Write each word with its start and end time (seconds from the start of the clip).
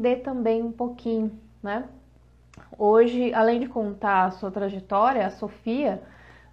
aprender 0.00 0.16
também 0.16 0.62
um 0.62 0.72
pouquinho, 0.72 1.38
né? 1.62 1.84
Hoje, 2.78 3.32
além 3.34 3.60
de 3.60 3.68
contar 3.68 4.24
a 4.24 4.30
sua 4.30 4.50
trajetória, 4.50 5.26
a 5.26 5.30
Sofia 5.30 6.02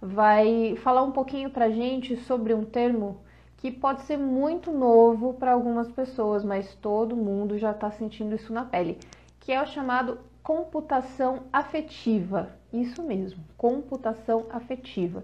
vai 0.00 0.76
falar 0.76 1.02
um 1.02 1.10
pouquinho 1.10 1.50
pra 1.50 1.70
gente 1.70 2.16
sobre 2.16 2.52
um 2.52 2.64
termo 2.64 3.20
que 3.56 3.70
pode 3.70 4.02
ser 4.02 4.18
muito 4.18 4.70
novo 4.70 5.34
para 5.34 5.52
algumas 5.52 5.90
pessoas, 5.90 6.44
mas 6.44 6.74
todo 6.76 7.16
mundo 7.16 7.58
já 7.58 7.72
está 7.72 7.90
sentindo 7.90 8.36
isso 8.36 8.52
na 8.52 8.64
pele, 8.64 8.98
que 9.40 9.50
é 9.50 9.60
o 9.60 9.66
chamado 9.66 10.18
computação 10.42 11.44
afetiva. 11.52 12.50
Isso 12.72 13.02
mesmo, 13.02 13.42
computação 13.56 14.46
afetiva. 14.50 15.22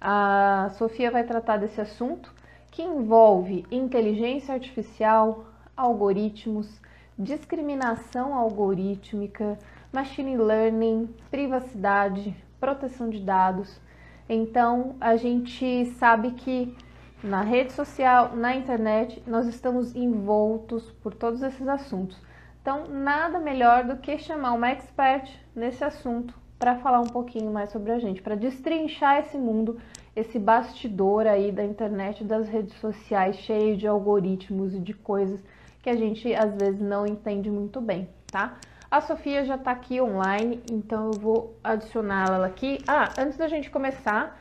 A 0.00 0.70
Sofia 0.78 1.10
vai 1.10 1.24
tratar 1.24 1.58
desse 1.58 1.80
assunto 1.80 2.34
que 2.70 2.82
envolve 2.82 3.64
inteligência 3.70 4.54
artificial, 4.54 5.44
algoritmos, 5.76 6.80
discriminação 7.18 8.32
algorítmica, 8.32 9.58
machine 9.92 10.36
learning, 10.36 11.08
privacidade, 11.30 12.36
proteção 12.60 13.10
de 13.10 13.20
dados. 13.20 13.80
Então, 14.28 14.94
a 15.00 15.16
gente 15.16 15.86
sabe 15.98 16.32
que 16.32 16.76
na 17.22 17.42
rede 17.42 17.72
social, 17.72 18.36
na 18.36 18.54
internet, 18.54 19.20
nós 19.26 19.46
estamos 19.48 19.96
envoltos 19.96 20.92
por 21.02 21.12
todos 21.12 21.42
esses 21.42 21.66
assuntos. 21.66 22.16
Então, 22.62 22.86
nada 22.86 23.40
melhor 23.40 23.84
do 23.84 23.96
que 23.96 24.18
chamar 24.18 24.52
uma 24.52 24.70
expert 24.70 25.28
nesse 25.56 25.82
assunto 25.82 26.32
para 26.58 26.76
falar 26.76 27.00
um 27.00 27.08
pouquinho 27.08 27.50
mais 27.52 27.70
sobre 27.70 27.90
a 27.90 27.98
gente, 27.98 28.20
para 28.20 28.34
destrinchar 28.34 29.20
esse 29.20 29.38
mundo, 29.38 29.80
esse 30.14 30.38
bastidor 30.38 31.26
aí 31.26 31.50
da 31.50 31.64
internet, 31.64 32.22
das 32.22 32.48
redes 32.48 32.74
sociais, 32.74 33.36
cheio 33.36 33.76
de 33.76 33.86
algoritmos 33.86 34.74
e 34.74 34.78
de 34.78 34.92
coisas 34.92 35.40
que 35.88 35.90
a 35.90 35.96
gente 35.96 36.34
às 36.34 36.54
vezes 36.54 36.80
não 36.80 37.06
entende 37.06 37.50
muito 37.50 37.80
bem, 37.80 38.08
tá? 38.30 38.58
A 38.90 39.00
Sofia 39.00 39.44
já 39.44 39.54
está 39.54 39.70
aqui 39.70 40.00
online, 40.00 40.62
então 40.70 41.06
eu 41.06 41.18
vou 41.18 41.56
adicioná-la 41.64 42.46
aqui. 42.46 42.78
Ah, 42.86 43.08
antes 43.18 43.38
da 43.38 43.48
gente 43.48 43.70
começar, 43.70 44.38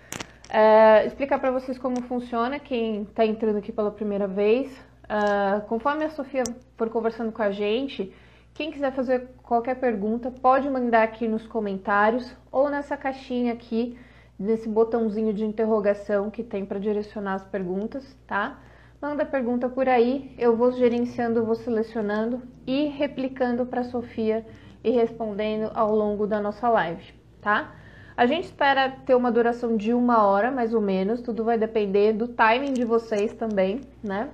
é, 0.49 1.05
explicar 1.05 1.39
para 1.39 1.51
vocês 1.51 1.77
como 1.77 2.01
funciona, 2.01 2.59
quem 2.59 3.03
está 3.03 3.25
entrando 3.25 3.57
aqui 3.57 3.71
pela 3.71 3.91
primeira 3.91 4.27
vez. 4.27 4.67
Uh, 5.07 5.61
conforme 5.67 6.03
a 6.03 6.09
Sofia 6.09 6.43
for 6.75 6.89
conversando 6.89 7.31
com 7.31 7.41
a 7.41 7.49
gente, 7.49 8.13
quem 8.53 8.69
quiser 8.69 8.91
fazer 8.91 9.29
qualquer 9.41 9.75
pergunta, 9.75 10.29
pode 10.29 10.69
mandar 10.69 11.03
aqui 11.03 11.29
nos 11.29 11.47
comentários 11.47 12.35
ou 12.51 12.69
nessa 12.69 12.97
caixinha 12.97 13.53
aqui, 13.53 13.97
nesse 14.37 14.67
botãozinho 14.67 15.33
de 15.33 15.45
interrogação 15.45 16.29
que 16.29 16.43
tem 16.43 16.65
para 16.65 16.77
direcionar 16.77 17.35
as 17.35 17.45
perguntas, 17.45 18.17
tá? 18.27 18.59
Manda 18.99 19.23
pergunta 19.23 19.69
por 19.69 19.87
aí, 19.87 20.33
eu 20.39 20.57
vou 20.57 20.71
gerenciando, 20.71 21.45
vou 21.45 21.53
selecionando 21.53 22.41
e 22.65 22.87
replicando 22.87 23.63
para 23.63 23.83
Sofia 23.83 24.43
e 24.83 24.89
respondendo 24.89 25.69
ao 25.75 25.95
longo 25.95 26.25
da 26.25 26.41
nossa 26.41 26.67
live, 26.67 27.13
tá? 27.39 27.75
A 28.15 28.25
gente 28.25 28.45
espera 28.45 28.89
ter 29.05 29.13
uma 29.13 29.31
duração 29.31 29.77
de 29.77 29.93
uma 29.93 30.25
hora, 30.25 30.49
mais 30.49 30.73
ou 30.73 30.81
menos, 30.81 31.21
tudo 31.21 31.43
vai 31.43 31.59
depender 31.59 32.13
do 32.13 32.27
timing 32.27 32.73
de 32.73 32.83
vocês 32.83 33.31
também, 33.33 33.81
né? 34.03 34.29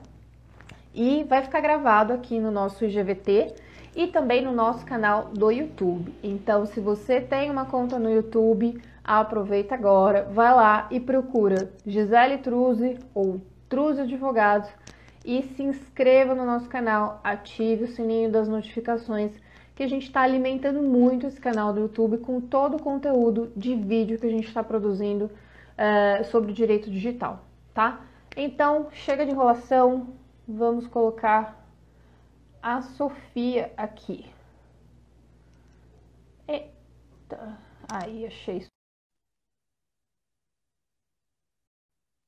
E 0.96 1.26
vai 1.26 1.42
ficar 1.42 1.60
gravado 1.60 2.14
aqui 2.14 2.40
no 2.40 2.50
nosso 2.50 2.86
IGVT 2.86 3.56
e 3.94 4.08
também 4.08 4.42
no 4.42 4.54
nosso 4.54 4.86
canal 4.86 5.26
do 5.34 5.52
YouTube. 5.52 6.14
Então, 6.24 6.66
se 6.66 6.80
você 6.80 7.20
tem 7.20 7.52
uma 7.52 7.66
conta 7.66 8.00
no 8.00 8.10
YouTube, 8.10 8.82
aproveita 9.04 9.76
agora, 9.76 10.24
vai 10.32 10.56
lá 10.56 10.88
e 10.90 11.02
procura 11.02 11.70
Gisele 11.86 12.38
Truze 12.38 12.98
ou 13.14 13.42
Truze 13.74 14.02
Advogados 14.02 14.70
e 15.26 15.42
se 15.42 15.64
inscreva 15.64 16.36
no 16.36 16.46
nosso 16.46 16.70
canal, 16.70 17.20
ative 17.24 17.86
o 17.86 17.88
sininho 17.88 18.32
das 18.32 18.48
notificações, 18.48 19.32
que 19.74 19.82
a 19.82 19.88
gente 19.88 20.04
está 20.06 20.22
alimentando 20.22 20.84
muito 20.84 21.26
esse 21.26 21.42
canal 21.42 21.74
do 21.74 21.80
YouTube 21.80 22.20
com 22.20 22.40
todo 22.40 22.78
o 22.78 22.80
conteúdo 22.80 23.52
de 23.58 23.74
vídeo 23.74 24.20
que 24.20 24.28
a 24.28 24.30
gente 24.30 24.48
está 24.48 24.64
produzindo 24.64 25.26
uh, 25.26 26.24
sobre 26.26 26.54
direito 26.54 26.92
digital, 26.92 27.44
tá? 27.74 28.02
Então, 28.38 28.90
chega 28.92 29.26
de 29.26 29.32
enrolação, 29.32 30.10
vamos 30.48 30.86
colocar 30.86 31.68
a 32.62 32.80
Sofia 32.84 33.74
aqui. 33.76 34.24
Eita, 36.48 37.58
aí 37.92 38.28
achei 38.28 38.68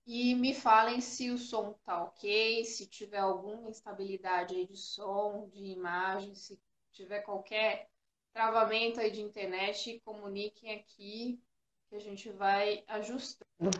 E 0.08 0.36
me 0.36 0.54
falem 0.54 1.02
se 1.02 1.32
o 1.32 1.38
som 1.38 1.74
tá 1.84 2.04
ok, 2.04 2.64
se 2.64 2.86
tiver 2.86 3.18
alguma 3.18 3.72
instabilidade 3.72 4.56
aí 4.56 4.68
de 4.68 4.78
som, 4.78 5.50
de 5.52 5.66
imagem, 5.66 6.36
se 6.36 6.62
tiver 6.92 7.22
qualquer 7.22 7.90
travamento 8.32 9.00
aí 9.00 9.10
de 9.10 9.22
internet, 9.22 10.00
comuniquem 10.06 10.76
aqui 10.76 11.42
que 11.90 11.96
a 11.96 12.00
gente 12.00 12.30
vai 12.30 12.84
ajustando. 12.88 13.72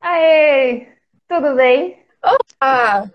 Aê! 0.00 0.98
Tudo 1.28 1.54
bem? 1.54 2.04
Olá! 2.60 3.08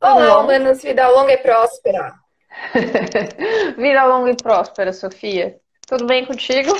Olá, 0.00 0.40
humanos, 0.40 0.82
vida 0.82 1.08
longa 1.08 1.32
e 1.32 1.38
próspera. 1.38 2.14
vida 3.76 4.04
longa 4.04 4.30
e 4.30 4.36
próspera, 4.36 4.92
Sofia. 4.92 5.60
Tudo 5.84 6.06
bem 6.06 6.24
contigo? 6.24 6.70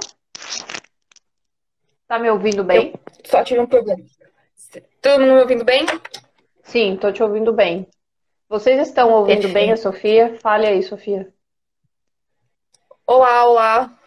Tá 2.08 2.20
me 2.20 2.30
ouvindo 2.30 2.62
bem? 2.62 2.92
Eu 2.92 3.00
só 3.24 3.42
tive 3.42 3.58
um 3.60 3.66
problema. 3.66 4.02
Todo 5.02 5.20
mundo 5.20 5.34
me 5.34 5.40
ouvindo 5.40 5.64
bem? 5.64 5.84
Sim, 6.62 6.96
tô 6.96 7.10
te 7.10 7.20
ouvindo 7.20 7.52
bem. 7.52 7.88
Vocês 8.48 8.88
estão 8.88 9.10
ouvindo 9.10 9.42
Perfeito. 9.42 9.54
bem 9.54 9.72
a 9.72 9.76
Sofia? 9.76 10.38
Fale 10.38 10.66
aí, 10.66 10.82
Sofia. 10.84 11.32
Olá, 13.04 13.44
olá. 13.46 13.98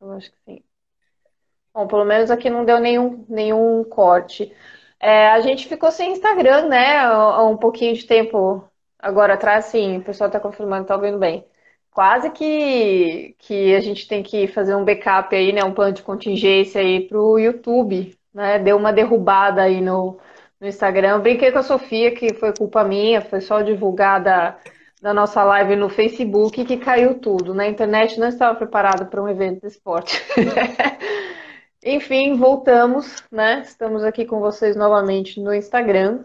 Eu 0.00 0.12
acho 0.12 0.30
que 0.30 0.38
sim. 0.44 0.62
Bom, 1.72 1.86
pelo 1.86 2.04
menos 2.04 2.30
aqui 2.30 2.50
não 2.50 2.64
deu 2.64 2.78
nenhum, 2.78 3.24
nenhum 3.26 3.82
corte. 3.84 4.54
É, 5.00 5.28
a 5.28 5.40
gente 5.40 5.66
ficou 5.66 5.90
sem 5.90 6.12
Instagram, 6.12 6.68
né? 6.68 6.98
Há 6.98 7.42
um 7.44 7.56
pouquinho 7.56 7.94
de 7.94 8.06
tempo 8.06 8.68
agora 8.98 9.34
atrás, 9.34 9.66
sim, 9.66 9.98
o 9.98 10.04
pessoal 10.04 10.30
tá 10.30 10.40
confirmando, 10.40 10.86
tá 10.86 10.94
ouvindo 10.94 11.18
bem 11.18 11.46
quase 11.96 12.28
que, 12.28 13.34
que 13.38 13.74
a 13.74 13.80
gente 13.80 14.06
tem 14.06 14.22
que 14.22 14.46
fazer 14.48 14.74
um 14.74 14.84
backup 14.84 15.34
aí, 15.34 15.50
né? 15.50 15.64
Um 15.64 15.72
plano 15.72 15.94
de 15.94 16.02
contingência 16.02 16.78
aí 16.78 17.08
pro 17.08 17.38
YouTube, 17.38 18.14
né? 18.34 18.58
Deu 18.58 18.76
uma 18.76 18.92
derrubada 18.92 19.62
aí 19.62 19.80
no, 19.80 20.18
no 20.60 20.66
Instagram. 20.68 21.12
Eu 21.12 21.22
brinquei 21.22 21.50
com 21.50 21.58
a 21.58 21.62
Sofia, 21.62 22.14
que 22.14 22.34
foi 22.34 22.52
culpa 22.52 22.84
minha, 22.84 23.22
foi 23.22 23.40
só 23.40 23.62
divulgar 23.62 24.22
da, 24.22 24.58
nossa 25.14 25.42
live 25.42 25.74
no 25.74 25.88
Facebook 25.88 26.66
que 26.66 26.76
caiu 26.76 27.18
tudo. 27.18 27.54
Né? 27.54 27.66
internet 27.66 28.20
não 28.20 28.28
estava 28.28 28.54
preparada 28.54 29.06
para 29.06 29.22
um 29.22 29.28
evento 29.28 29.62
de 29.62 29.68
esporte. 29.68 30.22
Enfim, 31.82 32.36
voltamos, 32.36 33.24
né? 33.32 33.62
Estamos 33.64 34.04
aqui 34.04 34.26
com 34.26 34.38
vocês 34.38 34.76
novamente 34.76 35.40
no 35.40 35.54
Instagram. 35.54 36.24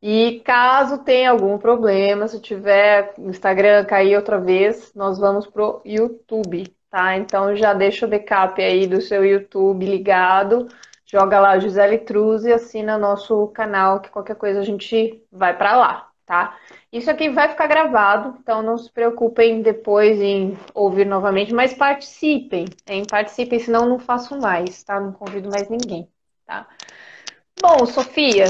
E 0.00 0.40
caso 0.44 0.98
tenha 0.98 1.30
algum 1.30 1.58
problema, 1.58 2.28
se 2.28 2.40
tiver 2.40 3.14
Instagram 3.18 3.84
cair 3.84 4.16
outra 4.16 4.38
vez, 4.38 4.92
nós 4.94 5.18
vamos 5.18 5.46
pro 5.46 5.82
YouTube, 5.84 6.72
tá? 6.88 7.16
Então 7.16 7.56
já 7.56 7.74
deixa 7.74 8.06
o 8.06 8.08
backup 8.08 8.62
aí 8.62 8.86
do 8.86 9.00
seu 9.00 9.24
YouTube 9.24 9.84
ligado, 9.84 10.68
joga 11.04 11.40
lá 11.40 11.58
Gisele 11.58 11.98
Truz 11.98 12.44
e 12.44 12.52
assina 12.52 12.96
nosso 12.96 13.48
canal, 13.48 14.00
que 14.00 14.08
qualquer 14.08 14.36
coisa 14.36 14.60
a 14.60 14.64
gente 14.64 15.20
vai 15.32 15.56
para 15.56 15.76
lá, 15.76 16.08
tá? 16.24 16.56
Isso 16.92 17.10
aqui 17.10 17.28
vai 17.30 17.48
ficar 17.48 17.66
gravado, 17.66 18.38
então 18.40 18.62
não 18.62 18.78
se 18.78 18.90
preocupem 18.92 19.62
depois 19.62 20.20
em 20.20 20.56
ouvir 20.74 21.06
novamente, 21.06 21.52
mas 21.52 21.74
participem, 21.74 22.66
hein? 22.86 23.02
Participem, 23.10 23.58
senão 23.58 23.88
não 23.88 23.98
faço 23.98 24.38
mais, 24.38 24.84
tá? 24.84 25.00
Não 25.00 25.12
convido 25.12 25.50
mais 25.50 25.68
ninguém, 25.68 26.08
tá? 26.46 26.68
Bom, 27.60 27.84
Sofia, 27.84 28.44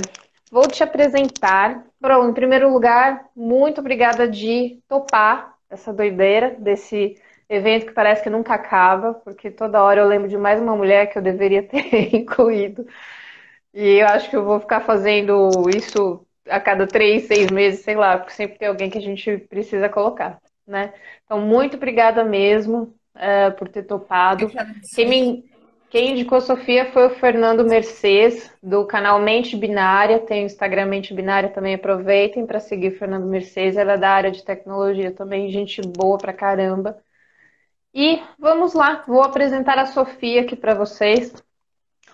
Vou 0.50 0.67
te 0.67 0.83
apresentar. 0.83 1.85
Bom, 2.00 2.29
em 2.29 2.33
primeiro 2.33 2.73
lugar, 2.73 3.27
muito 3.37 3.81
obrigada 3.81 4.27
de 4.29 4.81
topar 4.89 5.55
essa 5.69 5.93
doideira 5.93 6.56
desse 6.59 7.17
evento 7.49 7.87
que 7.87 7.93
parece 7.93 8.23
que 8.23 8.31
nunca 8.31 8.55
acaba, 8.55 9.15
porque 9.15 9.50
toda 9.50 9.83
hora 9.83 10.00
eu 10.00 10.06
lembro 10.06 10.29
de 10.29 10.37
mais 10.37 10.61
uma 10.61 10.77
mulher 10.77 11.06
que 11.06 11.19
eu 11.19 11.23
deveria 11.23 11.62
ter 11.62 12.15
incluído. 12.15 12.87
E 13.73 14.00
eu 14.00 14.06
acho 14.06 14.31
que 14.31 14.37
eu 14.37 14.45
vou 14.45 14.61
ficar 14.61 14.81
fazendo 14.81 15.50
isso 15.75 16.27
a 16.49 16.59
cada 16.61 16.87
três, 16.87 17.27
seis 17.27 17.51
meses, 17.51 17.81
sei 17.81 17.94
lá, 17.94 18.17
porque 18.19 18.33
sempre 18.33 18.59
tem 18.59 18.69
alguém 18.69 18.89
que 18.91 18.99
a 18.99 19.03
gente 19.03 19.39
precisa 19.51 19.89
colocar, 19.89 20.41
né? 20.67 20.93
Então, 21.25 21.41
muito 21.41 21.77
obrigada 21.77 22.25
mesmo 22.25 22.94
uh, 23.15 23.53
por 23.59 23.69
ter 23.69 23.83
topado. 23.83 24.51
Quem 24.94 25.06
me, 25.09 25.48
quem 25.90 26.12
indicou 26.12 26.40
Sofia 26.40 26.93
foi 26.93 27.06
o 27.06 27.14
Fernando 27.17 27.64
Mercedes, 27.64 28.55
do 28.62 28.85
canal 28.87 29.19
Mente 29.20 29.56
Binária. 29.56 30.19
Tem 30.19 30.43
o 30.43 30.46
Instagram 30.46 30.87
Mente 30.87 31.14
Binária 31.14 31.49
também. 31.49 31.75
Aproveitem 31.75 32.46
para 32.46 32.61
seguir 32.61 32.88
o 32.88 32.99
Fernando 32.99 33.26
Mercedes. 33.26 33.79
Ela 33.79 33.94
é 33.94 33.99
da 33.99 34.11
área 34.11 34.31
de 34.31 34.44
tecnologia 34.44 35.11
também, 35.11 35.50
gente 35.50 35.81
boa 35.81 36.19
pra 36.19 36.32
caramba. 36.32 37.02
E 37.94 38.23
vamos 38.38 38.75
lá, 38.75 39.02
vou 39.06 39.23
apresentar 39.23 39.79
a 39.79 39.87
Sofia 39.87 40.43
aqui 40.43 40.55
para 40.55 40.75
vocês. 40.75 41.32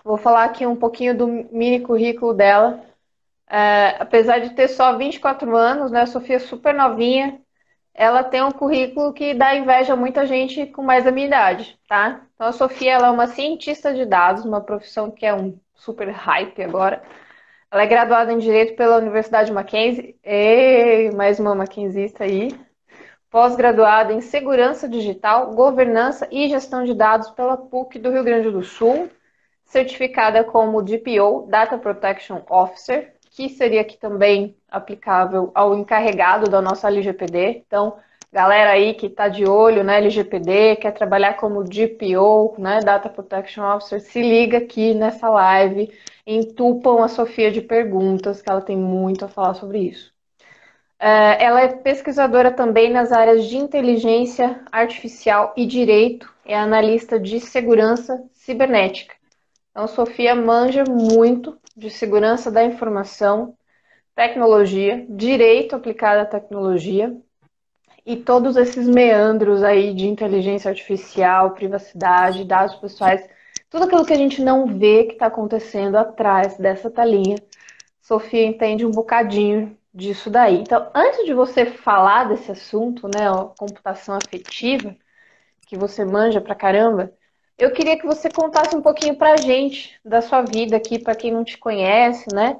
Vou 0.03 0.17
falar 0.17 0.45
aqui 0.45 0.65
um 0.65 0.75
pouquinho 0.75 1.17
do 1.17 1.27
mini 1.27 1.81
currículo 1.81 2.33
dela. 2.33 2.81
É, 3.47 3.97
apesar 3.99 4.39
de 4.39 4.51
ter 4.51 4.69
só 4.69 4.97
24 4.97 5.55
anos, 5.55 5.91
né? 5.91 6.01
A 6.01 6.07
Sofia 6.07 6.37
é 6.37 6.39
super 6.39 6.73
novinha, 6.73 7.41
ela 7.95 8.23
tem 8.23 8.43
um 8.43 8.51
currículo 8.51 9.13
que 9.13 9.33
dá 9.33 9.55
inveja 9.55 9.93
a 9.93 9.95
muita 9.95 10.25
gente 10.27 10.65
com 10.67 10.83
mais 10.83 11.05
da 11.05 11.11
minha 11.11 11.27
idade, 11.27 11.79
tá? 11.87 12.21
Então 12.35 12.47
a 12.47 12.51
Sofia 12.51 12.93
ela 12.93 13.07
é 13.07 13.11
uma 13.11 13.27
cientista 13.27 13.93
de 13.93 14.05
dados, 14.05 14.43
uma 14.43 14.61
profissão 14.61 15.09
que 15.09 15.25
é 15.25 15.33
um 15.33 15.57
super 15.73 16.09
hype 16.09 16.61
agora. 16.61 17.01
Ela 17.71 17.83
é 17.83 17.87
graduada 17.87 18.31
em 18.31 18.37
Direito 18.37 18.75
pela 18.75 18.97
Universidade 18.97 19.51
Mackenzie. 19.51 20.15
E 20.23 21.11
mais 21.15 21.39
uma 21.39 21.55
Mackenzista 21.55 22.23
aí. 22.23 22.57
Pós-graduada 23.29 24.13
em 24.13 24.21
Segurança 24.21 24.87
Digital, 24.87 25.53
Governança 25.53 26.27
e 26.31 26.47
Gestão 26.47 26.83
de 26.83 26.93
Dados 26.93 27.31
pela 27.31 27.57
PUC 27.57 27.99
do 27.99 28.11
Rio 28.11 28.23
Grande 28.23 28.49
do 28.49 28.63
Sul. 28.63 29.09
Certificada 29.65 30.43
como 30.43 30.81
DPO, 30.81 31.47
Data 31.49 31.77
Protection 31.77 32.41
Officer, 32.49 33.13
que 33.31 33.49
seria 33.49 33.81
aqui 33.81 33.97
também 33.97 34.55
aplicável 34.75 35.51
ao 35.55 35.77
encarregado 35.77 36.49
da 36.49 36.61
nossa 36.61 36.87
LGPD. 36.87 37.63
Então, 37.65 37.97
galera 38.31 38.71
aí 38.71 38.93
que 38.93 39.07
está 39.07 39.27
de 39.29 39.45
olho 39.45 39.83
na 39.83 39.95
LGPD, 39.95 40.75
quer 40.77 40.91
trabalhar 40.91 41.35
como 41.35 41.63
DPO, 41.63 42.55
né, 42.59 42.79
Data 42.81 43.09
Protection 43.09 43.63
Officer, 43.63 44.01
se 44.01 44.21
liga 44.21 44.57
aqui 44.57 44.93
nessa 44.93 45.29
live, 45.29 45.91
entupam 46.27 47.03
a 47.03 47.07
Sofia 47.07 47.51
de 47.51 47.61
perguntas, 47.61 48.41
que 48.41 48.49
ela 48.49 48.61
tem 48.61 48.77
muito 48.77 49.25
a 49.25 49.29
falar 49.29 49.53
sobre 49.53 49.79
isso. 49.79 50.13
É, 50.99 51.43
ela 51.43 51.61
é 51.61 51.67
pesquisadora 51.67 52.51
também 52.51 52.91
nas 52.91 53.11
áreas 53.11 53.45
de 53.45 53.57
inteligência 53.57 54.61
artificial 54.71 55.53
e 55.55 55.65
direito, 55.65 56.33
é 56.45 56.57
analista 56.57 57.19
de 57.19 57.39
segurança 57.39 58.23
cibernética. 58.33 59.15
Então, 59.71 59.87
Sofia 59.87 60.33
manja 60.33 60.83
muito 60.87 61.57
de 61.75 61.89
segurança 61.89 62.49
da 62.49 62.63
informação, 62.63 63.55
tecnologia, 64.15 65.05
direito 65.09 65.75
aplicado 65.75 66.21
à 66.21 66.25
tecnologia 66.25 67.15
e 68.05 68.15
todos 68.15 68.55
esses 68.55 68.87
meandros 68.87 69.63
aí 69.63 69.93
de 69.93 70.07
inteligência 70.07 70.69
artificial, 70.69 71.51
privacidade, 71.51 72.45
dados 72.45 72.75
pessoais, 72.75 73.27
tudo 73.69 73.85
aquilo 73.85 74.05
que 74.05 74.13
a 74.13 74.17
gente 74.17 74.41
não 74.41 74.65
vê 74.65 75.03
que 75.03 75.13
está 75.13 75.25
acontecendo 75.25 75.97
atrás 75.97 76.57
dessa 76.57 76.89
telinha. 76.89 77.37
Sofia 78.01 78.45
entende 78.45 78.85
um 78.85 78.91
bocadinho 78.91 79.77
disso 79.93 80.29
daí. 80.29 80.59
Então, 80.59 80.89
antes 80.93 81.25
de 81.25 81.33
você 81.33 81.65
falar 81.65 82.25
desse 82.25 82.51
assunto, 82.51 83.07
né, 83.07 83.27
a 83.29 83.45
computação 83.57 84.15
afetiva, 84.15 84.95
que 85.67 85.75
você 85.75 86.05
manja 86.05 86.39
pra 86.39 86.55
caramba, 86.55 87.11
eu 87.57 87.71
queria 87.71 87.97
que 87.97 88.05
você 88.05 88.29
contasse 88.29 88.75
um 88.75 88.81
pouquinho 88.81 89.15
para 89.17 89.33
a 89.33 89.37
gente 89.37 89.99
da 90.05 90.21
sua 90.21 90.41
vida 90.41 90.77
aqui, 90.77 90.99
para 90.99 91.15
quem 91.15 91.31
não 91.31 91.43
te 91.43 91.57
conhece, 91.57 92.27
né? 92.33 92.59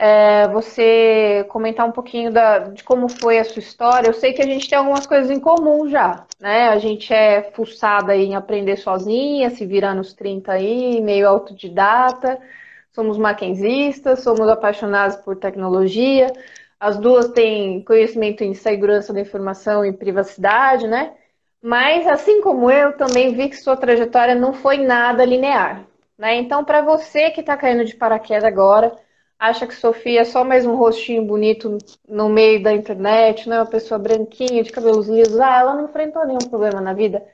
É, 0.00 0.46
você 0.48 1.44
comentar 1.48 1.84
um 1.84 1.90
pouquinho 1.90 2.32
da, 2.32 2.60
de 2.60 2.84
como 2.84 3.08
foi 3.08 3.38
a 3.40 3.44
sua 3.44 3.58
história. 3.58 4.08
Eu 4.08 4.14
sei 4.14 4.32
que 4.32 4.40
a 4.40 4.44
gente 4.44 4.68
tem 4.68 4.78
algumas 4.78 5.06
coisas 5.06 5.28
em 5.28 5.40
comum 5.40 5.88
já, 5.88 6.24
né? 6.40 6.68
A 6.68 6.78
gente 6.78 7.12
é 7.12 7.50
fuçada 7.52 8.14
em 8.16 8.36
aprender 8.36 8.76
sozinha, 8.76 9.50
se 9.50 9.66
virar 9.66 9.94
nos 9.94 10.12
30 10.14 10.52
aí, 10.52 11.00
meio 11.00 11.28
autodidata. 11.28 12.40
Somos 12.92 13.18
maquenzistas, 13.18 14.20
somos 14.20 14.48
apaixonados 14.48 15.16
por 15.16 15.36
tecnologia. 15.36 16.32
As 16.78 16.96
duas 16.96 17.28
têm 17.30 17.82
conhecimento 17.82 18.44
em 18.44 18.54
segurança 18.54 19.12
da 19.12 19.20
informação 19.20 19.84
e 19.84 19.92
privacidade, 19.92 20.86
né? 20.86 21.12
Mas, 21.62 22.06
assim 22.06 22.40
como 22.40 22.70
eu, 22.70 22.96
também 22.96 23.34
vi 23.34 23.48
que 23.48 23.56
sua 23.56 23.76
trajetória 23.76 24.34
não 24.34 24.52
foi 24.52 24.78
nada 24.78 25.24
linear. 25.24 25.84
Né? 26.16 26.36
Então, 26.36 26.64
para 26.64 26.82
você 26.82 27.30
que 27.30 27.40
está 27.40 27.56
caindo 27.56 27.84
de 27.84 27.96
paraquedas 27.96 28.44
agora, 28.44 28.96
acha 29.38 29.66
que 29.66 29.74
Sofia 29.74 30.22
é 30.22 30.24
só 30.24 30.44
mais 30.44 30.66
um 30.66 30.74
rostinho 30.76 31.24
bonito 31.24 31.78
no 32.08 32.28
meio 32.28 32.62
da 32.62 32.72
internet, 32.72 33.48
né? 33.48 33.58
uma 33.60 33.66
pessoa 33.66 33.98
branquinha, 33.98 34.62
de 34.62 34.72
cabelos 34.72 35.08
lisos, 35.08 35.38
ah, 35.40 35.58
ela 35.60 35.74
não 35.74 35.84
enfrentou 35.86 36.26
nenhum 36.26 36.48
problema 36.50 36.80
na 36.80 36.92
vida. 36.92 37.24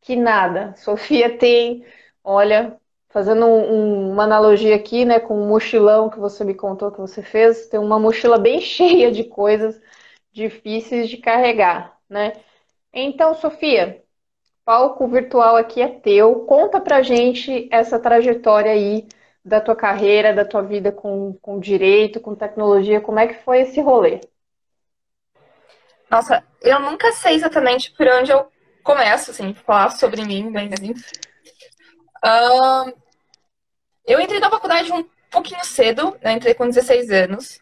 Que 0.00 0.16
nada. 0.16 0.74
Sofia 0.76 1.38
tem, 1.38 1.84
olha, 2.22 2.78
fazendo 3.08 3.46
um, 3.46 4.12
uma 4.12 4.24
analogia 4.24 4.76
aqui, 4.76 5.04
né, 5.04 5.20
com 5.20 5.34
o 5.34 5.44
um 5.44 5.48
mochilão 5.48 6.10
que 6.10 6.18
você 6.18 6.44
me 6.44 6.54
contou 6.54 6.90
que 6.92 7.00
você 7.00 7.22
fez, 7.22 7.68
tem 7.68 7.80
uma 7.80 7.98
mochila 7.98 8.38
bem 8.38 8.60
cheia 8.62 9.10
de 9.10 9.24
coisas 9.24 9.80
difíceis 10.32 11.08
de 11.08 11.16
carregar, 11.18 11.98
né? 12.08 12.32
Então, 12.92 13.34
Sofia, 13.34 14.02
palco 14.64 15.06
virtual 15.08 15.56
aqui 15.56 15.80
é 15.82 15.88
teu. 15.88 16.46
Conta 16.46 16.80
pra 16.80 17.02
gente 17.02 17.68
essa 17.72 17.98
trajetória 17.98 18.72
aí 18.72 19.06
da 19.44 19.60
tua 19.60 19.76
carreira, 19.76 20.32
da 20.32 20.44
tua 20.44 20.62
vida 20.62 20.90
com, 20.90 21.34
com 21.42 21.60
direito, 21.60 22.20
com 22.20 22.34
tecnologia. 22.34 23.00
Como 23.00 23.18
é 23.18 23.26
que 23.26 23.42
foi 23.44 23.60
esse 23.60 23.80
rolê? 23.80 24.20
Nossa, 26.10 26.44
eu 26.62 26.80
nunca 26.80 27.12
sei 27.12 27.34
exatamente 27.34 27.92
por 27.92 28.06
onde 28.06 28.30
eu 28.30 28.50
começo, 28.82 29.30
assim, 29.30 29.52
falar 29.54 29.90
sobre 29.90 30.24
mim, 30.24 30.50
mas 30.50 30.72
assim. 30.72 30.92
Uh, 32.24 32.92
eu 34.06 34.20
entrei 34.20 34.40
na 34.40 34.50
faculdade 34.50 34.92
um 34.92 35.04
pouquinho 35.30 35.64
cedo, 35.64 36.16
né? 36.22 36.32
Entrei 36.32 36.54
com 36.54 36.68
16 36.68 37.10
anos. 37.10 37.60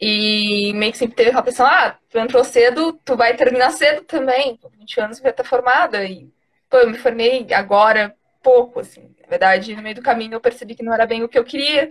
E 0.00 0.72
meio 0.74 0.92
que 0.92 0.98
sempre 0.98 1.16
teve 1.16 1.30
aquela 1.30 1.42
pressão, 1.42 1.66
ah, 1.66 1.96
tu 2.10 2.18
entrou 2.18 2.44
cedo, 2.44 2.92
tu 3.04 3.16
vai 3.16 3.36
terminar 3.36 3.70
cedo 3.70 4.02
também. 4.04 4.56
Com 4.56 4.68
20 4.68 5.00
anos 5.00 5.20
vai 5.20 5.30
estar 5.30 5.44
formada. 5.44 6.04
E, 6.04 6.28
pô, 6.68 6.78
eu 6.78 6.90
me 6.90 6.98
formei 6.98 7.46
agora, 7.54 8.14
pouco, 8.42 8.80
assim. 8.80 9.13
Na 9.24 9.30
verdade, 9.30 9.74
no 9.74 9.82
meio 9.82 9.94
do 9.94 10.02
caminho 10.02 10.34
eu 10.34 10.40
percebi 10.40 10.74
que 10.74 10.82
não 10.82 10.92
era 10.92 11.06
bem 11.06 11.22
o 11.22 11.28
que 11.28 11.38
eu 11.38 11.44
queria. 11.44 11.90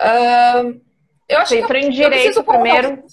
Uh, 0.00 0.80
eu 1.28 1.38
acho 1.38 1.50
Você 1.50 1.60
entrou 1.60 1.78
em 1.78 1.90
direito 1.90 2.42
primeiro? 2.42 3.04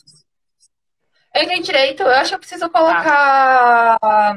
Eu 1.36 1.44
entrei 1.44 1.58
em 1.60 1.62
direito, 1.62 2.02
eu 2.02 2.10
acho 2.10 2.30
que 2.30 2.36
eu 2.36 2.40
preciso 2.40 2.70
colocar 2.70 3.98
ah. 4.02 4.36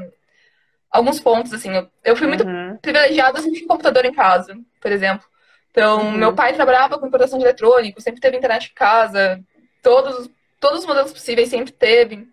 alguns 0.91 1.19
pontos, 1.19 1.53
assim. 1.53 1.75
Eu, 1.75 1.91
eu 2.05 2.17
fui 2.17 2.27
muito 2.27 2.45
uhum. 2.45 2.77
privilegiada, 2.77 3.39
assim, 3.39 3.53
de 3.53 3.65
computador 3.65 4.05
em 4.05 4.13
casa, 4.13 4.55
por 4.81 4.93
exemplo. 4.93 5.27
Então, 5.71 6.01
uhum. 6.01 6.13
meu 6.13 6.35
pai 6.35 6.53
trabalhava 6.53 6.99
com 6.99 7.07
importação 7.07 7.39
de 7.39 7.45
eletrônico, 7.45 8.03
sempre 8.03 8.21
teve 8.21 8.37
internet 8.37 8.71
em 8.71 8.75
casa, 8.75 9.41
todos, 9.83 10.29
todos 10.59 10.81
os 10.81 10.87
modelos 10.87 11.13
possíveis 11.13 11.49
sempre 11.49 11.73
teve. 11.73 12.29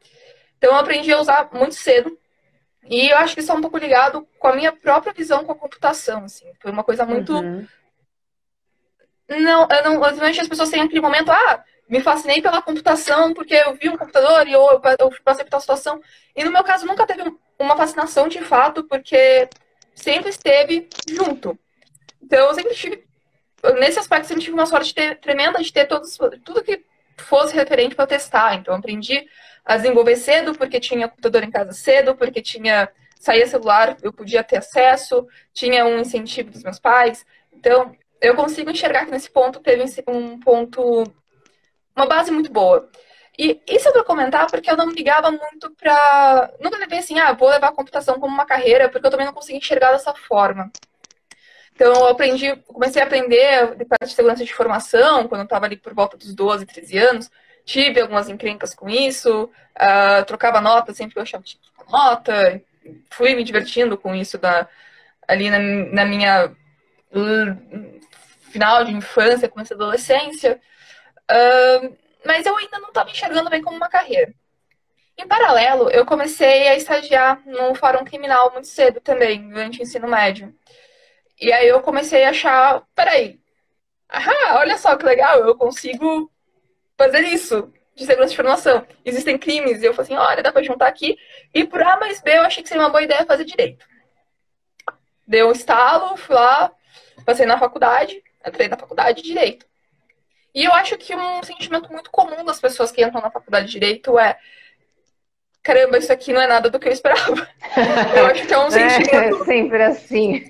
Então 0.58 0.72
eu 0.72 0.78
aprendi 0.78 1.14
a 1.14 1.22
usar 1.22 1.50
muito 1.54 1.76
cedo. 1.76 2.18
E 2.90 3.10
eu 3.10 3.18
acho 3.18 3.34
que 3.34 3.42
isso 3.42 3.52
é 3.52 3.56
um 3.56 3.62
pouco 3.62 3.78
ligado 3.78 4.28
com 4.40 4.48
a 4.48 4.56
minha 4.56 4.72
própria 4.72 5.14
visão 5.14 5.44
com 5.44 5.52
a 5.52 5.56
computação, 5.56 6.24
assim. 6.24 6.46
Foi 6.60 6.72
uma 6.72 6.84
coisa 6.84 7.06
muito... 7.06 7.34
Uhum. 7.34 7.68
Não, 9.30 9.68
eu 9.70 9.84
não, 9.84 10.02
ultimamente 10.02 10.40
as 10.40 10.48
pessoas 10.48 10.70
têm 10.70 10.82
aquele 10.82 11.02
momento, 11.02 11.30
ah, 11.30 11.64
me 11.90 12.00
fascinei 12.00 12.42
pela 12.42 12.62
computação 12.62 13.34
porque 13.34 13.56
eu 13.56 13.74
vi 13.76 13.90
um 13.90 13.98
computador 13.98 14.48
e 14.48 14.54
eu, 14.54 14.62
eu 15.00 15.12
passei 15.24 15.44
por 15.44 15.52
tal 15.52 15.60
situação. 15.60 16.02
E 16.34 16.44
no 16.46 16.52
meu 16.52 16.64
caso 16.64 16.86
nunca 16.86 17.06
teve 17.06 17.24
uma 17.60 17.76
fascinação 17.76 18.28
de 18.30 18.40
fato, 18.42 18.86
porque 18.86 19.50
sempre 19.94 20.30
esteve 20.30 20.88
junto. 21.10 21.60
Então 22.22 22.48
eu 22.48 22.54
sempre 22.54 22.74
tive, 22.74 23.06
nesse 23.80 24.00
aspecto, 24.00 24.28
sempre 24.28 24.44
tive 24.44 24.54
uma 24.54 24.66
sorte 24.66 24.88
de 24.88 24.96
ter, 24.96 25.20
tremenda 25.20 25.62
de 25.62 25.74
ter 25.74 25.86
todos, 25.86 26.18
tudo 26.44 26.64
que 26.64 26.86
fosse 27.18 27.54
referente 27.54 27.96
para 27.96 28.08
testar. 28.08 28.56
Então, 28.56 28.76
aprendi 28.76 29.28
a 29.68 29.76
desenvolver 29.76 30.16
cedo, 30.16 30.56
porque 30.56 30.80
tinha 30.80 31.10
computador 31.10 31.44
em 31.44 31.52
casa 31.52 31.74
cedo, 31.74 32.16
porque 32.16 32.42
tinha 32.42 32.90
saía 33.20 33.46
celular, 33.48 33.98
eu 34.02 34.14
podia 34.14 34.44
ter 34.44 34.58
acesso, 34.58 35.28
tinha 35.54 35.86
um 35.86 36.00
incentivo 36.00 36.52
dos 36.52 36.64
meus 36.64 36.80
pais. 36.80 37.26
Então, 37.52 37.94
eu 38.22 38.36
consigo 38.36 38.70
enxergar 38.70 39.06
que 39.06 39.12
nesse 39.12 39.30
ponto 39.30 39.60
teve 39.60 39.84
um 40.08 40.40
ponto, 40.40 41.04
uma 41.96 42.06
base 42.06 42.32
muito 42.32 42.52
boa. 42.52 42.90
E 43.38 43.62
isso 43.68 43.90
é 43.90 43.92
para 43.92 44.04
comentar 44.04 44.48
porque 44.50 44.70
eu 44.72 44.78
não 44.78 44.90
ligava 44.90 45.30
muito 45.30 45.70
para. 45.76 46.52
Nunca 46.60 46.78
levei 46.78 47.00
assim, 47.00 47.20
ah, 47.20 47.34
vou 47.34 47.50
levar 47.50 47.68
a 47.68 47.74
computação 47.74 48.20
como 48.20 48.34
uma 48.34 48.46
carreira, 48.46 48.90
porque 48.90 49.06
eu 49.06 49.12
também 49.12 49.26
não 49.26 49.34
consegui 49.34 49.58
enxergar 49.58 49.92
dessa 49.92 50.14
forma. 50.14 50.72
Então, 51.74 51.94
eu 51.94 52.08
aprendi, 52.08 52.56
comecei 52.66 53.02
a 53.02 53.06
aprender 53.06 53.76
de 53.76 53.86
parte 53.86 54.08
de 54.08 54.16
segurança 54.16 54.44
de 54.44 54.52
informação, 54.52 55.28
quando 55.28 55.42
eu 55.42 55.46
estava 55.46 55.66
ali 55.66 55.78
por 55.78 55.94
volta 55.94 56.18
dos 56.18 56.34
12, 56.34 56.66
13 56.66 56.98
anos. 56.98 57.30
Tive 57.68 58.00
algumas 58.00 58.30
encrencas 58.30 58.74
com 58.74 58.90
isso, 58.90 59.44
uh, 59.44 60.26
trocava 60.26 60.62
nota 60.62 60.94
sempre 60.94 61.12
que 61.12 61.20
eu 61.20 61.24
achava 61.24 61.44
que 61.44 61.50
tinha 61.50 61.62
nota. 61.92 62.62
Fui 63.12 63.36
me 63.36 63.44
divertindo 63.44 63.98
com 63.98 64.16
isso 64.16 64.38
da, 64.38 64.70
ali 65.28 65.50
na, 65.50 65.60
na 65.60 66.06
minha 66.06 66.56
final 68.52 68.86
de 68.86 68.94
infância, 68.94 69.50
começo 69.50 69.76
da 69.76 69.84
adolescência. 69.84 70.62
Uh, 71.30 71.94
mas 72.26 72.46
eu 72.46 72.56
ainda 72.56 72.80
não 72.80 72.88
estava 72.88 73.10
enxergando 73.10 73.50
bem 73.50 73.62
como 73.62 73.76
uma 73.76 73.90
carreira. 73.90 74.34
Em 75.18 75.28
paralelo, 75.28 75.90
eu 75.90 76.06
comecei 76.06 76.70
a 76.70 76.76
estagiar 76.78 77.42
no 77.46 77.76
Fórum 77.76 78.06
Criminal 78.06 78.50
muito 78.54 78.68
cedo 78.68 79.02
também, 79.02 79.50
durante 79.50 79.82
o 79.82 79.84
ensino 79.84 80.08
médio. 80.08 80.56
E 81.38 81.52
aí 81.52 81.68
eu 81.68 81.82
comecei 81.82 82.24
a 82.24 82.30
achar, 82.30 82.82
peraí, 82.96 83.42
ah, 84.08 84.56
olha 84.60 84.78
só 84.78 84.96
que 84.96 85.06
legal, 85.06 85.40
eu 85.40 85.54
consigo 85.58 86.32
fazer 86.98 87.22
isso 87.22 87.72
de 87.96 88.06
segurança 88.06 88.30
de 88.30 88.34
informação. 88.34 88.88
Existem 89.04 89.38
crimes, 89.38 89.82
e 89.82 89.86
eu 89.86 89.94
falei 89.94 90.14
assim, 90.14 90.22
olha, 90.22 90.44
dá 90.44 90.52
pra 90.52 90.64
juntar 90.64 90.88
aqui. 90.88 91.18
E 91.54 91.66
por 91.66 91.82
A 91.82 91.98
mais 91.98 92.22
B 92.22 92.38
eu 92.38 92.44
achei 92.44 92.62
que 92.62 92.70
seria 92.70 92.84
uma 92.84 92.90
boa 92.90 93.02
ideia 93.02 93.26
fazer 93.26 93.46
direito. 93.46 93.86
Deu 95.26 95.50
um 95.50 95.52
estalo, 95.52 96.16
fui 96.16 96.36
lá, 96.36 96.72
passei 97.26 97.46
na 97.46 97.58
faculdade, 97.58 98.24
entrei 98.46 98.68
na 98.68 98.78
faculdade 98.78 99.22
de 99.22 99.28
direito. 99.28 99.66
E 100.58 100.64
eu 100.64 100.74
acho 100.74 100.98
que 100.98 101.16
um 101.16 101.44
sentimento 101.44 101.92
muito 101.92 102.10
comum 102.10 102.44
das 102.44 102.60
pessoas 102.60 102.92
que 102.92 103.04
entram 103.04 103.22
na 103.22 103.30
faculdade 103.30 103.68
de 103.68 103.74
Direito 103.74 104.18
é 104.18 104.40
caramba, 105.68 105.98
isso 105.98 106.14
aqui 106.14 106.32
não 106.32 106.40
é 106.40 106.48
nada 106.48 106.70
do 106.70 106.80
que 106.80 106.88
eu 106.88 106.94
esperava. 106.94 107.46
Eu 108.16 108.26
acho 108.28 108.48
que 108.48 108.54
é 108.54 108.58
um 108.58 108.68
é, 108.72 108.90
sentimento. 108.90 109.42
É 109.42 109.46
sempre 109.46 109.84
assim. 109.84 110.46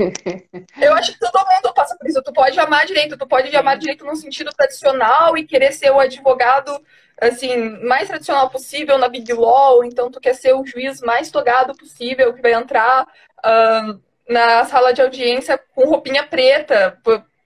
Eu 0.79 0.93
acho 0.93 1.13
que 1.13 1.19
todo 1.19 1.43
mundo 1.43 1.73
passa 1.73 1.97
por 1.97 2.07
isso. 2.07 2.21
Tu 2.21 2.31
pode 2.31 2.59
amar 2.59 2.85
direito, 2.85 3.17
tu 3.17 3.25
pode 3.27 3.55
amar 3.55 3.79
direito 3.79 4.05
no 4.05 4.15
sentido 4.15 4.51
tradicional 4.55 5.35
e 5.35 5.43
querer 5.43 5.71
ser 5.71 5.89
o 5.89 5.99
advogado 5.99 6.79
assim 7.19 7.57
mais 7.83 8.07
tradicional 8.07 8.47
possível 8.51 8.99
na 8.99 9.09
Big 9.09 9.33
Law, 9.33 9.83
então 9.83 10.11
tu 10.11 10.19
quer 10.19 10.35
ser 10.35 10.53
o 10.53 10.63
juiz 10.63 11.01
mais 11.01 11.31
togado 11.31 11.75
possível 11.75 12.31
que 12.31 12.43
vai 12.43 12.53
entrar 12.53 13.07
uh, 13.39 13.99
na 14.29 14.65
sala 14.65 14.93
de 14.93 15.01
audiência 15.01 15.59
com 15.73 15.89
roupinha 15.89 16.23
preta, 16.27 16.95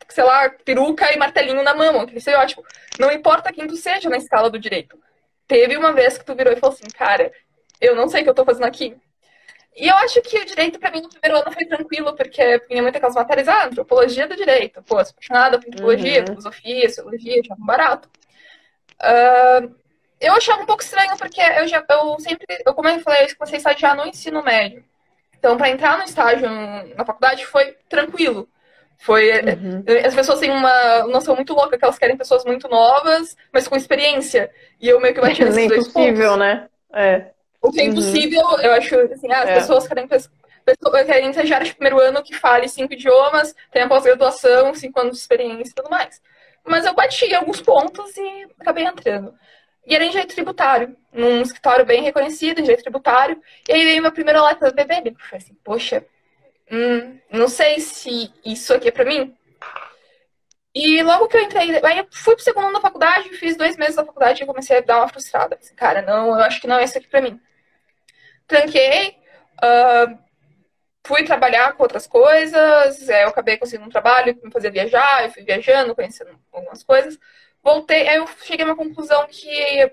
sei 0.09 0.25
lá, 0.25 0.49
peruca 0.65 1.13
e 1.13 1.17
martelinho 1.17 1.63
na 1.63 1.73
mão, 1.73 2.05
que 2.05 2.17
isso 2.17 2.29
é 2.29 2.37
ótimo. 2.37 2.65
Não 2.99 3.09
importa 3.13 3.53
quem 3.53 3.65
tu 3.65 3.77
seja 3.77 4.09
na 4.09 4.17
escala 4.17 4.49
do 4.49 4.59
direito. 4.59 4.99
Teve 5.47 5.77
uma 5.77 5.93
vez 5.93 6.17
que 6.17 6.25
tu 6.25 6.35
virou 6.35 6.51
e 6.51 6.57
falou 6.57 6.75
assim, 6.75 6.89
cara, 6.93 7.31
eu 7.81 7.95
não 7.95 8.07
sei 8.07 8.21
o 8.21 8.23
que 8.23 8.29
eu 8.29 8.35
tô 8.35 8.45
fazendo 8.45 8.65
aqui. 8.65 8.95
E 9.75 9.87
eu 9.87 9.95
acho 9.95 10.21
que 10.21 10.37
o 10.37 10.45
direito, 10.45 10.79
para 10.79 10.91
mim, 10.91 11.01
no 11.01 11.09
primeiro 11.09 11.41
ano 11.41 11.51
foi 11.51 11.65
tranquilo, 11.65 12.13
porque 12.13 12.61
vinha 12.69 12.81
muitas 12.81 12.97
aquelas 12.97 13.15
matérias, 13.15 13.47
ah, 13.47 13.65
antropologia 13.65 14.27
do 14.27 14.35
direito. 14.35 14.83
Pô, 14.83 15.03
sou 15.03 15.13
apaixonada 15.13 15.59
por 15.59 15.67
antropologia, 15.67 16.19
uhum. 16.19 16.27
filosofia, 16.27 16.89
sociologia, 16.89 17.41
achava 17.41 17.65
barato. 17.65 18.09
Uh, 19.01 19.73
eu 20.19 20.33
achava 20.33 20.61
um 20.61 20.65
pouco 20.65 20.83
estranho, 20.83 21.17
porque 21.17 21.41
eu 21.41 21.67
já, 21.67 21.83
eu 21.89 22.19
sempre, 22.19 22.45
eu, 22.65 22.73
como 22.73 22.89
eu 22.89 22.99
falei, 22.99 23.23
eu 23.23 23.35
comecei 23.37 23.55
a 23.55 23.57
estagiar 23.57 23.95
no 23.95 24.05
ensino 24.05 24.43
médio. 24.43 24.83
Então, 25.39 25.57
para 25.57 25.69
entrar 25.69 25.97
no 25.97 26.03
estágio 26.03 26.47
na 26.95 27.03
faculdade 27.03 27.45
foi 27.47 27.75
tranquilo. 27.89 28.47
Foi. 28.99 29.31
Uhum. 29.31 29.83
As 30.05 30.13
pessoas 30.13 30.39
têm 30.39 30.51
uma 30.51 31.07
noção 31.07 31.35
muito 31.35 31.55
louca 31.55 31.75
que 31.75 31.83
elas 31.83 31.97
querem 31.97 32.15
pessoas 32.15 32.45
muito 32.45 32.69
novas, 32.69 33.35
mas 33.51 33.67
com 33.67 33.75
experiência. 33.75 34.51
E 34.79 34.87
eu 34.87 35.01
meio 35.01 35.15
que 35.15 35.21
bati 35.21 35.41
nesses 35.43 35.67
dois 35.67 35.87
possível, 35.87 36.33
pontos. 36.33 36.37
né? 36.37 36.69
É. 36.93 37.31
O 37.61 37.71
que 37.71 37.79
é 37.79 37.83
uhum. 37.83 37.91
impossível, 37.91 38.41
eu 38.59 38.71
acho, 38.73 38.95
assim, 38.95 39.31
ah, 39.31 39.43
as 39.43 39.49
é. 39.49 39.53
pessoas 39.55 39.87
querem 39.87 40.07
pessoas, 40.07 41.05
querem 41.05 41.29
estagiário 41.29 41.67
de 41.67 41.75
primeiro 41.75 41.99
ano 41.99 42.23
que 42.23 42.35
fale 42.35 42.67
cinco 42.67 42.93
idiomas, 42.93 43.55
tenha 43.71 43.87
pós-graduação, 43.87 44.73
cinco 44.73 44.99
anos 44.99 45.13
de 45.13 45.21
experiência 45.21 45.71
e 45.71 45.75
tudo 45.75 45.89
mais. 45.89 46.19
Mas 46.65 46.85
eu 46.85 46.93
bati 46.93 47.33
alguns 47.35 47.61
pontos 47.61 48.17
e 48.17 48.47
acabei 48.59 48.83
entrando. 48.83 49.33
E 49.85 49.95
era 49.95 50.03
em 50.03 50.09
direito 50.09 50.33
tributário, 50.33 50.95
num 51.13 51.41
escritório 51.41 51.85
bem 51.85 52.01
reconhecido 52.01 52.59
em 52.59 52.63
direito 52.63 52.83
tributário. 52.83 53.39
E 53.67 53.73
aí 53.73 53.83
veio 53.83 54.01
meu 54.01 54.11
primeiro 54.11 54.43
letra 54.43 54.69
do 54.69 54.75
BBB. 54.75 55.11
Eu 55.11 55.15
falei 55.19 55.37
assim, 55.43 55.57
poxa, 55.63 56.05
hum, 56.71 57.17
não 57.31 57.47
sei 57.47 57.79
se 57.79 58.31
isso 58.43 58.73
aqui 58.73 58.87
é 58.89 58.91
pra 58.91 59.05
mim. 59.05 59.35
E 60.73 61.03
logo 61.03 61.27
que 61.27 61.35
eu 61.37 61.41
entrei, 61.41 61.79
aí 61.83 61.97
eu 61.97 62.07
fui 62.11 62.35
pro 62.35 62.43
segundo 62.43 62.65
ano 62.65 62.73
da 62.75 62.81
faculdade, 62.81 63.29
fiz 63.29 63.57
dois 63.57 63.75
meses 63.75 63.95
da 63.95 64.05
faculdade 64.05 64.41
e 64.41 64.45
comecei 64.45 64.77
a 64.77 64.81
dar 64.81 64.97
uma 64.99 65.09
frustrada. 65.09 65.57
Assim, 65.59 65.75
cara, 65.75 66.01
não, 66.01 66.27
eu 66.29 66.43
acho 66.43 66.61
que 66.61 66.67
não 66.67 66.77
é 66.77 66.83
isso 66.83 66.97
aqui 66.97 67.07
pra 67.07 67.21
mim 67.21 67.39
tranquei, 68.51 69.15
uh, 69.63 70.17
fui 71.05 71.23
trabalhar 71.23 71.73
com 71.73 71.83
outras 71.83 72.05
coisas, 72.05 73.09
é, 73.09 73.23
eu 73.23 73.29
acabei 73.29 73.57
conseguindo 73.57 73.87
um 73.87 73.91
trabalho 73.91 74.35
que 74.35 74.45
me 74.45 74.51
fazia 74.51 74.69
viajar, 74.69 75.23
eu 75.23 75.31
fui 75.31 75.43
viajando, 75.43 75.95
conhecendo 75.95 76.31
algumas 76.51 76.83
coisas. 76.83 77.17
Voltei, 77.63 78.07
aí 78.07 78.17
eu 78.17 78.27
cheguei 78.43 78.65
a 78.65 78.69
uma 78.69 78.75
conclusão 78.75 79.25
que 79.29 79.91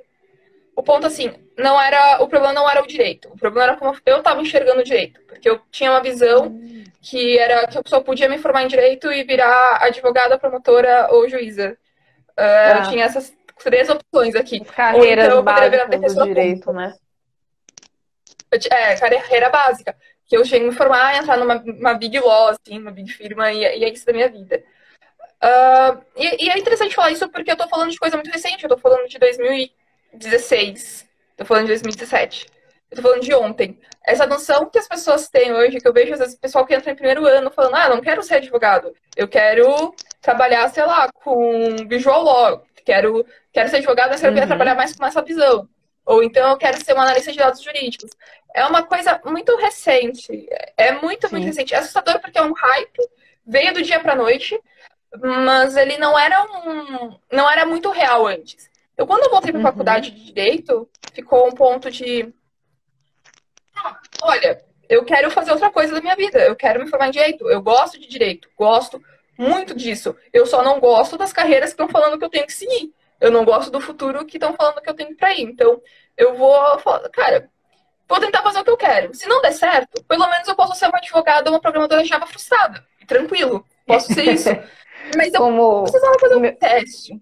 o 0.75 0.83
ponto 0.83 1.07
assim, 1.07 1.33
não 1.57 1.81
era, 1.81 2.23
o 2.23 2.29
problema 2.29 2.53
não 2.53 2.69
era 2.69 2.83
o 2.83 2.87
direito, 2.87 3.29
o 3.29 3.37
problema 3.37 3.71
era 3.71 3.77
como 3.77 3.97
eu 4.05 4.19
estava 4.19 4.41
enxergando 4.41 4.81
o 4.81 4.85
direito, 4.85 5.21
porque 5.27 5.49
eu 5.49 5.61
tinha 5.71 5.91
uma 5.91 6.03
visão 6.03 6.59
que 7.01 7.39
era 7.39 7.67
que 7.67 7.79
eu 7.79 7.83
só 7.87 8.01
podia 8.01 8.29
me 8.29 8.39
formar 8.39 8.65
em 8.65 8.69
direito 8.69 9.13
e 9.13 9.23
virar 9.23 9.79
advogada, 9.83 10.39
promotora 10.39 11.09
ou 11.11 11.29
juíza. 11.29 11.77
Uh, 12.31 12.41
ah. 12.41 12.79
Eu 12.79 12.91
tinha 12.91 13.05
essas 13.05 13.33
três 13.63 13.89
opções 13.89 14.35
aqui. 14.35 14.61
Carreiras 14.61 15.27
ou 15.27 15.27
então 15.27 15.39
eu 15.39 15.45
poderia 15.45 15.71
virar 15.71 15.85
do 15.87 16.25
direito, 16.25 16.73
né? 16.73 16.95
É, 18.71 18.97
carreira 18.97 19.51
básica. 19.51 19.97
Que 20.27 20.37
eu 20.37 20.45
cheguei 20.45 20.69
a 20.69 20.71
me 20.71 20.77
formar, 20.77 21.17
entrar 21.17 21.37
numa 21.39 21.95
Big 21.95 22.19
Law, 22.21 22.49
assim, 22.49 22.79
uma 22.79 22.91
Big 22.91 23.11
Firma, 23.13 23.51
e, 23.53 23.61
e 23.61 23.85
é 23.85 23.89
isso 23.89 24.05
da 24.05 24.13
minha 24.13 24.29
vida. 24.29 24.63
Uh, 25.43 26.03
e, 26.17 26.47
e, 26.47 26.51
é 26.51 26.59
interessante 26.59 26.95
falar 26.95 27.13
isso 27.13 27.29
porque 27.29 27.51
eu 27.51 27.57
tô 27.57 27.69
falando 27.69 27.91
de 27.91 27.99
coisa 27.99 28.17
muito 28.17 28.31
recente, 28.31 28.65
eu 28.65 28.69
tô 28.69 28.77
falando 28.77 29.09
de 29.09 29.19
2016, 29.19 31.09
tô 31.37 31.45
falando 31.45 31.63
de 31.67 31.69
2017, 31.69 32.47
eu 32.91 32.97
tô 32.97 33.03
falando 33.03 33.23
de 33.23 33.33
ontem. 33.35 33.79
Essa 34.05 34.27
noção 34.27 34.69
que 34.69 34.79
as 34.79 34.89
pessoas 34.89 35.29
têm 35.29 35.53
hoje, 35.53 35.81
que 35.81 35.87
eu 35.87 35.93
vejo 35.93 36.13
às 36.13 36.19
vezes 36.19 36.35
o 36.35 36.41
pessoal 36.41 36.67
que 36.67 36.75
entra 36.75 36.91
em 36.91 36.97
primeiro 36.97 37.25
ano 37.25 37.53
falando, 37.53 37.77
ah, 37.77 37.89
não 37.89 38.01
quero 38.01 38.21
ser 38.23 38.37
advogado, 38.37 38.93
eu 39.17 39.29
quero 39.29 39.95
trabalhar, 40.21 40.69
sei 40.71 40.85
lá, 40.85 41.09
com 41.13 41.77
visual 41.89 42.25
law, 42.25 42.65
quero, 42.85 43.25
quero 43.53 43.69
ser 43.69 43.77
advogado, 43.77 44.11
mas 44.11 44.21
quero 44.21 44.37
uhum. 44.37 44.47
trabalhar 44.47 44.75
mais 44.75 44.93
com 44.95 45.07
essa 45.07 45.23
visão. 45.23 45.69
Ou 46.05 46.23
então 46.23 46.51
eu 46.51 46.57
quero 46.57 46.83
ser 46.83 46.95
uma 46.95 47.03
analista 47.03 47.31
de 47.31 47.39
dados 47.39 47.63
jurídicos. 47.63 48.11
É 48.55 48.65
uma 48.65 48.83
coisa 48.83 49.21
muito 49.25 49.57
recente. 49.57 50.49
É 50.77 50.93
muito, 50.93 51.29
Sim. 51.29 51.35
muito 51.35 51.47
recente. 51.47 51.75
É 51.75 51.79
assustador 51.79 52.21
porque 52.21 52.39
é 52.39 52.43
um 52.43 52.53
hype, 52.53 53.09
veio 53.47 53.75
do 53.75 53.83
dia 53.83 54.01
pra 54.01 54.17
noite, 54.17 54.59
mas 55.21 55.77
ele 55.77 55.97
não 55.99 56.19
era 56.19 56.43
um. 56.43 57.19
não 57.31 57.51
era 57.51 57.65
muito 57.65 57.91
real 57.91 58.27
antes. 58.27 58.69
Eu, 58.97 59.07
quando 59.07 59.25
eu 59.25 59.31
voltei 59.31 59.53
pra 59.53 59.61
uhum. 59.61 59.67
faculdade 59.67 60.11
de 60.11 60.25
Direito, 60.25 60.89
ficou 61.13 61.47
um 61.47 61.53
ponto 61.53 61.91
de. 61.91 62.33
Ah, 63.77 63.99
olha, 64.23 64.61
eu 64.89 65.05
quero 65.05 65.31
fazer 65.31 65.53
outra 65.53 65.71
coisa 65.71 65.95
da 65.95 66.01
minha 66.01 66.17
vida. 66.17 66.41
Eu 66.41 66.57
quero 66.57 66.81
me 66.81 66.89
formar 66.89 67.09
em 67.09 67.13
Direito. 67.13 67.49
Eu 67.49 67.63
gosto 67.63 67.99
de 67.99 68.09
Direito. 68.09 68.49
Gosto 68.57 69.01
muito 69.39 69.75
disso. 69.75 70.17
Eu 70.33 70.47
só 70.47 70.65
não 70.65 70.81
gosto 70.81 71.17
das 71.17 71.33
carreiras 71.33 71.71
que 71.71 71.81
estão 71.81 71.89
falando 71.89 72.19
que 72.19 72.25
eu 72.25 72.31
tenho 72.31 72.47
que 72.47 72.53
seguir. 72.53 72.93
Eu 73.21 73.31
não 73.31 73.45
gosto 73.45 73.71
do 73.71 73.81
futuro 73.81 74.25
que 74.25 74.37
estão 74.37 74.55
falando 74.55 74.81
que 74.81 74.91
eu 74.91 74.95
tenho 74.95 75.17
pra 75.17 75.33
ir. 75.33 75.43
Então, 75.43 75.81
eu 76.17 76.35
vou 76.35 76.79
falar, 76.81 77.09
cara, 77.11 77.49
vou 78.09 78.21
tentar 78.21 78.43
fazer 78.43 78.61
o 78.61 78.65
que 78.65 78.71
eu 78.71 78.77
quero. 78.77 79.15
Se 79.15 79.29
não 79.29 79.43
der 79.43 79.53
certo, 79.53 80.03
pelo 80.05 80.29
menos 80.29 80.49
eu 80.49 80.57
posso 80.57 80.75
ser 80.75 80.87
uma 80.87 80.99
advogada, 80.99 81.51
uma 81.51 81.61
programadora 81.61 82.05
Java 82.05 82.27
frustrada. 82.27 82.85
Tranquilo, 83.07 83.65
posso 83.87 84.13
ser 84.13 84.25
isso. 84.33 84.49
Mas 85.17 85.33
eu 85.33 85.41
Como... 85.41 85.83
precisava 85.83 86.19
fazer 86.19 86.37
um 86.37 86.41
meu... 86.41 86.57
teste. 86.57 87.21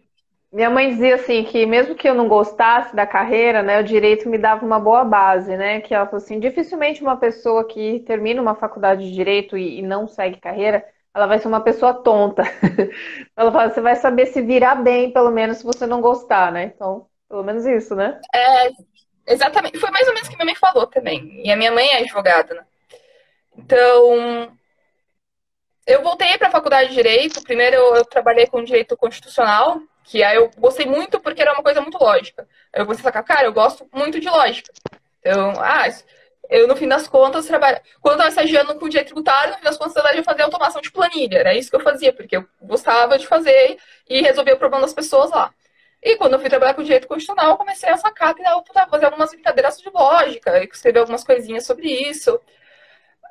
Minha 0.52 0.71
mãe 0.71 0.88
dizia 0.88 1.16
assim 1.16 1.45
que 1.45 1.66
mesmo 1.66 1.95
que 1.95 2.09
eu 2.09 2.14
não 2.14 2.28
gostasse 2.28 2.95
da 2.95 3.07
carreira, 3.07 3.62
né, 3.62 3.81
o 3.81 3.85
direito 3.85 4.28
me 4.28 4.38
dava 4.38 4.64
uma 4.64 4.81
boa 4.81 5.05
base, 5.05 5.55
né? 5.57 5.81
Que 5.81 5.95
ela 5.95 6.07
falou 6.07 6.19
assim, 6.19 6.40
dificilmente 6.40 7.02
uma 7.02 7.16
pessoa 7.16 7.66
que 7.66 8.00
termina 8.07 8.40
uma 8.40 8.55
faculdade 8.55 9.05
de 9.05 9.12
direito 9.12 9.59
e, 9.59 9.81
e 9.81 9.83
não 9.83 10.09
segue 10.09 10.40
carreira, 10.40 10.85
ela 11.14 11.26
vai 11.26 11.38
ser 11.38 11.49
uma 11.49 11.61
pessoa 11.61 11.95
tonta. 11.95 12.43
ela 13.37 13.52
fala, 13.52 13.71
você 13.71 13.81
vai 13.81 13.97
saber 13.97 14.26
se 14.26 14.40
virar 14.40 14.76
bem, 14.76 15.12
pelo 15.12 15.31
menos, 15.31 15.59
se 15.59 15.64
você 15.64 15.87
não 15.87 16.00
gostar, 16.00 16.52
né? 16.52 16.73
Então, 16.75 17.07
pelo 17.28 17.43
menos 17.43 17.66
isso, 17.66 17.95
né? 17.95 18.21
É, 18.35 18.71
exatamente. 19.26 19.78
Foi 19.78 19.90
mais 19.90 20.06
ou 20.06 20.14
menos 20.14 20.28
o 20.28 20.30
que 20.30 20.37
minha 20.37 20.47
mãe 20.47 20.54
falou 20.54 20.87
também. 20.87 21.40
E 21.45 21.50
a 21.50 21.56
minha 21.56 21.73
mãe 21.73 21.88
é 21.88 21.99
advogada, 21.99 22.54
né? 22.54 22.64
Então, 23.56 24.56
eu 25.87 26.02
voltei 26.02 26.37
para 26.37 26.49
a 26.49 26.50
faculdade 26.50 26.90
de 26.90 26.95
Direito. 26.95 27.42
Primeiro, 27.42 27.76
eu, 27.76 27.97
eu, 27.97 28.04
trabalhei 28.04 28.47
com 28.47 28.62
Direito 28.62 28.97
Constitucional, 28.97 29.80
que 30.04 30.23
aí 30.23 30.37
eu 30.37 30.50
gostei 30.59 30.87
muito 30.87 31.21
porque 31.21 31.40
era 31.40 31.52
uma 31.52 31.62
coisa 31.62 31.80
muito 31.80 31.99
lógica. 31.99 32.47
Eu 32.73 32.85
comecei 32.85 33.02
a 33.02 33.04
sacar, 33.04 33.25
cara, 33.25 33.47
eu 33.47 33.52
gosto 33.52 33.88
muito 33.92 34.21
de 34.21 34.28
lógica. 34.28 34.73
Então, 35.21 35.52
ah, 35.59 35.88
eu, 36.49 36.68
no 36.68 36.76
fim 36.76 36.87
das 36.88 37.09
contas, 37.09 37.47
trabalho... 37.47 37.80
quando 38.00 38.21
eu 38.21 38.28
estava 38.28 38.28
estagiando 38.28 38.78
com 38.78 38.88
direito 38.88 39.09
tributário, 39.09 39.52
no 39.52 39.59
fim 39.59 39.64
das 39.64 39.76
contas, 39.76 39.97
eu 40.14 40.25
fazia 40.25 40.45
automação 40.45 40.80
de 40.80 40.90
planilha. 40.90 41.38
Era 41.38 41.54
isso 41.54 41.71
que 41.71 41.76
eu 41.76 41.80
fazia, 41.80 42.12
porque 42.12 42.37
eu 42.37 42.47
gostava 42.62 43.18
de 43.18 43.26
fazer 43.26 43.78
e 44.09 44.21
resolver 44.21 44.52
o 44.52 44.59
problema 44.59 44.83
das 44.83 44.95
pessoas 44.95 45.30
lá. 45.30 45.52
E 46.03 46.17
quando 46.17 46.35
eu 46.35 46.41
fui 46.41 46.49
trabalhar 46.49 46.75
com 46.75 46.83
direito 46.83 47.09
constitucional, 47.09 47.53
eu 47.53 47.57
comecei 47.57 47.88
a 47.88 47.97
sacar 47.97 48.35
que 48.35 48.43
dava 48.43 48.62
para 48.62 48.87
fazer 48.87 49.07
algumas 49.07 49.31
brincadeiras 49.31 49.81
de 49.81 49.91
lógica, 49.91 50.62
escrever 50.65 51.00
algumas 51.00 51.25
coisinhas 51.25 51.67
sobre 51.67 51.88
isso. 51.88 52.35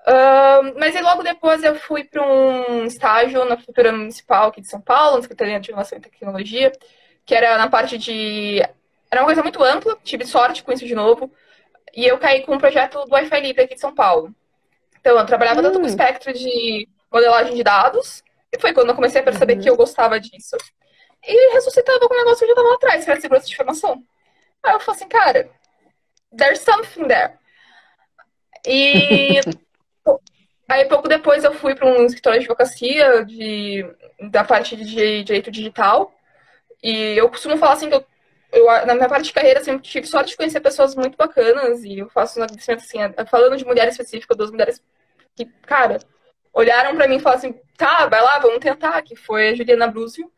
Uh, 0.07 0.77
mas 0.77 0.95
aí 0.95 1.01
logo 1.01 1.23
depois 1.23 1.63
eu 1.63 1.75
fui 1.75 2.03
para 2.03 2.21
um 2.21 2.85
estágio 2.85 3.43
na 3.45 3.55
Prefeitura 3.55 3.91
Municipal 3.91 4.49
aqui 4.49 4.61
de 4.61 4.67
São 4.67 4.81
Paulo, 4.81 5.15
na 5.15 5.21
Secretaria 5.23 5.59
de 5.59 5.69
Inovação 5.69 5.97
e 5.97 6.01
Tecnologia, 6.01 6.71
que 7.25 7.33
era 7.33 7.57
na 7.57 7.69
parte 7.69 7.97
de. 7.97 8.61
Era 9.09 9.21
uma 9.21 9.25
coisa 9.25 9.41
muito 9.41 9.63
ampla, 9.63 9.97
tive 10.03 10.25
sorte 10.25 10.63
com 10.63 10.71
isso 10.71 10.85
de 10.85 10.93
novo. 10.93 11.31
E 11.95 12.05
eu 12.05 12.17
caí 12.17 12.43
com 12.43 12.53
um 12.55 12.57
projeto 12.57 13.05
do 13.05 13.13
Wi-Fi 13.13 13.39
Livre 13.39 13.63
aqui 13.63 13.75
de 13.75 13.81
São 13.81 13.95
Paulo. 13.95 14.35
Então, 14.99 15.17
eu 15.17 15.25
trabalhava 15.25 15.61
hum. 15.61 15.63
tanto 15.63 15.79
com 15.79 15.85
o 15.85 15.87
espectro 15.87 16.33
de 16.33 16.89
modelagem 17.11 17.55
de 17.55 17.63
dados, 17.63 18.21
e 18.51 18.59
foi 18.59 18.73
quando 18.73 18.89
eu 18.89 18.95
comecei 18.95 19.21
a 19.21 19.23
perceber 19.23 19.55
uhum. 19.55 19.61
que 19.61 19.69
eu 19.69 19.77
gostava 19.77 20.19
disso. 20.19 20.57
E 21.27 21.53
ressuscitava 21.53 22.07
com 22.07 22.13
o 22.13 22.17
negócio 22.17 22.39
que 22.39 22.43
eu 22.45 22.47
já 22.47 22.53
estava 22.53 22.69
lá 22.69 22.75
atrás, 22.75 23.05
que 23.05 23.11
era 23.11 23.21
segurança 23.21 23.47
de 23.47 23.53
informação. 23.53 24.03
Aí 24.63 24.73
eu 24.73 24.79
falei 24.79 24.99
assim, 24.99 25.09
cara, 25.09 25.49
there's 26.35 26.59
something 26.59 27.07
there. 27.07 27.33
E 28.65 29.39
aí 30.69 30.85
pouco 30.85 31.07
depois 31.07 31.43
eu 31.43 31.53
fui 31.53 31.75
para 31.75 31.87
um 31.87 32.05
escritório 32.05 32.39
de 32.39 32.45
advocacia 32.45 33.25
de, 33.25 33.85
da 34.29 34.43
parte 34.43 34.75
de 34.75 35.23
direito 35.23 35.51
digital. 35.51 36.13
E 36.83 37.17
eu 37.17 37.29
costumo 37.29 37.57
falar 37.57 37.73
assim 37.73 37.89
que 37.89 37.95
eu 37.95 38.05
eu, 38.55 38.65
na 38.85 38.95
minha 38.95 39.09
parte 39.09 39.25
de 39.25 39.33
carreira, 39.33 39.61
sempre 39.61 39.81
tive 39.81 40.07
sorte 40.07 40.29
de 40.29 40.37
conhecer 40.37 40.61
pessoas 40.61 40.95
muito 40.95 41.17
bacanas 41.17 41.83
e 41.83 41.99
eu 41.99 42.09
faço 42.09 42.39
um 42.39 42.43
agradecimento, 42.43 42.79
assim, 43.19 43.27
falando 43.29 43.57
de 43.57 43.65
mulher 43.65 43.87
específica, 43.89 44.33
duas 44.33 44.49
mulheres 44.49 44.81
que, 45.35 45.45
cara, 45.45 45.99
olharam 46.53 46.95
para 46.95 47.07
mim 47.07 47.17
e 47.17 47.19
falaram 47.19 47.39
assim, 47.39 47.59
tá, 47.75 48.07
vai 48.07 48.21
lá, 48.21 48.39
vamos 48.39 48.59
tentar, 48.59 49.01
que 49.01 49.15
foi 49.15 49.49
a 49.49 49.55
Juliana 49.55 49.87
Brúzio, 49.87 50.31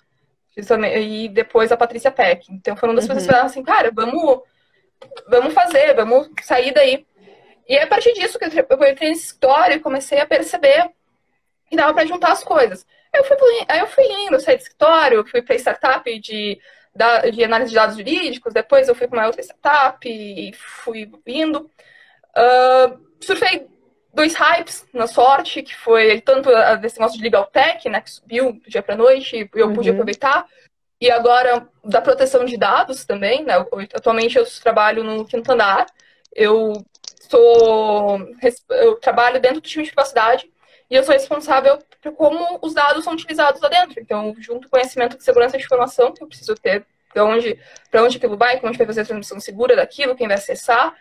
e 0.58 1.30
depois 1.30 1.72
a 1.72 1.78
Patrícia 1.78 2.12
Peck. 2.12 2.52
Então 2.52 2.76
foram 2.76 2.94
duas 2.94 3.06
uhum. 3.06 3.16
pessoas 3.16 3.26
que 3.26 3.32
falaram 3.32 3.48
assim, 3.48 3.64
cara, 3.64 3.92
vamos, 3.94 4.42
vamos 5.28 5.54
fazer, 5.54 5.94
vamos 5.94 6.30
sair 6.42 6.74
daí. 6.74 7.06
E 7.68 7.76
é 7.76 7.84
a 7.84 7.88
partir 7.88 8.14
disso 8.14 8.40
que 8.40 8.46
eu 8.46 8.50
entrei 8.50 9.10
nesse 9.10 9.26
escritório 9.26 9.76
e 9.76 9.80
comecei 9.80 10.20
a 10.20 10.26
perceber 10.26 10.90
que 11.70 11.76
dava 11.76 11.94
para 11.94 12.06
juntar 12.06 12.32
as 12.32 12.44
coisas. 12.44 12.86
Aí 13.14 13.20
eu 13.20 13.26
fui, 13.26 13.66
aí 13.68 13.80
eu 13.80 13.88
fui 13.88 14.06
indo, 14.06 14.40
saí 14.40 14.56
do 14.56 14.62
escritório, 14.62 15.28
fui 15.28 15.42
para 15.42 15.56
startup 15.56 16.20
de, 16.20 16.60
de 17.34 17.44
análise 17.44 17.70
de 17.70 17.76
dados 17.76 17.98
jurídicos, 17.98 18.54
depois 18.54 18.88
eu 18.88 18.96
fui 18.96 19.08
para 19.08 19.20
uma 19.20 19.28
outra 19.28 19.42
startup 19.42 20.08
e 20.08 20.54
fui 20.54 21.12
indo. 21.26 21.70
Uh, 22.38 23.00
surfei 23.20 23.68
dois 24.18 24.34
hypes 24.34 24.84
na 24.92 25.06
sorte, 25.06 25.62
que 25.62 25.76
foi 25.76 26.20
tanto 26.22 26.50
desse 26.82 27.00
negócio 27.00 27.18
de 27.18 27.24
legal 27.24 27.46
tech, 27.46 27.88
né, 27.88 28.02
que 28.02 28.10
subiu 28.10 28.54
do 28.54 28.68
dia 28.70 28.82
para 28.82 28.96
noite, 28.96 29.38
e 29.38 29.50
eu 29.54 29.68
uhum. 29.68 29.76
pude 29.76 29.92
aproveitar, 29.92 30.46
e 31.00 31.12
agora 31.12 31.70
da 31.86 32.02
proteção 32.02 32.44
de 32.44 32.58
dados 32.58 33.06
também, 33.06 33.46
né, 33.46 33.54
atualmente 33.94 34.36
eu 34.36 34.46
trabalho 34.60 35.04
no 35.04 35.24
quinto 35.24 35.52
andar, 35.52 35.86
eu 36.36 36.84
sou, 37.30 38.20
eu 38.72 38.96
trabalho 38.96 39.40
dentro 39.40 39.62
do 39.62 39.68
time 39.68 39.84
de 39.84 39.92
privacidade, 39.92 40.52
e 40.90 40.96
eu 40.96 41.04
sou 41.04 41.14
responsável 41.14 41.78
por 42.02 42.12
como 42.14 42.60
os 42.62 42.74
dados 42.74 43.04
são 43.04 43.14
utilizados 43.14 43.62
lá 43.62 43.68
dentro. 43.68 44.00
Então, 44.00 44.34
junto 44.40 44.70
com 44.70 44.78
conhecimento 44.78 45.18
de 45.18 45.24
segurança 45.24 45.58
de 45.58 45.64
informação 45.64 46.14
que 46.14 46.24
eu 46.24 46.28
preciso 46.28 46.56
ter, 46.56 46.86
para 47.14 47.26
onde, 47.26 47.60
onde 47.94 48.18
aquilo 48.18 48.38
vai, 48.38 48.56
como 48.56 48.68
a 48.68 48.72
gente 48.72 48.78
vai 48.78 48.88
fazer 48.88 49.02
a 49.02 49.06
transmissão 49.06 49.38
segura 49.40 49.76
daquilo, 49.76 50.16
quem 50.16 50.28
vai 50.28 50.38
acessar. 50.38 50.96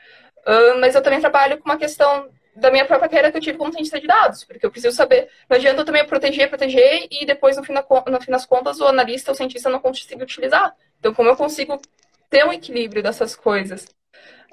Uh, 0.44 0.80
mas 0.80 0.96
eu 0.96 1.02
também 1.02 1.20
trabalho 1.20 1.58
com 1.58 1.68
uma 1.68 1.76
questão 1.76 2.28
da 2.56 2.70
minha 2.70 2.84
própria 2.84 3.08
carreira 3.08 3.30
que 3.30 3.36
eu 3.36 3.42
tive 3.42 3.58
como 3.58 3.72
cientista 3.72 4.00
de 4.00 4.06
dados, 4.06 4.44
porque 4.44 4.64
eu 4.64 4.70
preciso 4.70 4.96
saber. 4.96 5.28
Não 5.48 5.56
adianta 5.56 5.80
eu 5.80 5.84
também 5.84 6.06
proteger, 6.06 6.48
proteger, 6.48 7.06
e 7.10 7.26
depois, 7.26 7.56
no 7.56 7.64
fim, 7.64 7.74
da, 7.74 7.84
no 8.08 8.20
fim 8.20 8.30
das 8.30 8.46
contas, 8.46 8.80
o 8.80 8.86
analista, 8.86 9.32
o 9.32 9.34
cientista 9.34 9.68
não 9.68 9.78
consiga 9.78 10.22
utilizar. 10.22 10.74
Então, 10.98 11.12
como 11.12 11.28
eu 11.28 11.36
consigo 11.36 11.80
ter 12.30 12.44
um 12.46 12.52
equilíbrio 12.52 13.02
dessas 13.02 13.36
coisas? 13.36 13.86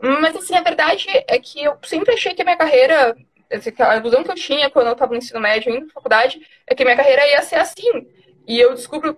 Mas, 0.01 0.36
assim, 0.36 0.55
a 0.55 0.62
verdade 0.62 1.07
é 1.27 1.39
que 1.39 1.63
eu 1.63 1.77
sempre 1.83 2.13
achei 2.13 2.33
que 2.33 2.41
a 2.41 2.45
minha 2.45 2.57
carreira 2.57 3.15
a 3.79 3.98
ilusão 3.98 4.24
que 4.24 4.31
eu 4.31 4.36
tinha 4.36 4.69
quando 4.69 4.88
eu 4.88 4.93
estava 4.93 5.12
no 5.12 5.17
ensino 5.17 5.39
médio, 5.39 5.72
indo 5.72 5.86
na 5.86 5.93
faculdade, 5.93 6.41
é 6.65 6.74
que 6.74 6.83
minha 6.83 6.95
carreira 6.95 7.27
ia 7.27 7.41
ser 7.41 7.55
assim. 7.55 8.07
E 8.48 8.60
eu 8.60 8.74
descubro. 8.74 9.17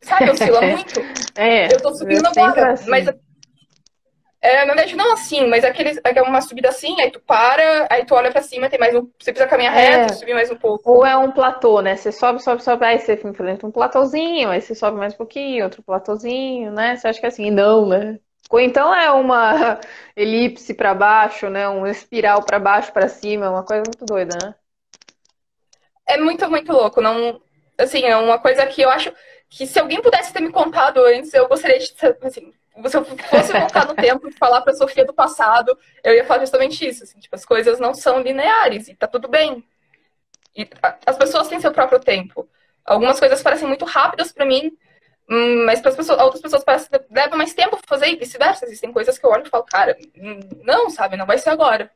Sabe, 0.00 0.30
oscila 0.30 0.60
muito. 0.62 1.00
é, 1.34 1.72
eu 1.72 1.80
tô 1.80 1.92
subindo 1.94 2.26
agora. 2.26 2.72
Assim. 2.72 2.88
Mas. 2.88 3.06
É, 4.46 4.64
na 4.64 4.74
verdade, 4.74 4.94
não 4.94 5.12
assim, 5.12 5.44
mas 5.48 5.64
aquele, 5.64 6.00
é 6.04 6.22
uma 6.22 6.40
subida 6.40 6.68
assim, 6.68 6.94
aí 7.00 7.10
tu 7.10 7.18
para, 7.18 7.88
aí 7.90 8.06
tu 8.06 8.14
olha 8.14 8.30
pra 8.30 8.40
cima, 8.40 8.70
tem 8.70 8.78
mais 8.78 8.94
um. 8.94 9.10
Você 9.18 9.32
precisa 9.32 9.48
caminhar 9.48 9.76
é. 9.76 9.96
reto, 9.96 10.14
subir 10.14 10.34
mais 10.34 10.48
um 10.52 10.56
pouco. 10.56 10.88
Ou 10.88 11.04
é 11.04 11.16
um 11.16 11.32
platô, 11.32 11.82
né? 11.82 11.96
Você 11.96 12.12
sobe, 12.12 12.40
sobe, 12.40 12.62
sobe, 12.62 12.84
aí 12.84 13.00
você 13.00 13.20
enfrenta 13.24 13.66
um 13.66 13.72
platôzinho, 13.72 14.50
aí 14.50 14.60
você 14.60 14.72
sobe 14.72 14.98
mais 14.98 15.14
um 15.14 15.16
pouquinho, 15.16 15.64
outro 15.64 15.82
platôzinho, 15.82 16.70
né? 16.70 16.94
Você 16.94 17.08
acha 17.08 17.18
que 17.18 17.26
é 17.26 17.28
assim, 17.28 17.50
não, 17.50 17.88
né? 17.88 18.20
Ou 18.48 18.60
então 18.60 18.94
é 18.94 19.10
uma 19.10 19.80
elipse 20.14 20.74
para 20.74 20.94
baixo, 20.94 21.50
né? 21.50 21.68
Um 21.68 21.84
espiral 21.84 22.40
para 22.44 22.60
baixo, 22.60 22.92
para 22.92 23.08
cima, 23.08 23.50
uma 23.50 23.64
coisa 23.64 23.82
muito 23.84 24.04
doida, 24.04 24.38
né? 24.40 24.54
É 26.06 26.18
muito, 26.18 26.48
muito 26.48 26.72
louco. 26.72 27.00
Não, 27.00 27.42
assim, 27.76 28.04
é 28.04 28.16
uma 28.16 28.38
coisa 28.38 28.64
que 28.64 28.80
eu 28.80 28.90
acho 28.90 29.12
que 29.48 29.66
se 29.66 29.80
alguém 29.80 30.00
pudesse 30.00 30.32
ter 30.32 30.40
me 30.40 30.52
contado 30.52 31.04
antes, 31.04 31.34
eu 31.34 31.48
gostaria 31.48 31.80
de, 31.80 31.92
assim, 32.22 32.52
se 32.86 32.96
eu 32.96 33.04
fosse 33.04 33.52
voltar 33.52 33.86
no 33.86 33.94
tempo 33.94 34.28
e 34.28 34.32
falar 34.32 34.62
para 34.62 34.74
Sofia 34.74 35.04
do 35.04 35.14
passado, 35.14 35.76
eu 36.04 36.14
ia 36.14 36.24
falar 36.24 36.40
justamente 36.40 36.86
isso, 36.86 37.04
assim, 37.04 37.18
tipo, 37.18 37.34
as 37.34 37.44
coisas 37.44 37.80
não 37.80 37.94
são 37.94 38.20
lineares 38.20 38.88
e 38.88 38.94
tá 38.94 39.06
tudo 39.06 39.28
bem. 39.28 39.64
E 40.56 40.68
as 41.06 41.16
pessoas 41.16 41.48
têm 41.48 41.60
seu 41.60 41.72
próprio 41.72 42.00
tempo. 42.00 42.48
Algumas 42.84 43.18
coisas 43.18 43.42
parecem 43.42 43.66
muito 43.68 43.84
rápidas 43.84 44.32
para 44.32 44.44
mim, 44.46 44.76
Hum, 45.28 45.64
mas 45.64 45.80
para 45.80 45.92
pessoas, 45.92 46.20
outras 46.20 46.40
pessoas 46.40 46.62
parece 46.64 46.88
que 46.88 47.00
leva 47.10 47.36
mais 47.36 47.52
tempo 47.52 47.78
fazer 47.86 48.08
e 48.08 48.16
vice-versa. 48.16 48.64
Existem 48.64 48.92
coisas 48.92 49.18
que 49.18 49.26
eu 49.26 49.30
olho 49.30 49.44
e 49.44 49.48
falo, 49.50 49.64
cara, 49.64 49.96
hum, 50.16 50.40
não, 50.62 50.88
sabe, 50.88 51.16
não 51.16 51.26
vai 51.26 51.38
ser 51.38 51.50
agora. 51.50 51.90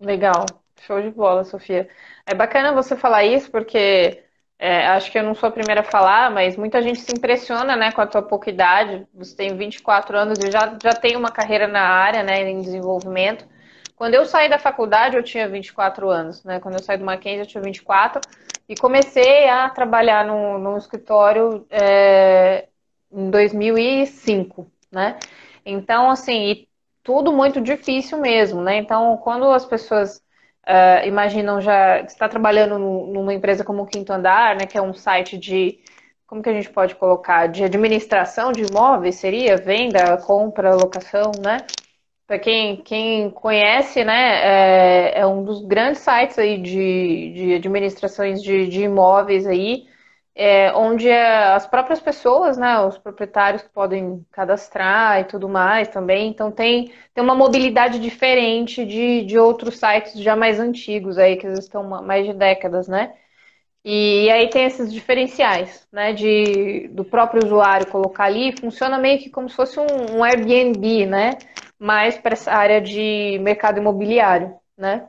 Legal, 0.00 0.46
show 0.80 1.00
de 1.00 1.10
bola, 1.10 1.44
Sofia. 1.44 1.88
É 2.26 2.34
bacana 2.34 2.72
você 2.72 2.96
falar 2.96 3.24
isso, 3.24 3.50
porque 3.50 4.24
é, 4.62 4.86
acho 4.88 5.10
que 5.10 5.18
eu 5.18 5.22
não 5.22 5.34
sou 5.34 5.48
a 5.48 5.52
primeira 5.52 5.80
a 5.80 5.84
falar, 5.84 6.30
mas 6.30 6.54
muita 6.54 6.82
gente 6.82 7.00
se 7.00 7.10
impressiona 7.10 7.76
né, 7.76 7.90
com 7.92 8.02
a 8.02 8.06
tua 8.06 8.20
pouca 8.20 8.50
idade. 8.50 9.06
Você 9.14 9.34
tem 9.34 9.56
24 9.56 10.18
anos 10.18 10.38
e 10.38 10.50
já, 10.50 10.76
já 10.82 10.92
tem 10.92 11.16
uma 11.16 11.30
carreira 11.30 11.66
na 11.66 11.80
área, 11.80 12.22
né, 12.22 12.42
em 12.50 12.60
desenvolvimento. 12.60 13.46
Quando 13.96 14.14
eu 14.14 14.26
saí 14.26 14.50
da 14.50 14.58
faculdade, 14.58 15.16
eu 15.16 15.22
tinha 15.22 15.48
24 15.48 16.10
anos, 16.10 16.44
né? 16.44 16.60
Quando 16.60 16.74
eu 16.74 16.82
saí 16.82 16.98
do 16.98 17.04
Mackenzie, 17.04 17.40
eu 17.40 17.46
tinha 17.46 17.62
24. 17.62 18.20
E 18.68 18.74
comecei 18.74 19.48
a 19.48 19.68
trabalhar 19.70 20.26
no, 20.26 20.58
no 20.58 20.76
escritório 20.76 21.66
é, 21.70 22.68
em 23.10 23.30
2005, 23.30 24.70
né? 24.92 25.18
Então, 25.64 26.10
assim, 26.10 26.66
tudo 27.02 27.32
muito 27.32 27.60
difícil 27.60 28.18
mesmo, 28.18 28.60
né? 28.62 28.76
Então, 28.76 29.16
quando 29.18 29.50
as 29.50 29.64
pessoas 29.64 30.22
uh, 30.66 31.06
imaginam 31.06 31.60
já 31.60 32.00
está 32.00 32.28
trabalhando 32.28 32.78
numa 32.78 33.34
empresa 33.34 33.64
como 33.64 33.82
o 33.82 33.86
Quinto 33.86 34.12
Andar, 34.12 34.56
né? 34.56 34.66
Que 34.66 34.78
é 34.78 34.82
um 34.82 34.94
site 34.94 35.38
de 35.38 35.78
como 36.26 36.42
que 36.42 36.48
a 36.48 36.52
gente 36.52 36.70
pode 36.70 36.94
colocar 36.94 37.48
de 37.48 37.64
administração 37.64 38.52
de 38.52 38.62
imóveis 38.62 39.16
seria 39.16 39.56
venda, 39.56 40.16
compra, 40.18 40.76
locação, 40.76 41.32
né? 41.44 41.58
Para 42.26 42.38
quem, 42.38 42.76
quem 42.76 43.28
conhece, 43.30 44.04
né, 44.04 45.10
é, 45.14 45.18
é, 45.18 45.26
um 45.26 45.42
dos 45.42 45.64
grandes 45.64 46.00
sites 46.00 46.38
aí 46.38 46.62
de, 46.62 47.32
de 47.34 47.54
administrações 47.54 48.40
de, 48.40 48.68
de 48.68 48.82
imóveis 48.82 49.48
aí, 49.48 49.88
é, 50.42 50.72
onde 50.74 51.08
é 51.08 51.52
as 51.54 51.66
próprias 51.66 52.00
pessoas, 52.00 52.56
né, 52.56 52.80
os 52.80 52.96
proprietários 52.98 53.62
podem 53.62 54.24
cadastrar 54.32 55.20
e 55.20 55.24
tudo 55.24 55.48
mais 55.48 55.88
também. 55.88 56.28
Então 56.28 56.50
tem, 56.50 56.92
tem 57.14 57.22
uma 57.24 57.34
mobilidade 57.34 57.98
diferente 57.98 58.84
de, 58.86 59.24
de 59.24 59.38
outros 59.38 59.78
sites 59.78 60.14
já 60.20 60.34
mais 60.36 60.58
antigos 60.58 61.18
aí, 61.18 61.36
que 61.36 61.46
estão 61.46 61.82
mais 62.02 62.26
de 62.26 62.32
décadas, 62.32 62.88
né? 62.88 63.14
E 63.84 64.30
aí 64.30 64.48
tem 64.50 64.64
esses 64.66 64.92
diferenciais, 64.92 65.86
né, 65.92 66.12
de, 66.12 66.88
do 66.88 67.04
próprio 67.04 67.44
usuário 67.44 67.86
colocar 67.90 68.24
ali, 68.24 68.54
funciona 68.58 68.98
meio 68.98 69.18
que 69.18 69.30
como 69.30 69.48
se 69.48 69.56
fosse 69.56 69.80
um, 69.80 70.18
um 70.18 70.24
Airbnb, 70.24 71.06
né? 71.06 71.38
mais 71.80 72.18
para 72.18 72.34
essa 72.34 72.52
área 72.52 72.80
de 72.80 73.38
mercado 73.40 73.78
imobiliário, 73.78 74.54
né? 74.76 75.08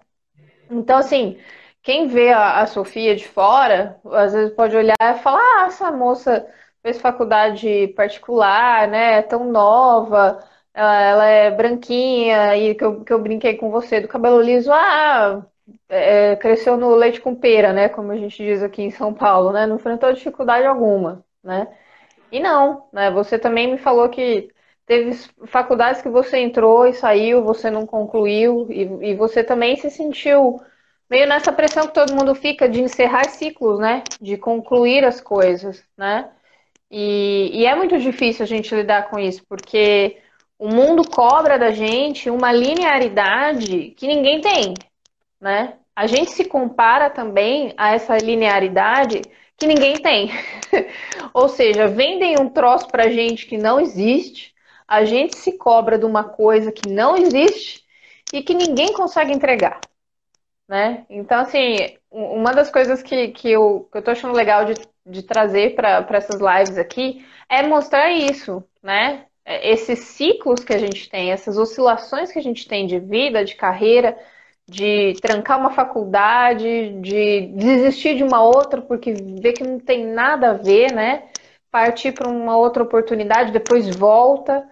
Então, 0.69 0.97
assim, 0.97 1.37
quem 1.83 2.07
vê 2.07 2.29
a, 2.31 2.61
a, 2.61 2.67
Sofia 2.67 3.15
de 3.15 3.27
fora, 3.27 3.99
às 4.05 4.33
vezes 4.33 4.53
pode 4.55 4.75
olhar 4.75 4.95
e 4.99 5.19
falar, 5.19 5.41
ah, 5.41 5.65
essa 5.67 5.91
moça 5.91 6.47
fez 6.81 6.99
faculdade 7.01 7.87
particular, 7.89 8.87
né? 8.87 9.19
É 9.19 9.21
tão 9.21 9.45
nova, 9.51 10.39
ela, 10.73 11.01
ela, 11.01 11.25
é 11.25 11.51
branquinha, 11.51 12.55
e 12.57 12.75
que 12.75 12.83
eu, 12.83 13.03
que 13.03 13.13
eu 13.13 13.19
brinquei 13.21 13.55
com 13.57 13.71
você, 13.71 13.99
do 13.99 14.07
cabelo 14.07 14.41
liso, 14.41 14.71
ah, 14.71 15.45
é, 15.89 16.35
cresceu 16.37 16.77
no 16.77 16.95
leite 16.95 17.21
com 17.21 17.35
pera, 17.35 17.73
né? 17.73 17.89
Como 17.89 18.11
a 18.11 18.17
gente 18.17 18.37
diz 18.43 18.63
aqui 18.63 18.81
em 18.83 18.91
São 18.91 19.13
Paulo, 19.13 19.51
né? 19.51 19.65
Não 19.65 19.75
enfrentou 19.77 20.13
dificuldade 20.13 20.65
alguma, 20.65 21.23
né? 21.43 21.67
E 22.31 22.39
não, 22.39 22.87
né? 22.93 23.11
Você 23.11 23.37
também 23.39 23.71
me 23.71 23.77
falou 23.77 24.09
que 24.09 24.49
teve 24.85 25.13
faculdades 25.45 26.01
que 26.01 26.09
você 26.09 26.37
entrou 26.39 26.87
e 26.87 26.93
saiu, 26.93 27.43
você 27.43 27.69
não 27.69 27.85
concluiu, 27.85 28.67
e, 28.69 29.11
e, 29.11 29.15
você 29.15 29.43
também 29.43 29.75
se 29.77 29.89
sentiu 29.89 30.61
meio 31.11 31.27
nessa 31.27 31.51
pressão 31.51 31.87
que 31.87 31.93
todo 31.93 32.15
mundo 32.15 32.33
fica 32.33 32.69
de 32.69 32.81
encerrar 32.81 33.25
ciclos, 33.27 33.77
né? 33.79 34.01
De 34.21 34.37
concluir 34.37 35.03
as 35.03 35.19
coisas, 35.19 35.83
né? 35.97 36.29
E, 36.89 37.51
e 37.53 37.65
é 37.65 37.75
muito 37.75 37.99
difícil 37.99 38.43
a 38.43 38.47
gente 38.47 38.73
lidar 38.73 39.09
com 39.09 39.19
isso, 39.19 39.43
porque 39.47 40.17
o 40.57 40.69
mundo 40.69 41.03
cobra 41.09 41.59
da 41.59 41.71
gente 41.71 42.29
uma 42.29 42.53
linearidade 42.53 43.93
que 43.97 44.07
ninguém 44.07 44.39
tem, 44.39 44.73
né? 45.39 45.73
A 45.93 46.07
gente 46.07 46.31
se 46.31 46.45
compara 46.45 47.09
também 47.09 47.73
a 47.75 47.93
essa 47.93 48.17
linearidade 48.17 49.21
que 49.57 49.67
ninguém 49.67 49.97
tem. 49.97 50.31
Ou 51.33 51.49
seja, 51.49 51.89
vendem 51.89 52.39
um 52.39 52.47
troço 52.49 52.87
pra 52.87 53.09
gente 53.09 53.45
que 53.47 53.57
não 53.57 53.81
existe, 53.81 54.53
a 54.87 55.03
gente 55.03 55.35
se 55.35 55.57
cobra 55.57 55.99
de 55.99 56.05
uma 56.05 56.23
coisa 56.23 56.71
que 56.71 56.87
não 56.89 57.17
existe 57.17 57.83
e 58.31 58.41
que 58.41 58.53
ninguém 58.53 58.93
consegue 58.93 59.33
entregar. 59.33 59.81
Né? 60.71 61.05
Então, 61.09 61.37
assim, 61.41 61.97
uma 62.09 62.53
das 62.53 62.71
coisas 62.71 63.03
que, 63.03 63.27
que, 63.27 63.51
eu, 63.51 63.89
que 63.91 63.97
eu 63.97 64.01
tô 64.01 64.11
achando 64.11 64.33
legal 64.33 64.63
de, 64.63 64.75
de 65.05 65.21
trazer 65.21 65.75
para 65.75 66.07
essas 66.11 66.39
lives 66.39 66.77
aqui 66.77 67.25
é 67.49 67.61
mostrar 67.61 68.09
isso, 68.09 68.63
né? 68.81 69.25
É, 69.43 69.69
esses 69.69 69.99
ciclos 69.99 70.63
que 70.63 70.71
a 70.73 70.77
gente 70.77 71.09
tem, 71.09 71.29
essas 71.29 71.57
oscilações 71.57 72.31
que 72.31 72.39
a 72.39 72.41
gente 72.41 72.65
tem 72.69 72.87
de 72.87 72.99
vida, 72.99 73.43
de 73.43 73.55
carreira, 73.55 74.17
de 74.65 75.13
trancar 75.21 75.59
uma 75.59 75.71
faculdade, 75.71 76.93
de 77.01 77.47
desistir 77.47 78.15
de 78.15 78.23
uma 78.23 78.41
outra 78.41 78.81
porque 78.81 79.11
vê 79.41 79.51
que 79.51 79.65
não 79.65 79.77
tem 79.77 80.05
nada 80.07 80.51
a 80.51 80.53
ver, 80.53 80.93
né? 80.93 81.23
Partir 81.69 82.13
para 82.13 82.29
uma 82.29 82.55
outra 82.55 82.81
oportunidade, 82.83 83.51
depois 83.51 83.93
volta 83.93 84.65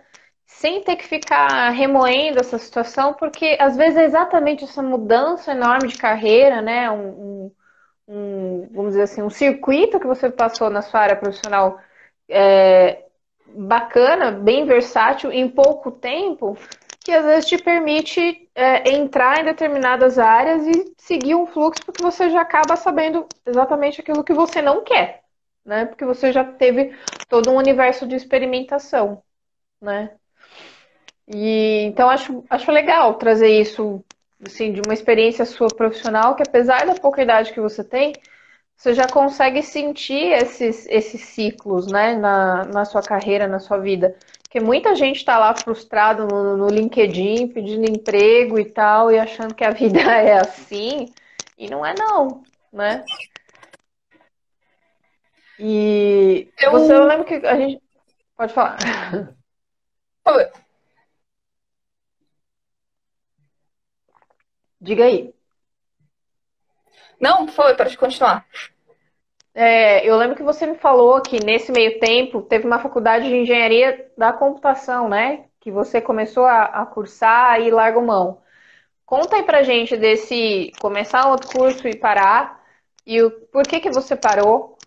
sem 0.49 0.81
ter 0.83 0.95
que 0.97 1.07
ficar 1.07 1.69
remoendo 1.69 2.39
essa 2.39 2.57
situação, 2.57 3.13
porque 3.13 3.55
às 3.59 3.77
vezes 3.77 3.97
é 3.97 4.03
exatamente 4.05 4.63
essa 4.63 4.81
mudança 4.81 5.51
enorme 5.51 5.87
de 5.87 5.97
carreira, 5.97 6.61
né? 6.61 6.89
Um, 6.91 7.51
um, 8.07 8.67
vamos 8.71 8.91
dizer 8.91 9.03
assim, 9.03 9.21
um 9.21 9.29
circuito 9.29 9.99
que 9.99 10.07
você 10.07 10.29
passou 10.29 10.69
na 10.69 10.81
sua 10.81 11.01
área 11.01 11.15
profissional 11.15 11.79
é, 12.27 13.05
bacana, 13.47 14.31
bem 14.31 14.65
versátil, 14.65 15.31
em 15.31 15.47
pouco 15.47 15.91
tempo, 15.91 16.57
que 17.05 17.11
às 17.11 17.23
vezes 17.23 17.45
te 17.47 17.57
permite 17.57 18.49
é, 18.55 18.91
entrar 18.91 19.39
em 19.39 19.45
determinadas 19.45 20.17
áreas 20.19 20.65
e 20.67 20.93
seguir 20.97 21.35
um 21.35 21.45
fluxo, 21.47 21.85
porque 21.85 22.01
você 22.03 22.29
já 22.31 22.41
acaba 22.41 22.75
sabendo 22.75 23.27
exatamente 23.45 24.01
aquilo 24.01 24.23
que 24.23 24.33
você 24.33 24.61
não 24.61 24.83
quer, 24.83 25.23
né? 25.63 25.85
Porque 25.85 26.05
você 26.05 26.31
já 26.33 26.43
teve 26.43 26.93
todo 27.29 27.51
um 27.51 27.55
universo 27.57 28.07
de 28.07 28.15
experimentação, 28.15 29.23
né? 29.81 30.19
E 31.33 31.83
então 31.83 32.09
acho, 32.09 32.43
acho 32.49 32.71
legal 32.71 33.13
trazer 33.15 33.59
isso 33.61 34.03
assim, 34.43 34.73
de 34.73 34.81
uma 34.81 34.93
experiência 34.93 35.45
sua 35.45 35.67
profissional, 35.67 36.35
que 36.35 36.43
apesar 36.43 36.85
da 36.85 36.95
pouca 36.95 37.21
idade 37.21 37.53
que 37.53 37.59
você 37.59 37.83
tem, 37.83 38.13
você 38.75 38.93
já 38.93 39.07
consegue 39.07 39.61
sentir 39.61 40.31
esses, 40.31 40.87
esses 40.87 41.21
ciclos, 41.21 41.87
né, 41.91 42.15
na, 42.15 42.63
na 42.65 42.85
sua 42.85 43.01
carreira, 43.01 43.47
na 43.47 43.59
sua 43.59 43.77
vida. 43.77 44.15
Porque 44.41 44.59
muita 44.59 44.95
gente 44.95 45.17
está 45.17 45.37
lá 45.37 45.53
frustrado 45.53 46.25
no, 46.25 46.57
no 46.57 46.67
LinkedIn, 46.69 47.49
pedindo 47.49 47.89
emprego 47.89 48.57
e 48.57 48.65
tal, 48.65 49.11
e 49.11 49.19
achando 49.19 49.53
que 49.53 49.65
a 49.65 49.71
vida 49.71 49.99
é 50.09 50.39
assim, 50.39 51.07
e 51.57 51.69
não 51.69 51.85
é 51.85 51.93
não, 51.93 52.41
né? 52.71 53.03
E 55.59 56.47
eu, 56.57 56.71
você, 56.71 56.93
eu 56.93 57.03
lembro 57.05 57.25
que 57.25 57.35
a 57.45 57.57
gente. 57.57 57.81
Pode 58.37 58.53
falar. 58.53 58.77
Diga 64.81 65.05
aí. 65.05 65.33
Não, 67.19 67.47
foi, 67.47 67.75
pode 67.75 67.97
continuar. 67.97 68.45
É, 69.53 70.07
eu 70.07 70.15
lembro 70.15 70.35
que 70.35 70.43
você 70.43 70.65
me 70.65 70.77
falou 70.77 71.21
que 71.21 71.43
nesse 71.43 71.71
meio 71.71 71.99
tempo 71.99 72.41
teve 72.41 72.65
uma 72.65 72.79
faculdade 72.79 73.27
de 73.27 73.35
engenharia 73.35 74.09
da 74.17 74.31
computação, 74.31 75.09
né? 75.09 75.45
Que 75.59 75.71
você 75.71 75.99
começou 75.99 76.45
a, 76.45 76.63
a 76.65 76.85
cursar 76.85 77.59
e 77.61 77.71
largou 77.71 78.03
mão. 78.03 78.41
Conta 79.05 79.37
aí 79.37 79.43
pra 79.43 79.63
gente 79.63 79.97
desse 79.97 80.71
começar 80.81 81.29
outro 81.29 81.49
curso 81.49 81.87
e 81.87 81.95
parar, 81.97 82.63
e 83.05 83.21
o 83.21 83.31
por 83.31 83.63
que 83.67 83.79
que 83.79 83.91
você 83.91 84.15
parou, 84.15 84.77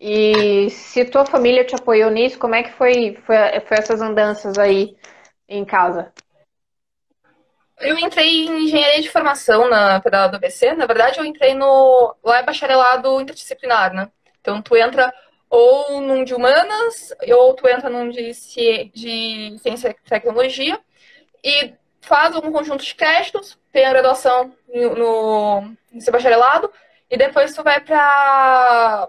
e 0.00 0.70
se 0.70 1.04
tua 1.06 1.26
família 1.26 1.64
te 1.64 1.74
apoiou 1.74 2.10
nisso, 2.10 2.38
como 2.38 2.54
é 2.54 2.62
que 2.62 2.72
foi, 2.72 3.16
foi, 3.26 3.36
foi 3.66 3.78
essas 3.78 4.00
andanças 4.02 4.58
aí 4.58 4.96
em 5.48 5.64
casa? 5.64 6.12
Eu 7.80 7.98
entrei 7.98 8.46
em 8.46 8.64
engenharia 8.64 9.02
de 9.02 9.10
formação 9.10 9.68
na 9.68 10.00
Federal 10.00 10.30
do 10.30 10.36
ABC. 10.36 10.72
Na 10.74 10.86
verdade, 10.86 11.18
eu 11.18 11.24
entrei 11.24 11.54
no. 11.54 12.14
Lá 12.24 12.38
é 12.38 12.42
bacharelado 12.42 13.20
interdisciplinar, 13.20 13.92
né? 13.94 14.10
Então, 14.40 14.62
tu 14.62 14.76
entra 14.76 15.12
ou 15.48 16.00
num 16.00 16.24
de 16.24 16.34
humanas, 16.34 17.14
ou 17.28 17.54
tu 17.54 17.68
entra 17.68 17.88
num 17.90 18.08
de, 18.08 18.32
de 18.94 19.58
ciência 19.60 19.90
e 19.90 20.08
tecnologia, 20.08 20.80
e 21.44 21.74
faz 22.00 22.34
um 22.36 22.52
conjunto 22.52 22.84
de 22.84 22.94
créditos, 22.94 23.58
tem 23.72 23.84
a 23.86 23.90
graduação 23.90 24.52
no, 24.68 25.60
no 25.92 26.00
seu 26.00 26.12
bacharelado, 26.12 26.72
e 27.10 27.16
depois 27.16 27.54
tu 27.54 27.62
vai 27.62 27.80
para 27.80 29.08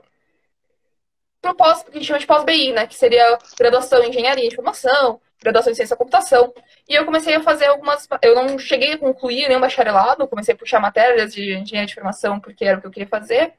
o 1.45 1.55
pós, 1.55 1.83
que 1.83 1.89
a 1.89 1.93
gente 1.93 2.05
chama 2.05 2.19
de 2.19 2.27
pós-BI, 2.27 2.73
né? 2.73 2.87
Que 2.87 2.95
seria 2.95 3.37
graduação 3.57 4.03
em 4.03 4.09
engenharia 4.09 4.47
de 4.47 4.53
informação, 4.53 5.21
graduação 5.41 5.71
em 5.71 5.75
ciência 5.75 5.95
da 5.95 5.97
computação. 5.97 6.53
E 6.87 6.95
eu 6.95 7.05
comecei 7.05 7.35
a 7.35 7.41
fazer 7.41 7.65
algumas. 7.65 8.07
Eu 8.21 8.35
não 8.35 8.57
cheguei 8.57 8.93
a 8.93 8.97
concluir 8.97 9.47
nenhum 9.47 9.61
bacharelado, 9.61 10.27
comecei 10.27 10.53
a 10.53 10.57
puxar 10.57 10.79
matérias 10.79 11.33
de 11.33 11.53
engenharia 11.53 11.85
de 11.85 11.91
informação 11.93 12.39
porque 12.39 12.65
era 12.65 12.77
o 12.77 12.81
que 12.81 12.87
eu 12.87 12.91
queria 12.91 13.07
fazer. 13.07 13.53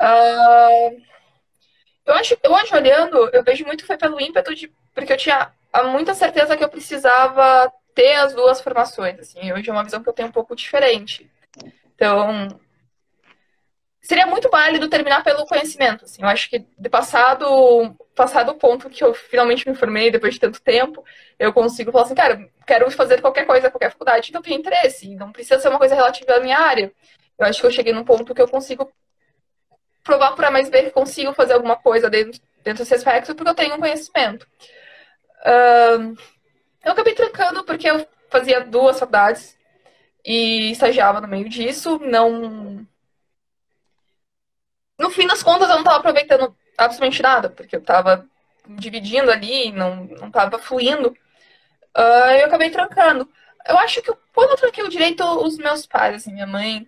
Uh, 0.00 1.02
eu 2.06 2.14
acho 2.14 2.36
hoje, 2.46 2.74
olhando, 2.74 3.30
eu 3.32 3.42
vejo 3.42 3.64
muito 3.64 3.80
que 3.80 3.86
foi 3.86 3.96
pelo 3.96 4.20
ímpeto 4.20 4.54
de. 4.54 4.72
Porque 4.94 5.12
eu 5.12 5.16
tinha 5.16 5.52
muita 5.86 6.14
certeza 6.14 6.56
que 6.56 6.62
eu 6.62 6.68
precisava 6.68 7.72
ter 7.94 8.14
as 8.16 8.34
duas 8.34 8.60
formações. 8.60 9.18
Assim, 9.18 9.52
hoje 9.52 9.70
é 9.70 9.72
uma 9.72 9.84
visão 9.84 10.02
que 10.02 10.08
eu 10.08 10.12
tenho 10.12 10.28
um 10.28 10.32
pouco 10.32 10.54
diferente. 10.54 11.30
Então, 11.94 12.48
seria 14.04 14.26
muito 14.26 14.50
válido 14.50 14.88
terminar 14.88 15.24
pelo 15.24 15.46
conhecimento. 15.46 16.04
Assim. 16.04 16.22
Eu 16.22 16.28
acho 16.28 16.48
que 16.50 16.64
de 16.78 16.88
passado, 16.90 17.96
passado 18.14 18.50
o 18.50 18.54
ponto 18.54 18.90
que 18.90 19.02
eu 19.02 19.14
finalmente 19.14 19.68
me 19.68 19.74
formei 19.74 20.10
depois 20.10 20.34
de 20.34 20.40
tanto 20.40 20.60
tempo, 20.60 21.02
eu 21.38 21.52
consigo 21.52 21.90
falar 21.90 22.04
assim, 22.04 22.14
cara, 22.14 22.48
quero 22.66 22.90
fazer 22.90 23.22
qualquer 23.22 23.46
coisa, 23.46 23.70
qualquer 23.70 23.90
faculdade 23.90 24.30
eu 24.32 24.42
tenho 24.42 24.60
interesse. 24.60 25.14
Não 25.16 25.32
precisa 25.32 25.58
ser 25.58 25.68
uma 25.68 25.78
coisa 25.78 25.94
relativa 25.94 26.34
à 26.34 26.40
minha 26.40 26.58
área. 26.58 26.92
Eu 27.38 27.46
acho 27.46 27.60
que 27.60 27.66
eu 27.66 27.70
cheguei 27.70 27.94
num 27.94 28.04
ponto 28.04 28.34
que 28.34 28.42
eu 28.42 28.48
consigo 28.48 28.92
provar 30.02 30.32
por 30.32 30.44
A 30.44 30.50
mais 30.50 30.68
B 30.68 30.82
que 30.82 30.90
consigo 30.90 31.32
fazer 31.32 31.54
alguma 31.54 31.76
coisa 31.76 32.10
dentro, 32.10 32.38
dentro 32.62 32.82
desse 32.82 32.94
aspecto 32.94 33.34
porque 33.34 33.50
eu 33.50 33.54
tenho 33.54 33.74
um 33.74 33.80
conhecimento. 33.80 34.46
Uh, 35.40 36.14
eu 36.84 36.92
acabei 36.92 37.14
trancando 37.14 37.64
porque 37.64 37.88
eu 37.88 38.06
fazia 38.28 38.60
duas 38.60 38.98
faculdades 38.98 39.56
e 40.22 40.72
estagiava 40.72 41.22
no 41.22 41.28
meio 41.28 41.48
disso, 41.48 41.98
não 42.04 42.86
no 44.98 45.10
fim 45.10 45.26
das 45.26 45.42
contas, 45.42 45.68
eu 45.68 45.74
não 45.74 45.82
estava 45.82 45.98
aproveitando 45.98 46.56
absolutamente 46.76 47.22
nada, 47.22 47.50
porque 47.50 47.76
eu 47.76 47.80
estava 47.80 48.26
dividindo 48.66 49.30
ali, 49.30 49.72
não, 49.72 50.04
não 50.04 50.30
tava 50.30 50.58
fluindo. 50.58 51.10
Uh, 51.96 52.30
eu 52.40 52.46
acabei 52.46 52.70
trancando. 52.70 53.28
Eu 53.66 53.78
acho 53.78 54.02
que 54.02 54.12
quando 54.34 54.50
eu 54.50 54.56
tranquei 54.56 54.84
o 54.84 54.88
direito, 54.88 55.24
os 55.24 55.56
meus 55.56 55.86
pais, 55.86 56.16
assim, 56.16 56.32
minha 56.32 56.46
mãe 56.46 56.86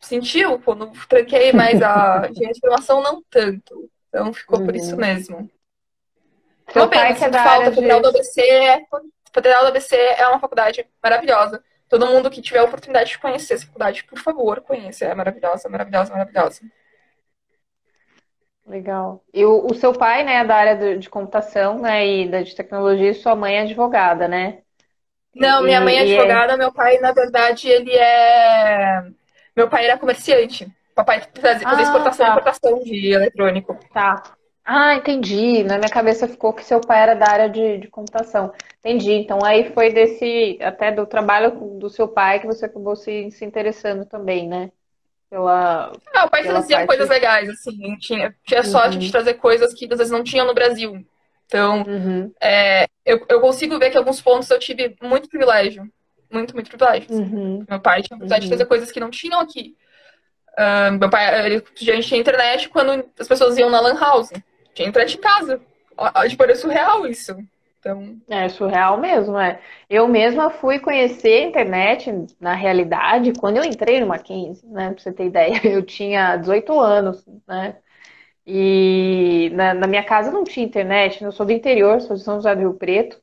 sentiu 0.00 0.58
quando 0.60 0.90
tranquei, 1.08 1.52
mas 1.52 1.80
a 1.82 2.28
informação 2.30 3.02
não 3.02 3.22
tanto. 3.30 3.90
Então 4.08 4.32
ficou 4.32 4.60
uhum. 4.60 4.66
por 4.66 4.76
isso 4.76 4.92
uhum. 4.92 5.00
mesmo. 5.00 5.50
Seu 6.72 6.88
que 6.88 6.96
é 6.96 7.30
da 7.30 7.44
falta, 7.44 7.70
de... 7.70 7.76
Federal 7.76 8.00
do 8.00 8.08
ABC, 8.08 8.40
é, 8.40 8.82
Federal 9.32 9.62
do 9.62 9.68
ABC 9.68 9.96
é 9.96 10.26
uma 10.28 10.40
faculdade 10.40 10.86
maravilhosa. 11.02 11.62
Todo 11.88 12.06
mundo 12.06 12.30
que 12.30 12.40
tiver 12.40 12.60
a 12.60 12.64
oportunidade 12.64 13.10
de 13.10 13.18
conhecer 13.18 13.54
essa 13.54 13.66
faculdade, 13.66 14.04
por 14.04 14.18
favor, 14.18 14.60
conheça. 14.62 15.04
É 15.04 15.14
maravilhosa, 15.14 15.68
maravilhosa, 15.68 16.12
maravilhosa. 16.12 16.62
Legal. 18.66 19.22
E 19.32 19.44
o, 19.44 19.66
o, 19.66 19.74
seu 19.74 19.92
pai, 19.92 20.24
né, 20.24 20.36
é 20.36 20.44
da 20.44 20.56
área 20.56 20.74
de, 20.76 20.98
de, 20.98 21.10
computação, 21.10 21.78
né, 21.78 22.06
e 22.06 22.28
da 22.28 22.42
de 22.42 22.54
tecnologia, 22.54 23.10
e 23.10 23.14
sua 23.14 23.36
mãe 23.36 23.56
é 23.56 23.60
advogada, 23.60 24.26
né? 24.26 24.60
Não, 25.34 25.62
minha 25.62 25.80
mãe 25.80 25.96
é 25.96 26.00
advogada, 26.00 26.56
meu 26.56 26.72
pai, 26.72 26.98
na 26.98 27.12
verdade, 27.12 27.68
ele 27.68 27.92
é. 27.92 29.02
Meu 29.54 29.68
pai 29.68 29.84
era 29.84 29.98
comerciante. 29.98 30.66
Papai 30.94 31.22
fazia 31.40 31.68
ah, 31.68 31.82
exportação 31.82 32.24
tá. 32.24 32.30
e 32.30 32.34
importação 32.36 32.78
de 32.80 33.12
eletrônico. 33.12 33.78
Tá. 33.92 34.22
Ah, 34.64 34.94
entendi. 34.94 35.62
Na 35.64 35.76
minha 35.76 35.90
cabeça 35.90 36.28
ficou 36.28 36.52
que 36.52 36.64
seu 36.64 36.80
pai 36.80 37.02
era 37.02 37.14
da 37.14 37.28
área 37.28 37.50
de, 37.50 37.78
de 37.78 37.88
computação. 37.88 38.52
Entendi. 38.78 39.12
Então 39.12 39.44
aí 39.44 39.72
foi 39.72 39.92
desse, 39.92 40.58
até 40.62 40.92
do 40.92 41.04
trabalho 41.04 41.50
do 41.78 41.90
seu 41.90 42.08
pai 42.08 42.40
que 42.40 42.46
você 42.46 42.64
acabou 42.66 42.96
se, 42.96 43.30
se 43.30 43.44
interessando 43.44 44.06
também, 44.06 44.48
né? 44.48 44.70
Pela. 45.34 45.90
Ah, 46.14 46.26
o 46.26 46.30
parte... 46.30 46.86
coisas 46.86 47.08
legais, 47.08 47.48
assim. 47.48 47.96
Tinha, 47.98 48.32
tinha 48.46 48.60
uhum. 48.60 48.66
sorte 48.66 48.98
de 48.98 49.10
trazer 49.10 49.34
coisas 49.34 49.74
que 49.74 49.88
às 49.90 49.98
vezes 49.98 50.12
não 50.12 50.22
tinham 50.22 50.46
no 50.46 50.54
Brasil. 50.54 51.04
Então, 51.46 51.82
uhum. 51.82 52.32
é, 52.40 52.86
eu, 53.04 53.26
eu 53.28 53.40
consigo 53.40 53.76
ver 53.76 53.90
que 53.90 53.98
alguns 53.98 54.20
pontos 54.20 54.48
eu 54.48 54.60
tive 54.60 54.96
muito 55.02 55.28
privilégio. 55.28 55.90
Muito, 56.30 56.54
muito 56.54 56.68
privilégio. 56.68 57.10
Uhum. 57.10 57.64
Meu 57.68 57.80
pai 57.80 58.02
tinha 58.02 58.14
a 58.14 58.16
oportunidade 58.16 58.44
de 58.44 58.50
fazer 58.50 58.62
uhum. 58.62 58.68
coisas 58.68 58.92
que 58.92 59.00
não 59.00 59.10
tinham 59.10 59.40
aqui. 59.40 59.76
Uh, 60.56 60.92
meu 61.00 61.10
pai, 61.10 61.46
ele, 61.46 61.56
a 61.56 61.84
gente 61.84 62.06
tinha 62.06 62.20
internet 62.20 62.68
quando 62.68 63.04
as 63.18 63.26
pessoas 63.26 63.58
iam 63.58 63.68
na 63.68 63.80
Lan 63.80 63.98
House. 63.98 64.30
Tinha 64.72 64.88
internet 64.88 65.16
em 65.16 65.20
casa. 65.20 65.60
Tipo, 66.28 66.42
era 66.44 66.54
surreal 66.54 67.06
isso. 67.08 67.36
Então... 67.84 68.18
É 68.30 68.48
surreal 68.48 68.98
mesmo, 68.98 69.38
é. 69.38 69.60
Eu 69.90 70.08
mesma 70.08 70.48
fui 70.48 70.78
conhecer 70.78 71.44
a 71.44 71.48
internet, 71.48 72.10
na 72.40 72.54
realidade, 72.54 73.32
quando 73.38 73.58
eu 73.58 73.64
entrei 73.64 74.00
no 74.00 74.06
Mackenzie, 74.06 74.66
né? 74.68 74.90
Pra 74.90 75.02
você 75.02 75.12
ter 75.12 75.26
ideia, 75.26 75.60
eu 75.68 75.82
tinha 75.84 76.36
18 76.36 76.80
anos, 76.80 77.24
né? 77.46 77.76
E 78.46 79.50
na, 79.54 79.74
na 79.74 79.86
minha 79.86 80.04
casa 80.04 80.30
não 80.30 80.44
tinha 80.44 80.66
internet, 80.66 81.22
né? 81.22 81.28
eu 81.28 81.32
sou 81.32 81.46
do 81.46 81.52
interior, 81.52 82.00
sou 82.00 82.16
de 82.16 82.22
São 82.22 82.36
José 82.36 82.54
do 82.54 82.60
Rio 82.60 82.74
Preto, 82.74 83.20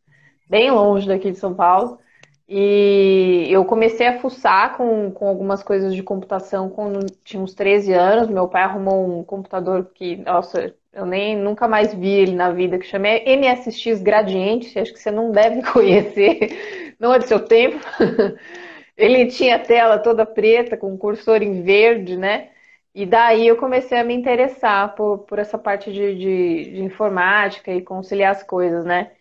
bem 0.50 0.71
longe 0.71 1.08
daqui 1.08 1.32
de 1.32 1.38
São 1.38 1.54
Paulo. 1.56 2.00
E 2.47 3.47
eu 3.50 3.63
comecei 3.65 4.08
a 4.08 4.19
fuçar 4.19 4.76
com, 4.78 5.12
com 5.12 5.28
algumas 5.28 5.63
coisas 5.63 5.95
de 5.95 6.04
computação 6.04 6.69
quando 6.69 7.06
tinha 7.24 7.41
uns 7.41 7.54
13 7.54 7.93
anos. 7.93 8.28
Meu 8.30 8.47
pai 8.50 8.63
arrumou 8.63 9.19
um 9.19 9.24
computador 9.24 9.86
que, 9.93 10.17
nossa, 10.17 10.76
eu 10.93 11.06
nem 11.06 11.36
nunca 11.38 11.67
mais 11.67 11.93
vi 11.93 12.10
ele 12.10 12.36
na 12.36 12.51
vida, 12.51 12.77
que 12.80 12.86
chama 12.86 13.08
MSX 13.08 14.01
Gradiente, 14.01 14.77
acho 14.80 14.93
que 14.93 14.99
você 14.99 15.12
não 15.12 15.32
deve 15.32 15.62
conhecer, 15.71 16.95
não 16.99 17.13
é 17.13 17.19
do 17.19 17.27
seu 17.27 17.39
tempo. 17.45 17.80
ele 18.97 19.27
tinha 19.27 19.56
a 19.56 19.60
tela 19.60 19.97
toda 19.99 20.25
preta, 20.25 20.77
com 20.77 20.97
cursor 20.97 21.41
em 21.41 21.62
verde, 21.63 22.17
né? 22.17 22.49
E 22.93 23.06
daí 23.06 23.47
eu 23.47 23.56
comecei 23.58 23.97
a 23.97 24.04
me 24.04 24.13
interessar 24.13 24.95
por, 24.95 25.19
por 25.19 25.39
essa 25.39 25.58
parte 25.58 25.91
de, 25.93 26.15
de, 26.15 26.71
de 26.71 26.84
informática 26.84 27.71
e 27.71 27.82
conciliar 27.82 28.32
as 28.32 28.43
coisas, 28.43 28.84
né? 28.86 29.12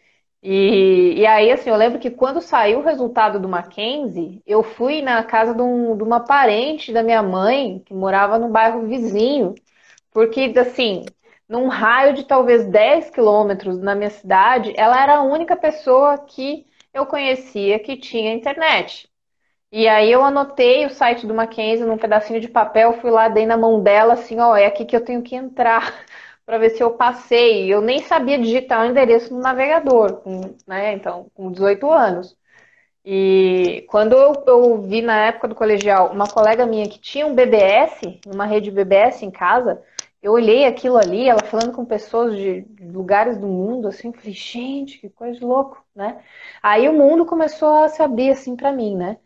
E, 0.42 1.14
e 1.20 1.26
aí, 1.26 1.50
assim, 1.52 1.68
eu 1.70 1.76
lembro 1.76 1.98
que 2.00 2.11
quando 2.11 2.40
saiu 2.40 2.78
o 2.80 2.83
resultado 2.83 3.38
do 3.38 3.48
Mackenzie, 3.48 4.42
eu 4.46 4.62
fui 4.62 5.02
na 5.02 5.22
casa 5.22 5.54
de, 5.54 5.61
um, 5.62 5.96
de 5.96 6.02
uma 6.02 6.20
parente 6.20 6.92
da 6.92 7.02
minha 7.02 7.22
mãe, 7.22 7.80
que 7.85 7.92
morava 7.94 8.38
no 8.38 8.48
bairro 8.48 8.87
vizinho, 8.87 9.54
porque, 10.12 10.52
assim, 10.59 11.04
num 11.50 11.68
raio 11.68 12.14
de 12.14 12.24
talvez 12.24 12.64
10 12.66 13.10
quilômetros 13.10 13.78
na 13.80 13.94
minha 13.94 14.10
cidade, 14.10 14.72
ela 14.76 15.02
era 15.02 15.16
a 15.16 15.22
única 15.22 15.56
pessoa 15.56 16.16
que 16.18 16.64
eu 16.94 17.04
conhecia 17.06 17.78
que 17.80 17.96
tinha 17.96 18.32
internet. 18.32 19.10
E 19.72 19.88
aí 19.88 20.12
eu 20.12 20.24
anotei 20.24 20.86
o 20.86 20.90
site 20.90 21.26
do 21.26 21.34
Mackenzie 21.34 21.86
num 21.86 21.98
pedacinho 21.98 22.40
de 22.40 22.48
papel, 22.48 22.94
fui 23.00 23.10
lá, 23.10 23.28
dei 23.28 23.46
na 23.46 23.56
mão 23.56 23.82
dela, 23.82 24.14
assim, 24.14 24.38
ó, 24.40 24.56
é 24.56 24.66
aqui 24.66 24.84
que 24.84 24.96
eu 24.96 25.04
tenho 25.04 25.22
que 25.22 25.36
entrar 25.36 26.04
para 26.46 26.58
ver 26.58 26.70
se 26.70 26.82
eu 26.82 26.92
passei. 26.92 27.72
Eu 27.72 27.80
nem 27.80 28.00
sabia 28.00 28.38
digitar 28.38 28.82
o 28.82 28.90
endereço 28.90 29.34
no 29.34 29.40
navegador, 29.40 30.22
né? 30.66 30.92
Então, 30.94 31.28
com 31.34 31.52
18 31.52 31.90
anos. 31.90 32.36
E 33.04 33.86
quando 33.88 34.14
eu, 34.14 34.44
eu, 34.46 34.82
vi 34.82 35.02
na 35.02 35.26
época 35.26 35.48
do 35.48 35.54
colegial 35.54 36.12
uma 36.12 36.28
colega 36.28 36.66
minha 36.66 36.88
que 36.88 36.98
tinha 37.00 37.26
um 37.26 37.34
BBS, 37.34 38.20
uma 38.26 38.44
rede 38.46 38.70
BBS 38.70 39.24
em 39.24 39.30
casa, 39.30 39.82
eu 40.22 40.33
olhei 40.33 40.66
aquilo 40.66 40.96
ali, 40.98 41.28
ela 41.28 41.42
falando 41.44 41.72
com 41.72 41.85
pessoas 41.85 42.37
de 42.37 42.66
lugares 42.80 43.38
do 43.38 43.46
mundo, 43.46 43.88
assim, 43.88 44.12
falei, 44.12 44.33
gente, 44.33 44.98
que 44.98 45.09
coisa 45.11 45.44
louco, 45.44 45.83
né? 45.94 46.22
Aí 46.62 46.88
o 46.88 46.92
mundo 46.92 47.24
começou 47.26 47.85
a 47.85 47.88
se 47.88 48.02
abrir 48.02 48.30
assim 48.30 48.56
para 48.56 48.72
mim, 48.72 48.96
né? 48.96 49.18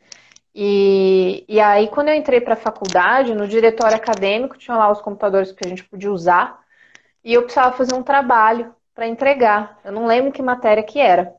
E, 0.54 1.44
e 1.48 1.60
aí, 1.60 1.88
quando 1.88 2.08
eu 2.08 2.14
entrei 2.14 2.40
para 2.40 2.54
a 2.54 2.56
faculdade, 2.56 3.34
no 3.34 3.48
diretório 3.48 3.96
acadêmico, 3.96 4.58
tinha 4.58 4.76
lá 4.76 4.90
os 4.90 5.00
computadores 5.00 5.52
que 5.52 5.66
a 5.66 5.68
gente 5.68 5.84
podia 5.84 6.12
usar, 6.12 6.60
e 7.24 7.34
eu 7.34 7.42
precisava 7.44 7.76
fazer 7.76 7.94
um 7.94 8.02
trabalho 8.02 8.74
para 8.94 9.08
entregar. 9.08 9.80
Eu 9.84 9.92
não 9.92 10.06
lembro 10.06 10.32
que 10.32 10.42
matéria 10.42 10.82
que 10.84 10.98
era. 11.00 11.34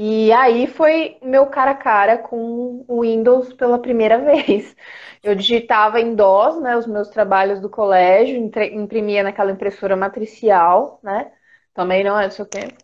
E 0.00 0.30
aí 0.32 0.68
foi 0.68 1.18
meu 1.20 1.46
cara 1.48 1.72
a 1.72 1.74
cara 1.74 2.16
com 2.18 2.84
o 2.86 3.00
Windows 3.02 3.52
pela 3.54 3.80
primeira 3.80 4.18
vez. 4.22 4.76
Eu 5.22 5.34
digitava 5.34 6.00
em 6.00 6.14
DOS, 6.14 6.60
né, 6.62 6.76
os 6.76 6.86
meus 6.86 7.08
trabalhos 7.08 7.60
do 7.60 7.68
colégio, 7.68 8.36
imprimia 8.72 9.24
naquela 9.24 9.50
impressora 9.50 9.96
matricial, 9.96 11.00
né? 11.02 11.32
Também 11.74 12.04
não 12.04 12.18
é 12.18 12.28
do 12.28 12.34
seu 12.34 12.46
tempo. 12.46 12.74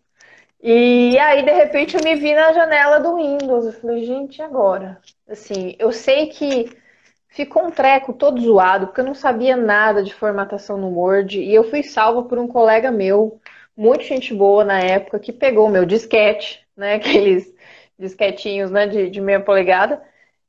E 0.63 1.19
aí, 1.19 1.45
de 1.45 1.53
repente, 1.53 1.97
eu 1.97 2.03
me 2.05 2.17
vi 2.17 2.35
na 2.35 2.53
janela 2.53 3.01
do 3.01 3.17
Windows. 3.17 3.67
Eu 3.67 3.73
falei, 3.75 4.05
gente, 4.05 4.43
agora? 4.43 5.01
Assim, 5.29 5.77
eu 5.79 5.93
sei 5.93 6.29
que 6.29 6.71
ficou 7.29 7.65
um 7.67 7.71
treco 7.71 8.13
todo 8.15 8.41
zoado, 8.41 8.89
porque 8.89 9.01
eu 9.01 9.07
não 9.07 9.15
sabia 9.15 9.57
nada 9.57 10.03
de 10.03 10.15
formatação 10.15 10.79
no 10.79 10.89
Word. 10.89 11.41
E 11.41 11.55
eu 11.55 11.65
fui 11.65 11.83
salva 11.83 12.25
por 12.25 12.39
um 12.39 12.49
colega 12.49 12.91
meu, 12.91 13.41
muito 13.77 14.05
gente 14.05 14.35
boa 14.35 14.65
na 14.65 14.81
época, 14.81 15.19
que 15.21 15.33
pegou 15.33 15.69
meu 15.69 15.85
disquete, 15.87 16.64
né? 16.77 16.95
Aqueles 16.97 17.53
disquetinhos 17.99 18.71
né, 18.71 18.87
de, 18.87 19.11
de 19.11 19.21
meia 19.21 19.41
polegada 19.41 20.03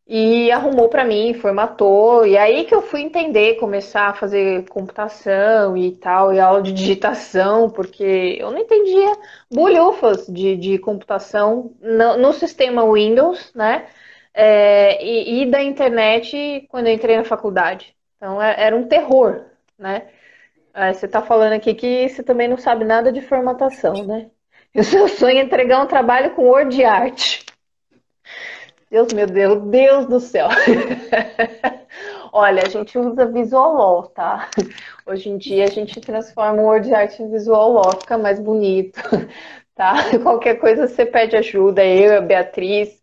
e 0.08 0.52
arrumou 0.52 0.88
para 0.90 1.04
mim, 1.04 1.34
formatou. 1.34 2.26
E 2.26 2.38
aí 2.38 2.66
que 2.66 2.76
eu 2.76 2.82
fui 2.82 3.02
entender, 3.02 3.56
começar 3.56 4.10
a 4.10 4.14
fazer 4.14 4.68
computação 4.70 5.76
e 5.76 5.92
tal, 5.98 6.34
e 6.34 6.40
aula 6.40 6.62
de 6.62 6.72
digitação, 6.74 7.70
porque 7.70 8.38
eu 8.40 8.52
não 8.52 8.60
entendia 8.60 9.12
bolhufas 9.52 10.28
de, 10.28 10.56
de 10.58 10.78
computação 10.78 11.74
no, 11.82 12.18
no 12.18 12.34
sistema 12.34 12.84
Windows, 12.92 13.52
né? 13.56 13.88
É, 14.34 15.04
e, 15.04 15.44
e, 15.44 15.46
da 15.52 15.64
internet 15.64 16.68
quando 16.70 16.88
eu 16.88 16.94
entrei 16.94 17.18
na 17.18 17.24
faculdade. 17.24 17.96
Então 18.18 18.42
é, 18.42 18.56
era 18.58 18.76
um 18.76 18.88
terror, 18.88 19.46
né? 19.78 20.10
É, 20.74 20.94
você 20.94 21.06
está 21.06 21.22
falando 21.22 21.54
aqui 21.54 21.74
que 21.74 22.10
você 22.10 22.22
também 22.24 22.48
não 22.48 22.58
sabe 22.58 22.84
nada 22.86 23.12
de 23.12 23.22
formatação, 23.22 24.06
né? 24.06 24.30
E 24.76 24.82
o 24.82 24.84
seu 24.84 25.08
sonho 25.08 25.38
é 25.38 25.42
entregar 25.42 25.82
um 25.82 25.88
trabalho 25.88 26.32
com 26.32 26.50
Word 26.50 26.84
Art. 26.84 27.46
Deus, 28.92 29.14
meu 29.14 29.26
Deus, 29.26 29.64
Deus 29.70 30.06
do 30.06 30.20
céu. 30.20 30.50
Olha, 32.34 32.62
a 32.62 32.68
gente 32.68 32.98
usa 33.00 33.26
Visual 33.26 33.74
Law, 33.74 34.08
tá? 34.10 34.50
Hoje 35.08 35.30
em 35.30 35.38
dia 35.38 35.64
a 35.64 35.70
gente 35.70 36.02
transforma 36.02 36.62
o 36.62 36.66
Word 36.66 36.94
Art 36.94 37.18
em 37.22 37.32
Visual 37.32 37.72
Law, 37.72 38.02
fica 38.02 38.18
mais 38.18 38.38
bonito, 38.38 39.00
tá? 39.74 39.94
Qualquer 40.22 40.56
coisa 40.56 40.90
você 40.90 41.06
pede 41.06 41.38
ajuda, 41.38 41.86
eu, 41.86 42.18
a 42.18 42.22
Beatriz, 42.22 43.02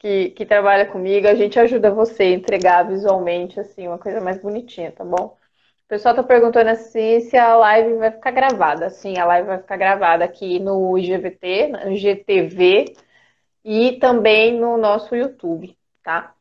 que, 0.00 0.30
que 0.30 0.44
trabalha 0.44 0.86
comigo, 0.86 1.28
a 1.28 1.36
gente 1.36 1.56
ajuda 1.56 1.92
você 1.92 2.24
a 2.24 2.30
entregar 2.32 2.82
visualmente, 2.88 3.60
assim, 3.60 3.86
uma 3.86 3.98
coisa 3.98 4.20
mais 4.20 4.38
bonitinha, 4.42 4.90
tá 4.90 5.04
bom? 5.04 5.36
O 5.84 5.88
pessoal 5.88 6.14
tá 6.14 6.22
perguntando 6.22 6.70
assim 6.70 7.20
se 7.20 7.36
a 7.36 7.54
live 7.56 7.98
vai 7.98 8.10
ficar 8.10 8.30
gravada. 8.30 8.88
Sim, 8.90 9.18
a 9.18 9.24
live 9.26 9.46
vai 9.48 9.58
ficar 9.58 9.76
gravada 9.76 10.24
aqui 10.24 10.58
no 10.58 10.96
IGVT, 10.98 11.68
no 11.68 11.92
IGTV, 11.92 12.94
e 13.64 13.92
também 13.98 14.58
no 14.58 14.78
nosso 14.78 15.14
YouTube, 15.16 15.76
tá? 16.04 16.34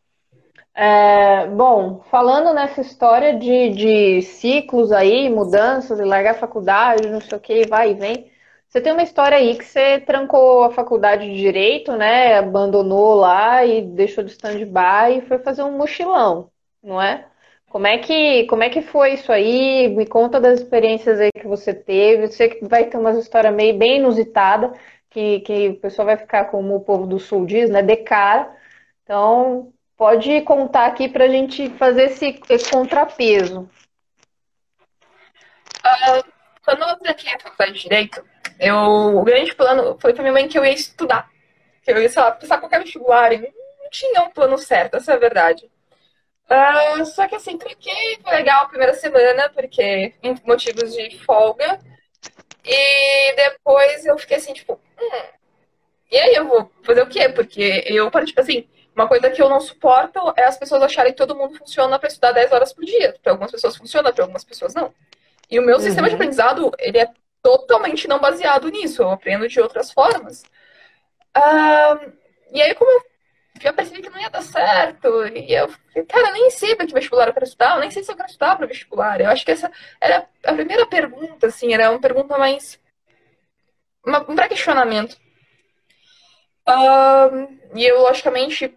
É, 0.73 1.47
bom, 1.47 2.01
falando 2.12 2.54
nessa 2.54 2.82
história 2.82 3.38
de, 3.38 3.69
de 3.71 4.21
ciclos 4.23 4.91
aí, 4.91 5.30
mudanças, 5.30 5.99
largar 5.99 6.32
a 6.32 6.39
faculdade, 6.39 7.10
não 7.10 7.21
sei 7.21 7.38
o 7.38 7.41
que, 7.41 7.67
vai 7.67 7.91
e 7.91 7.93
vem. 7.95 8.32
Você 8.69 8.82
tem 8.82 8.93
uma 8.93 9.04
história 9.04 9.38
aí 9.38 9.58
que 9.58 9.65
você 9.65 9.99
trancou 9.99 10.63
a 10.63 10.71
faculdade 10.71 11.25
de 11.27 11.38
Direito, 11.38 11.93
né? 11.97 12.38
Abandonou 12.39 13.15
lá 13.15 13.65
e 13.65 13.82
deixou 13.82 14.23
de 14.23 14.32
stand-by 14.32 15.17
e 15.19 15.21
foi 15.27 15.39
fazer 15.39 15.63
um 15.63 15.77
mochilão, 15.77 16.51
não 16.84 17.01
é? 17.01 17.30
Como 17.71 17.88
é 17.88 17.97
que, 17.99 18.45
como 18.47 18.63
é 18.63 18.69
que 18.69 18.81
foi 18.81 19.13
isso 19.13 19.31
aí? 19.31 19.88
Me 19.88 20.05
conta 20.05 20.41
das 20.41 20.60
experiências 20.60 21.21
aí 21.21 21.31
que 21.31 21.47
você 21.47 21.73
teve. 21.73 22.25
Eu 22.25 22.27
sei 22.27 22.49
que 22.49 22.67
vai 22.67 22.84
ter 22.86 22.97
uma 22.97 23.12
história 23.17 23.49
meio 23.49 23.77
bem 23.77 23.95
inusitada 23.95 24.73
que, 25.10 25.39
que 25.39 25.69
o 25.69 25.79
pessoal 25.79 26.07
vai 26.07 26.17
ficar, 26.17 26.45
como 26.51 26.75
o 26.75 26.81
povo 26.81 27.07
do 27.07 27.17
Sul 27.17 27.45
diz, 27.45 27.69
né, 27.69 27.81
de 27.81 27.95
cara. 27.95 28.53
Então, 29.03 29.71
pode 29.95 30.41
contar 30.41 30.86
aqui 30.88 31.07
para 31.07 31.23
a 31.23 31.27
gente 31.29 31.69
fazer 31.77 32.07
esse, 32.07 32.41
esse 32.49 32.69
contrapeso. 32.69 33.69
Uh, 35.79 36.23
quando 36.65 36.84
eu 36.84 36.97
tranquei 36.97 37.34
a 37.34 37.39
faculdade 37.39 37.73
de 37.73 37.84
Direito, 37.84 38.21
eu, 38.60 38.75
o 38.75 39.23
grande 39.23 39.55
plano 39.55 39.97
foi 39.97 40.13
para 40.13 40.23
minha 40.23 40.34
mãe 40.34 40.47
que 40.49 40.60
eu 40.60 40.65
ia 40.65 40.73
estudar. 40.73 41.29
Que 41.84 41.91
eu 41.91 42.01
ia, 42.01 42.10
sei 42.10 42.21
lá, 42.21 42.34
passar 42.34 42.60
qualquer 42.60 42.81
vestibular. 42.81 43.31
E 43.31 43.38
não 43.38 43.89
tinha 43.89 44.23
um 44.23 44.29
plano 44.29 44.57
certo, 44.57 44.97
essa 44.97 45.13
é 45.13 45.15
a 45.15 45.19
verdade. 45.19 45.71
Uh, 46.51 47.05
só 47.05 47.27
que 47.29 47.35
assim, 47.35 47.57
tranquei, 47.57 48.19
foi 48.21 48.33
legal 48.33 48.63
a 48.65 48.67
primeira 48.67 48.93
semana, 48.93 49.49
porque 49.49 50.13
motivos 50.45 50.93
de 50.93 51.17
folga. 51.19 51.79
E 52.65 53.35
depois 53.35 54.05
eu 54.05 54.17
fiquei 54.17 54.37
assim, 54.37 54.53
tipo, 54.53 54.79
hum, 54.99 55.23
e 56.11 56.17
aí 56.17 56.35
eu 56.35 56.45
vou 56.47 56.69
fazer 56.83 57.01
o 57.01 57.07
quê? 57.07 57.29
Porque 57.29 57.85
eu, 57.87 58.11
tipo 58.25 58.41
assim, 58.41 58.67
uma 58.93 59.07
coisa 59.07 59.29
que 59.29 59.41
eu 59.41 59.49
não 59.49 59.61
suporto 59.61 60.19
é 60.35 60.43
as 60.43 60.57
pessoas 60.57 60.83
acharem 60.83 61.13
que 61.13 61.17
todo 61.17 61.35
mundo 61.35 61.57
funciona 61.57 61.97
para 61.97 62.09
estudar 62.09 62.33
10 62.33 62.51
horas 62.51 62.73
por 62.73 62.83
dia. 62.83 63.15
Para 63.23 63.31
algumas 63.31 63.51
pessoas 63.51 63.77
funciona, 63.77 64.11
para 64.11 64.25
algumas 64.25 64.43
pessoas 64.43 64.73
não. 64.73 64.93
E 65.49 65.57
o 65.57 65.63
meu 65.63 65.77
uhum. 65.77 65.81
sistema 65.81 66.09
de 66.09 66.15
aprendizado, 66.15 66.69
ele 66.77 66.97
é 66.97 67.09
totalmente 67.41 68.07
não 68.09 68.19
baseado 68.19 68.69
nisso. 68.69 69.01
Eu 69.01 69.11
aprendo 69.11 69.47
de 69.47 69.61
outras 69.61 69.91
formas. 69.91 70.43
Uh, 71.35 72.11
e 72.51 72.61
aí, 72.61 72.75
como 72.75 72.91
eu 72.91 73.11
já 73.62 73.74
percebi 73.74 74.02
que 74.02 74.10
não 74.10 74.19
ia 74.19 74.30
dar 74.30 74.41
certo. 74.41 75.08
E 75.28 75.54
eu 75.54 75.69
cara, 76.08 76.32
nem 76.32 76.50
sei 76.50 76.76
para 76.76 76.86
que 76.86 76.93
vestibular 76.93 77.28
eu 77.28 77.34
quero 77.34 77.45
estudar, 77.45 77.76
eu 77.76 77.82
nem 77.82 77.91
sei 77.91 78.04
se 78.04 78.12
eu 78.12 78.15
quero 78.15 78.30
estudar 78.30 78.56
para 78.56 78.67
vestibular. 78.67 79.21
Eu 79.21 79.30
acho 79.30 79.45
que 79.45 79.52
essa 79.52 79.71
era 80.00 80.28
a 80.45 80.54
primeira 80.54 80.86
pergunta, 80.86 81.47
assim, 81.47 81.74
era 81.74 81.89
uma 81.89 82.00
pergunta 82.00 82.38
mais. 82.38 82.80
Uma, 84.06 84.19
um 84.30 84.36
pré-questionamento. 84.36 85.17
Um, 86.67 87.60
e 87.76 87.86
eu, 87.86 88.02
logicamente, 88.02 88.76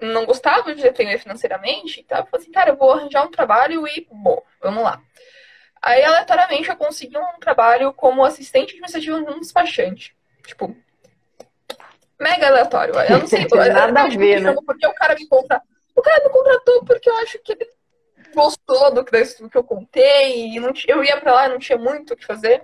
não 0.00 0.26
gostava 0.26 0.74
de 0.74 0.82
depender 0.82 1.18
financeiramente, 1.18 2.00
então 2.00 2.18
eu 2.18 2.26
falei 2.26 2.42
assim, 2.42 2.52
cara, 2.52 2.70
eu 2.70 2.76
vou 2.76 2.92
arranjar 2.92 3.24
um 3.24 3.30
trabalho 3.30 3.86
e, 3.86 4.06
bom, 4.10 4.42
vamos 4.60 4.82
lá. 4.82 5.00
Aí, 5.80 6.02
aleatoriamente, 6.02 6.68
eu 6.68 6.76
consegui 6.76 7.18
um 7.18 7.38
trabalho 7.38 7.92
como 7.92 8.24
assistente 8.24 8.70
administrativo 8.70 9.18
num 9.20 9.40
despachante. 9.40 10.16
Tipo, 10.46 10.74
mega 12.20 12.48
aleatório. 12.48 12.94
Eu 13.08 13.18
não 13.20 13.26
sei. 13.26 13.46
Nada 13.72 14.02
a 14.02 14.08
ver, 14.08 14.40
né? 14.40 14.54
Porque 14.64 14.86
o 14.86 14.94
cara 14.94 15.14
me 15.14 15.26
contratou. 15.26 15.68
O 15.96 16.02
cara 16.02 16.24
me 16.24 16.30
contratou 16.30 16.84
porque 16.84 17.08
eu 17.08 17.16
acho 17.18 17.38
que 17.38 17.52
ele 17.52 17.68
gostou 18.34 18.92
do, 18.92 19.04
que 19.04 19.56
eu 19.56 19.64
contei. 19.64 20.48
E 20.48 20.60
não, 20.60 20.72
eu 20.86 21.04
ia 21.04 21.20
pra 21.20 21.32
lá 21.32 21.46
e 21.46 21.50
não 21.50 21.58
tinha 21.58 21.78
muito 21.78 22.14
o 22.14 22.16
que 22.16 22.26
fazer. 22.26 22.62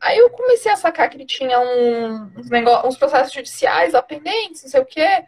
Aí 0.00 0.18
eu 0.18 0.30
comecei 0.30 0.70
a 0.70 0.76
sacar 0.76 1.08
que 1.08 1.16
ele 1.16 1.24
tinha 1.24 1.60
um, 1.60 2.32
uns, 2.36 2.50
negócios, 2.50 2.84
uns 2.92 2.98
processos 2.98 3.32
judiciais 3.32 3.92
lá 3.92 4.02
pendentes, 4.02 4.64
não 4.64 4.70
sei 4.70 4.80
o 4.80 4.86
quê. 4.86 5.24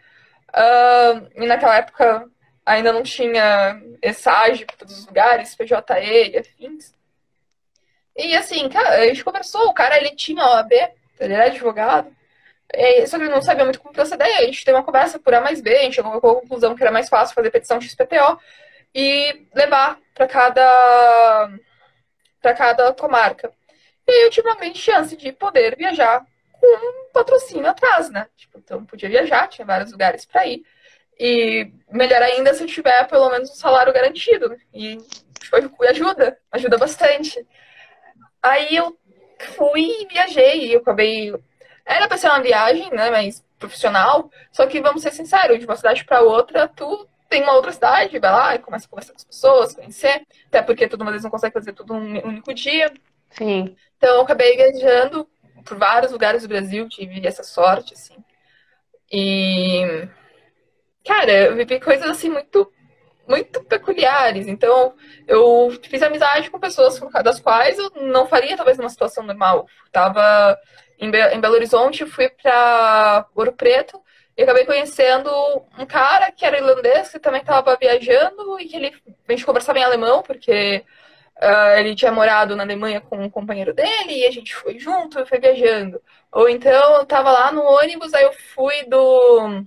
Uh, 0.50 1.42
e 1.42 1.46
naquela 1.46 1.76
época 1.76 2.28
ainda 2.66 2.92
não 2.92 3.02
tinha 3.02 3.80
ESAGE 4.02 4.64
para 4.64 4.76
todos 4.76 4.98
os 4.98 5.06
lugares, 5.06 5.54
PJE 5.54 5.74
e 6.32 6.38
afins. 6.38 6.94
E 8.16 8.34
assim, 8.36 8.68
cara, 8.68 9.00
a 9.00 9.06
gente 9.06 9.24
conversou, 9.24 9.68
o 9.68 9.74
cara 9.74 9.96
ele 9.96 10.14
tinha 10.14 10.44
OAB, 10.44 10.72
ele 11.20 11.34
era 11.34 11.46
advogado. 11.46 12.14
É, 12.76 13.06
só 13.06 13.18
que 13.18 13.28
não 13.28 13.42
sabia 13.42 13.64
muito 13.64 13.80
como 13.80 13.94
proceder. 13.94 14.26
A 14.38 14.44
gente 14.44 14.64
teve 14.64 14.76
uma 14.76 14.84
conversa 14.84 15.18
por 15.18 15.34
A 15.34 15.40
mais 15.40 15.60
B, 15.60 15.74
a 15.74 15.82
gente 15.82 15.94
chegou 15.94 16.12
à 16.12 16.20
conclusão 16.20 16.74
que 16.74 16.82
era 16.82 16.92
mais 16.92 17.08
fácil 17.08 17.34
fazer 17.34 17.50
petição 17.50 17.80
XPTO 17.80 18.38
e 18.94 19.46
levar 19.54 19.98
para 20.14 20.26
cada, 20.26 21.50
para 22.40 22.54
cada 22.54 22.92
comarca. 22.94 23.52
E 24.06 24.12
aí 24.12 24.22
eu 24.22 24.30
tive 24.30 24.48
uma 24.48 24.56
grande 24.56 24.78
chance 24.78 25.16
de 25.16 25.32
poder 25.32 25.76
viajar 25.76 26.24
com 26.52 26.66
um 26.66 27.12
patrocínio 27.12 27.68
atrás, 27.68 28.10
né? 28.10 28.26
Tipo, 28.36 28.58
então 28.58 28.84
podia 28.84 29.08
viajar, 29.08 29.48
tinha 29.48 29.66
vários 29.66 29.92
lugares 29.92 30.24
para 30.24 30.46
ir. 30.46 30.62
E 31.18 31.70
melhor 31.90 32.22
ainda 32.22 32.52
se 32.54 32.62
eu 32.62 32.66
tiver 32.66 33.06
pelo 33.06 33.30
menos 33.30 33.50
um 33.50 33.54
salário 33.54 33.92
garantido. 33.92 34.56
E 34.72 34.98
foi, 35.48 35.88
ajuda, 35.88 36.38
ajuda 36.50 36.78
bastante. 36.78 37.46
Aí 38.42 38.76
eu 38.76 38.96
fui 39.56 39.82
e 39.82 40.06
viajei, 40.06 40.74
eu 40.74 40.80
acabei. 40.80 41.34
Era 41.84 42.08
pra 42.08 42.16
ser 42.16 42.28
uma 42.28 42.40
viagem, 42.40 42.90
né? 42.90 43.10
Mas 43.10 43.44
profissional. 43.58 44.30
Só 44.52 44.66
que, 44.66 44.80
vamos 44.80 45.02
ser 45.02 45.12
sinceros, 45.12 45.58
de 45.58 45.66
uma 45.66 45.76
cidade 45.76 46.04
para 46.04 46.22
outra, 46.22 46.68
tu 46.68 47.08
tem 47.28 47.42
uma 47.42 47.54
outra 47.54 47.72
cidade, 47.72 48.18
vai 48.18 48.30
lá 48.30 48.54
e 48.54 48.58
começa 48.58 48.86
a 48.86 48.88
conversar 48.88 49.12
com 49.12 49.18
as 49.18 49.24
pessoas, 49.24 49.74
conhecer. 49.74 50.26
Até 50.46 50.62
porque 50.62 50.88
todo 50.88 51.04
mundo 51.04 51.20
não 51.20 51.30
consegue 51.30 51.54
fazer 51.54 51.72
tudo 51.72 51.94
um 51.94 52.26
único 52.26 52.54
dia. 52.54 52.92
Sim. 53.30 53.76
Então 53.96 54.16
eu 54.16 54.20
acabei 54.22 54.56
viajando 54.56 55.28
por 55.64 55.78
vários 55.78 56.12
lugares 56.12 56.42
do 56.42 56.48
Brasil, 56.48 56.88
tive 56.88 57.26
essa 57.26 57.42
sorte, 57.42 57.94
assim. 57.94 58.16
E. 59.10 60.08
Cara, 61.04 61.32
eu 61.32 61.56
vivi 61.56 61.80
coisas 61.80 62.08
assim 62.08 62.30
muito 62.30 62.70
muito 63.26 63.64
peculiares. 63.64 64.46
Então, 64.46 64.94
eu 65.26 65.70
fiz 65.82 66.02
amizade 66.02 66.50
com 66.50 66.58
pessoas 66.58 67.00
das 67.22 67.40
quais 67.40 67.78
eu 67.78 67.90
não 68.02 68.26
faria, 68.26 68.56
talvez, 68.56 68.76
numa 68.76 68.90
situação 68.90 69.24
normal. 69.24 69.66
Tava 69.90 70.58
em, 70.98 71.10
Be 71.10 71.18
em 71.34 71.40
Belo 71.40 71.54
Horizonte, 71.54 72.06
fui 72.06 72.28
para 72.28 73.26
Ouro 73.34 73.52
Preto 73.52 74.00
e 74.36 74.42
acabei 74.42 74.64
conhecendo 74.64 75.30
um 75.78 75.86
cara 75.86 76.32
que 76.32 76.44
era 76.44 76.58
irlandês, 76.58 77.10
que 77.10 77.18
também 77.18 77.40
estava 77.40 77.76
viajando 77.76 78.60
e 78.60 78.66
que 78.66 78.76
ele, 78.76 78.94
a 79.28 79.32
gente 79.32 79.46
conversava 79.46 79.78
em 79.78 79.84
alemão, 79.84 80.22
porque 80.22 80.84
uh, 81.40 81.78
ele 81.78 81.94
tinha 81.94 82.10
morado 82.12 82.56
na 82.56 82.64
Alemanha 82.64 83.00
com 83.00 83.18
um 83.18 83.30
companheiro 83.30 83.72
dele 83.72 84.18
e 84.18 84.26
a 84.26 84.30
gente 84.30 84.54
foi 84.54 84.78
junto 84.78 85.18
e 85.20 85.26
foi 85.26 85.38
viajando. 85.38 86.00
Ou 86.32 86.48
então, 86.48 86.96
eu 86.96 87.06
tava 87.06 87.30
lá 87.30 87.52
no 87.52 87.62
ônibus, 87.62 88.12
aí 88.14 88.24
eu 88.24 88.32
fui 88.32 88.84
do... 88.86 89.64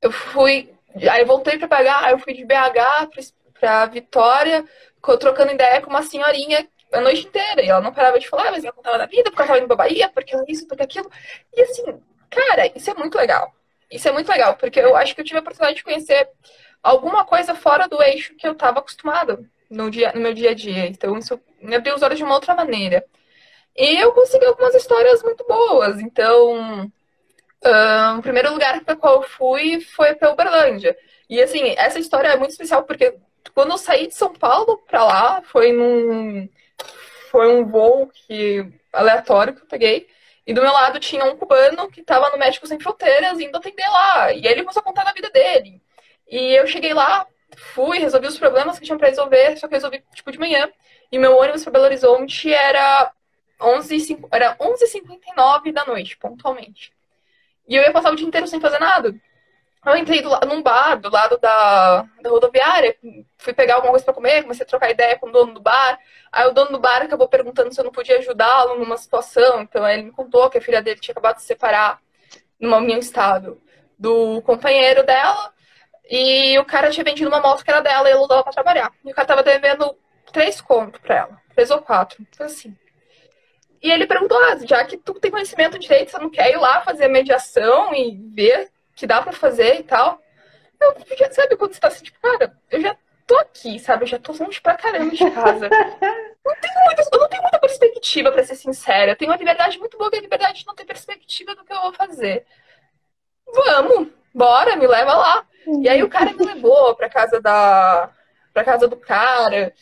Eu 0.00 0.12
fui 0.12 0.74
Aí 1.10 1.20
eu 1.20 1.26
voltei 1.26 1.58
para 1.58 1.66
pagar, 1.68 2.04
aí 2.04 2.12
eu 2.12 2.18
fui 2.18 2.34
de 2.34 2.44
BH 2.44 3.10
para 3.58 3.86
Vitória, 3.86 4.64
trocando 5.18 5.52
ideia 5.52 5.80
com 5.80 5.90
uma 5.90 6.02
senhorinha 6.02 6.66
a 6.94 7.00
noite 7.00 7.26
inteira. 7.26 7.62
E 7.62 7.68
ela 7.68 7.80
não 7.80 7.92
parava 7.92 8.18
de 8.18 8.28
falar, 8.28 8.50
mas 8.50 8.64
ela 8.64 8.72
contava 8.72 8.98
da 8.98 9.06
vida, 9.06 9.24
porque 9.24 9.42
ela 9.42 9.44
estava 9.44 9.58
indo 9.58 9.66
pra 9.66 9.76
Bahia, 9.76 10.08
porque 10.08 10.34
ela 10.34 10.44
isso, 10.48 10.66
porque 10.66 10.82
aquilo. 10.82 11.10
E 11.54 11.62
assim, 11.62 12.00
cara, 12.30 12.66
isso 12.74 12.90
é 12.90 12.94
muito 12.94 13.16
legal. 13.16 13.52
Isso 13.90 14.08
é 14.08 14.12
muito 14.12 14.28
legal, 14.28 14.56
porque 14.56 14.80
eu 14.80 14.96
acho 14.96 15.14
que 15.14 15.20
eu 15.20 15.24
tive 15.24 15.38
a 15.38 15.40
oportunidade 15.40 15.76
de 15.76 15.84
conhecer 15.84 16.28
alguma 16.82 17.24
coisa 17.24 17.54
fora 17.54 17.86
do 17.88 18.02
eixo 18.02 18.34
que 18.34 18.46
eu 18.46 18.52
estava 18.52 18.80
acostumado 18.80 19.48
no, 19.70 19.90
dia, 19.90 20.12
no 20.14 20.20
meu 20.20 20.34
dia 20.34 20.50
a 20.50 20.54
dia. 20.54 20.86
Então, 20.86 21.16
isso 21.18 21.40
me 21.60 21.76
abriu 21.76 21.94
os 21.94 22.02
olhos 22.02 22.18
de 22.18 22.24
uma 22.24 22.34
outra 22.34 22.54
maneira. 22.54 23.04
E 23.76 23.96
eu 23.96 24.12
consegui 24.12 24.46
algumas 24.46 24.74
histórias 24.74 25.22
muito 25.22 25.44
boas. 25.46 26.00
Então, 26.00 26.90
Uh, 27.64 28.18
o 28.18 28.22
primeiro 28.22 28.52
lugar 28.52 28.84
para 28.84 28.94
qual 28.94 29.22
eu 29.22 29.22
fui 29.22 29.80
foi 29.80 30.14
para 30.14 30.30
Uberlândia. 30.30 30.94
E 31.30 31.40
assim, 31.42 31.74
essa 31.78 31.98
história 31.98 32.28
é 32.28 32.36
muito 32.36 32.50
especial 32.50 32.82
porque 32.82 33.14
quando 33.54 33.70
eu 33.70 33.78
saí 33.78 34.06
de 34.06 34.14
São 34.14 34.34
Paulo 34.34 34.76
para 34.86 35.02
lá, 35.02 35.42
foi 35.42 35.72
num 35.72 36.46
foi 37.34 37.52
um 37.52 37.66
voo 37.66 38.06
que 38.06 38.64
aleatório 38.92 39.56
que 39.56 39.62
eu 39.62 39.66
peguei. 39.66 40.06
E 40.46 40.54
do 40.54 40.62
meu 40.62 40.72
lado 40.72 41.00
tinha 41.00 41.24
um 41.24 41.36
cubano 41.36 41.90
que 41.90 42.00
estava 42.00 42.30
no 42.30 42.38
Médicos 42.38 42.68
Sem 42.68 42.78
Fronteiras 42.78 43.40
indo 43.40 43.56
atender 43.56 43.88
lá. 43.88 44.32
E 44.32 44.46
ele 44.46 44.60
começou 44.62 44.80
a 44.82 44.84
contar 44.84 45.02
da 45.02 45.10
vida 45.12 45.28
dele. 45.30 45.82
E 46.28 46.52
eu 46.54 46.64
cheguei 46.68 46.94
lá, 46.94 47.26
fui, 47.74 47.98
resolvi 47.98 48.28
os 48.28 48.38
problemas 48.38 48.78
que 48.78 48.84
tinham 48.84 48.98
para 48.98 49.08
resolver, 49.08 49.56
só 49.56 49.66
que 49.66 49.74
resolvi 49.74 50.04
tipo 50.14 50.30
de 50.30 50.38
manhã. 50.38 50.70
E 51.10 51.18
meu 51.18 51.36
ônibus 51.36 51.64
para 51.64 51.72
Belo 51.72 51.86
Horizonte 51.86 52.52
era 52.52 53.12
11h59 53.60 54.28
era 54.30 54.56
11 54.60 55.72
da 55.72 55.84
noite, 55.86 56.16
pontualmente. 56.16 56.92
E 57.66 57.74
eu 57.74 57.82
ia 57.82 57.90
passar 57.90 58.12
o 58.12 58.16
dia 58.16 58.28
inteiro 58.28 58.46
sem 58.46 58.60
fazer 58.60 58.78
nada. 58.78 59.12
Eu 59.86 59.96
entrei 59.96 60.22
do, 60.22 60.30
num 60.46 60.62
bar 60.62 60.96
do 60.96 61.10
lado 61.10 61.36
da, 61.38 62.06
da 62.22 62.30
rodoviária, 62.30 62.96
fui 63.36 63.52
pegar 63.52 63.74
alguma 63.74 63.90
coisa 63.90 64.04
para 64.04 64.14
comer, 64.14 64.42
comecei 64.42 64.64
a 64.64 64.68
trocar 64.68 64.90
ideia 64.90 65.18
com 65.18 65.28
o 65.28 65.32
dono 65.32 65.52
do 65.52 65.60
bar. 65.60 65.98
Aí 66.32 66.48
o 66.48 66.52
dono 66.52 66.72
do 66.72 66.78
bar 66.78 67.02
acabou 67.02 67.28
perguntando 67.28 67.72
se 67.72 67.80
eu 67.80 67.84
não 67.84 67.92
podia 67.92 68.18
ajudá-lo 68.18 68.78
numa 68.78 68.96
situação. 68.96 69.60
Então 69.60 69.86
ele 69.86 70.04
me 70.04 70.10
contou 70.10 70.48
que 70.48 70.56
a 70.56 70.62
filha 70.62 70.80
dele 70.80 71.00
tinha 71.00 71.12
acabado 71.12 71.36
de 71.36 71.42
se 71.42 71.48
separar 71.48 72.00
no 72.58 72.80
meu 72.80 72.98
estado 72.98 73.60
do 73.98 74.40
companheiro 74.42 75.04
dela. 75.04 75.52
E 76.10 76.58
o 76.58 76.64
cara 76.64 76.90
tinha 76.90 77.04
vendido 77.04 77.28
uma 77.28 77.40
moto 77.40 77.64
que 77.64 77.70
era 77.70 77.80
dela 77.80 78.08
e 78.08 78.12
ela 78.12 78.22
usava 78.22 78.42
pra 78.42 78.52
trabalhar. 78.52 78.92
E 79.04 79.10
o 79.10 79.14
cara 79.14 79.28
tava 79.28 79.42
devendo 79.42 79.96
três 80.32 80.60
contos 80.60 81.00
pra 81.00 81.16
ela. 81.16 81.42
Três 81.54 81.70
ou 81.70 81.80
quatro. 81.82 82.22
Então 82.22 82.46
assim. 82.46 82.74
E 83.82 83.90
ele 83.90 84.06
perguntou, 84.06 84.38
ah, 84.38 84.56
já 84.64 84.82
que 84.84 84.96
tu 84.96 85.12
tem 85.14 85.30
conhecimento 85.30 85.78
de 85.78 85.86
direito, 85.86 86.10
você 86.10 86.18
não 86.18 86.30
quer 86.30 86.50
ir 86.50 86.56
lá 86.56 86.80
fazer 86.80 87.04
a 87.04 87.08
mediação 87.08 87.94
e 87.94 88.18
ver 88.34 88.70
que 88.94 89.06
dá 89.06 89.22
para 89.22 89.32
fazer 89.32 89.80
e 89.80 89.82
tal? 89.82 90.20
Eu 90.80 90.94
fiquei, 91.00 91.30
sabe, 91.32 91.56
quando 91.56 91.72
você 91.72 91.80
tá 91.80 91.88
assim, 91.88 92.04
tipo, 92.04 92.20
cara, 92.20 92.56
eu 92.70 92.80
já 92.80 92.96
tô 93.26 93.36
aqui, 93.38 93.78
sabe? 93.78 94.04
Eu 94.04 94.08
já 94.08 94.18
tô 94.18 94.32
longe 94.32 94.60
pra 94.60 94.76
caramba 94.76 95.10
de 95.10 95.30
casa. 95.30 95.68
não 96.44 96.54
tenho 96.56 96.84
muita, 96.84 97.02
eu 97.12 97.18
não 97.18 97.28
tenho 97.28 97.42
muita 97.42 97.58
perspectiva, 97.58 98.32
para 98.32 98.44
ser 98.44 98.56
sincera. 98.56 99.12
Eu 99.12 99.16
tenho 99.16 99.30
uma 99.30 99.36
liberdade 99.36 99.78
muito 99.78 99.96
boa, 99.96 100.10
que 100.10 100.16
é 100.16 100.18
a 100.18 100.22
liberdade 100.22 100.60
de 100.60 100.66
não 100.66 100.74
ter 100.74 100.84
perspectiva 100.84 101.54
do 101.54 101.64
que 101.64 101.72
eu 101.72 101.80
vou 101.80 101.92
fazer. 101.92 102.44
Vamos, 103.46 104.08
bora, 104.34 104.76
me 104.76 104.86
leva 104.86 105.14
lá. 105.14 105.46
E 105.80 105.88
aí 105.88 106.02
o 106.02 106.08
cara 106.08 106.32
me 106.32 106.44
levou 106.44 106.94
pra 106.94 107.08
casa 107.08 107.40
da. 107.40 108.10
pra 108.52 108.64
casa 108.64 108.86
do 108.86 108.96
cara. 108.96 109.72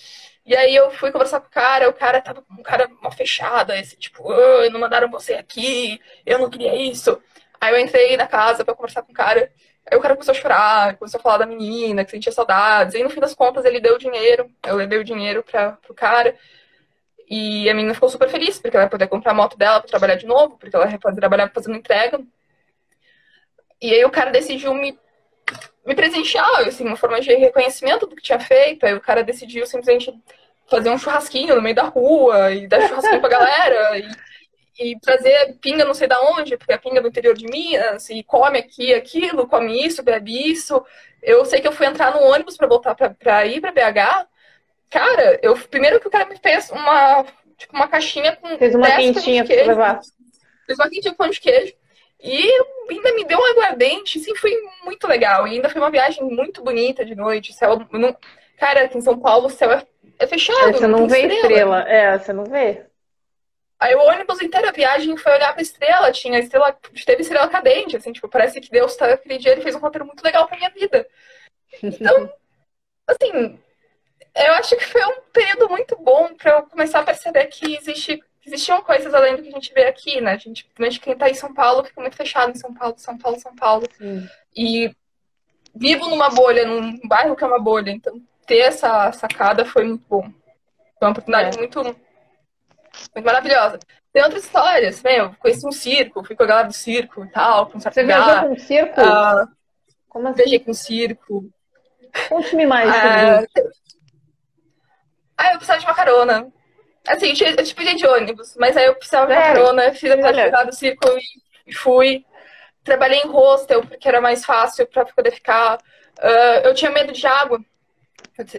E 0.44 0.56
aí 0.56 0.74
eu 0.74 0.90
fui 0.90 1.12
conversar 1.12 1.40
com 1.40 1.46
o 1.46 1.50
cara, 1.50 1.88
o 1.88 1.92
cara 1.92 2.20
tava 2.20 2.42
com 2.42 2.54
um 2.54 2.62
cara 2.62 2.88
uma 3.00 3.12
fechada, 3.12 3.78
esse 3.78 3.96
tipo, 3.96 4.24
oh, 4.24 4.70
não 4.70 4.80
mandaram 4.80 5.08
você 5.08 5.34
aqui, 5.34 6.00
eu 6.26 6.38
não 6.38 6.50
queria 6.50 6.74
isso. 6.74 7.20
Aí 7.62 7.72
eu 7.72 7.78
entrei 7.78 8.16
na 8.16 8.26
casa 8.26 8.64
pra 8.64 8.74
conversar 8.74 9.02
com 9.02 9.12
o 9.12 9.14
cara, 9.14 9.52
aí 9.88 9.96
o 9.96 10.00
cara 10.00 10.16
começou 10.16 10.32
a 10.32 10.34
chorar, 10.34 10.96
começou 10.96 11.20
a 11.20 11.22
falar 11.22 11.38
da 11.38 11.46
menina, 11.46 12.04
que 12.04 12.10
sentia 12.10 12.32
saudades, 12.32 12.94
e 12.94 13.04
no 13.04 13.08
fim 13.08 13.20
das 13.20 13.34
contas 13.34 13.64
ele 13.64 13.78
deu 13.78 13.96
dinheiro, 13.96 14.50
eu 14.66 14.74
levei 14.74 14.98
o 14.98 15.04
dinheiro 15.04 15.44
pra, 15.44 15.78
pro 15.80 15.94
cara, 15.94 16.34
e 17.30 17.70
a 17.70 17.74
menina 17.74 17.94
ficou 17.94 18.08
super 18.08 18.28
feliz, 18.28 18.58
porque 18.58 18.76
ela 18.76 18.86
vai 18.86 18.90
poder 18.90 19.06
comprar 19.06 19.30
a 19.30 19.34
moto 19.34 19.56
dela 19.56 19.78
pra 19.78 19.88
trabalhar 19.88 20.16
de 20.16 20.26
novo, 20.26 20.58
porque 20.58 20.74
ela 20.74 20.86
vai 20.86 21.14
trabalhar 21.14 21.52
fazendo 21.54 21.76
entrega. 21.76 22.20
E 23.80 23.94
aí 23.94 24.04
o 24.04 24.10
cara 24.10 24.32
decidiu 24.32 24.74
me 24.74 24.98
me 25.84 25.94
presentear, 25.94 26.66
assim, 26.66 26.84
uma 26.84 26.96
forma 26.96 27.20
de 27.20 27.32
reconhecimento 27.34 28.06
do 28.06 28.16
que 28.16 28.22
tinha 28.22 28.38
feito. 28.38 28.84
Aí 28.86 28.94
o 28.94 29.00
cara 29.00 29.24
decidiu 29.24 29.66
simplesmente 29.66 30.12
fazer 30.68 30.90
um 30.90 30.98
churrasquinho 30.98 31.56
no 31.56 31.62
meio 31.62 31.74
da 31.74 31.82
rua 31.82 32.52
e 32.52 32.66
dar 32.66 32.86
churrasquinho 32.88 33.20
pra 33.20 33.28
galera 33.28 33.98
e, 33.98 34.08
e 34.82 34.98
trazer 35.00 35.56
pinga 35.60 35.84
não 35.84 35.94
sei 35.94 36.08
da 36.08 36.20
onde, 36.20 36.56
porque 36.56 36.72
é 36.72 36.78
pinga 36.78 37.00
do 37.00 37.08
interior 37.08 37.34
de 37.34 37.46
Minas, 37.46 38.10
e 38.10 38.22
come 38.22 38.58
aqui 38.58 38.92
aquilo, 38.92 39.46
come 39.46 39.86
isso, 39.86 40.02
bebe 40.02 40.50
isso. 40.50 40.84
Eu 41.22 41.44
sei 41.44 41.60
que 41.60 41.68
eu 41.68 41.72
fui 41.72 41.86
entrar 41.86 42.14
no 42.14 42.22
ônibus 42.22 42.56
para 42.56 42.66
voltar 42.66 42.94
pra, 42.94 43.10
pra 43.10 43.46
ir 43.46 43.60
pra 43.60 43.72
BH. 43.72 44.26
Cara, 44.90 45.38
eu 45.42 45.56
primeiro 45.56 46.00
que 46.00 46.08
o 46.08 46.10
cara 46.10 46.26
me 46.26 46.36
fez 46.36 46.70
uma, 46.70 47.24
tipo, 47.56 47.74
uma 47.74 47.88
caixinha 47.88 48.36
com 48.36 48.58
fez 48.58 48.74
uma 48.74 48.90
quentinha 48.90 49.44
pra 49.44 49.54
levar. 49.54 50.00
Fez 50.66 50.78
uma 50.78 50.90
quentinha 50.90 51.12
com 51.12 51.18
pão 51.18 51.30
de 51.30 51.40
queijo. 51.40 51.74
E 52.20 52.48
ainda 52.88 53.14
me 53.14 53.24
deu 53.24 53.38
um 53.38 53.50
aguardente, 53.52 54.18
assim, 54.18 54.34
foi 54.36 54.52
muito 54.84 55.08
legal. 55.08 55.46
E 55.46 55.56
ainda 55.56 55.68
foi 55.68 55.80
uma 55.80 55.90
viagem 55.90 56.22
muito 56.22 56.62
bonita 56.62 57.04
de 57.04 57.14
noite. 57.14 57.52
Céu, 57.52 57.84
não... 57.90 58.16
Cara, 58.56 58.84
aqui 58.84 58.96
em 58.96 59.00
São 59.00 59.18
Paulo 59.18 59.46
o 59.46 59.50
céu 59.50 59.72
é, 59.72 59.84
é 60.20 60.26
fechado. 60.26 60.68
É, 60.68 60.72
você 60.72 60.86
não, 60.86 61.00
não 61.00 61.08
vê 61.08 61.22
estrela. 61.22 61.80
estrela. 61.80 61.88
É, 61.88 62.18
você 62.18 62.32
não 62.32 62.44
vê. 62.44 62.86
Aí 63.82 63.96
o 63.96 64.00
ônibus 64.00 64.40
inteiro, 64.40 64.68
a 64.68 64.70
viagem 64.72 65.16
foi 65.16 65.32
olhar 65.32 65.52
pra 65.52 65.60
estrela, 65.60 66.12
tinha 66.12 66.38
estrela, 66.38 66.72
teve 67.04 67.22
estrela 67.22 67.48
cadente, 67.48 67.96
assim, 67.96 68.12
tipo, 68.12 68.28
parece 68.28 68.60
que 68.60 68.70
Deus 68.70 68.94
tá, 68.94 69.12
aquele 69.12 69.38
dia 69.38 69.50
ele 69.50 69.60
fez 69.60 69.74
um 69.74 69.80
roteiro 69.80 70.06
muito 70.06 70.22
legal 70.22 70.46
pra 70.46 70.56
minha 70.56 70.70
vida. 70.70 71.04
Então, 71.82 72.32
assim, 73.08 73.58
eu 74.36 74.52
acho 74.52 74.76
que 74.76 74.84
foi 74.86 75.04
um 75.04 75.20
período 75.32 75.68
muito 75.68 75.96
bom 75.96 76.32
para 76.32 76.52
eu 76.52 76.62
começar 76.62 77.00
a 77.00 77.04
perceber 77.04 77.46
que 77.46 77.76
existe 77.76 78.22
existiam 78.46 78.80
coisas 78.82 79.12
além 79.12 79.34
do 79.34 79.42
que 79.42 79.48
a 79.48 79.52
gente 79.52 79.74
vê 79.74 79.84
aqui, 79.84 80.20
né? 80.20 80.32
A 80.32 80.36
gente, 80.36 80.64
principalmente 80.64 81.00
quem 81.00 81.16
tá 81.16 81.28
em 81.28 81.34
São 81.34 81.52
Paulo, 81.52 81.84
fica 81.84 82.00
muito 82.00 82.16
fechado 82.16 82.52
em 82.52 82.56
São 82.56 82.72
Paulo, 82.72 82.94
São 82.98 83.18
Paulo, 83.18 83.40
São 83.40 83.54
Paulo. 83.54 83.86
Sim. 83.98 84.28
E 84.56 84.94
vivo 85.74 86.08
numa 86.08 86.28
bolha, 86.28 86.64
num 86.64 87.00
bairro 87.08 87.34
que 87.34 87.42
é 87.42 87.46
uma 87.48 87.60
bolha. 87.60 87.90
Então, 87.90 88.20
ter 88.46 88.58
essa 88.58 89.10
sacada 89.12 89.64
foi 89.64 89.84
muito 89.84 90.04
bom. 90.08 90.22
Foi 90.22 91.08
uma 91.08 91.10
oportunidade 91.10 91.56
é. 91.56 91.60
muito, 91.60 91.96
muito 93.14 93.24
maravilhosa. 93.24 93.78
Tem 94.12 94.22
outras 94.22 94.44
histórias, 94.44 95.02
meu, 95.02 95.34
conheci 95.38 95.66
um 95.66 95.72
circo, 95.72 96.24
fui 96.24 96.36
com 96.36 96.42
a 96.42 96.46
galera 96.46 96.68
do 96.68 96.74
circo 96.74 97.24
e 97.24 97.28
tal, 97.30 97.66
com 97.66 97.80
Você 97.80 98.04
viajou 98.04 98.48
com 98.48 98.54
um 98.54 98.58
circo? 98.58 99.00
Uh, 99.00 99.48
Como 100.08 100.28
assim? 100.28 100.36
Viajei 100.36 100.58
com 100.60 100.70
um 100.70 100.74
circo. 100.74 101.50
Conte-me 102.28 102.66
mais 102.66 102.90
uh, 102.90 103.44
isso. 103.44 103.70
Ah, 105.36 105.52
eu 105.52 105.56
precisava 105.56 105.80
de 105.80 105.86
uma 105.86 105.94
carona. 105.94 106.52
Assim, 107.08 107.30
eu 107.30 107.64
tipo 107.64 107.82
de 107.82 108.06
ônibus, 108.06 108.54
mas 108.56 108.76
aí 108.76 108.84
eu 108.84 108.94
precisava 108.94 109.26
de 109.26 109.32
uma 109.32 109.42
carona, 109.42 109.92
fiz 109.92 110.10
a 110.10 110.14
amizade 110.14 110.66
do 110.66 110.74
circo 110.74 111.08
e 111.66 111.74
fui. 111.74 112.24
Trabalhei 112.84 113.20
em 113.20 113.28
hostel, 113.28 113.84
porque 113.86 114.08
era 114.08 114.20
mais 114.20 114.44
fácil 114.44 114.86
para 114.86 115.04
poder 115.06 115.32
ficar. 115.32 115.78
Uh, 116.18 116.66
eu 116.66 116.74
tinha 116.74 116.90
medo 116.90 117.12
de 117.12 117.26
água. 117.26 117.58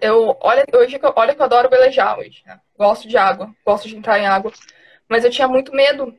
Eu, 0.01 0.37
olha, 0.41 0.65
hoje, 0.73 0.99
olha 1.15 1.35
que 1.35 1.41
eu 1.41 1.45
adoro 1.45 1.69
velejar 1.69 2.19
hoje. 2.19 2.43
Né? 2.45 2.59
Gosto 2.77 3.07
de 3.07 3.17
água, 3.17 3.53
gosto 3.65 3.87
de 3.87 3.95
entrar 3.95 4.19
em 4.19 4.27
água. 4.27 4.51
Mas 5.07 5.23
eu 5.23 5.31
tinha 5.31 5.47
muito 5.47 5.73
medo. 5.73 6.15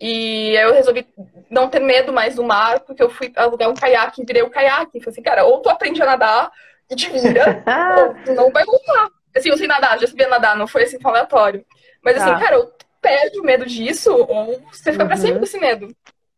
E 0.00 0.56
aí 0.56 0.64
eu 0.64 0.72
resolvi 0.72 1.06
não 1.50 1.68
ter 1.68 1.80
medo 1.80 2.12
mais 2.12 2.36
do 2.36 2.44
mar, 2.44 2.80
porque 2.80 3.02
eu 3.02 3.10
fui 3.10 3.32
alugar 3.36 3.68
um 3.68 3.74
caiaque 3.74 4.22
e 4.22 4.24
virei 4.24 4.42
o 4.42 4.50
caiaque. 4.50 5.00
Falei 5.00 5.12
assim, 5.12 5.22
cara, 5.22 5.44
ou 5.44 5.60
tu 5.60 5.68
aprende 5.68 6.02
a 6.02 6.06
nadar 6.06 6.50
e 6.88 6.96
te 6.96 7.10
vira, 7.10 7.62
ou 7.98 8.24
tu 8.24 8.32
não 8.34 8.50
vai 8.50 8.64
voltar. 8.64 9.08
Assim, 9.36 9.50
eu 9.50 9.58
sei 9.58 9.66
nadar, 9.66 9.98
já 9.98 10.06
sabia 10.06 10.28
nadar, 10.28 10.56
não 10.56 10.66
foi 10.66 10.84
assim 10.84 10.98
aleatório. 11.04 11.64
Mas 12.02 12.16
assim, 12.16 12.32
tá. 12.32 12.40
cara, 12.40 12.64
tu 12.64 12.86
perde 13.00 13.38
o 13.38 13.44
medo 13.44 13.66
disso, 13.66 14.12
ou 14.12 14.60
você 14.72 14.90
fica 14.90 15.04
uhum. 15.04 15.08
pra 15.08 15.16
sempre 15.16 15.38
com 15.38 15.44
esse 15.44 15.58
medo. 15.58 15.94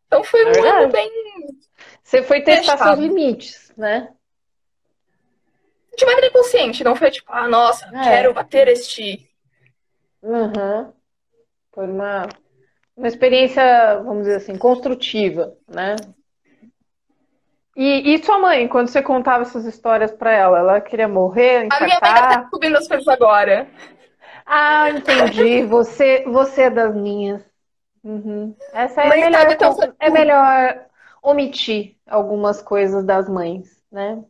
Então 0.07 0.25
foi 0.25 0.45
um 0.45 0.67
é 0.67 0.69
ano 0.69 0.93
bem. 0.93 1.11
Você 2.03 2.23
foi 2.23 2.43
testar 2.43 2.77
seus 2.77 2.99
limites, 2.99 3.73
né? 3.77 4.11
De 5.97 6.07
maneira 6.07 6.31
consciente, 6.31 6.83
não 6.85 6.97
foi 6.97 7.11
tipo, 7.11 7.31
ah, 7.33 7.49
nossa, 7.49 7.87
é. 7.87 8.03
quero 8.03 8.35
bater 8.35 8.69
este. 8.69 9.29
Uhum. 10.23 10.93
Foi 11.73 11.87
uma, 11.87 12.29
uma 12.97 13.09
experiência, 13.09 13.63
vamos 14.05 14.25
dizer 14.25 14.37
assim, 14.37 14.57
construtiva, 14.57 15.55
né? 15.69 15.97
E, 17.75 18.15
e 18.15 18.25
sua 18.25 18.39
mãe, 18.39 18.69
quando 18.69 18.89
você 18.89 19.03
contava 19.03 19.43
essas 19.43 19.65
histórias 19.65 20.13
para 20.13 20.33
ela, 20.33 20.59
ela 20.59 20.81
queria 20.81 21.09
morrer, 21.09 21.65
infartar? 21.65 21.83
A 21.83 21.85
minha 21.85 21.99
mãe 22.03 22.15
tá 22.15 22.41
descobrindo 22.41 22.79
as 22.79 22.89
coisas 22.89 23.09
agora. 23.09 23.69
Ah, 24.45 24.91
entendi. 24.91 25.63
Você, 25.67 26.25
você 26.27 26.63
é 26.63 26.71
das 26.71 26.95
minhas. 26.95 27.43
Uhum. 28.03 28.55
Essa 28.73 29.03
é 29.03 29.09
melhor, 29.09 29.95
é 30.01 30.11
melhor 30.11 30.87
omitir 31.23 31.97
algumas 32.07 32.61
coisas 32.61 33.05
das 33.05 33.29
mães, 33.29 33.81
né? 33.91 34.23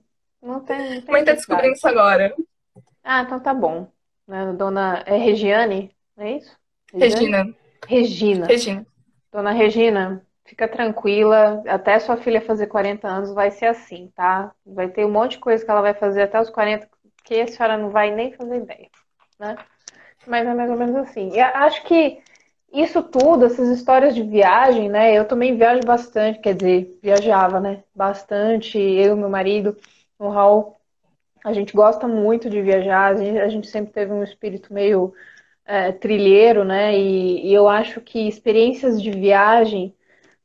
Não 0.43 0.61
tem. 0.61 0.97
Não 0.97 1.03
tem 1.03 1.13
mãe 1.13 1.25
tá 1.25 1.33
descobrindo 1.33 1.75
isso 1.75 1.87
agora. 1.87 2.35
Ah, 3.03 3.23
então 3.23 3.39
tá 3.41 3.55
bom. 3.55 3.89
Né? 4.27 4.53
Dona 4.55 5.03
é 5.07 5.17
Regiane, 5.17 5.95
é 6.17 6.37
isso? 6.39 6.57
Regina. 6.93 7.55
Regina. 7.87 8.47
Regina. 8.47 8.87
Dona 9.31 9.51
Regina, 9.51 10.27
fica 10.45 10.69
tranquila. 10.69 11.63
Até 11.67 11.99
sua 11.99 12.17
filha 12.17 12.41
fazer 12.41 12.67
40 12.67 13.09
anos 13.09 13.33
vai 13.33 13.51
ser 13.51 13.67
assim, 13.67 14.13
tá? 14.15 14.53
Vai 14.65 14.89
ter 14.89 15.05
um 15.05 15.11
monte 15.11 15.33
de 15.33 15.39
coisa 15.39 15.65
que 15.65 15.71
ela 15.71 15.81
vai 15.81 15.95
fazer 15.95 16.23
até 16.23 16.41
os 16.41 16.51
40 16.51 16.89
que 17.25 17.41
a 17.41 17.47
senhora 17.47 17.79
não 17.79 17.91
vai 17.91 18.11
nem 18.11 18.33
fazer 18.33 18.57
ideia, 18.57 18.89
né? 19.39 19.57
Mas 20.27 20.47
é 20.47 20.55
mais 20.55 20.71
ou 20.71 20.77
menos 20.77 20.97
assim. 20.97 21.31
E 21.33 21.41
acho 21.41 21.85
que 21.85 22.21
isso 22.73 23.03
tudo, 23.03 23.45
essas 23.45 23.69
histórias 23.69 24.15
de 24.15 24.23
viagem, 24.23 24.89
né? 24.89 25.17
Eu 25.17 25.27
também 25.27 25.57
viajo 25.57 25.83
bastante, 25.85 26.41
quer 26.41 26.55
dizer, 26.55 26.99
viajava, 27.03 27.61
né? 27.61 27.85
Bastante, 27.95 28.79
eu 28.79 29.15
e 29.15 29.19
meu 29.19 29.29
marido, 29.29 29.77
o 30.27 30.31
Raul. 30.31 30.77
A 31.45 31.53
gente 31.53 31.75
gosta 31.75 32.07
muito 32.07 32.49
de 32.49 32.63
viajar, 32.63 33.13
a 33.13 33.17
gente, 33.17 33.39
a 33.39 33.49
gente 33.49 33.67
sempre 33.67 33.93
teve 33.93 34.13
um 34.13 34.23
espírito 34.23 34.73
meio 34.73 35.13
é, 35.65 35.93
trilheiro, 35.93 36.65
né? 36.65 36.97
E, 36.99 37.49
e, 37.49 37.55
eu 37.55 37.69
acho 37.69 38.01
que 38.01 38.29
experiências 38.29 39.03
de 39.03 39.11
viagem 39.11 39.95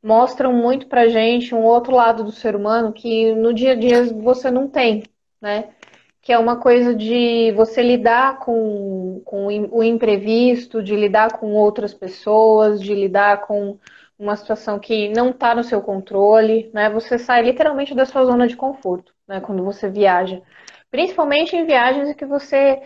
mostram 0.02 0.54
muito 0.54 0.88
pra 0.88 1.08
gente 1.08 1.54
um 1.54 1.64
outro 1.64 1.94
lado 1.96 2.24
do 2.24 2.32
ser 2.32 2.56
humano 2.56 2.94
que 2.94 3.34
no 3.36 3.54
dia 3.54 3.74
a 3.74 3.76
dia 3.76 4.06
você 4.06 4.50
não 4.52 4.68
tem, 4.68 5.04
né? 5.42 5.70
Que 6.22 6.34
é 6.34 6.40
uma 6.40 6.58
coisa 6.58 6.96
de 6.96 7.52
você 7.54 7.82
lidar 7.82 8.40
com, 8.40 9.22
com 9.26 9.48
o 9.48 9.84
imprevisto, 9.84 10.84
de 10.84 10.96
lidar 10.96 11.38
com 11.40 11.54
outras 11.54 11.94
pessoas, 11.94 12.82
de 12.82 12.94
lidar 12.94 13.42
com 13.42 13.78
uma 14.20 14.36
situação 14.36 14.80
que 14.80 15.10
não 15.10 15.30
está 15.32 15.54
no 15.54 15.64
seu 15.64 15.82
controle, 15.82 16.72
né? 16.74 16.90
Você 16.90 17.18
sai 17.20 17.44
literalmente 17.44 17.94
da 17.96 18.06
sua 18.06 18.26
zona 18.26 18.48
de 18.48 18.56
conforto, 18.56 19.14
né? 19.28 19.40
Quando 19.42 19.64
você 19.64 19.90
viaja. 19.90 20.42
Principalmente 20.90 21.56
em 21.56 21.66
viagens 21.66 22.14
que 22.16 22.26
você 22.26 22.82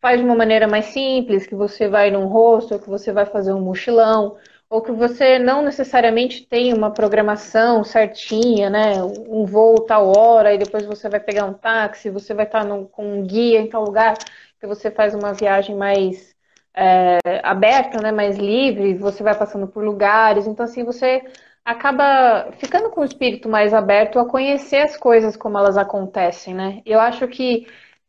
faz 0.00 0.20
de 0.20 0.24
uma 0.24 0.36
maneira 0.36 0.68
mais 0.68 0.86
simples, 0.86 1.46
que 1.46 1.54
você 1.54 1.88
vai 1.88 2.10
num 2.10 2.26
hostel, 2.26 2.78
que 2.78 2.88
você 2.88 3.12
vai 3.12 3.26
fazer 3.26 3.52
um 3.52 3.60
mochilão, 3.60 4.36
ou 4.68 4.82
que 4.82 4.92
você 4.92 5.38
não 5.38 5.62
necessariamente 5.62 6.46
tem 6.46 6.72
uma 6.74 6.92
programação 6.92 7.82
certinha, 7.84 8.70
né? 8.70 9.02
Um 9.02 9.44
voo 9.46 9.76
tal 9.86 10.12
hora, 10.16 10.54
e 10.54 10.58
depois 10.58 10.84
você 10.86 11.08
vai 11.08 11.20
pegar 11.20 11.46
um 11.46 11.54
táxi, 11.54 12.10
você 12.10 12.34
vai 12.34 12.46
estar 12.46 12.64
no, 12.64 12.86
com 12.88 13.18
um 13.18 13.22
guia 13.26 13.60
em 13.60 13.68
tal 13.68 13.84
lugar, 13.84 14.16
que 14.60 14.66
você 14.66 14.90
faz 14.90 15.14
uma 15.14 15.32
viagem 15.32 15.74
mais 15.76 16.35
é, 16.76 17.18
aberta, 17.42 18.00
né? 18.02 18.12
Mais 18.12 18.36
livre, 18.36 18.94
você 18.94 19.22
vai 19.22 19.36
passando 19.36 19.66
por 19.66 19.82
lugares, 19.82 20.46
então 20.46 20.64
assim 20.64 20.84
você 20.84 21.22
acaba 21.64 22.52
ficando 22.58 22.90
com 22.90 23.00
o 23.00 23.04
espírito 23.04 23.48
mais 23.48 23.74
aberto 23.74 24.18
a 24.20 24.28
conhecer 24.28 24.82
as 24.82 24.96
coisas 24.96 25.36
como 25.36 25.58
elas 25.58 25.76
acontecem, 25.76 26.54
né? 26.54 26.82
Eu 26.86 27.00
acho 27.00 27.26
que 27.28 27.66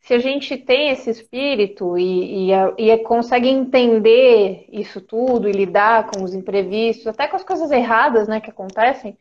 se 0.08 0.14
a 0.14 0.20
gente 0.20 0.56
tem 0.56 0.90
esse 0.90 1.10
espírito 1.10 1.98
e, 1.98 2.50
e, 2.50 2.52
e, 2.78 2.90
é, 2.90 2.98
consegue 3.00 3.50
entender 3.50 4.66
isso 4.72 5.02
tudo 5.02 5.50
e 5.50 5.52
lidar 5.52 6.08
com 6.08 6.24
os 6.24 6.34
imprevistos, 6.34 7.08
até 7.08 7.28
com 7.28 7.36
as 7.36 7.44
coisas 7.44 7.72
erradas 7.72 8.26
né, 8.26 8.40
que 8.40 8.50
acontecem, 8.50 9.18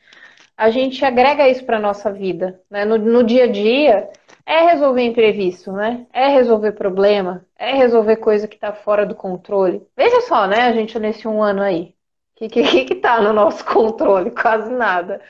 a 0.57 0.71
gente 0.71 1.05
agrega 1.05 1.49
isso 1.49 1.65
para 1.65 1.79
a 1.79 1.81
nossa 1.81 2.13
vida. 2.13 2.61
Né? 2.71 2.85
No, 2.85 2.97
no, 2.99 3.25
dia 3.25 3.45
a 3.45 3.47
dia, 3.49 4.09
é 4.47 4.63
resolver 4.67 5.03
imprevisto, 5.03 5.73
né? 5.73 6.07
é 6.13 6.29
resolver 6.29 6.73
problema, 6.73 7.45
é 7.59 7.75
resolver 7.75 8.17
coisa 8.17 8.49
que 8.49 8.55
está 8.55 8.73
fora 8.73 9.05
do 9.05 9.15
controle. 9.15 9.87
Veja 9.97 10.21
só, 10.23 10.47
né, 10.47 10.63
a 10.63 10.73
gente 10.73 10.99
nesse 10.99 11.27
um 11.29 11.43
ano 11.43 11.63
aí. 11.63 11.95
O 12.37 12.49
que 12.49 12.61
está 12.61 12.71
que, 12.71 12.85
que 12.85 12.95
tá 12.97 13.21
no 13.21 13.33
nosso 13.33 13.65
controle? 13.67 14.31
Quase 14.31 14.71
nada. 14.73 15.21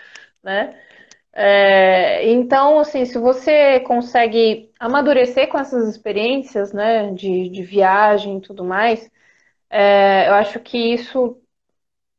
Né? 0.42 0.78
É, 1.32 2.28
então, 2.30 2.78
assim, 2.80 3.04
se 3.04 3.18
você 3.18 3.80
consegue 3.80 4.70
amadurecer 4.80 5.48
com 5.48 5.58
essas 5.58 5.88
experiências, 5.88 6.72
né, 6.72 7.12
de, 7.12 7.48
de 7.50 7.62
viagem 7.62 8.38
e 8.38 8.40
tudo 8.40 8.64
mais, 8.64 9.10
é, 9.70 10.28
eu 10.28 10.34
acho 10.34 10.60
que 10.60 10.78
isso 10.78 11.40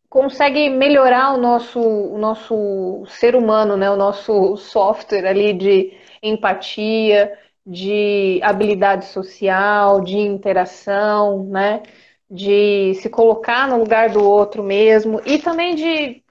consegue 0.10 0.70
melhorar 0.70 1.34
o 1.34 1.38
nosso, 1.38 1.80
o 1.80 2.18
nosso 2.18 3.06
ser 3.08 3.36
humano, 3.36 3.78
né, 3.78 3.90
o 3.90 3.98
nosso 3.98 4.58
software 4.58 5.28
ali 5.28 5.54
de 5.54 5.94
empatia, 6.28 7.38
de 7.66 8.40
habilidade 8.42 9.06
social, 9.08 10.00
de 10.02 10.18
interação, 10.18 11.44
né, 11.44 11.84
de 12.32 12.94
se 12.96 13.10
colocar 13.10 13.68
no 13.68 13.78
lugar 13.78 14.10
do 14.10 14.24
outro 14.24 14.64
mesmo 14.64 15.22
e 15.26 15.38
também 15.38 15.76
de 15.76 16.24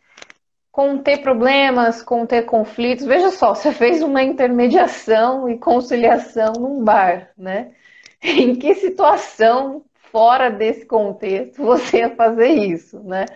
conter 0.72 1.22
problemas, 1.22 2.02
conter 2.02 2.44
conflitos. 2.46 3.04
Veja 3.04 3.30
só, 3.30 3.54
você 3.54 3.72
fez 3.72 4.02
uma 4.02 4.22
intermediação 4.22 5.48
e 5.48 5.58
conciliação 5.58 6.52
num 6.54 6.82
bar, 6.82 7.30
né? 7.36 7.72
Em 8.22 8.54
que 8.54 8.74
situação 8.74 9.84
fora 10.10 10.50
desse 10.50 10.86
contexto 10.86 11.62
você 11.62 11.98
ia 11.98 12.16
fazer 12.16 12.48
isso, 12.48 13.00
né? 13.00 13.26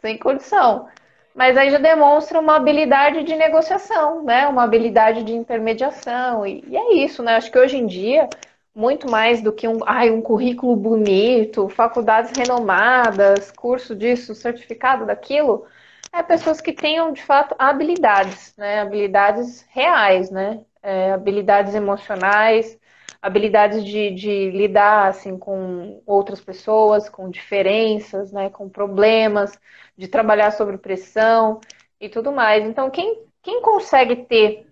Sem 0.00 0.18
condição. 0.18 0.88
Mas 1.36 1.56
aí 1.56 1.70
já 1.70 1.78
demonstra 1.78 2.40
uma 2.40 2.56
habilidade 2.56 3.22
de 3.24 3.36
negociação, 3.36 4.24
né? 4.24 4.48
Uma 4.48 4.64
habilidade 4.64 5.22
de 5.22 5.34
intermediação. 5.34 6.46
E, 6.46 6.64
e 6.66 6.76
é 6.76 6.94
isso, 6.94 7.22
né? 7.22 7.36
Acho 7.36 7.50
que 7.52 7.58
hoje 7.58 7.76
em 7.76 7.86
dia, 7.86 8.28
muito 8.74 9.10
mais 9.10 9.42
do 9.42 9.52
que 9.52 9.68
um, 9.68 9.80
ai, 9.86 10.10
um 10.10 10.22
currículo 10.22 10.74
bonito, 10.76 11.68
faculdades 11.68 12.32
renomadas, 12.36 13.50
curso 13.52 13.94
disso, 13.94 14.34
certificado 14.34 15.04
daquilo, 15.06 15.66
é 16.12 16.22
pessoas 16.22 16.60
que 16.60 16.72
tenham, 16.72 17.12
de 17.12 17.22
fato, 17.22 17.54
habilidades, 17.58 18.54
né? 18.56 18.80
Habilidades 18.80 19.66
reais, 19.70 20.30
né? 20.30 20.60
É, 20.82 21.12
habilidades 21.12 21.74
emocionais, 21.74 22.78
habilidades 23.26 23.84
de, 23.84 24.10
de, 24.10 24.50
lidar, 24.50 25.08
assim, 25.08 25.38
com 25.38 26.02
outras 26.06 26.40
pessoas, 26.40 27.08
com 27.08 27.30
diferenças, 27.30 28.32
né? 28.32 28.50
Com 28.50 28.68
problemas, 28.68 29.58
de 29.96 30.08
trabalhar 30.08 30.50
sobre 30.52 30.78
pressão 30.78 31.60
e 32.00 32.08
tudo 32.08 32.32
mais. 32.32 32.64
Então, 32.64 32.90
quem, 32.90 33.22
quem 33.42 33.60
consegue 33.62 34.16
ter 34.24 34.66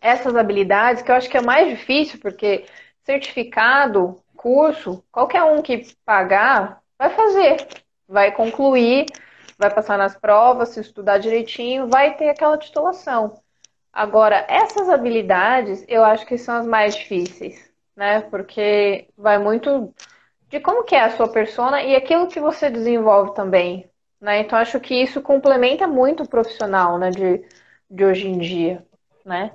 essas 0.00 0.36
habilidades, 0.36 1.02
que 1.02 1.10
eu 1.10 1.14
acho 1.14 1.30
que 1.30 1.36
é 1.36 1.42
mais 1.42 1.68
difícil, 1.68 2.18
porque 2.20 2.66
certificado, 3.04 4.22
curso, 4.36 5.02
qualquer 5.10 5.42
um 5.42 5.62
que 5.62 5.86
pagar, 6.04 6.80
vai 6.98 7.10
fazer, 7.10 7.66
vai 8.08 8.32
concluir 8.32 9.06
vai 9.58 9.72
passar 9.72 9.98
nas 9.98 10.16
provas, 10.16 10.70
se 10.70 10.80
estudar 10.80 11.18
direitinho, 11.18 11.88
vai 11.88 12.16
ter 12.16 12.28
aquela 12.28 12.58
titulação. 12.58 13.40
Agora, 13.92 14.44
essas 14.48 14.88
habilidades 14.88 15.84
eu 15.88 16.04
acho 16.04 16.26
que 16.26 16.36
são 16.36 16.56
as 16.56 16.66
mais 16.66 16.96
difíceis, 16.96 17.72
né? 17.96 18.20
Porque 18.22 19.08
vai 19.16 19.38
muito 19.38 19.94
de 20.48 20.60
como 20.60 20.84
que 20.84 20.94
é 20.94 21.02
a 21.04 21.10
sua 21.10 21.28
persona 21.28 21.82
e 21.82 21.96
aquilo 21.96 22.28
que 22.28 22.40
você 22.40 22.70
desenvolve 22.70 23.34
também, 23.34 23.88
né? 24.20 24.40
Então 24.40 24.58
acho 24.58 24.78
que 24.80 24.94
isso 24.94 25.20
complementa 25.22 25.86
muito 25.86 26.22
o 26.22 26.28
profissional, 26.28 26.98
né? 26.98 27.10
De, 27.10 27.44
de 27.90 28.04
hoje 28.04 28.28
em 28.28 28.38
dia, 28.38 28.84
né? 29.24 29.52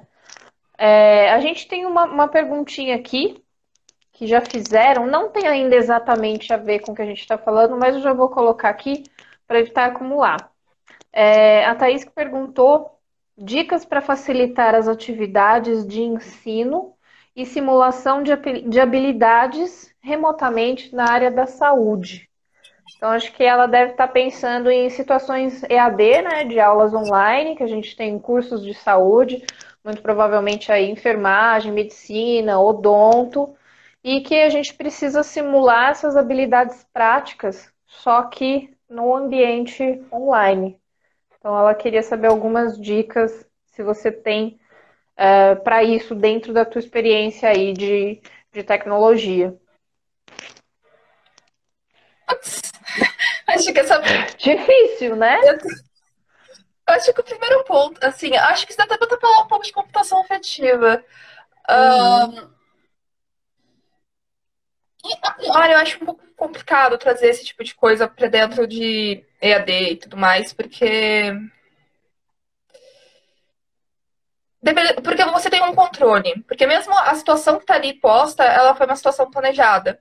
É, 0.77 1.31
a 1.31 1.39
gente 1.39 1.67
tem 1.67 1.85
uma, 1.85 2.05
uma 2.05 2.27
perguntinha 2.27 2.95
aqui 2.95 3.43
que 4.13 4.27
já 4.27 4.41
fizeram, 4.41 5.07
não 5.07 5.29
tem 5.29 5.47
ainda 5.47 5.75
exatamente 5.75 6.53
a 6.53 6.57
ver 6.57 6.79
com 6.79 6.91
o 6.91 6.95
que 6.95 7.01
a 7.01 7.05
gente 7.05 7.21
está 7.21 7.37
falando, 7.37 7.77
mas 7.77 7.95
eu 7.95 8.01
já 8.01 8.13
vou 8.13 8.29
colocar 8.29 8.69
aqui 8.69 9.03
para 9.47 9.59
evitar 9.59 9.85
acumular. 9.85 10.51
É, 11.11 11.65
a 11.65 11.73
Thaís 11.75 12.05
perguntou 12.05 12.99
dicas 13.37 13.85
para 13.85 14.01
facilitar 14.01 14.75
as 14.75 14.87
atividades 14.87 15.87
de 15.87 16.01
ensino 16.01 16.93
e 17.35 17.45
simulação 17.45 18.23
de, 18.23 18.35
de 18.67 18.79
habilidades 18.79 19.93
remotamente 20.01 20.93
na 20.93 21.09
área 21.09 21.31
da 21.31 21.45
saúde. 21.45 22.29
Então, 22.97 23.11
acho 23.11 23.31
que 23.33 23.43
ela 23.43 23.65
deve 23.65 23.91
estar 23.91 24.07
pensando 24.09 24.69
em 24.69 24.89
situações 24.89 25.63
EAD, 25.69 26.21
né, 26.21 26.43
de 26.43 26.59
aulas 26.59 26.93
online, 26.93 27.55
que 27.55 27.63
a 27.63 27.67
gente 27.67 27.95
tem 27.95 28.19
cursos 28.19 28.63
de 28.63 28.73
saúde, 28.73 29.41
muito 29.83 30.01
provavelmente 30.01 30.71
aí 30.71 30.89
enfermagem, 30.89 31.71
medicina, 31.71 32.59
odonto, 32.59 33.55
e 34.03 34.21
que 34.21 34.35
a 34.35 34.49
gente 34.49 34.73
precisa 34.73 35.23
simular 35.23 35.91
essas 35.91 36.17
habilidades 36.17 36.85
práticas, 36.91 37.71
só 37.85 38.23
que 38.23 38.73
no 38.89 39.15
ambiente 39.15 40.03
online. 40.11 40.77
Então, 41.37 41.57
ela 41.57 41.73
queria 41.73 42.03
saber 42.03 42.27
algumas 42.27 42.77
dicas, 42.77 43.45
se 43.67 43.81
você 43.81 44.11
tem 44.11 44.58
uh, 45.19 45.51
é, 45.51 45.55
para 45.55 45.83
isso 45.83 46.15
dentro 46.15 46.53
da 46.53 46.63
tua 46.63 46.79
experiência 46.79 47.49
aí 47.49 47.73
de, 47.73 48.21
de 48.53 48.63
tecnologia. 48.63 49.53
Acho 53.47 53.73
que 53.73 53.79
essa. 53.79 53.97
Difícil, 54.37 55.15
né? 55.15 55.39
Eu 56.87 56.93
acho 56.93 57.13
que 57.13 57.21
o 57.21 57.23
primeiro 57.23 57.63
ponto, 57.65 57.99
assim, 58.03 58.35
acho 58.35 58.65
que 58.65 58.71
isso 58.71 58.77
dá 58.77 58.83
até 58.83 58.97
para 58.97 59.19
falar 59.19 59.43
um 59.43 59.47
pouco 59.47 59.65
de 59.65 59.71
computação 59.71 60.21
afetiva. 60.21 61.03
Uhum. 61.69 62.39
Um... 62.39 62.59
E, 65.05 65.49
olha, 65.55 65.73
eu 65.73 65.77
acho 65.79 66.01
um 66.01 66.05
pouco 66.05 66.23
complicado 66.35 66.97
trazer 66.97 67.27
esse 67.27 67.43
tipo 67.45 67.63
de 67.63 67.75
coisa 67.75 68.07
para 68.07 68.27
dentro 68.27 68.65
de 68.67 69.23
EAD 69.41 69.71
e 69.71 69.95
tudo 69.97 70.17
mais, 70.17 70.53
porque. 70.53 71.33
Porque 75.03 75.23
você 75.25 75.49
tem 75.49 75.63
um 75.63 75.73
controle. 75.73 76.43
Porque 76.47 76.67
mesmo 76.67 76.93
a 76.97 77.13
situação 77.15 77.57
que 77.57 77.63
está 77.63 77.75
ali 77.75 77.93
posta, 77.93 78.43
ela 78.43 78.75
foi 78.75 78.85
uma 78.85 78.95
situação 78.95 79.29
planejada. 79.29 79.99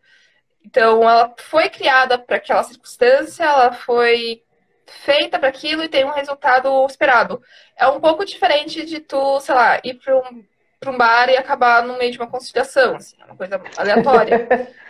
Então, 0.64 1.02
ela 1.02 1.34
foi 1.38 1.70
criada 1.70 2.18
para 2.18 2.36
aquela 2.36 2.62
circunstância, 2.62 3.44
ela 3.44 3.72
foi 3.72 4.42
feita 4.86 5.38
para 5.38 5.48
aquilo 5.48 5.82
e 5.82 5.88
tem 5.88 6.04
um 6.04 6.12
resultado 6.12 6.84
esperado. 6.86 7.42
É 7.76 7.86
um 7.86 8.00
pouco 8.00 8.24
diferente 8.24 8.84
de 8.84 9.00
tu, 9.00 9.40
sei 9.40 9.54
lá, 9.54 9.80
ir 9.84 9.94
para 9.94 10.16
um, 10.16 10.44
um 10.86 10.96
bar 10.96 11.28
e 11.28 11.36
acabar 11.36 11.82
no 11.84 11.96
meio 11.96 12.12
de 12.12 12.18
uma 12.18 12.26
conciliação, 12.26 12.96
assim, 12.96 13.16
é 13.20 13.24
uma 13.24 13.36
coisa 13.36 13.60
aleatória. 13.76 14.48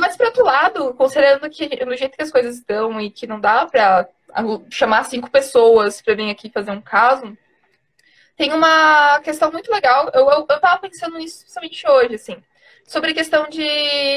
Mas, 0.00 0.16
por 0.16 0.26
outro 0.26 0.44
lado, 0.44 0.92
considerando 0.94 1.48
que 1.48 1.84
no 1.84 1.96
jeito 1.96 2.16
que 2.16 2.22
as 2.22 2.30
coisas 2.30 2.56
estão 2.58 3.00
e 3.00 3.10
que 3.10 3.26
não 3.26 3.40
dá 3.40 3.64
para 3.64 4.06
chamar 4.70 5.04
cinco 5.04 5.30
pessoas 5.30 6.02
para 6.02 6.14
vir 6.14 6.30
aqui 6.30 6.50
fazer 6.50 6.72
um 6.72 6.80
caso, 6.80 7.36
tem 8.42 8.52
uma 8.52 9.20
questão 9.20 9.52
muito 9.52 9.70
legal. 9.70 10.10
Eu, 10.12 10.28
eu, 10.28 10.46
eu 10.50 10.60
tava 10.60 10.80
pensando 10.80 11.16
nisso 11.16 11.44
somente 11.46 11.88
hoje, 11.88 12.16
assim 12.16 12.42
sobre 12.84 13.14
questão 13.14 13.48
de 13.48 13.62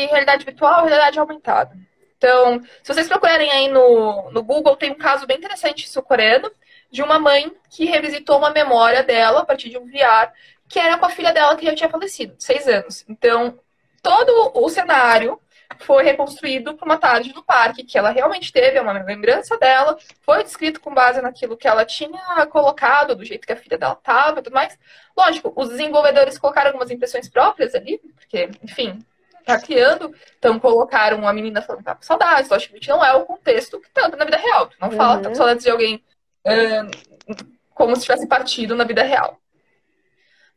realidade 0.08 0.44
virtual 0.44 0.86
e 0.86 0.90
realidade 0.90 1.20
aumentada. 1.20 1.78
Então, 2.18 2.62
se 2.82 2.94
vocês 2.94 3.08
procurarem 3.08 3.52
aí 3.52 3.70
no, 3.70 4.32
no 4.32 4.44
Google, 4.44 4.76
tem 4.76 4.92
um 4.92 4.98
caso 4.98 5.28
bem 5.28 5.38
interessante 5.38 5.88
sul-coreano 5.88 6.52
de 6.90 7.04
uma 7.04 7.20
mãe 7.20 7.52
que 7.70 7.86
revisitou 7.86 8.38
uma 8.38 8.50
memória 8.50 9.04
dela 9.04 9.42
a 9.42 9.46
partir 9.46 9.70
de 9.70 9.78
um 9.78 9.86
VR, 9.86 10.32
que 10.68 10.80
era 10.80 10.98
com 10.98 11.06
a 11.06 11.10
filha 11.10 11.32
dela 11.32 11.56
que 11.56 11.66
já 11.66 11.76
tinha 11.76 11.90
falecido, 11.90 12.36
seis 12.40 12.68
anos. 12.68 13.06
Então, 13.08 13.60
todo 14.02 14.52
o 14.56 14.68
cenário 14.70 15.40
foi 15.80 16.04
reconstruído 16.04 16.76
para 16.76 16.86
uma 16.86 16.98
tarde 16.98 17.34
no 17.34 17.44
parque, 17.44 17.84
que 17.84 17.98
ela 17.98 18.10
realmente 18.10 18.52
teve, 18.52 18.78
é 18.78 18.82
uma 18.82 18.92
lembrança 18.92 19.58
dela, 19.58 19.98
foi 20.22 20.44
descrito 20.44 20.80
com 20.80 20.94
base 20.94 21.22
naquilo 21.22 21.58
que 21.58 21.68
ela 21.68 21.86
tinha 21.86 22.46
colocado, 22.48 23.16
do 23.16 23.26
jeito 23.26 23.46
que 23.46 23.54
a 23.54 23.58
filha 23.58 23.78
dela 23.78 23.94
estava 23.94 24.40
e 24.40 24.44
tudo 24.44 24.54
mais. 24.54 24.78
Lógico, 25.18 25.52
os 25.56 25.70
desenvolvedores 25.70 26.38
colocaram 26.38 26.70
algumas 26.70 26.92
impressões 26.92 27.30
próprias 27.30 27.76
ali, 27.76 28.00
porque, 28.16 28.50
enfim, 28.64 29.04
tá 29.46 29.60
criando, 29.60 30.14
então 30.38 30.60
colocaram 30.60 31.28
a 31.28 31.34
menina 31.34 31.62
falando 31.62 31.80
que 31.80 31.86
tá 31.86 31.96
com 31.96 32.02
saudades, 32.02 32.50
logicamente 32.50 32.90
não 32.90 33.06
é 33.06 33.14
o 33.14 33.26
contexto 33.26 33.80
que 33.80 33.90
tá 33.92 34.10
na 34.10 34.26
vida 34.26 34.38
real, 34.38 34.70
não 34.82 34.92
fala 34.92 35.18
uhum. 35.18 35.22
tá 35.22 35.30
com 35.30 35.36
saudades 35.36 35.64
de 35.64 35.70
alguém 35.70 36.04
uh, 36.46 37.46
como 37.74 37.96
se 37.96 38.04
tivesse 38.04 38.28
partido 38.28 38.76
na 38.76 38.84
vida 38.84 39.04
real. 39.04 39.40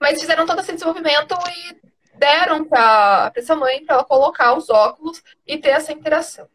Mas 0.01 0.21
fizeram 0.21 0.47
todo 0.47 0.61
esse 0.61 0.73
desenvolvimento 0.73 1.35
e 1.51 1.88
deram 2.19 2.65
para 2.65 3.33
essa 3.35 3.57
mãe 3.57 3.85
para 3.85 3.97
ela 3.97 4.05
colocar 4.05 4.55
os 4.55 4.69
óculos 4.69 5.23
e 5.47 5.57
ter 5.57 5.71
essa 5.71 5.93
interação. 5.93 6.49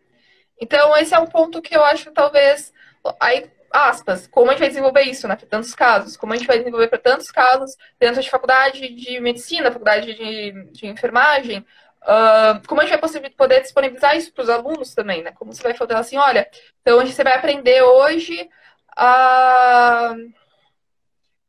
Então, 0.61 0.95
esse 0.97 1.13
é 1.13 1.19
um 1.19 1.27
ponto 1.27 1.61
que 1.61 1.75
eu 1.75 1.83
acho 1.83 2.11
talvez. 2.11 2.73
Aí, 3.19 3.49
aspas, 3.71 4.27
como 4.27 4.49
a 4.49 4.53
gente 4.53 4.59
vai 4.59 4.69
desenvolver 4.69 5.01
isso, 5.03 5.27
né? 5.27 5.35
Para 5.35 5.47
tantos 5.47 5.73
casos, 5.73 6.15
como 6.15 6.33
a 6.33 6.35
gente 6.35 6.47
vai 6.47 6.59
desenvolver 6.59 6.87
para 6.87 6.99
tantos 6.99 7.31
casos 7.31 7.75
dentro 7.99 8.21
de 8.21 8.29
faculdade 8.29 8.87
de 8.89 9.19
medicina, 9.19 9.71
faculdade 9.71 10.13
de, 10.13 10.71
de 10.71 10.87
enfermagem, 10.87 11.65
uh, 12.03 12.65
como 12.67 12.81
a 12.81 12.85
gente 12.85 12.99
vai 12.99 13.29
poder 13.31 13.61
disponibilizar 13.61 14.15
isso 14.15 14.31
para 14.33 14.43
os 14.43 14.49
alunos 14.49 14.93
também, 14.93 15.23
né? 15.23 15.31
Como 15.33 15.51
você 15.53 15.63
vai 15.63 15.73
falar 15.73 15.99
assim, 15.99 16.17
olha, 16.17 16.47
então 16.81 17.05
você 17.05 17.23
vai 17.23 17.35
aprender 17.35 17.81
hoje 17.81 18.49
a. 18.95 20.15
Uh, 20.15 20.42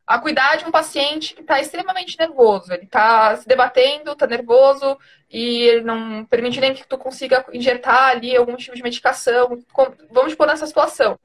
a 0.07 0.19
cuidar 0.19 0.57
de 0.57 0.65
um 0.67 0.71
paciente 0.71 1.35
que 1.35 1.41
está 1.41 1.61
extremamente 1.61 2.19
nervoso. 2.19 2.73
Ele 2.73 2.85
está 2.85 3.37
se 3.37 3.49
debatendo, 3.49 4.13
está 4.13 4.27
nervoso 4.27 4.99
e 5.31 5.63
ele 5.63 5.81
não 5.83 6.25
permite 6.27 6.61
nem 6.61 6.75
que 6.75 6.87
tu 6.87 6.99
consiga 6.99 7.45
injetar 7.53 8.11
ali 8.11 8.37
algum 8.37 8.57
tipo 8.57 8.77
de 8.77 8.83
medicação. 8.83 9.63
Vamos 10.11 10.35
pôr 10.35 10.47
nessa 10.47 10.67
situação. 10.67 11.19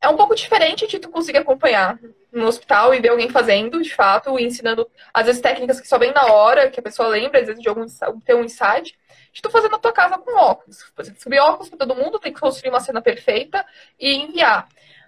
É 0.00 0.08
um 0.08 0.16
pouco 0.16 0.34
diferente 0.34 0.86
de 0.86 0.98
tu 0.98 1.08
conseguir 1.08 1.38
acompanhar 1.38 1.98
no 2.32 2.46
hospital 2.46 2.92
e 2.92 3.00
ver 3.00 3.10
alguém 3.10 3.30
fazendo, 3.30 3.80
de 3.80 3.94
fato, 3.94 4.36
ensinando, 4.38 4.90
às 5.14 5.26
vezes, 5.26 5.40
técnicas 5.40 5.80
que 5.80 5.86
só 5.86 5.96
vem 5.96 6.12
na 6.12 6.26
hora, 6.26 6.68
que 6.68 6.80
a 6.80 6.82
pessoa 6.82 7.08
lembra, 7.08 7.40
às 7.40 7.46
vezes, 7.46 7.62
de 7.62 7.68
algum 7.68 7.86
ter 8.24 8.34
um 8.34 8.42
insight, 8.42 8.98
de 9.32 9.40
tu 9.40 9.48
fazer 9.48 9.68
na 9.68 9.78
tua 9.78 9.92
casa 9.92 10.18
com 10.18 10.36
óculos. 10.36 10.92
Você 10.96 11.14
subir 11.16 11.38
óculos 11.38 11.68
para 11.68 11.78
todo 11.78 11.94
mundo, 11.94 12.18
tem 12.18 12.32
que 12.32 12.40
construir 12.40 12.70
uma 12.70 12.80
cena 12.80 13.00
perfeita 13.00 13.64
e 13.98 14.16
enviar. 14.16 14.66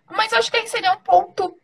Mas 0.08 0.32
acho 0.32 0.50
que 0.50 0.58
aí 0.58 0.66
seria 0.68 0.92
um 0.92 1.00
ponto 1.00 1.58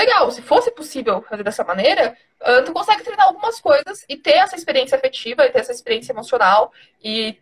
legal, 0.00 0.30
se 0.30 0.42
fosse 0.42 0.70
possível 0.70 1.22
fazer 1.22 1.42
dessa 1.42 1.64
maneira, 1.64 2.16
uh, 2.40 2.64
tu 2.64 2.72
consegue 2.72 3.02
treinar 3.02 3.26
algumas 3.26 3.60
coisas 3.60 4.04
e 4.08 4.16
ter 4.16 4.36
essa 4.36 4.56
experiência 4.56 4.96
afetiva 4.96 5.44
e 5.44 5.50
ter 5.50 5.60
essa 5.60 5.72
experiência 5.72 6.12
emocional 6.12 6.72
e 7.02 7.38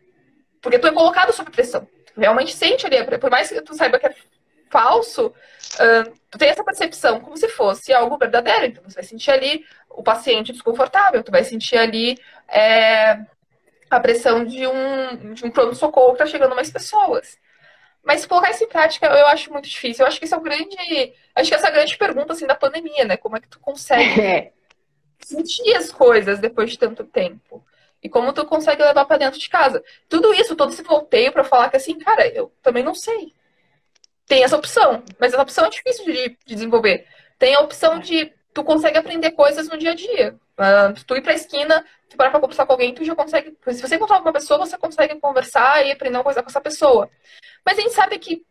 porque 0.61 0.79
tu 0.79 0.89
é 0.89 0.93
colocado 0.93 1.33
sob 1.33 1.51
pressão. 1.51 1.87
Tu 2.15 2.21
realmente 2.21 2.55
sente 2.55 2.85
ali, 2.87 3.19
por 3.19 3.31
mais 3.31 3.49
que 3.49 3.61
tu 3.63 3.75
saiba 3.75 3.99
que 3.99 4.07
é 4.07 4.15
falso, 4.71 5.27
uh, 5.29 6.13
tu 6.31 6.39
tem 6.39 6.49
essa 6.49 6.65
percepção 6.65 7.21
como 7.21 7.37
se 7.37 7.49
fosse 7.49 7.93
algo 7.93 8.19
verdadeiro. 8.19 8.67
Então 8.67 8.83
você 8.85 8.97
vai 8.97 9.05
sentir 9.05 9.31
ali 9.31 9.65
o 9.89 10.03
paciente 10.03 10.53
desconfortável, 10.53 11.23
tu 11.23 11.33
vai 11.33 11.45
sentir 11.45 11.77
ali 11.77 12.19
é, 12.49 13.19
a 13.91 14.01
pressão 14.01 14.45
de 14.45 14.67
um, 14.67 15.33
de 15.33 15.45
um 15.45 15.51
pronto-socorro 15.51 16.13
que 16.13 16.19
tá 16.19 16.27
chegando 16.27 16.55
mais 16.55 16.71
pessoas. 16.71 17.39
Mas 18.09 18.25
colocar 18.25 18.51
isso 18.51 18.65
em 18.65 18.69
prática 18.69 19.05
eu 19.07 19.27
acho 19.27 19.53
muito 19.53 19.69
difícil. 19.69 20.03
Eu 20.03 20.09
acho 20.09 20.19
que 20.19 20.25
isso 20.25 20.35
é 20.35 20.39
um 20.39 20.43
grande. 20.43 21.13
Acho 21.35 21.51
que 21.51 21.55
essa 21.55 21.67
é 21.67 21.69
a 21.69 21.73
grande 21.75 21.95
pergunta 21.99 22.33
assim, 22.33 22.47
da 22.47 22.55
pandemia, 22.55 23.05
né? 23.05 23.19
Como 23.19 23.37
é 23.37 23.41
que 23.41 23.49
tu 23.49 23.61
consegue 23.61 24.19
é. 24.25 24.51
sentir 25.21 25.77
as 25.77 25.93
coisas 25.93 26.39
depois 26.39 26.71
de 26.71 26.79
tanto 26.79 27.05
tempo? 27.05 27.63
E 28.03 28.09
como 28.09 28.33
tu 28.33 28.47
consegue 28.47 28.83
levar 28.83 29.05
para 29.05 29.19
dentro 29.19 29.39
de 29.39 29.47
casa? 29.51 29.85
Tudo 30.09 30.33
isso, 30.33 30.57
todo 30.57 30.73
esse 30.73 30.83
volteio 30.83 31.31
para 31.33 31.45
falar 31.45 31.69
que 31.69 31.77
assim, 31.77 31.99
cara, 31.99 32.27
eu 32.29 32.51
também 32.63 32.83
não 32.83 32.95
sei. 32.95 33.35
Tem 34.27 34.43
essa 34.43 34.57
opção, 34.57 35.03
mas 35.21 35.35
essa 35.35 35.43
opção 35.43 35.67
é 35.67 35.71
difícil 35.71 36.07
de, 36.07 36.31
de 36.47 36.55
desenvolver. 36.55 37.07
Tem 37.39 37.57
a 37.57 37.61
opção 37.61 37.99
de 37.99 38.33
tu 38.55 38.65
consegue 38.65 38.97
aprender 38.97 39.33
coisas 39.33 39.69
no 39.69 39.77
dia 39.77 39.91
a 39.91 39.95
dia. 39.95 40.35
Uh, 40.59 40.93
tu 41.07 41.17
ir 41.17 41.23
pra 41.23 41.35
esquina, 41.35 41.85
tu 42.11 42.17
parar 42.17 42.31
pra 42.31 42.41
conversar 42.41 42.67
com 42.67 42.73
alguém, 42.73 42.93
tu 42.93 43.05
já 43.05 43.15
consegue. 43.15 43.57
Se 43.69 43.81
você 43.81 43.95
encontrar 43.95 44.21
uma 44.21 44.33
pessoa, 44.33 44.59
você 44.59 44.77
consegue 44.77 45.15
conversar 45.21 45.87
e 45.87 45.93
aprender 45.93 46.17
uma 46.17 46.25
coisa 46.25 46.43
com 46.43 46.49
essa 46.49 46.61
pessoa. 46.61 47.09
Mas 47.65 47.79
a 47.79 47.83
gente 47.83 47.95
sabe 47.95 48.19
que 48.19 48.45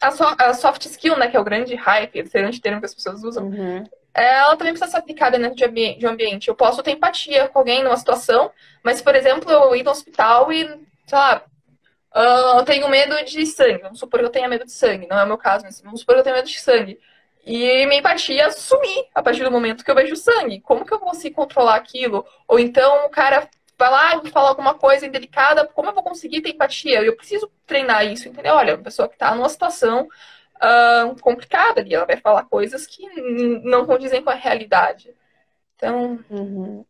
a, 0.00 0.10
so, 0.10 0.24
a 0.24 0.54
soft 0.54 0.86
skill, 0.86 1.18
né, 1.18 1.28
que 1.28 1.36
é 1.36 1.40
o 1.40 1.44
grande 1.44 1.74
hype, 1.74 2.18
esse 2.18 2.32
grande 2.32 2.60
termo 2.60 2.80
que 2.80 2.86
as 2.86 2.94
pessoas 2.94 3.22
usam, 3.22 3.48
uhum. 3.48 3.84
ela 4.14 4.56
também 4.56 4.72
precisa 4.72 4.90
ser 4.90 4.98
aplicada 4.98 5.38
dentro 5.38 5.56
de, 5.56 5.64
ambi 5.64 5.96
de 5.96 6.06
um 6.06 6.10
ambiente. 6.10 6.48
Eu 6.48 6.54
posso 6.54 6.82
ter 6.82 6.92
empatia 6.92 7.48
com 7.48 7.58
alguém 7.58 7.82
numa 7.84 7.96
situação, 7.96 8.50
mas, 8.82 9.02
por 9.02 9.14
exemplo, 9.14 9.50
eu 9.50 9.74
ir 9.74 9.82
no 9.82 9.90
hospital 9.90 10.50
e, 10.50 10.64
sei 10.64 11.18
lá, 11.18 11.42
uh, 12.14 12.58
eu 12.58 12.64
tenho 12.64 12.88
medo 12.88 13.22
de 13.24 13.44
sangue. 13.44 13.82
Vamos 13.82 13.98
supor 13.98 14.20
que 14.20 14.26
eu 14.26 14.30
tenha 14.30 14.48
medo 14.48 14.64
de 14.64 14.72
sangue, 14.72 15.06
não 15.06 15.18
é 15.18 15.24
o 15.24 15.26
meu 15.28 15.38
caso, 15.38 15.64
mas 15.64 15.80
vamos 15.82 16.00
supor 16.00 16.14
que 16.14 16.20
eu 16.20 16.24
tenho 16.24 16.36
medo 16.36 16.48
de 16.48 16.60
sangue. 16.60 16.98
E 17.48 17.86
minha 17.86 18.00
empatia 18.00 18.50
sumir 18.50 19.06
a 19.14 19.22
partir 19.22 19.42
do 19.42 19.50
momento 19.50 19.82
que 19.82 19.90
eu 19.90 19.94
vejo 19.94 20.14
sangue. 20.14 20.60
Como 20.60 20.84
que 20.84 20.92
eu 20.92 20.98
consigo 20.98 21.34
controlar 21.34 21.76
aquilo? 21.76 22.26
Ou 22.46 22.58
então 22.58 23.06
o 23.06 23.08
cara 23.08 23.48
vai 23.78 23.90
lá 23.90 24.22
e 24.22 24.30
fala 24.30 24.50
alguma 24.50 24.74
coisa 24.74 25.06
indelicada, 25.06 25.66
como 25.66 25.88
eu 25.88 25.94
vou 25.94 26.02
conseguir 26.02 26.42
ter 26.42 26.50
empatia? 26.50 27.02
Eu 27.02 27.16
preciso 27.16 27.50
treinar 27.64 28.04
isso, 28.04 28.28
entendeu? 28.28 28.54
Olha, 28.54 28.74
uma 28.74 28.84
pessoa 28.84 29.08
que 29.08 29.14
está 29.14 29.34
numa 29.34 29.48
situação 29.48 30.06
uh, 30.56 31.18
complicada 31.22 31.80
ali, 31.80 31.94
ela 31.94 32.04
vai 32.04 32.18
falar 32.18 32.44
coisas 32.44 32.86
que 32.86 33.02
não 33.62 33.86
condizem 33.86 34.22
com 34.22 34.28
a 34.28 34.34
realidade. 34.34 35.14
Então, 35.76 36.22
uhum. 36.28 36.84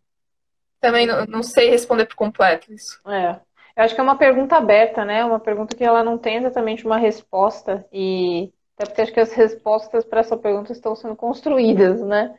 também 0.81 1.07
não, 1.07 1.25
não, 1.27 1.43
sei 1.45 1.71
responder 1.71 2.07
por 2.07 2.17
completo 2.17 2.73
isso. 2.73 3.01
É. 3.07 3.39
Eu 3.77 3.85
acho 3.85 3.95
que 3.95 4.01
é 4.01 4.05
uma 4.05 4.19
pergunta 4.19 4.57
aberta, 4.57 5.05
né? 5.05 5.25
Uma 5.25 5.39
pergunta 5.39 5.77
que 5.77 5.85
ela 5.85 6.03
não 6.03 6.19
tem 6.19 6.39
exatamente 6.39 6.85
uma 6.85 6.97
resposta 6.97 7.87
e 7.93 8.53
até 8.79 8.87
porque 8.87 9.01
acho 9.01 9.13
que 9.13 9.21
as 9.21 9.33
respostas 9.33 10.05
para 10.05 10.21
essa 10.21 10.37
pergunta 10.37 10.71
estão 10.71 10.95
sendo 10.95 11.17
construídas, 11.17 12.01
né? 12.01 12.39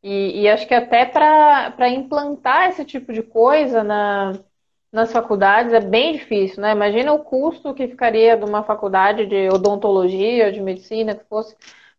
E, 0.00 0.42
e 0.42 0.48
acho 0.48 0.66
que 0.66 0.74
até 0.74 1.04
para 1.04 1.88
implantar 1.88 2.68
esse 2.68 2.84
tipo 2.84 3.12
de 3.12 3.22
coisa 3.22 3.82
na, 3.82 4.32
nas 4.92 5.12
faculdades 5.12 5.72
é 5.72 5.80
bem 5.80 6.12
difícil, 6.12 6.62
né? 6.62 6.70
Imagina 6.70 7.12
o 7.12 7.24
custo 7.24 7.74
que 7.74 7.88
ficaria 7.88 8.36
de 8.36 8.44
uma 8.44 8.62
faculdade 8.62 9.26
de 9.26 9.48
odontologia, 9.48 10.52
de 10.52 10.60
medicina, 10.60 11.16
que 11.16 11.24
fosse 11.24 11.56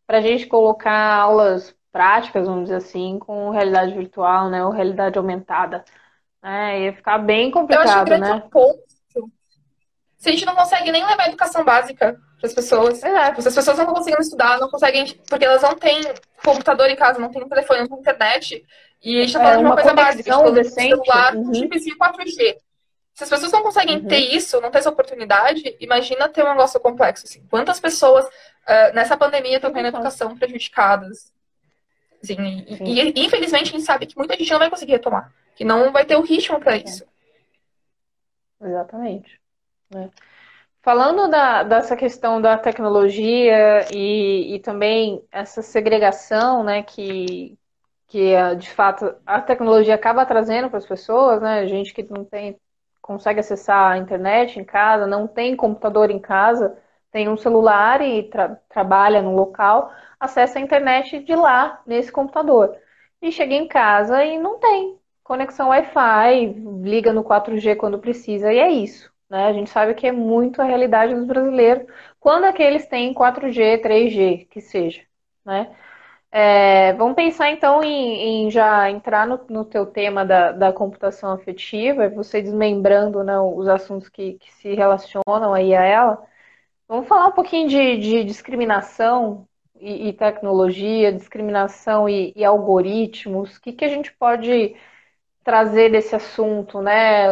para 0.08 0.20
a 0.20 0.22
gente 0.22 0.48
colocar 0.48 1.16
aulas 1.18 1.76
práticas, 1.92 2.48
vamos 2.48 2.64
dizer 2.64 2.78
assim, 2.78 3.20
com 3.20 3.50
realidade 3.50 3.94
virtual, 3.94 4.50
né? 4.50 4.64
Ou 4.64 4.72
realidade 4.72 5.18
aumentada. 5.18 5.84
É, 6.42 6.86
ia 6.86 6.94
ficar 6.94 7.18
bem 7.18 7.52
complicado, 7.52 8.08
Eu 8.08 8.16
acho 8.16 8.22
né? 8.22 8.44
Ponto, 8.50 8.84
se 10.18 10.30
a 10.30 10.32
gente 10.32 10.46
não 10.46 10.56
consegue 10.56 10.90
nem 10.90 11.06
levar 11.06 11.24
a 11.24 11.28
educação 11.28 11.66
básica 11.66 12.18
para 12.44 12.50
as 12.50 12.54
pessoas. 12.54 13.02
É. 13.02 13.30
As 13.30 13.56
pessoas 13.56 13.78
não 13.78 13.86
conseguem 13.86 14.20
estudar, 14.20 14.60
não 14.60 14.70
conseguem. 14.70 15.08
Porque 15.30 15.46
elas 15.46 15.62
não 15.62 15.76
têm 15.76 16.02
computador 16.44 16.89
em 16.89 16.96
casa, 16.96 17.18
não 17.18 17.32
têm 17.32 17.48
telefone, 17.48 17.80
não 17.80 17.88
têm 17.88 18.00
internet. 18.00 18.66
E 19.02 19.18
a 19.18 19.20
gente 19.22 19.28
está 19.28 19.39
falando 19.39 19.54
é, 19.54 19.58
de 19.58 19.64
uma, 19.64 19.70
uma 19.70 19.82
coisa 19.82 19.94
básica, 19.94 20.38
tipo, 20.38 20.52
decente. 20.52 20.89
celular, 20.89 21.36
uhum. 21.36 21.54
chipzinho 21.54 21.98
4G. 21.98 22.58
Se 23.14 23.24
as 23.24 23.30
pessoas 23.30 23.52
não 23.52 23.64
conseguem 23.64 23.98
uhum. 23.98 24.08
ter 24.08 24.18
isso, 24.18 24.60
não 24.60 24.72
ter 24.72 24.80
essa 24.80 24.89
oportunidade, 24.89 25.78
imagina 25.80 26.28
ter 26.28 26.44
um 26.44 26.50
negócio 26.50 26.80
complexo. 26.80 27.26
Assim. 27.26 27.46
Quantas 27.50 27.80
pessoas 27.80 28.26
uh, 28.26 28.94
nessa 28.94 29.16
pandemia 29.16 29.56
estão 29.56 29.72
tendo 29.72 29.88
educação 29.88 30.38
prejudicadas? 30.38 31.32
Assim, 32.22 32.66
e, 32.68 33.02
e, 33.02 33.26
infelizmente 33.26 33.70
a 33.70 33.72
gente 33.72 33.84
sabe 33.84 34.06
que 34.06 34.18
muita 34.18 34.36
gente 34.36 34.52
não 34.52 34.60
vai 34.60 34.70
conseguir 34.70 34.94
retomar, 34.94 35.32
que 35.56 35.64
não 35.64 35.91
vai 35.91 36.06
ter 36.06 36.16
o 36.16 36.22
ritmo 36.22 36.60
para 36.60 36.78
isso. 36.78 37.06
Exatamente. 38.62 39.39
É. 39.96 40.10
Falando 40.84 41.30
da, 41.30 41.64
dessa 41.64 41.96
questão 41.96 42.42
da 42.42 42.58
tecnologia 42.58 43.88
e, 43.96 44.56
e 44.56 44.60
também 44.60 45.26
essa 45.32 45.62
segregação, 45.62 46.62
né, 46.64 46.84
que, 46.84 47.58
que 48.08 48.34
de 48.58 48.70
fato 48.72 49.16
a 49.26 49.42
tecnologia 49.42 49.96
acaba 49.96 50.26
trazendo 50.26 50.70
para 50.70 50.80
as 50.80 50.86
pessoas, 50.86 51.42
né, 51.42 51.68
gente 51.68 51.94
que 51.94 52.04
não 52.04 52.26
tem 52.26 52.60
consegue 53.02 53.40
acessar 53.42 53.94
a 53.94 53.98
internet 53.98 54.60
em 54.60 54.66
casa, 54.66 55.08
não 55.08 55.28
tem 55.28 55.56
computador 55.58 56.12
em 56.12 56.20
casa, 56.20 56.78
tem 57.12 57.30
um 57.30 57.38
celular 57.38 58.02
e 58.02 58.24
tra 58.30 58.56
trabalha 58.70 59.22
no 59.22 59.36
local, 59.36 59.92
acessa 60.20 60.60
a 60.60 60.62
internet 60.62 61.20
de 61.20 61.36
lá, 61.36 61.82
nesse 61.86 62.12
computador. 62.12 62.78
E 63.22 63.32
chega 63.32 63.54
em 63.56 63.68
casa 63.68 64.24
e 64.26 64.40
não 64.40 64.60
tem 64.60 65.00
conexão 65.24 65.70
Wi-Fi, 65.70 66.46
liga 66.84 67.14
no 67.14 67.24
4G 67.24 67.76
quando 67.76 68.00
precisa, 68.00 68.54
e 68.54 68.60
é 68.60 68.72
isso. 68.72 69.12
Né? 69.34 69.48
A 69.48 69.54
gente 69.54 69.72
sabe 69.72 69.96
que 69.96 70.06
é 70.08 70.12
muito 70.12 70.62
a 70.62 70.66
realidade 70.66 71.16
dos 71.16 71.26
brasileiros, 71.26 71.88
quando 72.20 72.46
é 72.46 72.54
que 72.54 72.62
eles 72.62 72.88
têm 72.88 73.14
4G, 73.16 73.82
3G, 73.82 74.48
que 74.48 74.62
seja. 74.62 75.02
Né? 75.44 75.76
É, 76.32 76.94
vamos 76.94 77.16
pensar 77.16 77.52
então 77.52 77.84
em, 77.84 78.46
em 78.48 78.52
já 78.52 78.90
entrar 78.92 79.28
no, 79.28 79.44
no 79.50 79.66
teu 79.66 79.88
tema 79.88 80.26
da, 80.26 80.52
da, 80.52 80.74
computação 80.74 81.32
afetiva, 81.34 82.10
você 82.10 82.42
desmembrando 82.44 83.24
né, 83.24 83.40
os 83.40 83.68
assuntos 83.68 84.10
que, 84.10 84.36
que, 84.36 84.54
se 84.54 84.76
relacionam 84.76 85.54
aí 85.54 85.76
a 85.76 85.84
ela. 85.84 86.24
Vamos 86.88 87.08
falar 87.08 87.28
um 87.28 87.34
pouquinho 87.34 87.70
de, 87.70 87.98
de 87.98 88.24
discriminação 88.26 89.48
e, 89.80 90.10
e, 90.10 90.14
tecnologia, 90.14 91.14
discriminação 91.14 92.10
e, 92.10 92.34
e 92.36 92.46
algoritmos. 92.46 93.58
O 93.58 93.62
que, 93.62 93.74
que 93.74 93.86
a 93.86 93.90
gente 93.90 94.14
pode 94.14 94.76
trazer 95.44 95.92
desse 95.92 96.16
assunto, 96.16 96.82
né? 96.82 97.28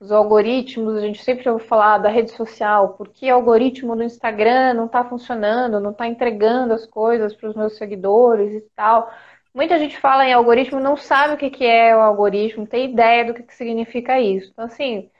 Os 0.00 0.12
algoritmos, 0.12 0.96
a 0.96 1.00
gente 1.00 1.22
sempre 1.22 1.48
ouve 1.48 1.64
falar 1.66 1.98
da 1.98 2.08
rede 2.08 2.32
social, 2.32 2.90
por 2.94 3.08
que 3.08 3.30
o 3.30 3.34
algoritmo 3.34 3.96
do 3.96 4.02
Instagram 4.02 4.74
não 4.74 4.86
está 4.86 5.04
funcionando, 5.04 5.80
não 5.80 5.92
está 5.92 6.06
entregando 6.06 6.74
as 6.74 6.86
coisas 6.86 7.34
para 7.34 7.48
os 7.48 7.56
meus 7.56 7.76
seguidores 7.76 8.52
e 8.52 8.60
tal. 8.76 9.10
Muita 9.54 9.78
gente 9.78 9.98
fala 9.98 10.26
em 10.26 10.32
algoritmo, 10.32 10.80
não 10.80 10.96
sabe 10.96 11.34
o 11.34 11.36
que, 11.36 11.50
que 11.50 11.64
é 11.64 11.96
o 11.96 12.00
algoritmo, 12.00 12.60
não 12.62 12.66
tem 12.66 12.90
ideia 12.90 13.24
do 13.24 13.34
que, 13.34 13.42
que 13.42 13.54
significa 13.54 14.20
isso. 14.20 14.50
Então, 14.52 14.64
assim, 14.64 15.10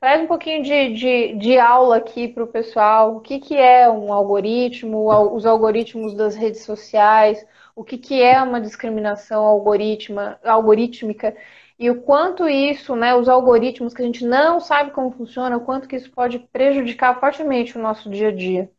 traz 0.00 0.20
um 0.22 0.26
pouquinho 0.26 0.62
de, 0.62 0.94
de, 0.94 1.34
de 1.36 1.58
aula 1.58 1.98
aqui 1.98 2.26
para 2.28 2.42
o 2.44 2.46
pessoal, 2.46 3.16
o 3.16 3.20
que, 3.20 3.38
que 3.38 3.56
é 3.56 3.88
um 3.90 4.12
algoritmo, 4.12 5.08
os 5.34 5.46
algoritmos 5.46 6.14
das 6.14 6.34
redes 6.34 6.64
sociais, 6.64 7.46
o 7.76 7.84
que, 7.84 7.98
que 7.98 8.20
é 8.20 8.42
uma 8.42 8.60
discriminação 8.60 9.44
algorítmica 9.44 11.36
e 11.82 11.90
o 11.90 12.00
quanto 12.00 12.48
isso, 12.48 12.94
né, 12.94 13.12
os 13.12 13.28
algoritmos 13.28 13.92
que 13.92 14.00
a 14.00 14.04
gente 14.04 14.24
não 14.24 14.60
sabe 14.60 14.92
como 14.92 15.10
funciona, 15.10 15.56
o 15.56 15.64
quanto 15.64 15.88
que 15.88 15.96
isso 15.96 16.12
pode 16.12 16.38
prejudicar 16.38 17.18
fortemente 17.18 17.76
o 17.76 17.82
nosso 17.82 18.08
dia 18.08 18.28
a 18.28 18.32
dia. 18.32 18.70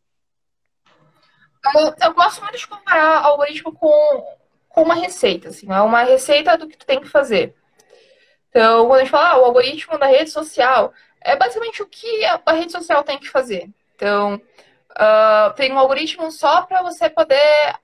Eu, 1.74 1.94
eu 2.02 2.14
gosto 2.14 2.40
muito 2.40 2.56
de 2.56 2.66
comparar 2.66 3.22
algoritmo 3.22 3.74
com, 3.74 4.24
com 4.70 4.82
uma 4.84 4.94
receita, 4.94 5.50
assim, 5.50 5.70
é 5.70 5.80
uma 5.82 6.02
receita 6.02 6.56
do 6.56 6.66
que 6.66 6.78
tu 6.78 6.86
tem 6.86 6.98
que 6.98 7.06
fazer. 7.06 7.54
Então, 8.48 8.86
quando 8.86 9.00
a 9.00 9.00
gente 9.00 9.10
fala 9.10 9.34
ah, 9.34 9.38
o 9.38 9.44
algoritmo 9.44 9.98
da 9.98 10.06
rede 10.06 10.30
social, 10.30 10.90
é 11.20 11.36
basicamente 11.36 11.82
o 11.82 11.86
que 11.86 12.24
a, 12.24 12.40
a 12.46 12.52
rede 12.54 12.72
social 12.72 13.04
tem 13.04 13.18
que 13.18 13.28
fazer. 13.28 13.68
Então, 13.96 14.36
uh, 14.92 15.52
tem 15.56 15.70
um 15.70 15.78
algoritmo 15.78 16.30
só 16.32 16.62
para 16.62 16.80
você 16.80 17.10
poder 17.10 17.74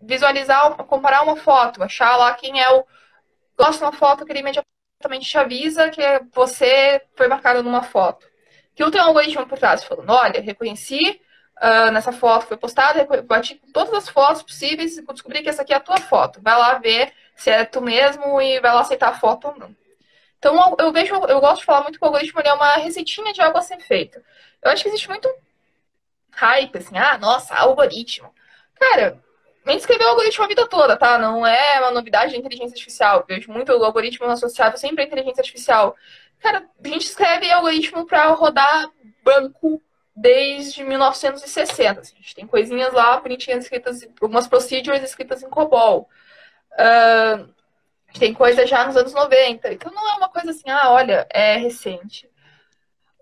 visualizar, 0.00 0.72
comparar 0.84 1.22
uma 1.22 1.34
foto, 1.34 1.82
achar 1.82 2.16
lá 2.16 2.32
quem 2.34 2.62
é 2.62 2.70
o 2.70 2.84
gosta 3.58 3.78
de 3.78 3.84
uma 3.84 3.92
foto, 3.92 4.24
que 4.24 4.32
ele 4.32 4.40
imediatamente 4.40 5.28
te 5.28 5.38
avisa 5.38 5.90
que 5.90 6.02
você 6.32 7.02
foi 7.16 7.28
marcado 7.28 7.62
numa 7.62 7.82
foto. 7.82 8.26
Que 8.74 8.82
eu 8.82 8.90
tenho 8.90 9.04
um 9.04 9.08
algoritmo 9.08 9.46
por 9.46 9.58
trás 9.58 9.82
falando, 9.84 10.10
olha, 10.10 10.40
reconheci 10.40 11.20
uh, 11.60 11.90
nessa 11.90 12.12
foto 12.12 12.46
foi 12.46 12.56
postada, 12.56 13.06
bati 13.22 13.56
com 13.56 13.70
todas 13.72 13.92
as 13.94 14.08
fotos 14.08 14.42
possíveis 14.42 14.96
e 14.96 15.04
descobri 15.04 15.42
que 15.42 15.48
essa 15.48 15.62
aqui 15.62 15.72
é 15.72 15.76
a 15.76 15.80
tua 15.80 15.98
foto. 15.98 16.40
Vai 16.42 16.56
lá 16.56 16.78
ver 16.78 17.12
se 17.36 17.50
é 17.50 17.64
tu 17.64 17.80
mesmo 17.80 18.40
e 18.40 18.60
vai 18.60 18.72
lá 18.72 18.80
aceitar 18.80 19.08
a 19.10 19.18
foto 19.18 19.48
ou 19.48 19.56
não. 19.56 19.76
Então 20.38 20.76
eu 20.78 20.92
vejo, 20.92 21.14
eu 21.14 21.40
gosto 21.40 21.60
de 21.60 21.64
falar 21.64 21.82
muito 21.82 21.98
que 21.98 22.04
o 22.04 22.06
algoritmo 22.08 22.40
é 22.40 22.52
uma 22.52 22.76
receitinha 22.76 23.32
de 23.32 23.40
algo 23.42 23.58
a 23.58 23.62
ser 23.62 23.80
feito. 23.80 24.20
Eu 24.62 24.70
acho 24.70 24.82
que 24.82 24.88
existe 24.88 25.08
muito 25.08 25.28
hype, 26.32 26.78
assim, 26.78 26.96
ah, 26.96 27.18
nossa, 27.18 27.54
algoritmo. 27.54 28.32
Cara, 28.76 29.20
nem 29.68 29.76
escreveu 29.76 30.08
algoritmo 30.08 30.44
a 30.44 30.48
vida 30.48 30.66
toda, 30.66 30.96
tá? 30.96 31.18
Não 31.18 31.46
é 31.46 31.78
uma 31.78 31.90
novidade 31.90 32.32
da 32.32 32.38
inteligência 32.38 32.72
artificial. 32.72 33.18
Eu 33.18 33.26
vejo 33.36 33.52
muito 33.52 33.70
o 33.70 33.84
algoritmo 33.84 34.26
associado 34.26 34.78
sempre 34.78 35.04
à 35.04 35.06
inteligência 35.06 35.42
artificial. 35.42 35.94
Cara, 36.40 36.66
a 36.82 36.88
gente 36.88 37.04
escreve 37.04 37.50
algoritmo 37.50 38.06
para 38.06 38.28
rodar 38.28 38.90
banco 39.22 39.82
desde 40.16 40.82
1960. 40.82 42.00
Assim. 42.00 42.14
A 42.14 42.22
gente 42.22 42.34
tem 42.34 42.46
coisinhas 42.46 42.94
lá 42.94 43.20
bonitinhas 43.20 43.64
escritas, 43.64 44.08
algumas 44.22 44.48
procedures 44.48 45.02
escritas 45.02 45.42
em 45.42 45.50
COBOL. 45.50 46.08
Uh, 46.72 47.44
a 47.44 48.12
gente 48.12 48.20
tem 48.20 48.32
coisa 48.32 48.66
já 48.66 48.86
nos 48.86 48.96
anos 48.96 49.12
90. 49.12 49.70
Então 49.70 49.92
não 49.92 50.10
é 50.12 50.14
uma 50.14 50.30
coisa 50.30 50.50
assim, 50.50 50.70
ah, 50.70 50.90
olha, 50.92 51.26
é 51.28 51.58
recente. 51.58 52.26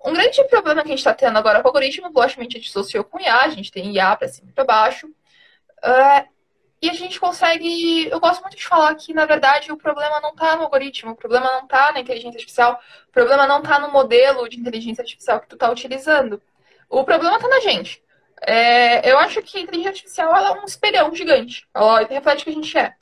Um 0.05 0.13
grande 0.13 0.45
problema 0.45 0.83
que 0.83 0.89
a 0.89 0.91
gente 0.91 0.99
está 0.99 1.13
tendo 1.13 1.37
agora 1.37 1.61
com 1.61 1.67
o 1.67 1.71
algoritmo, 1.71 2.13
logicamente, 2.15 2.57
a 2.57 2.61
gente 2.61 2.71
associou 2.71 3.03
com 3.03 3.19
IA, 3.19 3.41
a 3.41 3.49
gente 3.49 3.73
tem 3.73 3.93
IA 3.93 4.15
para 4.15 4.29
cima 4.29 4.51
e 4.51 4.53
para 4.53 4.65
baixo. 4.65 5.09
Uh, 5.09 6.36
e 6.81 6.91
a 6.91 6.93
gente 6.95 7.19
consegue. 7.19 8.09
Eu 8.09 8.21
gosto 8.21 8.43
muito 8.43 8.57
de 8.57 8.67
falar 8.67 8.95
que, 8.95 9.15
na 9.15 9.25
verdade, 9.27 9.73
o 9.73 9.77
problema 9.77 10.21
não 10.21 10.31
está 10.31 10.57
no 10.57 10.65
algoritmo, 10.65 11.13
o 11.13 11.17
problema 11.17 11.47
não 11.53 11.65
está 11.65 11.93
na 11.93 12.01
inteligência 12.01 12.37
artificial, 12.37 12.81
o 13.09 13.13
problema 13.13 13.47
não 13.47 13.59
está 13.61 13.79
no 13.79 13.91
modelo 13.91 14.49
de 14.49 14.59
inteligência 14.61 15.03
artificial 15.03 15.41
que 15.41 15.49
tu 15.49 15.55
está 15.57 15.71
utilizando. 15.71 16.41
O 16.89 17.05
problema 17.05 17.37
está 17.37 17.49
na 17.49 17.61
gente. 17.61 18.03
É, 18.43 19.11
eu 19.11 19.19
acho 19.19 19.43
que 19.43 19.59
a 19.59 19.61
inteligência 19.61 19.91
artificial 19.91 20.37
é 20.37 20.61
um 20.61 20.65
espelhão 20.65 21.15
gigante. 21.15 21.67
Ela 21.75 22.05
reflete 22.05 22.43
o 22.43 22.45
que 22.45 22.51
a 22.51 22.55
gente 22.55 22.79
é. 22.79 22.95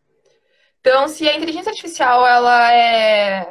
Então, 0.81 1.09
se 1.09 1.29
a 1.29 1.35
inteligência 1.35 1.71
artificial 1.71 2.27
ela 2.27 2.73
é 2.73 3.51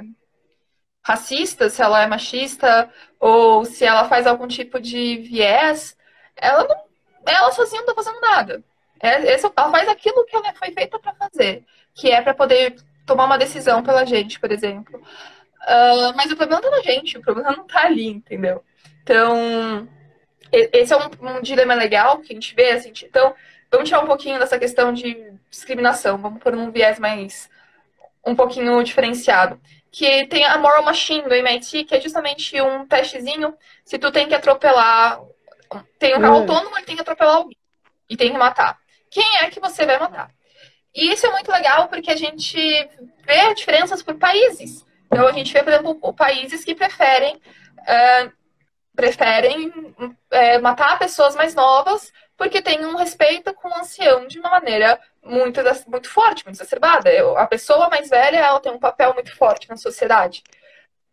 racista, 1.04 1.70
se 1.70 1.82
ela 1.82 2.02
é 2.02 2.08
machista, 2.08 2.92
ou 3.20 3.66
se 3.66 3.84
ela 3.84 4.08
faz 4.08 4.26
algum 4.26 4.48
tipo 4.48 4.80
de 4.80 5.18
viés, 5.18 5.98
ela 6.36 6.64
não, 6.64 6.76
ela 7.26 7.52
sozinha 7.52 7.82
não 7.82 7.90
está 7.90 7.96
fazendo 8.04 8.22
nada. 8.22 8.64
É, 9.04 9.34
ela 9.34 9.70
faz 9.70 9.90
aquilo 9.90 10.26
que 10.26 10.34
ela 10.34 10.54
foi 10.54 10.72
feita 10.72 10.98
para 10.98 11.14
fazer, 11.14 11.66
que 11.94 12.10
é 12.10 12.22
para 12.22 12.34
poder 12.34 12.78
tomar 13.06 13.26
uma 13.26 13.38
decisão 13.38 13.84
pela 13.84 14.06
gente, 14.06 14.40
por 14.40 14.50
exemplo. 14.50 14.98
Uh, 14.98 16.16
mas 16.16 16.32
o 16.32 16.38
problema 16.38 16.62
tá 16.62 16.72
na 16.72 16.82
gente, 16.82 17.18
o 17.18 17.22
problema 17.22 17.52
não 17.52 17.68
tá 17.68 17.86
ali, 17.86 18.08
entendeu? 18.08 18.64
Então, 19.04 19.90
esse 20.50 20.94
é 20.94 20.98
um, 20.98 21.38
um 21.38 21.42
dilema 21.42 21.74
legal 21.74 22.20
que 22.20 22.32
a 22.32 22.36
gente 22.36 22.56
vê, 22.56 22.72
assim, 22.72 22.94
então, 23.04 23.36
vamos 23.70 23.90
tirar 23.90 24.02
um 24.02 24.08
pouquinho 24.08 24.40
dessa 24.40 24.58
questão 24.58 24.94
de 24.94 25.34
discriminação, 25.50 26.18
vamos 26.18 26.42
pôr 26.42 26.56
num 26.56 26.72
viés 26.72 26.98
mais, 26.98 27.50
um 28.26 28.34
pouquinho 28.34 28.82
diferenciado. 28.84 29.60
Que 29.92 30.26
tem 30.28 30.46
a 30.46 30.58
Moral 30.58 30.82
Machine 30.82 31.24
do 31.24 31.34
MIT, 31.34 31.84
que 31.84 31.96
é 31.96 32.00
justamente 32.00 32.60
um 32.62 32.86
testezinho, 32.88 33.54
se 33.84 34.00
tu 34.00 34.12
tem 34.14 34.30
que 34.30 34.34
atropelar, 34.34 35.20
tem 36.00 36.16
um 36.16 36.22
carro 36.22 36.38
hum. 36.38 36.40
autônomo, 36.40 36.78
ele 36.78 36.86
tem 36.86 36.96
que 36.96 37.02
atropelar 37.02 37.36
alguém, 37.36 37.58
e 38.10 38.16
tem 38.16 38.32
que 38.32 38.38
matar 38.38 38.82
quem 39.14 39.38
é 39.38 39.50
que 39.50 39.60
você 39.60 39.86
vai 39.86 40.00
matar. 40.00 40.32
E 40.94 41.12
isso 41.12 41.26
é 41.26 41.32
muito 41.32 41.52
legal 41.52 41.88
porque 41.88 42.12
a 42.12 42.16
gente 42.16 42.58
vê 43.26 43.54
diferenças 43.54 44.02
por 44.02 44.16
países. 44.16 44.86
Então 45.06 45.28
a 45.28 45.32
gente 45.32 45.54
vê, 45.54 45.64
por 45.64 45.72
exemplo, 45.72 46.14
países 46.14 46.64
que 46.64 46.76
preferem, 46.76 47.36
uh, 47.36 48.32
preferem 48.96 49.70
uh, 49.70 50.62
matar 50.62 50.98
pessoas 51.00 51.36
mais 51.36 51.54
novas 51.54 52.12
porque 52.36 52.62
tem 52.62 52.84
um 52.86 52.96
respeito 52.96 53.54
com 53.54 53.70
o 53.70 53.78
ancião 53.78 54.28
de 54.28 54.40
uma 54.40 54.50
maneira 54.50 55.00
muito, 55.24 55.62
muito 55.88 56.10
forte, 56.10 56.44
muito 56.44 56.58
exacerbada. 56.58 57.10
A 57.38 57.48
pessoa 57.48 57.90
mais 57.90 58.10
velha 58.10 58.38
ela 58.38 58.60
tem 58.60 58.72
um 58.72 58.80
papel 58.80 59.14
muito 59.14 59.36
forte 59.36 59.70
na 59.70 59.78
sociedade. 59.78 60.44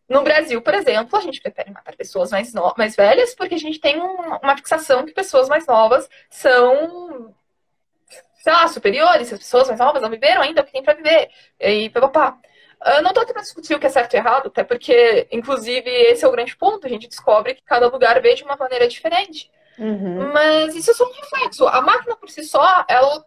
No 0.08 0.22
Brasil, 0.22 0.60
por 0.60 0.74
exemplo, 0.74 1.16
a 1.16 1.20
gente 1.22 1.40
prefere 1.40 1.70
matar 1.70 1.94
pessoas 1.94 2.32
mais, 2.32 2.52
no... 2.52 2.74
mais 2.76 2.96
velhas 2.96 3.34
porque 3.34 3.54
a 3.54 3.58
gente 3.58 3.78
tem 3.78 4.00
um, 4.00 4.38
uma 4.42 4.56
fixação 4.56 5.06
que 5.06 5.12
pessoas 5.12 5.48
mais 5.48 5.66
novas 5.66 6.08
são, 6.28 7.32
sei 8.40 8.52
lá, 8.52 8.66
superiores. 8.66 9.32
As 9.32 9.38
pessoas 9.38 9.68
mais 9.68 9.78
novas 9.78 10.02
não 10.02 10.10
viveram 10.10 10.42
ainda 10.42 10.62
o 10.62 10.64
que 10.64 10.72
tem 10.72 10.82
para 10.82 10.94
viver. 10.94 11.28
E 11.60 11.88
papapá. 11.90 12.36
Eu 12.84 13.02
não 13.02 13.10
estou 13.10 13.22
aqui 13.22 13.32
para 13.32 13.42
discutir 13.42 13.74
o 13.74 13.78
que 13.78 13.86
é 13.86 13.90
certo 13.90 14.14
e 14.14 14.16
errado, 14.16 14.46
até 14.46 14.64
porque, 14.64 15.28
inclusive, 15.30 15.90
esse 15.90 16.24
é 16.24 16.28
o 16.28 16.32
grande 16.32 16.56
ponto. 16.56 16.86
A 16.86 16.90
gente 16.90 17.06
descobre 17.06 17.54
que 17.54 17.62
cada 17.62 17.86
lugar 17.88 18.20
vê 18.22 18.34
de 18.34 18.42
uma 18.42 18.56
maneira 18.56 18.88
diferente. 18.88 19.50
Uhum. 19.78 20.32
Mas 20.32 20.74
isso 20.74 20.90
é 20.90 20.94
só 20.94 21.04
um 21.04 21.12
reflexo. 21.12 21.68
A 21.68 21.82
máquina 21.82 22.16
por 22.16 22.30
si 22.30 22.42
só, 22.42 22.84
ela 22.88 23.24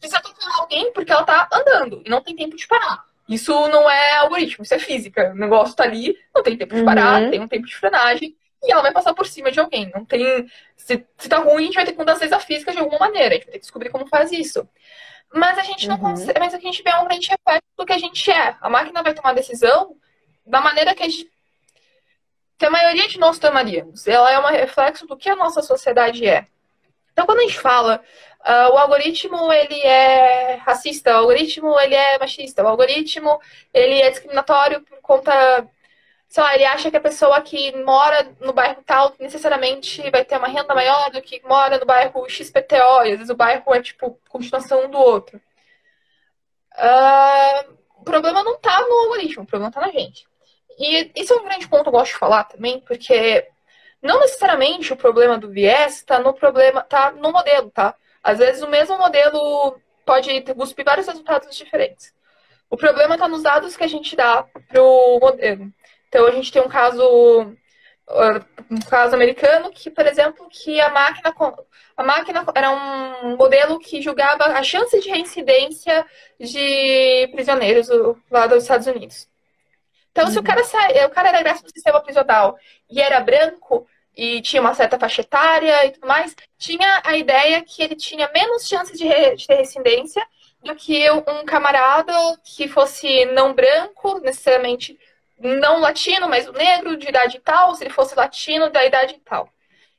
precisa 0.00 0.18
atropelar 0.18 0.60
alguém 0.60 0.92
porque 0.92 1.12
ela 1.12 1.20
está 1.20 1.48
andando 1.52 2.02
e 2.04 2.08
não 2.08 2.22
tem 2.22 2.34
tempo 2.34 2.56
de 2.56 2.66
parar. 2.66 3.04
Isso 3.28 3.52
não 3.68 3.90
é 3.90 4.16
algoritmo, 4.16 4.64
isso 4.64 4.74
é 4.74 4.78
física. 4.78 5.32
O 5.32 5.38
negócio 5.38 5.76
tá 5.76 5.84
ali, 5.84 6.16
não 6.34 6.42
tem 6.42 6.56
tempo 6.56 6.74
de 6.74 6.82
parar, 6.82 7.22
uhum. 7.22 7.30
tem 7.30 7.40
um 7.40 7.48
tempo 7.48 7.66
de 7.66 7.76
frenagem, 7.76 8.34
e 8.66 8.72
ela 8.72 8.82
vai 8.82 8.92
passar 8.92 9.14
por 9.14 9.26
cima 9.26 9.50
de 9.50 9.60
alguém. 9.60 9.90
Não 9.94 10.04
tem. 10.04 10.46
Se, 10.76 11.06
se 11.16 11.28
tá 11.28 11.38
ruim, 11.38 11.62
a 11.62 11.66
gente 11.66 11.74
vai 11.74 11.84
ter 11.84 11.92
que 11.92 11.98
mudar 11.98 12.12
as 12.12 12.20
leis 12.20 12.30
da 12.30 12.40
física 12.40 12.72
de 12.72 12.78
alguma 12.78 12.98
maneira. 12.98 13.28
A 13.28 13.32
gente 13.34 13.44
vai 13.44 13.52
ter 13.52 13.58
que 13.58 13.64
descobrir 13.64 13.90
como 13.90 14.06
faz 14.06 14.32
isso. 14.32 14.68
Mas 15.32 15.58
a 15.58 15.62
gente 15.62 15.88
não 15.88 15.96
uhum. 15.96 16.02
consegue. 16.02 16.38
Mas 16.38 16.54
aqui 16.54 16.66
a 16.66 16.70
gente 16.70 16.82
vê 16.82 16.94
um 16.94 17.04
grande 17.04 17.28
reflexo 17.28 17.68
do 17.76 17.86
que 17.86 17.92
a 17.92 17.98
gente 17.98 18.30
é. 18.30 18.56
A 18.60 18.68
máquina 18.68 19.02
vai 19.02 19.14
tomar 19.14 19.34
decisão 19.34 19.96
da 20.44 20.60
maneira 20.60 20.94
que 20.94 21.02
a 21.02 21.08
gente. 21.08 21.30
Que 22.58 22.66
a 22.66 22.70
maioria 22.70 23.06
de 23.08 23.18
nós 23.18 23.38
tomaríamos. 23.38 24.06
Ela 24.06 24.32
é 24.32 24.38
um 24.38 24.46
reflexo 24.46 25.06
do 25.06 25.16
que 25.16 25.28
a 25.28 25.36
nossa 25.36 25.62
sociedade 25.62 26.26
é. 26.26 26.46
Então, 27.12 27.26
quando 27.26 27.38
a 27.38 27.42
gente 27.42 27.58
fala 27.58 28.02
Uh, 28.46 28.72
o 28.72 28.78
algoritmo 28.78 29.52
ele 29.52 29.80
é 29.80 30.54
racista, 30.64 31.10
o 31.14 31.16
algoritmo 31.16 31.76
ele 31.80 31.96
é 31.96 32.16
machista, 32.16 32.62
o 32.62 32.68
algoritmo 32.68 33.40
ele 33.74 34.00
é 34.00 34.08
discriminatório 34.08 34.82
por 34.82 35.00
conta, 35.00 35.68
sei 36.28 36.42
lá, 36.42 36.54
ele 36.54 36.64
acha 36.64 36.90
que 36.90 36.96
a 36.96 37.00
pessoa 37.00 37.40
que 37.40 37.76
mora 37.82 38.34
no 38.40 38.52
bairro 38.52 38.82
tal 38.84 39.14
necessariamente 39.18 40.10
vai 40.10 40.24
ter 40.24 40.36
uma 40.36 40.48
renda 40.48 40.74
maior 40.74 41.10
do 41.10 41.22
que 41.22 41.42
mora 41.44 41.78
no 41.78 41.86
bairro 41.86 42.28
XPTO, 42.28 43.04
e 43.04 43.12
às 43.12 43.18
vezes 43.18 43.30
o 43.30 43.36
bairro 43.36 43.74
é 43.74 43.82
tipo 43.82 44.18
continuação 44.28 44.86
um 44.86 44.90
do 44.90 44.98
outro. 44.98 45.40
Uh, 46.76 47.76
o 47.96 48.04
problema 48.04 48.42
não 48.42 48.54
está 48.56 48.80
no 48.80 48.94
algoritmo, 48.94 49.44
o 49.44 49.46
problema 49.46 49.68
está 49.68 49.80
na 49.80 49.90
gente. 49.90 50.26
E 50.78 51.10
isso 51.16 51.32
é 51.32 51.36
um 51.36 51.44
grande 51.44 51.68
ponto 51.68 51.84
que 51.84 51.88
eu 51.88 51.92
gosto 51.92 52.12
de 52.12 52.18
falar 52.18 52.44
também, 52.44 52.80
porque 52.80 53.48
não 54.02 54.20
necessariamente 54.20 54.92
o 54.92 54.96
problema 54.96 55.38
do 55.38 55.50
viés 55.50 55.96
está 55.96 56.18
no 56.18 56.34
problema, 56.34 56.82
tá 56.82 57.10
no 57.12 57.32
modelo, 57.32 57.70
tá? 57.70 57.94
Às 58.22 58.38
vezes 58.38 58.62
o 58.62 58.68
mesmo 58.68 58.98
modelo 58.98 59.80
pode 60.04 60.40
cuspir 60.54 60.84
vários 60.84 61.06
resultados 61.06 61.56
diferentes. 61.56 62.14
O 62.68 62.76
problema 62.76 63.14
está 63.14 63.28
nos 63.28 63.42
dados 63.42 63.76
que 63.76 63.84
a 63.84 63.88
gente 63.88 64.16
dá 64.16 64.42
para 64.42 64.82
o 64.82 65.18
modelo. 65.20 65.72
Então 66.16 66.26
a 66.26 66.30
gente 66.30 66.50
tem 66.50 66.62
um 66.62 66.68
caso 66.68 67.54
um 68.70 68.80
caso 68.88 69.14
americano 69.14 69.70
que, 69.70 69.90
por 69.90 70.06
exemplo, 70.06 70.48
que 70.48 70.80
a 70.80 70.88
máquina 70.88 71.34
a 71.94 72.02
máquina 72.02 72.42
era 72.54 72.70
um 72.70 73.36
modelo 73.36 73.78
que 73.78 74.00
julgava 74.00 74.44
a 74.44 74.62
chance 74.62 74.98
de 74.98 75.10
reincidência 75.10 76.06
de 76.40 77.28
prisioneiros 77.32 77.88
lá 78.30 78.46
dos 78.46 78.62
Estados 78.62 78.86
Unidos. 78.86 79.28
Então, 80.10 80.24
uhum. 80.24 80.30
se 80.30 80.38
o 80.38 80.40
uhum. 80.40 80.46
cara 80.46 80.64
sai, 80.64 81.04
o 81.04 81.10
cara 81.10 81.28
era 81.28 81.40
ingresso 81.40 81.64
no 81.64 81.70
sistema 81.70 82.00
prisional 82.00 82.56
e 82.88 82.98
era 82.98 83.20
branco, 83.20 83.86
e 84.16 84.40
tinha 84.40 84.62
uma 84.62 84.72
certa 84.72 84.98
faixa 84.98 85.20
etária 85.20 85.84
e 85.84 85.90
tudo 85.90 86.06
mais, 86.06 86.34
tinha 86.56 87.02
a 87.04 87.14
ideia 87.14 87.62
que 87.62 87.82
ele 87.82 87.94
tinha 87.94 88.30
menos 88.32 88.66
chances 88.66 88.98
de, 88.98 89.04
re, 89.04 89.36
de 89.36 89.46
ter 89.46 89.56
rescindência 89.56 90.26
do 90.62 90.74
que 90.74 91.10
um 91.10 91.44
camarada 91.44 92.14
que 92.42 92.66
fosse 92.68 93.26
não 93.26 93.52
branco, 93.52 94.18
necessariamente 94.20 94.98
não 95.38 95.80
latino, 95.80 96.28
mas 96.28 96.50
negro, 96.52 96.96
de 96.96 97.08
idade 97.08 97.40
tal, 97.40 97.74
se 97.74 97.84
ele 97.84 97.92
fosse 97.92 98.14
latino, 98.14 98.70
da 98.70 98.84
idade 98.84 99.20
tal. 99.24 99.48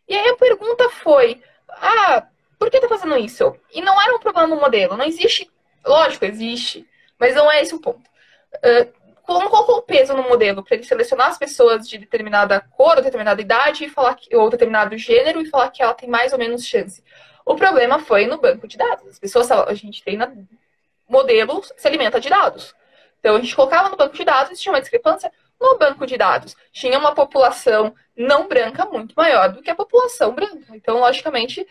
E 0.07 0.15
aí 0.15 0.29
a 0.29 0.35
pergunta 0.35 0.89
foi: 0.89 1.41
ah, 1.69 2.27
por 2.57 2.69
que 2.69 2.79
tá 2.79 2.87
fazendo 2.87 3.17
isso? 3.17 3.55
E 3.73 3.81
não 3.81 4.01
era 4.01 4.15
um 4.15 4.19
problema 4.19 4.47
no 4.47 4.59
modelo, 4.59 4.97
não 4.97 5.05
existe. 5.05 5.49
Lógico, 5.85 6.25
existe, 6.25 6.87
mas 7.19 7.35
não 7.35 7.49
é 7.51 7.61
esse 7.61 7.73
o 7.73 7.79
ponto. 7.79 8.09
Uh, 8.55 8.91
como 9.23 9.49
colocou 9.49 9.77
o 9.77 9.81
peso 9.81 10.13
no 10.13 10.23
modelo 10.23 10.63
para 10.63 10.75
ele 10.75 10.85
selecionar 10.85 11.27
as 11.27 11.37
pessoas 11.37 11.87
de 11.87 11.97
determinada 11.97 12.61
cor, 12.61 12.97
ou 12.97 13.03
determinada 13.03 13.41
idade, 13.41 13.85
e 13.85 13.89
falar 13.89 14.15
que, 14.15 14.33
ou 14.35 14.49
determinado 14.49 14.97
gênero, 14.97 15.41
e 15.41 15.49
falar 15.49 15.69
que 15.69 15.83
ela 15.83 15.93
tem 15.93 16.09
mais 16.09 16.31
ou 16.31 16.39
menos 16.39 16.65
chance. 16.65 17.03
O 17.45 17.55
problema 17.55 17.99
foi 17.99 18.25
no 18.25 18.39
banco 18.39 18.67
de 18.67 18.77
dados. 18.77 19.07
As 19.07 19.19
pessoas, 19.19 19.51
a 19.51 19.73
gente 19.73 20.01
treina 20.03 20.33
modelos, 21.07 21.71
se 21.77 21.87
alimenta 21.87 22.19
de 22.19 22.29
dados. 22.29 22.73
Então 23.19 23.35
a 23.35 23.41
gente 23.41 23.55
colocava 23.55 23.89
no 23.89 23.97
banco 23.97 24.15
de 24.15 24.23
dados 24.23 24.59
tinha 24.59 24.73
uma 24.73 24.81
discrepância 24.81 25.31
no 25.59 25.77
banco 25.77 26.05
de 26.05 26.17
dados. 26.17 26.55
Tinha 26.71 26.99
uma 26.99 27.13
população 27.13 27.93
não 28.15 28.47
branca 28.47 28.85
muito 28.85 29.13
maior 29.15 29.51
do 29.51 29.61
que 29.61 29.69
a 29.69 29.75
população 29.75 30.33
branca. 30.33 30.75
Então, 30.75 30.99
logicamente, 30.99 31.67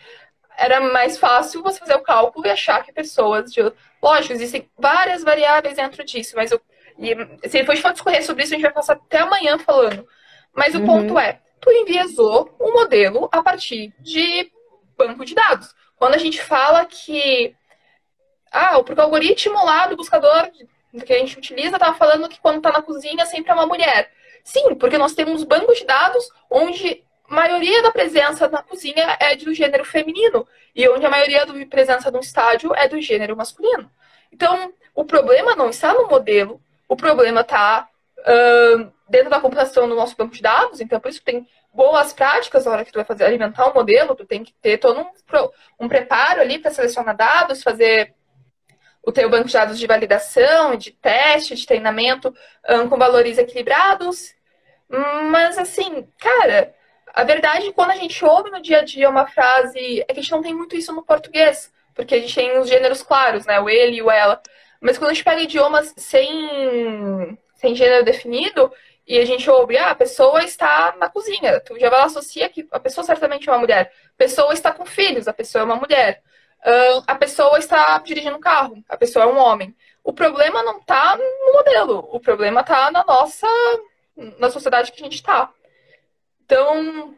era 0.56 0.80
mais 0.80 1.18
fácil 1.18 1.62
você 1.62 1.78
fazer 1.78 1.94
o 1.94 2.02
cálculo 2.02 2.46
e 2.46 2.50
achar 2.50 2.82
que 2.84 2.92
pessoas 2.92 3.52
de. 3.52 3.60
Lógico, 4.02 4.32
existem 4.34 4.68
várias 4.76 5.22
variáveis 5.22 5.76
dentro 5.76 6.04
disso, 6.04 6.34
mas 6.34 6.50
eu 6.50 6.60
e 6.98 7.14
se 7.48 7.58
depois 7.58 7.78
for 7.80 7.92
discorrer 7.92 8.24
sobre 8.24 8.42
isso, 8.42 8.54
a 8.54 8.56
gente 8.56 8.64
vai 8.64 8.72
passar 8.72 8.94
até 8.94 9.18
amanhã 9.18 9.58
falando. 9.58 10.06
Mas 10.54 10.74
o 10.74 10.78
uhum. 10.78 10.86
ponto 10.86 11.18
é, 11.18 11.40
tu 11.60 11.70
enviesou 11.70 12.56
um 12.58 12.72
modelo 12.72 13.28
a 13.30 13.42
partir 13.42 13.92
de 14.00 14.50
banco 14.96 15.24
de 15.24 15.34
dados. 15.34 15.74
Quando 15.96 16.14
a 16.14 16.18
gente 16.18 16.40
fala 16.40 16.84
que. 16.86 17.54
Ah, 18.50 18.82
porque 18.82 18.98
o 18.98 19.04
algoritmo 19.04 19.62
lá 19.64 19.86
do 19.86 19.96
buscador 19.96 20.50
que 21.04 21.12
a 21.12 21.18
gente 21.18 21.38
utiliza 21.38 21.76
estava 21.76 21.96
falando 21.96 22.28
que 22.28 22.40
quando 22.40 22.58
está 22.58 22.72
na 22.72 22.82
cozinha 22.82 23.26
sempre 23.26 23.50
é 23.50 23.54
uma 23.54 23.66
mulher. 23.66 24.10
Sim, 24.44 24.74
porque 24.76 24.96
nós 24.96 25.14
temos 25.14 25.42
bancos 25.44 25.78
de 25.78 25.84
dados 25.84 26.28
onde 26.50 27.02
a 27.28 27.34
maioria 27.34 27.82
da 27.82 27.90
presença 27.90 28.48
na 28.48 28.62
cozinha 28.62 29.16
é 29.20 29.34
do 29.34 29.52
gênero 29.52 29.84
feminino 29.84 30.46
e 30.74 30.88
onde 30.88 31.04
a 31.04 31.10
maioria 31.10 31.44
da 31.44 31.52
presença 31.66 32.10
no 32.10 32.20
estádio 32.20 32.74
é 32.74 32.88
do 32.88 33.00
gênero 33.00 33.36
masculino. 33.36 33.90
Então, 34.32 34.72
o 34.94 35.04
problema 35.04 35.56
não 35.56 35.68
está 35.68 35.92
no 35.92 36.06
modelo, 36.08 36.60
o 36.88 36.96
problema 36.96 37.40
está 37.40 37.88
uh, 38.20 38.92
dentro 39.08 39.30
da 39.30 39.40
computação 39.40 39.88
do 39.88 39.94
nosso 39.94 40.16
banco 40.16 40.34
de 40.34 40.42
dados, 40.42 40.80
então 40.80 41.00
por 41.00 41.08
isso 41.08 41.18
que 41.18 41.24
tem 41.24 41.46
boas 41.72 42.12
práticas 42.12 42.64
na 42.64 42.72
hora 42.72 42.84
que 42.84 42.92
tu 42.92 42.96
vai 42.96 43.04
fazer 43.04 43.24
alimentar 43.24 43.68
um 43.68 43.74
modelo, 43.74 44.14
tu 44.14 44.24
tem 44.24 44.42
que 44.42 44.52
ter 44.54 44.78
todo 44.78 45.00
um, 45.00 45.06
um 45.80 45.88
preparo 45.88 46.40
ali 46.40 46.58
para 46.58 46.70
selecionar 46.70 47.16
dados, 47.16 47.62
fazer 47.62 48.14
o 49.06 49.12
teu 49.12 49.30
banco 49.30 49.46
de 49.46 49.52
dados 49.52 49.78
de 49.78 49.86
validação, 49.86 50.74
de 50.74 50.90
teste, 50.90 51.54
de 51.54 51.64
treinamento 51.64 52.34
um, 52.68 52.88
com 52.88 52.98
valores 52.98 53.38
equilibrados. 53.38 54.34
Mas 55.30 55.56
assim, 55.56 56.06
cara, 56.18 56.74
a 57.14 57.22
verdade 57.22 57.72
quando 57.72 57.92
a 57.92 57.96
gente 57.96 58.24
ouve 58.24 58.50
no 58.50 58.60
dia 58.60 58.80
a 58.80 58.84
dia 58.84 59.08
uma 59.08 59.26
frase 59.28 60.00
é 60.00 60.04
que 60.12 60.18
a 60.18 60.22
gente 60.22 60.32
não 60.32 60.42
tem 60.42 60.52
muito 60.52 60.76
isso 60.76 60.92
no 60.92 61.04
português, 61.04 61.72
porque 61.94 62.16
a 62.16 62.20
gente 62.20 62.34
tem 62.34 62.58
os 62.58 62.68
gêneros 62.68 63.02
claros, 63.02 63.46
né? 63.46 63.60
O 63.60 63.70
ele 63.70 63.98
e 63.98 64.02
o 64.02 64.10
ela. 64.10 64.42
Mas 64.80 64.98
quando 64.98 65.10
a 65.10 65.14
gente 65.14 65.24
pega 65.24 65.40
idiomas 65.40 65.94
sem, 65.96 67.38
sem 67.54 67.74
gênero 67.76 68.04
definido, 68.04 68.72
e 69.06 69.18
a 69.18 69.24
gente 69.24 69.48
ouve, 69.48 69.78
ah, 69.78 69.90
a 69.92 69.94
pessoa 69.94 70.42
está 70.42 70.96
na 70.98 71.08
cozinha, 71.08 71.60
tu 71.60 71.78
já 71.78 71.88
vai 71.88 72.00
associar 72.00 72.50
que 72.50 72.66
a 72.72 72.80
pessoa 72.80 73.04
certamente 73.04 73.48
é 73.48 73.52
uma 73.52 73.60
mulher. 73.60 73.92
A 74.14 74.18
pessoa 74.18 74.52
está 74.52 74.72
com 74.72 74.84
filhos, 74.84 75.28
a 75.28 75.32
pessoa 75.32 75.62
é 75.62 75.64
uma 75.64 75.76
mulher. 75.76 76.22
Uh, 76.66 77.04
a 77.06 77.14
pessoa 77.14 77.58
está 77.60 77.96
dirigindo 77.98 78.36
um 78.36 78.40
carro, 78.40 78.82
a 78.88 78.96
pessoa 78.96 79.24
é 79.24 79.28
um 79.28 79.38
homem. 79.38 79.74
O 80.02 80.12
problema 80.12 80.64
não 80.64 80.78
está 80.78 81.16
no 81.16 81.52
modelo, 81.52 82.08
o 82.10 82.18
problema 82.18 82.62
está 82.62 82.90
na 82.90 83.04
nossa, 83.04 83.46
na 84.38 84.50
sociedade 84.50 84.90
que 84.90 85.00
a 85.00 85.04
gente 85.04 85.14
está. 85.14 85.52
Então, 86.44 87.14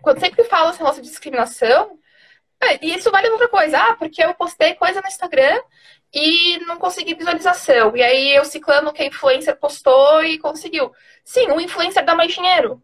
quando 0.00 0.20
sempre 0.20 0.44
fala 0.44 0.70
essa 0.70 0.84
nossa 0.84 1.02
discriminação, 1.02 1.98
é, 2.62 2.84
e 2.84 2.94
isso 2.94 3.10
vale 3.10 3.28
outra 3.28 3.48
coisa. 3.48 3.78
Ah, 3.78 3.96
porque 3.96 4.22
eu 4.22 4.34
postei 4.34 4.74
coisa 4.74 5.00
no 5.00 5.08
Instagram 5.08 5.60
e 6.12 6.58
não 6.60 6.78
consegui 6.78 7.14
visualização. 7.14 7.96
E 7.96 8.02
aí 8.02 8.36
eu 8.36 8.44
ciclando 8.44 8.92
que 8.92 9.02
a 9.02 9.06
influencer 9.06 9.56
postou 9.56 10.22
e 10.24 10.38
conseguiu. 10.38 10.92
Sim, 11.24 11.50
o 11.50 11.60
influencer 11.60 12.04
dá 12.04 12.14
mais 12.14 12.32
dinheiro. 12.32 12.82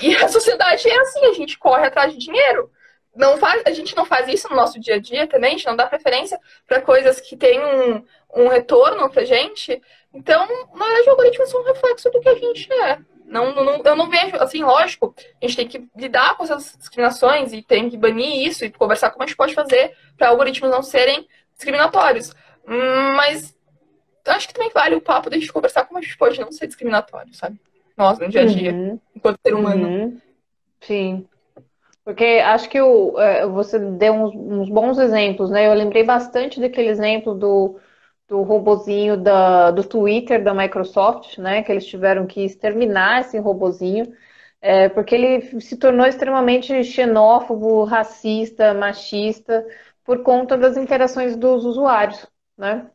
E 0.00 0.14
a 0.16 0.28
sociedade 0.28 0.88
é 0.88 1.00
assim, 1.00 1.26
a 1.26 1.32
gente 1.32 1.58
corre 1.58 1.86
atrás 1.86 2.12
de 2.12 2.18
dinheiro. 2.18 2.70
Não 3.14 3.36
faz, 3.36 3.62
a 3.64 3.70
gente 3.70 3.94
não 3.96 4.04
faz 4.04 4.28
isso 4.28 4.48
no 4.48 4.56
nosso 4.56 4.80
dia 4.80 4.96
a 4.96 4.98
dia 4.98 5.26
também, 5.26 5.50
a 5.50 5.56
gente 5.56 5.66
não 5.66 5.76
dá 5.76 5.86
preferência 5.86 6.38
para 6.66 6.80
coisas 6.80 7.20
que 7.20 7.36
têm 7.36 7.60
um, 7.60 8.04
um 8.34 8.48
retorno 8.48 9.08
pra 9.08 9.24
gente. 9.24 9.80
Então, 10.12 10.46
na 10.74 10.84
verdade, 10.84 11.08
o 11.08 11.10
algoritmo 11.10 11.44
é 11.44 11.58
um 11.58 11.64
reflexo 11.64 12.10
do 12.10 12.20
que 12.20 12.28
a 12.28 12.34
gente 12.34 12.72
é. 12.72 12.98
Não, 13.24 13.54
não, 13.54 13.82
eu 13.82 13.96
não 13.96 14.10
vejo, 14.10 14.36
assim, 14.36 14.62
lógico, 14.62 15.14
a 15.40 15.46
gente 15.46 15.56
tem 15.56 15.68
que 15.68 15.88
lidar 15.96 16.36
com 16.36 16.44
essas 16.44 16.76
discriminações 16.78 17.52
e 17.52 17.62
tem 17.62 17.88
que 17.88 17.96
banir 17.96 18.46
isso 18.46 18.64
e 18.64 18.70
conversar 18.70 19.10
como 19.10 19.22
a 19.22 19.26
gente 19.26 19.36
pode 19.36 19.54
fazer 19.54 19.96
para 20.16 20.28
algoritmos 20.28 20.70
não 20.70 20.82
serem 20.82 21.26
discriminatórios. 21.54 22.34
Mas 22.66 23.56
acho 24.26 24.48
que 24.48 24.54
também 24.54 24.70
vale 24.72 24.94
o 24.94 25.00
papo 25.00 25.30
de 25.30 25.36
a 25.36 25.38
gente 25.38 25.52
conversar 25.52 25.84
como 25.84 25.98
a 25.98 26.02
gente 26.02 26.16
pode 26.16 26.40
não 26.40 26.52
ser 26.52 26.66
discriminatório, 26.66 27.34
sabe? 27.34 27.58
Nós, 27.96 28.18
no 28.18 28.28
dia 28.28 28.42
a 28.42 28.46
dia, 28.46 28.72
uhum. 28.72 29.00
enquanto 29.14 29.38
ser 29.44 29.54
humano. 29.54 29.86
Uhum. 29.86 30.20
Sim. 30.80 31.28
Porque 32.04 32.24
acho 32.44 32.68
que 32.68 32.80
o, 32.80 33.18
é, 33.18 33.46
você 33.46 33.78
deu 33.78 34.12
uns, 34.14 34.34
uns, 34.34 34.68
bons 34.68 34.98
exemplos, 34.98 35.50
né? 35.50 35.66
Eu 35.66 35.74
lembrei 35.74 36.04
bastante 36.04 36.60
daquele 36.60 36.88
exemplo 36.90 37.34
do, 37.34 37.80
do 38.28 38.42
robozinho 38.42 39.16
da, 39.16 39.70
do 39.70 39.82
Twitter 39.86 40.42
da 40.44 40.54
Microsoft, 40.54 41.38
né? 41.38 41.62
Que 41.62 41.72
eles 41.72 41.86
tiveram 41.86 42.26
que 42.26 42.44
exterminar 42.44 43.20
esse 43.22 43.38
robozinho, 43.38 44.14
é, 44.60 44.88
porque 44.90 45.14
ele 45.14 45.60
se 45.60 45.76
tornou 45.78 46.06
extremamente 46.06 46.84
xenófobo, 46.84 47.84
racista, 47.84 48.74
machista, 48.74 49.66
por 50.04 50.22
conta 50.22 50.56
das 50.58 50.76
interações 50.76 51.36
dos 51.36 51.64
usuários, 51.64 52.26
né? 52.58 52.90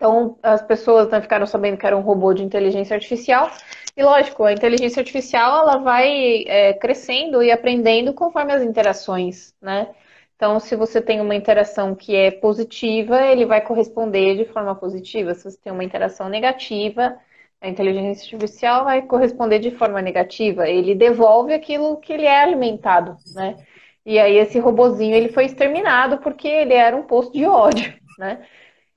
Então, 0.00 0.38
as 0.42 0.62
pessoas 0.62 1.10
né, 1.10 1.20
ficaram 1.20 1.44
sabendo 1.44 1.76
que 1.76 1.84
era 1.84 1.94
um 1.94 2.00
robô 2.00 2.32
de 2.32 2.42
inteligência 2.42 2.94
artificial. 2.94 3.50
E, 3.94 4.02
lógico, 4.02 4.44
a 4.44 4.52
inteligência 4.54 5.00
artificial 5.00 5.60
ela 5.60 5.76
vai 5.76 6.42
é, 6.46 6.72
crescendo 6.72 7.42
e 7.42 7.52
aprendendo 7.52 8.14
conforme 8.14 8.50
as 8.50 8.62
interações, 8.62 9.54
né? 9.60 9.90
Então, 10.36 10.58
se 10.58 10.74
você 10.74 11.02
tem 11.02 11.20
uma 11.20 11.34
interação 11.34 11.94
que 11.94 12.16
é 12.16 12.30
positiva, 12.30 13.20
ele 13.26 13.44
vai 13.44 13.60
corresponder 13.60 14.38
de 14.38 14.46
forma 14.46 14.74
positiva. 14.74 15.34
Se 15.34 15.44
você 15.44 15.58
tem 15.58 15.70
uma 15.70 15.84
interação 15.84 16.30
negativa, 16.30 17.18
a 17.60 17.68
inteligência 17.68 18.24
artificial 18.34 18.84
vai 18.84 19.02
corresponder 19.02 19.58
de 19.58 19.70
forma 19.72 20.00
negativa. 20.00 20.66
Ele 20.66 20.94
devolve 20.94 21.52
aquilo 21.52 21.98
que 21.98 22.14
ele 22.14 22.24
é 22.24 22.40
alimentado, 22.42 23.18
né? 23.34 23.58
E 24.06 24.18
aí 24.18 24.38
esse 24.38 24.58
robozinho 24.58 25.14
ele 25.14 25.28
foi 25.28 25.44
exterminado 25.44 26.18
porque 26.18 26.48
ele 26.48 26.72
era 26.72 26.96
um 26.96 27.02
posto 27.02 27.34
de 27.34 27.44
ódio, 27.44 27.92
né? 28.18 28.40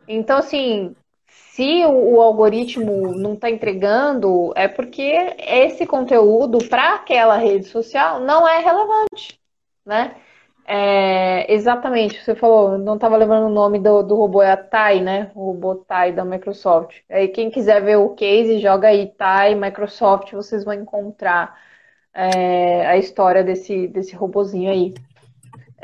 Então, 0.07 0.37
assim, 0.37 0.95
se 1.27 1.85
o, 1.85 2.15
o 2.15 2.21
algoritmo 2.21 3.15
não 3.15 3.33
está 3.33 3.49
entregando, 3.49 4.51
é 4.55 4.67
porque 4.67 5.35
esse 5.39 5.85
conteúdo 5.85 6.57
para 6.67 6.95
aquela 6.95 7.37
rede 7.37 7.65
social 7.65 8.19
não 8.19 8.47
é 8.47 8.59
relevante, 8.59 9.39
né? 9.85 10.15
É, 10.65 11.51
exatamente, 11.53 12.23
você 12.23 12.35
falou, 12.35 12.77
não 12.77 12.95
estava 12.95 13.17
lembrando 13.17 13.47
o 13.47 13.53
nome 13.53 13.79
do, 13.79 14.01
do 14.01 14.15
robô, 14.15 14.41
é 14.41 14.51
a 14.51 14.57
Tai, 14.57 15.01
né? 15.01 15.29
O 15.35 15.47
robô 15.47 15.75
Tai 15.75 16.13
da 16.13 16.23
Microsoft. 16.23 17.01
Aí 17.09 17.27
quem 17.27 17.51
quiser 17.51 17.81
ver 17.83 17.97
o 17.97 18.15
case, 18.15 18.59
joga 18.59 18.87
aí 18.87 19.07
Tai, 19.11 19.55
Microsoft, 19.55 20.31
vocês 20.31 20.63
vão 20.63 20.73
encontrar 20.73 21.59
é, 22.13 22.85
a 22.87 22.97
história 22.97 23.43
desse, 23.43 23.87
desse 23.87 24.15
robozinho 24.15 24.71
aí. 24.71 24.93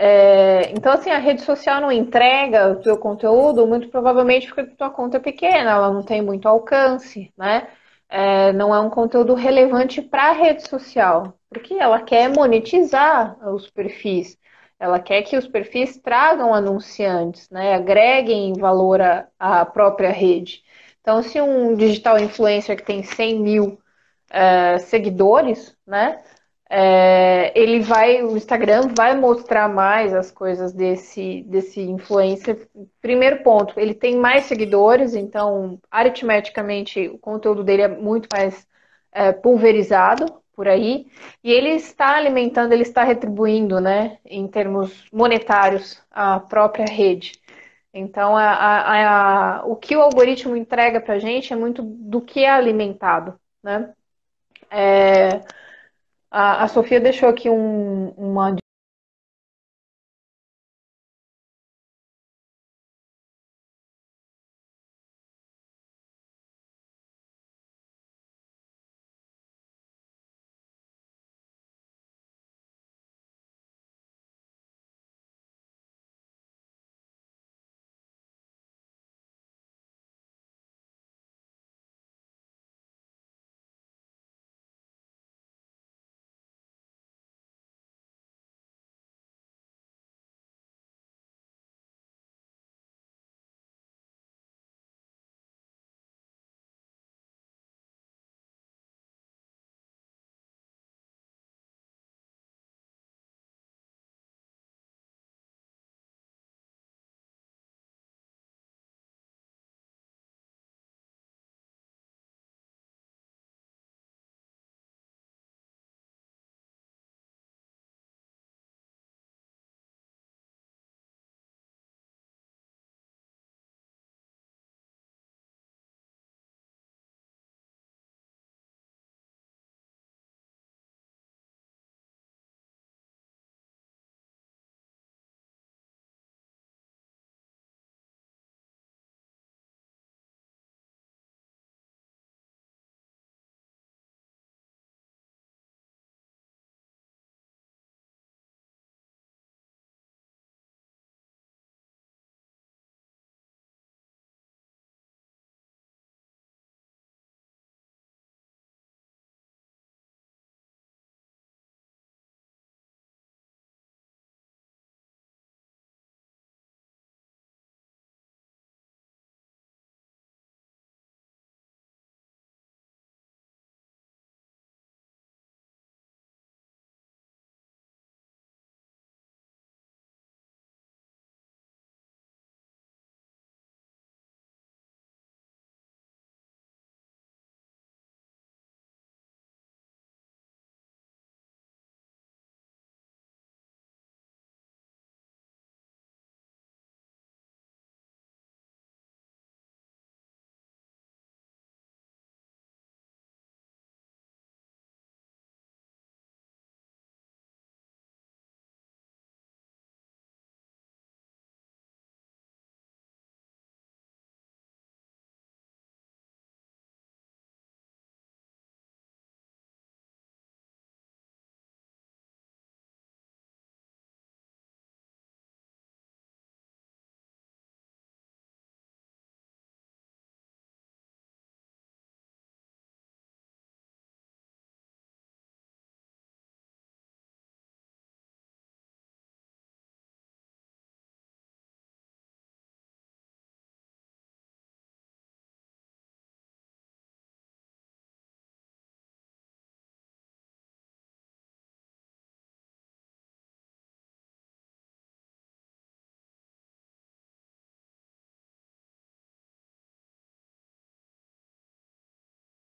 É, 0.02 0.72
então, 0.72 0.94
assim, 0.94 1.10
a 1.10 1.18
rede 1.18 1.42
social 1.42 1.82
não 1.82 1.92
entrega 1.92 2.70
o 2.72 2.82
seu 2.82 2.98
conteúdo, 2.98 3.68
muito 3.68 3.90
provavelmente 3.90 4.48
porque 4.48 4.62
a 4.62 4.76
tua 4.78 4.90
conta 4.90 5.18
é 5.18 5.20
pequena, 5.20 5.72
ela 5.72 5.92
não 5.92 6.02
tem 6.04 6.22
muito 6.22 6.48
alcance, 6.48 7.34
né? 7.38 7.68
É, 8.08 8.54
não 8.54 8.74
é 8.74 8.80
um 8.80 8.90
conteúdo 8.90 9.34
relevante 9.34 10.02
para 10.02 10.30
a 10.30 10.32
rede 10.32 10.68
social, 10.70 11.34
porque 11.50 11.74
ela 11.74 12.02
quer 12.02 12.30
monetizar 12.30 13.38
os 13.50 13.70
perfis. 13.70 14.38
Ela 14.80 15.00
quer 15.02 15.22
que 15.24 15.36
os 15.38 15.48
perfis 15.48 15.98
tragam 15.98 16.54
anunciantes, 16.54 17.50
né? 17.50 17.74
agreguem 17.76 18.54
valor 18.54 19.02
à 19.38 19.66
própria 19.66 20.12
rede. 20.12 20.64
Então, 21.02 21.22
se 21.22 21.42
um 21.42 21.76
digital 21.76 22.18
influencer 22.18 22.78
que 22.78 22.84
tem 22.86 23.04
100 23.04 23.40
mil 23.42 23.80
é, 24.30 24.78
seguidores, 24.80 25.76
né? 25.86 26.22
É, 26.72 27.52
ele 27.60 27.80
vai, 27.80 28.24
o 28.24 28.38
Instagram 28.38 28.90
vai 28.96 29.16
mostrar 29.18 29.68
mais 29.68 30.14
as 30.14 30.30
coisas 30.32 30.72
desse, 30.72 31.42
desse 31.44 31.82
influencer. 31.82 32.70
Primeiro 33.02 33.42
ponto, 33.44 33.80
ele 33.80 33.94
tem 33.96 34.18
mais 34.18 34.46
seguidores, 34.46 35.16
então 35.16 35.80
aritmeticamente 35.90 37.08
o 37.08 37.18
conteúdo 37.18 37.64
dele 37.64 37.82
é 37.82 37.88
muito 37.88 38.30
mais 38.32 38.68
é, 39.12 39.32
pulverizado, 39.32 40.40
por 40.60 40.68
aí, 40.68 41.08
e 41.42 41.54
ele 41.54 41.70
está 41.70 42.18
alimentando, 42.18 42.74
ele 42.74 42.84
está 42.84 43.02
retribuindo, 43.02 43.80
né, 43.80 44.18
em 44.26 44.46
termos 44.46 45.06
monetários, 45.10 46.04
a 46.12 46.38
própria 46.38 46.86
rede. 46.86 47.40
Então, 47.94 48.36
a, 48.36 48.44
a, 48.44 49.60
a, 49.62 49.66
o 49.66 49.78
que 49.78 49.96
o 49.96 50.02
algoritmo 50.02 50.58
entrega 50.58 51.00
para 51.00 51.14
a 51.16 51.20
gente 51.20 51.54
é 51.54 51.56
muito 51.56 51.82
do 51.82 52.22
que 52.22 52.44
é 52.44 52.50
alimentado, 52.50 53.40
né? 53.64 53.94
É, 54.70 55.42
a, 56.32 56.64
a 56.64 56.68
Sofia 56.68 57.00
deixou 57.00 57.30
aqui 57.30 57.50
um, 57.50 58.10
uma 58.18 58.56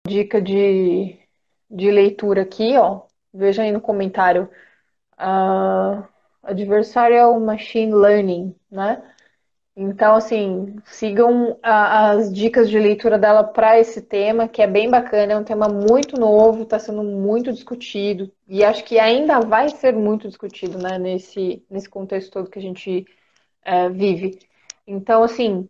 dica 0.07 0.41
de, 0.41 1.17
de 1.69 1.91
leitura 1.91 2.43
aqui, 2.43 2.77
ó. 2.77 3.01
Veja 3.33 3.63
aí 3.63 3.71
no 3.71 3.81
comentário. 3.81 4.49
Uh, 5.19 6.03
adversarial 6.43 7.39
Machine 7.39 7.93
Learning, 7.93 8.55
né? 8.71 9.01
Então, 9.77 10.15
assim, 10.15 10.77
sigam 10.85 11.59
a, 11.61 12.11
as 12.11 12.33
dicas 12.33 12.69
de 12.69 12.79
leitura 12.79 13.19
dela 13.19 13.43
para 13.43 13.77
esse 13.77 14.01
tema, 14.01 14.47
que 14.47 14.61
é 14.61 14.67
bem 14.67 14.89
bacana, 14.89 15.33
é 15.33 15.37
um 15.37 15.43
tema 15.43 15.67
muito 15.67 16.17
novo, 16.17 16.63
está 16.63 16.79
sendo 16.79 17.03
muito 17.03 17.51
discutido, 17.51 18.31
e 18.47 18.63
acho 18.63 18.85
que 18.85 18.97
ainda 18.97 19.41
vai 19.41 19.67
ser 19.69 19.93
muito 19.93 20.29
discutido, 20.29 20.77
né, 20.77 20.97
nesse, 20.97 21.65
nesse 21.69 21.89
contexto 21.89 22.31
todo 22.31 22.49
que 22.49 22.59
a 22.59 22.61
gente 22.61 23.05
é, 23.63 23.89
vive. 23.89 24.39
Então, 24.87 25.23
assim, 25.23 25.69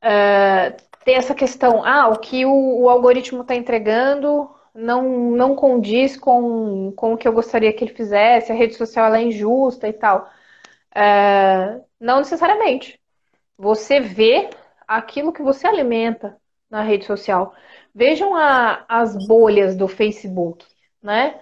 é, 0.00 0.76
tem 1.04 1.14
essa 1.14 1.34
questão, 1.34 1.84
ah, 1.84 2.08
o 2.08 2.18
que 2.18 2.44
o, 2.44 2.82
o 2.82 2.88
algoritmo 2.88 3.42
está 3.42 3.54
entregando 3.54 4.50
não, 4.74 5.30
não 5.32 5.56
condiz 5.56 6.16
com, 6.16 6.92
com 6.92 7.14
o 7.14 7.16
que 7.16 7.26
eu 7.26 7.32
gostaria 7.32 7.72
que 7.72 7.84
ele 7.84 7.94
fizesse, 7.94 8.52
a 8.52 8.54
rede 8.54 8.74
social 8.74 9.14
é 9.14 9.22
injusta 9.22 9.88
e 9.88 9.92
tal. 9.92 10.30
É, 10.94 11.80
não 11.98 12.18
necessariamente. 12.18 13.00
Você 13.58 14.00
vê 14.00 14.50
aquilo 14.86 15.32
que 15.32 15.42
você 15.42 15.66
alimenta 15.66 16.36
na 16.70 16.82
rede 16.82 17.04
social. 17.04 17.54
Vejam 17.94 18.34
a, 18.36 18.84
as 18.88 19.16
bolhas 19.26 19.76
do 19.76 19.88
Facebook, 19.88 20.66
né? 21.02 21.40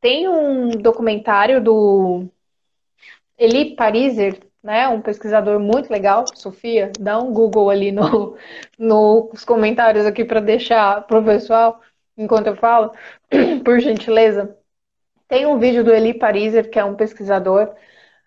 Tem 0.00 0.28
um 0.28 0.70
documentário 0.70 1.62
do 1.62 2.26
Eli 3.38 3.74
Pariser, 3.76 4.40
né? 4.62 4.88
Um 4.88 5.00
pesquisador 5.00 5.58
muito 5.60 5.90
legal, 5.90 6.24
Sofia, 6.34 6.92
dá 6.98 7.18
um 7.18 7.32
Google 7.32 7.70
ali 7.70 7.92
no, 7.92 8.36
nos 8.78 9.44
comentários 9.44 10.06
aqui 10.06 10.24
para 10.24 10.40
deixar 10.40 11.06
pro 11.06 11.24
pessoal 11.24 11.80
enquanto 12.16 12.48
eu 12.48 12.56
falo, 12.56 12.92
por 13.64 13.80
gentileza. 13.80 14.56
Tem 15.28 15.46
um 15.46 15.58
vídeo 15.58 15.84
do 15.84 15.92
Eli 15.92 16.14
Pariser, 16.14 16.70
que 16.70 16.78
é 16.78 16.84
um 16.84 16.96
pesquisador, 16.96 17.74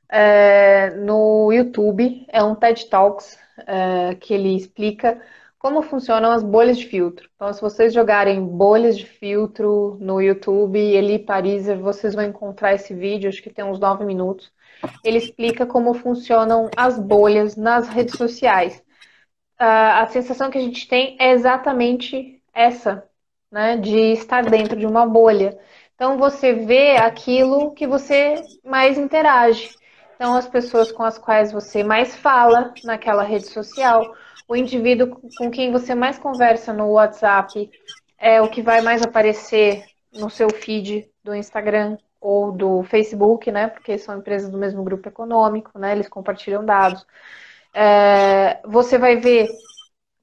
é, 0.10 0.92
no 0.92 1.52
YouTube, 1.52 2.26
é 2.30 2.44
um 2.44 2.56
TED 2.56 2.88
Talks 2.90 3.38
é, 3.68 4.16
que 4.16 4.34
ele 4.34 4.56
explica 4.56 5.22
como 5.60 5.82
funcionam 5.82 6.32
as 6.32 6.44
bolhas 6.44 6.78
de 6.78 6.86
filtro. 6.88 7.30
Então, 7.36 7.52
se 7.54 7.62
vocês 7.62 7.94
jogarem 7.94 8.46
bolhas 8.46 8.98
de 8.98 9.06
filtro 9.06 9.98
no 10.00 10.22
YouTube, 10.22 10.78
Eli 10.78 11.20
Pariser, 11.20 11.80
vocês 11.80 12.14
vão 12.14 12.26
encontrar 12.26 12.74
esse 12.74 12.94
vídeo, 12.94 13.30
acho 13.30 13.42
que 13.42 13.50
tem 13.50 13.64
uns 13.64 13.80
nove 13.80 14.04
minutos. 14.06 14.52
Ele 15.04 15.18
explica 15.18 15.66
como 15.66 15.94
funcionam 15.94 16.70
as 16.76 16.98
bolhas 16.98 17.56
nas 17.56 17.88
redes 17.88 18.18
sociais. 18.18 18.84
Uh, 19.60 20.02
a 20.02 20.08
sensação 20.08 20.50
que 20.50 20.58
a 20.58 20.62
gente 20.62 20.88
tem 20.88 21.16
é 21.20 21.32
exatamente 21.32 22.42
essa, 22.54 23.08
né, 23.52 23.78
de 23.78 24.14
estar 24.14 24.44
dentro 24.44 24.78
de 24.78 24.86
uma 24.86 25.06
bolha. 25.06 25.58
Então, 25.96 26.18
você 26.18 26.54
vê 26.54 26.98
aquilo 26.98 27.72
que 27.72 27.88
você 27.88 28.36
mais 28.64 28.98
interage. 28.98 29.76
Então, 30.16 30.36
as 30.36 30.48
pessoas 30.48 30.92
com 30.92 31.04
as 31.04 31.18
quais 31.18 31.52
você 31.52 31.84
mais 31.84 32.16
fala 32.16 32.74
naquela 32.84 33.24
rede 33.24 33.48
social, 33.48 34.16
o 34.48 34.56
indivíduo 34.56 35.20
com 35.38 35.50
quem 35.50 35.72
você 35.72 35.96
mais 35.96 36.18
conversa 36.18 36.74
no 36.74 36.92
WhatsApp, 36.92 37.70
é 38.18 38.42
o 38.42 38.50
que 38.50 38.62
vai 38.62 38.82
mais 38.82 39.02
aparecer 39.02 39.84
no 40.14 40.30
seu 40.30 40.50
feed 40.50 41.10
do 41.24 41.34
Instagram 41.34 41.98
ou 42.24 42.52
do 42.52 42.84
Facebook, 42.84 43.52
né? 43.52 43.68
Porque 43.68 43.98
são 43.98 44.18
empresas 44.18 44.50
do 44.50 44.58
mesmo 44.58 44.84
grupo 44.84 45.08
econômico, 45.10 45.78
né? 45.78 45.92
Eles 45.92 46.08
compartilham 46.08 46.66
dados. 46.66 47.06
É, 47.74 48.62
você 48.66 48.98
vai 48.98 49.18
ver, 49.18 49.50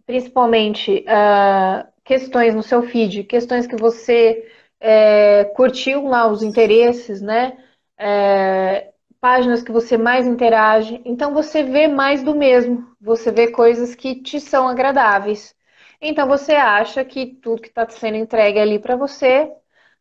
principalmente, 0.07 1.05
uh, 1.07 1.87
questões 2.05 2.55
no 2.55 2.63
seu 2.63 2.83
feed, 2.83 3.25
questões 3.25 3.67
que 3.67 3.77
você 3.77 4.49
é, 4.81 5.45
curtiu 5.57 6.07
lá 6.07 6.27
os 6.27 6.43
interesses, 6.43 7.21
né? 7.21 7.59
É, 7.99 8.93
páginas 9.21 9.63
que 9.63 9.73
você 9.73 9.97
mais 9.99 10.27
interage. 10.27 11.01
Então 11.05 11.35
você 11.35 11.63
vê 11.63 11.87
mais 11.89 12.23
do 12.23 12.35
mesmo. 12.35 12.95
Você 13.01 13.31
vê 13.31 13.49
coisas 13.53 13.95
que 13.95 14.23
te 14.23 14.41
são 14.41 14.69
agradáveis. 14.69 15.55
Então 16.01 16.27
você 16.27 16.53
acha 16.55 17.05
que 17.05 17.27
tudo 17.43 17.63
que 17.63 17.69
está 17.69 17.89
sendo 17.91 18.17
entregue 18.17 18.59
ali 18.59 18.79
para 18.79 18.97
você 18.97 19.53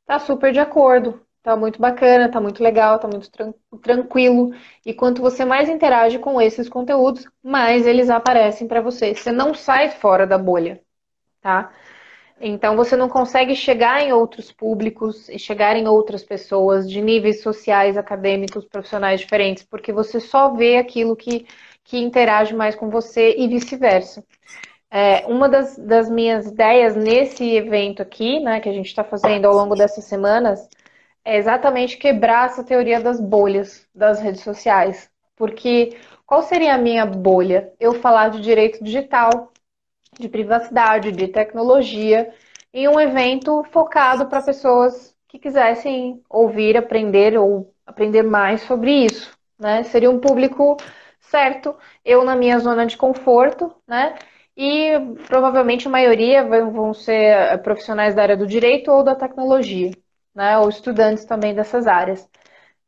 está 0.01 0.19
super 0.19 0.51
de 0.53 0.59
acordo. 0.59 1.21
Tá 1.41 1.55
muito 1.55 1.79
bacana, 1.79 2.29
tá 2.29 2.41
muito 2.41 2.61
legal, 2.61 2.99
tá 2.99 3.07
muito 3.07 3.31
tran 3.31 3.53
tranquilo. 3.81 4.53
E 4.85 4.93
quanto 4.93 5.21
você 5.21 5.45
mais 5.45 5.69
interage 5.69 6.19
com 6.19 6.41
esses 6.41 6.67
conteúdos, 6.67 7.25
mais 7.41 7.87
eles 7.87 8.09
aparecem 8.09 8.67
para 8.67 8.81
você. 8.81 9.15
Você 9.15 9.31
não 9.31 9.53
sai 9.53 9.89
fora 9.89 10.27
da 10.27 10.37
bolha, 10.37 10.81
tá? 11.41 11.71
Então 12.41 12.75
você 12.75 12.95
não 12.95 13.09
consegue 13.09 13.55
chegar 13.55 14.01
em 14.01 14.13
outros 14.13 14.51
públicos 14.51 15.27
e 15.29 15.37
chegar 15.37 15.75
em 15.75 15.87
outras 15.87 16.23
pessoas 16.23 16.89
de 16.89 17.01
níveis 17.01 17.41
sociais, 17.41 17.97
acadêmicos, 17.97 18.65
profissionais 18.65 19.19
diferentes, 19.19 19.63
porque 19.63 19.91
você 19.91 20.19
só 20.19 20.53
vê 20.53 20.77
aquilo 20.77 21.15
que, 21.15 21.45
que 21.83 21.97
interage 21.99 22.55
mais 22.55 22.75
com 22.75 22.89
você 22.89 23.35
e 23.37 23.47
vice-versa. 23.47 24.23
É, 24.91 25.25
uma 25.27 25.47
das, 25.49 25.77
das, 25.77 26.09
minhas 26.09 26.47
ideias 26.47 26.95
nesse 26.95 27.43
evento 27.55 28.01
aqui, 28.01 28.39
né, 28.39 28.59
que 28.59 28.69
a 28.69 28.73
gente 28.73 28.87
está 28.87 29.03
fazendo 29.03 29.45
ao 29.45 29.53
longo 29.53 29.75
dessas 29.75 30.05
semanas, 30.05 30.67
é 31.23 31.37
exatamente 31.37 31.97
quebrar 31.97 32.47
essa 32.47 32.63
teoria 32.63 32.99
das 32.99 33.19
bolhas 33.19 33.87
das 33.93 34.19
redes 34.19 34.41
sociais. 34.41 35.09
Porque 35.35 35.97
qual 36.25 36.43
seria 36.43 36.75
a 36.75 36.77
minha 36.77 37.05
bolha? 37.05 37.71
Eu 37.79 37.93
falar 37.93 38.29
de 38.29 38.41
direito 38.41 38.83
digital, 38.83 39.51
de 40.19 40.27
privacidade, 40.27 41.11
de 41.11 41.27
tecnologia, 41.27 42.33
em 42.73 42.87
um 42.87 42.99
evento 42.99 43.63
focado 43.71 44.27
para 44.27 44.41
pessoas 44.41 45.15
que 45.27 45.39
quisessem 45.39 46.21
ouvir, 46.29 46.77
aprender 46.77 47.37
ou 47.37 47.73
aprender 47.85 48.23
mais 48.23 48.61
sobre 48.61 49.05
isso. 49.05 49.31
Né? 49.57 49.83
Seria 49.83 50.09
um 50.09 50.19
público 50.19 50.77
certo, 51.19 51.75
eu 52.03 52.23
na 52.23 52.35
minha 52.35 52.59
zona 52.59 52.85
de 52.85 52.97
conforto, 52.97 53.73
né? 53.87 54.15
E 54.57 54.91
provavelmente 55.27 55.87
a 55.87 55.91
maioria 55.91 56.43
vão 56.43 56.93
ser 56.93 57.61
profissionais 57.61 58.13
da 58.13 58.23
área 58.23 58.37
do 58.37 58.47
direito 58.47 58.91
ou 58.91 59.03
da 59.03 59.15
tecnologia, 59.15 59.91
né? 60.39 60.57
Ou 60.57 60.69
estudantes 60.69 61.25
também 61.25 61.53
dessas 61.53 61.85
áreas. 61.85 62.27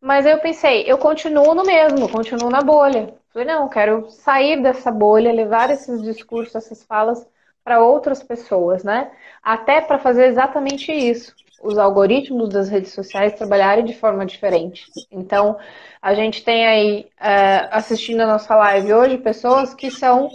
Mas 0.01 0.25
eu 0.25 0.39
pensei, 0.39 0.83
eu 0.87 0.97
continuo 0.97 1.53
no 1.53 1.63
mesmo, 1.65 2.09
continuo 2.09 2.49
na 2.49 2.61
bolha. 2.61 3.13
Falei, 3.33 3.47
não, 3.47 3.69
quero 3.69 4.09
sair 4.09 4.61
dessa 4.61 4.89
bolha, 4.91 5.33
levar 5.33 5.69
esses 5.69 6.01
discursos, 6.01 6.55
essas 6.55 6.83
falas 6.83 7.27
para 7.63 7.81
outras 7.83 8.23
pessoas, 8.23 8.83
né? 8.83 9.11
Até 9.43 9.81
para 9.81 9.99
fazer 9.99 10.27
exatamente 10.27 10.91
isso. 10.93 11.35
Os 11.61 11.77
algoritmos 11.77 12.49
das 12.49 12.69
redes 12.69 12.93
sociais 12.93 13.33
trabalharem 13.33 13.85
de 13.85 13.93
forma 13.95 14.25
diferente. 14.25 14.85
Então, 15.11 15.57
a 16.01 16.13
gente 16.13 16.43
tem 16.43 16.65
aí, 16.65 17.09
é, 17.19 17.67
assistindo 17.71 18.21
a 18.21 18.27
nossa 18.27 18.55
live 18.55 18.93
hoje, 18.93 19.17
pessoas 19.17 19.73
que 19.73 19.91
são 19.91 20.29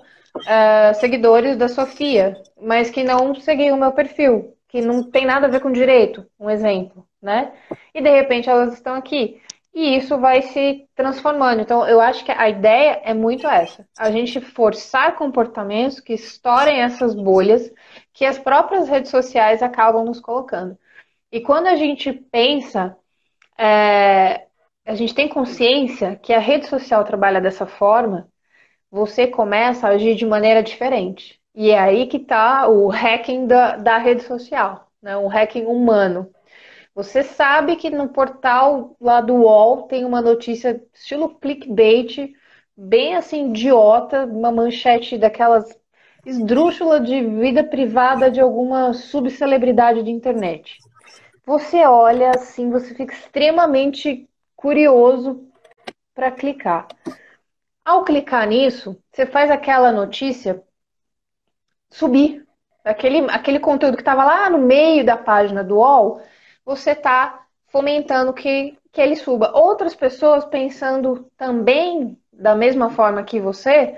é, 0.46 0.92
seguidores 0.94 1.56
da 1.56 1.68
Sofia, 1.68 2.40
mas 2.60 2.90
que 2.90 3.02
não 3.02 3.34
seguem 3.34 3.72
o 3.72 3.76
meu 3.76 3.92
perfil, 3.92 4.54
que 4.68 4.80
não 4.82 5.02
tem 5.02 5.24
nada 5.26 5.46
a 5.46 5.50
ver 5.50 5.60
com 5.60 5.72
direito, 5.72 6.26
um 6.38 6.50
exemplo, 6.50 7.05
né? 7.26 7.52
E 7.94 8.00
de 8.00 8.08
repente 8.10 8.48
elas 8.48 8.72
estão 8.74 8.94
aqui 8.94 9.40
e 9.76 9.94
isso 9.98 10.18
vai 10.18 10.40
se 10.40 10.88
transformando. 10.94 11.60
Então, 11.60 11.86
eu 11.86 12.00
acho 12.00 12.24
que 12.24 12.32
a 12.32 12.48
ideia 12.48 13.00
é 13.04 13.12
muito 13.12 13.46
essa: 13.46 13.86
a 13.98 14.10
gente 14.10 14.40
forçar 14.40 15.16
comportamentos 15.16 16.00
que 16.00 16.14
estourem 16.14 16.80
essas 16.80 17.14
bolhas 17.14 17.70
que 18.14 18.24
as 18.24 18.38
próprias 18.38 18.88
redes 18.88 19.10
sociais 19.10 19.62
acabam 19.62 20.04
nos 20.04 20.18
colocando. 20.20 20.78
E 21.30 21.40
quando 21.42 21.66
a 21.66 21.76
gente 21.76 22.12
pensa, 22.12 22.96
é, 23.58 24.46
a 24.86 24.94
gente 24.94 25.14
tem 25.14 25.28
consciência 25.28 26.16
que 26.16 26.32
a 26.32 26.38
rede 26.38 26.66
social 26.68 27.04
trabalha 27.04 27.40
dessa 27.40 27.66
forma, 27.66 28.28
você 28.90 29.26
começa 29.26 29.88
a 29.88 29.90
agir 29.90 30.14
de 30.16 30.26
maneira 30.26 30.62
diferente. 30.62 31.40
E 31.54 31.70
é 31.70 31.78
aí 31.78 32.06
que 32.06 32.18
está 32.18 32.68
o 32.68 32.88
hacking 32.88 33.46
da, 33.46 33.76
da 33.76 33.98
rede 33.98 34.22
social, 34.22 34.90
né? 35.02 35.16
o 35.16 35.28
hacking 35.28 35.66
humano. 35.66 36.30
Você 36.96 37.22
sabe 37.22 37.76
que 37.76 37.90
no 37.90 38.08
portal 38.08 38.96
lá 38.98 39.20
do 39.20 39.34
UOL 39.34 39.82
tem 39.82 40.06
uma 40.06 40.22
notícia 40.22 40.82
estilo 40.94 41.28
clickbait, 41.38 42.32
bem 42.74 43.14
assim, 43.14 43.50
idiota, 43.50 44.24
uma 44.24 44.50
manchete 44.50 45.18
daquelas 45.18 45.78
esdrúxula 46.24 46.98
de 46.98 47.22
vida 47.22 47.62
privada 47.62 48.30
de 48.30 48.40
alguma 48.40 48.94
subcelebridade 48.94 50.02
de 50.02 50.10
internet. 50.10 50.78
Você 51.44 51.84
olha 51.84 52.30
assim, 52.30 52.70
você 52.70 52.94
fica 52.94 53.12
extremamente 53.12 54.26
curioso 54.56 55.46
para 56.14 56.30
clicar. 56.30 56.88
Ao 57.84 58.04
clicar 58.04 58.48
nisso, 58.48 58.98
você 59.12 59.26
faz 59.26 59.50
aquela 59.50 59.92
notícia 59.92 60.62
subir. 61.90 62.42
Aquele, 62.82 63.30
aquele 63.30 63.60
conteúdo 63.60 63.96
que 63.96 64.02
estava 64.02 64.24
lá 64.24 64.48
no 64.48 64.58
meio 64.58 65.04
da 65.04 65.16
página 65.16 65.62
do 65.62 65.76
UOL 65.76 66.22
você 66.66 66.90
está 66.90 67.46
fomentando 67.68 68.32
que, 68.32 68.76
que 68.92 69.00
ele 69.00 69.14
suba. 69.14 69.52
Outras 69.54 69.94
pessoas 69.94 70.44
pensando 70.44 71.30
também 71.38 72.18
da 72.32 72.54
mesma 72.54 72.90
forma 72.90 73.22
que 73.22 73.40
você 73.40 73.96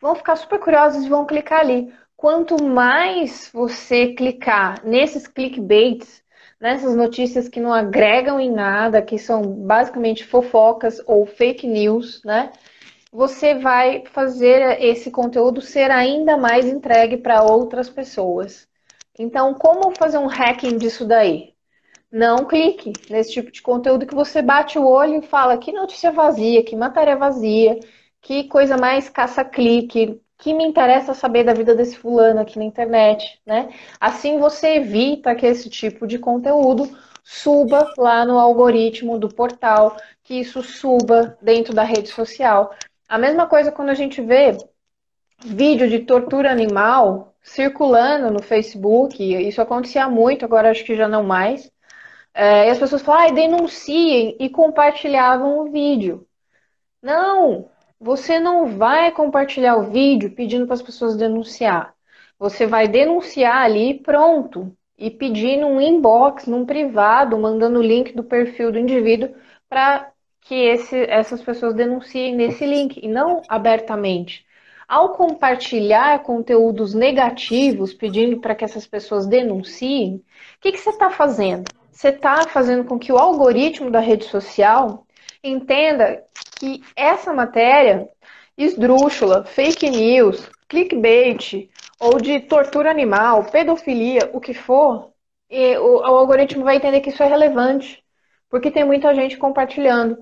vão 0.00 0.14
ficar 0.14 0.36
super 0.36 0.60
curiosas 0.60 1.04
e 1.04 1.08
vão 1.08 1.24
clicar 1.26 1.60
ali. 1.60 1.92
quanto 2.16 2.62
mais 2.62 3.50
você 3.52 4.14
clicar 4.14 4.84
nesses 4.84 5.26
clickbaits, 5.26 6.22
nessas 6.60 6.94
notícias 6.94 7.48
que 7.48 7.60
não 7.60 7.72
agregam 7.72 8.38
em 8.40 8.50
nada, 8.50 9.02
que 9.02 9.18
são 9.18 9.42
basicamente 9.42 10.24
fofocas 10.24 11.00
ou 11.06 11.26
fake 11.26 11.66
news, 11.66 12.22
né? 12.24 12.52
Você 13.12 13.54
vai 13.54 14.04
fazer 14.06 14.82
esse 14.82 15.10
conteúdo 15.10 15.60
ser 15.60 15.90
ainda 15.90 16.36
mais 16.36 16.66
entregue 16.66 17.16
para 17.18 17.42
outras 17.42 17.88
pessoas. 17.88 18.68
Então, 19.18 19.54
como 19.54 19.94
fazer 19.96 20.18
um 20.18 20.26
hacking 20.26 20.76
disso 20.78 21.04
daí? 21.06 21.53
Não 22.14 22.44
clique 22.44 22.92
nesse 23.10 23.32
tipo 23.32 23.50
de 23.50 23.60
conteúdo 23.60 24.06
que 24.06 24.14
você 24.14 24.40
bate 24.40 24.78
o 24.78 24.86
olho 24.86 25.16
e 25.16 25.26
fala 25.26 25.58
que 25.58 25.72
notícia 25.72 26.12
vazia, 26.12 26.62
que 26.62 26.76
matéria 26.76 27.16
vazia, 27.16 27.80
que 28.20 28.44
coisa 28.44 28.76
mais 28.76 29.08
caça-clique, 29.08 30.20
que 30.38 30.54
me 30.54 30.64
interessa 30.64 31.12
saber 31.12 31.42
da 31.42 31.52
vida 31.52 31.74
desse 31.74 31.98
fulano 31.98 32.38
aqui 32.38 32.56
na 32.56 32.64
internet, 32.64 33.40
né? 33.44 33.68
Assim 34.00 34.38
você 34.38 34.76
evita 34.76 35.34
que 35.34 35.44
esse 35.44 35.68
tipo 35.68 36.06
de 36.06 36.16
conteúdo 36.16 36.88
suba 37.24 37.92
lá 37.98 38.24
no 38.24 38.38
algoritmo 38.38 39.18
do 39.18 39.28
portal, 39.28 39.96
que 40.22 40.34
isso 40.34 40.62
suba 40.62 41.36
dentro 41.42 41.74
da 41.74 41.82
rede 41.82 42.10
social. 42.10 42.72
A 43.08 43.18
mesma 43.18 43.48
coisa 43.48 43.72
quando 43.72 43.88
a 43.88 43.94
gente 43.94 44.22
vê 44.22 44.56
vídeo 45.44 45.90
de 45.90 45.98
tortura 45.98 46.48
animal 46.48 47.34
circulando 47.42 48.30
no 48.30 48.40
Facebook, 48.40 49.20
isso 49.20 49.60
acontecia 49.60 50.08
muito, 50.08 50.44
agora 50.44 50.70
acho 50.70 50.84
que 50.84 50.94
já 50.94 51.08
não 51.08 51.24
mais. 51.24 51.73
É, 52.34 52.66
e 52.68 52.70
as 52.70 52.78
pessoas 52.78 53.02
falam, 53.02 53.28
ah, 53.28 53.32
denunciem 53.32 54.36
e 54.40 54.48
compartilhavam 54.50 55.60
o 55.60 55.70
vídeo. 55.70 56.26
Não, 57.02 57.70
você 58.00 58.40
não 58.40 58.76
vai 58.76 59.12
compartilhar 59.12 59.76
o 59.76 59.90
vídeo 59.90 60.34
pedindo 60.34 60.66
para 60.66 60.74
as 60.74 60.82
pessoas 60.82 61.16
denunciar. 61.16 61.94
Você 62.38 62.66
vai 62.66 62.88
denunciar 62.88 63.58
ali 63.58 64.00
pronto 64.00 64.76
e 64.98 65.10
pedir 65.10 65.58
num 65.58 65.80
inbox, 65.80 66.46
num 66.46 66.66
privado, 66.66 67.38
mandando 67.38 67.78
o 67.78 67.82
link 67.82 68.12
do 68.14 68.24
perfil 68.24 68.72
do 68.72 68.78
indivíduo 68.78 69.34
para 69.68 70.10
que 70.40 70.54
esse, 70.54 70.96
essas 71.08 71.42
pessoas 71.42 71.74
denunciem 71.74 72.34
nesse 72.34 72.66
link 72.66 72.98
e 73.02 73.08
não 73.08 73.42
abertamente. 73.48 74.44
Ao 74.86 75.14
compartilhar 75.14 76.22
conteúdos 76.22 76.94
negativos, 76.94 77.94
pedindo 77.94 78.40
para 78.40 78.54
que 78.54 78.64
essas 78.64 78.86
pessoas 78.86 79.26
denunciem, 79.26 80.16
o 80.16 80.22
que, 80.60 80.72
que 80.72 80.78
você 80.78 80.90
está 80.90 81.10
fazendo? 81.10 81.64
Você 81.94 82.08
está 82.08 82.42
fazendo 82.48 82.84
com 82.84 82.98
que 82.98 83.12
o 83.12 83.16
algoritmo 83.16 83.88
da 83.88 84.00
rede 84.00 84.24
social 84.24 85.06
entenda 85.44 86.24
que 86.58 86.82
essa 86.96 87.32
matéria 87.32 88.08
esdrúxula, 88.58 89.44
fake 89.44 89.88
news, 89.88 90.50
clickbait, 90.68 91.70
ou 92.00 92.20
de 92.20 92.40
tortura 92.40 92.90
animal, 92.90 93.44
pedofilia, 93.44 94.28
o 94.32 94.40
que 94.40 94.52
for, 94.52 95.12
o, 95.48 95.98
o 96.00 96.16
algoritmo 96.16 96.64
vai 96.64 96.76
entender 96.76 97.00
que 97.00 97.10
isso 97.10 97.22
é 97.22 97.28
relevante, 97.28 98.02
porque 98.50 98.72
tem 98.72 98.84
muita 98.84 99.14
gente 99.14 99.36
compartilhando. 99.36 100.18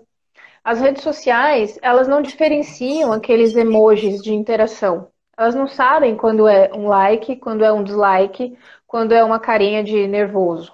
As 0.63 0.79
redes 0.79 1.03
sociais, 1.03 1.79
elas 1.81 2.07
não 2.07 2.21
diferenciam 2.21 3.15
aqueles 3.15 3.57
emojis 3.57 4.21
de 4.21 4.35
interação. 4.35 5.09
Elas 5.39 5.55
não 5.55 5.67
sabem 5.67 6.19
quando 6.19 6.47
é 6.47 6.71
um 6.75 6.87
like, 6.87 7.37
quando 7.37 7.65
é 7.65 7.73
um 7.73 7.83
dislike, 7.83 8.59
quando 8.87 9.13
é 9.13 9.25
uma 9.25 9.41
carinha 9.41 9.83
de 9.83 10.07
nervoso. 10.07 10.71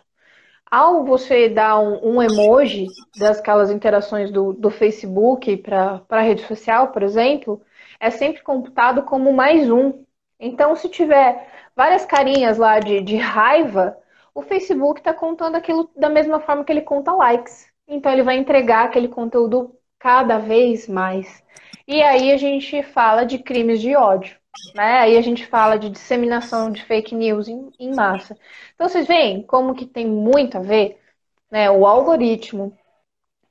Ao 0.70 1.04
você 1.04 1.48
dar 1.48 1.78
um, 1.80 2.16
um 2.16 2.22
emoji 2.22 2.86
aquelas 3.22 3.70
interações 3.70 4.30
do, 4.30 4.52
do 4.52 4.70
Facebook 4.70 5.56
para 5.58 6.02
a 6.10 6.20
rede 6.20 6.42
social, 6.42 6.88
por 6.88 7.02
exemplo, 7.02 7.62
é 7.98 8.10
sempre 8.10 8.42
computado 8.42 9.02
como 9.02 9.32
mais 9.32 9.70
um. 9.70 10.04
Então, 10.38 10.76
se 10.76 10.88
tiver 10.88 11.48
várias 11.74 12.04
carinhas 12.04 12.58
lá 12.58 12.78
de, 12.78 13.00
de 13.00 13.16
raiva, 13.16 13.96
o 14.34 14.42
Facebook 14.42 15.00
está 15.00 15.12
contando 15.14 15.56
aquilo 15.56 15.90
da 15.96 16.08
mesma 16.08 16.38
forma 16.40 16.64
que 16.64 16.70
ele 16.70 16.82
conta 16.82 17.12
likes. 17.12 17.66
Então, 17.86 18.12
ele 18.12 18.22
vai 18.22 18.36
entregar 18.36 18.84
aquele 18.84 19.08
conteúdo 19.08 19.74
cada 19.98 20.38
vez 20.38 20.86
mais. 20.86 21.42
E 21.86 22.02
aí 22.02 22.30
a 22.30 22.36
gente 22.36 22.82
fala 22.82 23.24
de 23.24 23.38
crimes 23.38 23.80
de 23.80 23.96
ódio, 23.96 24.36
né? 24.74 25.00
Aí 25.00 25.16
a 25.16 25.22
gente 25.22 25.46
fala 25.46 25.78
de 25.78 25.90
disseminação 25.90 26.70
de 26.70 26.84
fake 26.84 27.14
news 27.14 27.48
em, 27.48 27.70
em 27.78 27.94
massa. 27.94 28.36
Então 28.74 28.88
vocês 28.88 29.06
veem 29.06 29.42
como 29.42 29.74
que 29.74 29.86
tem 29.86 30.06
muito 30.06 30.56
a 30.58 30.60
ver, 30.60 31.00
né? 31.50 31.70
O 31.70 31.86
algoritmo 31.86 32.76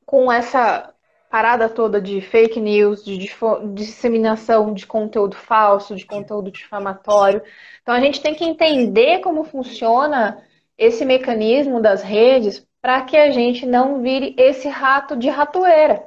com 0.05 0.31
essa 0.31 0.93
parada 1.29 1.69
toda 1.69 2.01
de 2.01 2.21
fake 2.21 2.59
news, 2.59 3.03
de, 3.03 3.17
de 3.17 3.29
disseminação 3.73 4.73
de 4.73 4.87
conteúdo 4.87 5.35
falso, 5.35 5.95
de 5.95 6.05
conteúdo 6.05 6.51
difamatório. 6.51 7.41
Então 7.81 7.93
a 7.93 7.99
gente 7.99 8.21
tem 8.21 8.33
que 8.33 8.45
entender 8.45 9.19
como 9.19 9.43
funciona 9.43 10.43
esse 10.77 11.03
mecanismo 11.05 11.81
das 11.81 12.01
redes 12.01 12.65
para 12.81 13.01
que 13.01 13.17
a 13.17 13.31
gente 13.31 13.65
não 13.65 14.01
vire 14.01 14.33
esse 14.37 14.69
rato 14.69 15.15
de 15.17 15.29
ratoeira 15.29 16.05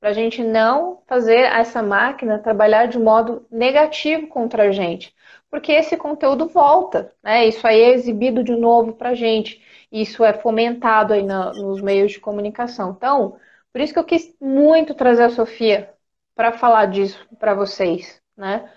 para 0.00 0.10
a 0.10 0.12
gente 0.12 0.42
não 0.42 1.02
fazer 1.06 1.40
essa 1.40 1.82
máquina 1.82 2.38
trabalhar 2.38 2.86
de 2.86 2.98
modo 2.98 3.46
negativo 3.50 4.26
contra 4.28 4.64
a 4.64 4.70
gente, 4.70 5.14
porque 5.50 5.72
esse 5.72 5.96
conteúdo 5.96 6.48
volta, 6.48 7.12
né? 7.22 7.46
Isso 7.46 7.66
aí 7.66 7.80
é 7.80 7.94
exibido 7.94 8.44
de 8.44 8.54
novo 8.54 8.94
para 8.94 9.10
a 9.10 9.14
gente, 9.14 9.62
isso 9.90 10.24
é 10.24 10.32
fomentado 10.32 11.12
aí 11.12 11.22
na, 11.22 11.52
nos 11.52 11.80
meios 11.80 12.12
de 12.12 12.20
comunicação. 12.20 12.94
Então, 12.96 13.38
por 13.72 13.80
isso 13.80 13.92
que 13.92 13.98
eu 13.98 14.04
quis 14.04 14.34
muito 14.40 14.94
trazer 14.94 15.24
a 15.24 15.30
Sofia 15.30 15.92
para 16.34 16.52
falar 16.52 16.86
disso 16.86 17.26
para 17.38 17.54
vocês, 17.54 18.20
né? 18.36 18.70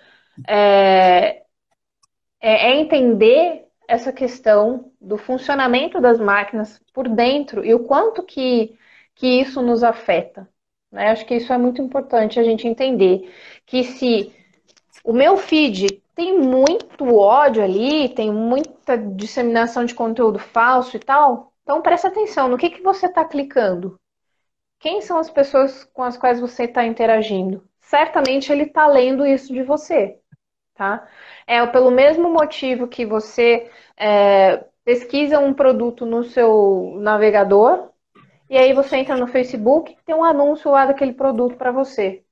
É, 0.48 1.42
é, 2.40 2.70
é 2.70 2.76
entender 2.76 3.66
essa 3.86 4.12
questão 4.12 4.92
do 5.00 5.16
funcionamento 5.18 6.00
das 6.00 6.18
máquinas 6.18 6.80
por 6.94 7.08
dentro 7.08 7.64
e 7.64 7.74
o 7.74 7.84
quanto 7.86 8.22
que, 8.22 8.78
que 9.14 9.26
isso 9.40 9.60
nos 9.62 9.82
afeta, 9.82 10.48
né? 10.90 11.10
Acho 11.10 11.24
que 11.26 11.34
isso 11.34 11.52
é 11.52 11.58
muito 11.58 11.80
importante 11.80 12.38
a 12.38 12.42
gente 12.42 12.66
entender. 12.66 13.32
Que 13.66 13.84
se 13.84 14.34
o 15.04 15.12
meu 15.12 15.36
feed 15.36 16.02
tem 16.14 16.38
muito 16.38 17.16
ódio 17.16 17.62
ali, 17.62 18.08
tem 18.10 18.30
muita 18.32 18.98
disseminação 18.98 19.84
de 19.84 19.94
conteúdo 19.94 20.38
falso 20.38 20.96
e 20.96 21.00
tal, 21.00 21.52
então 21.62 21.80
presta 21.80 22.08
atenção 22.08 22.48
no 22.48 22.58
que, 22.58 22.70
que 22.70 22.82
você 22.82 23.06
está 23.06 23.24
clicando. 23.24 23.98
Quem 24.78 25.00
são 25.00 25.18
as 25.18 25.30
pessoas 25.30 25.84
com 25.84 26.02
as 26.02 26.16
quais 26.16 26.40
você 26.40 26.64
está 26.64 26.84
interagindo? 26.84 27.64
Certamente 27.80 28.50
ele 28.50 28.64
está 28.64 28.86
lendo 28.86 29.26
isso 29.26 29.52
de 29.52 29.62
você, 29.62 30.18
tá? 30.74 31.06
É 31.46 31.64
pelo 31.66 31.90
mesmo 31.90 32.30
motivo 32.30 32.88
que 32.88 33.04
você 33.04 33.70
é, 33.96 34.64
pesquisa 34.84 35.38
um 35.38 35.52
produto 35.52 36.06
no 36.06 36.24
seu 36.24 36.96
navegador, 37.00 37.89
e 38.50 38.58
aí 38.58 38.74
você 38.74 38.96
entra 38.98 39.16
no 39.16 39.28
Facebook, 39.28 39.96
tem 40.04 40.14
um 40.14 40.24
anúncio 40.24 40.70
lá 40.72 40.86
daquele 40.86 41.14
produto 41.14 41.56
para 41.56 41.72
você. 41.72 42.24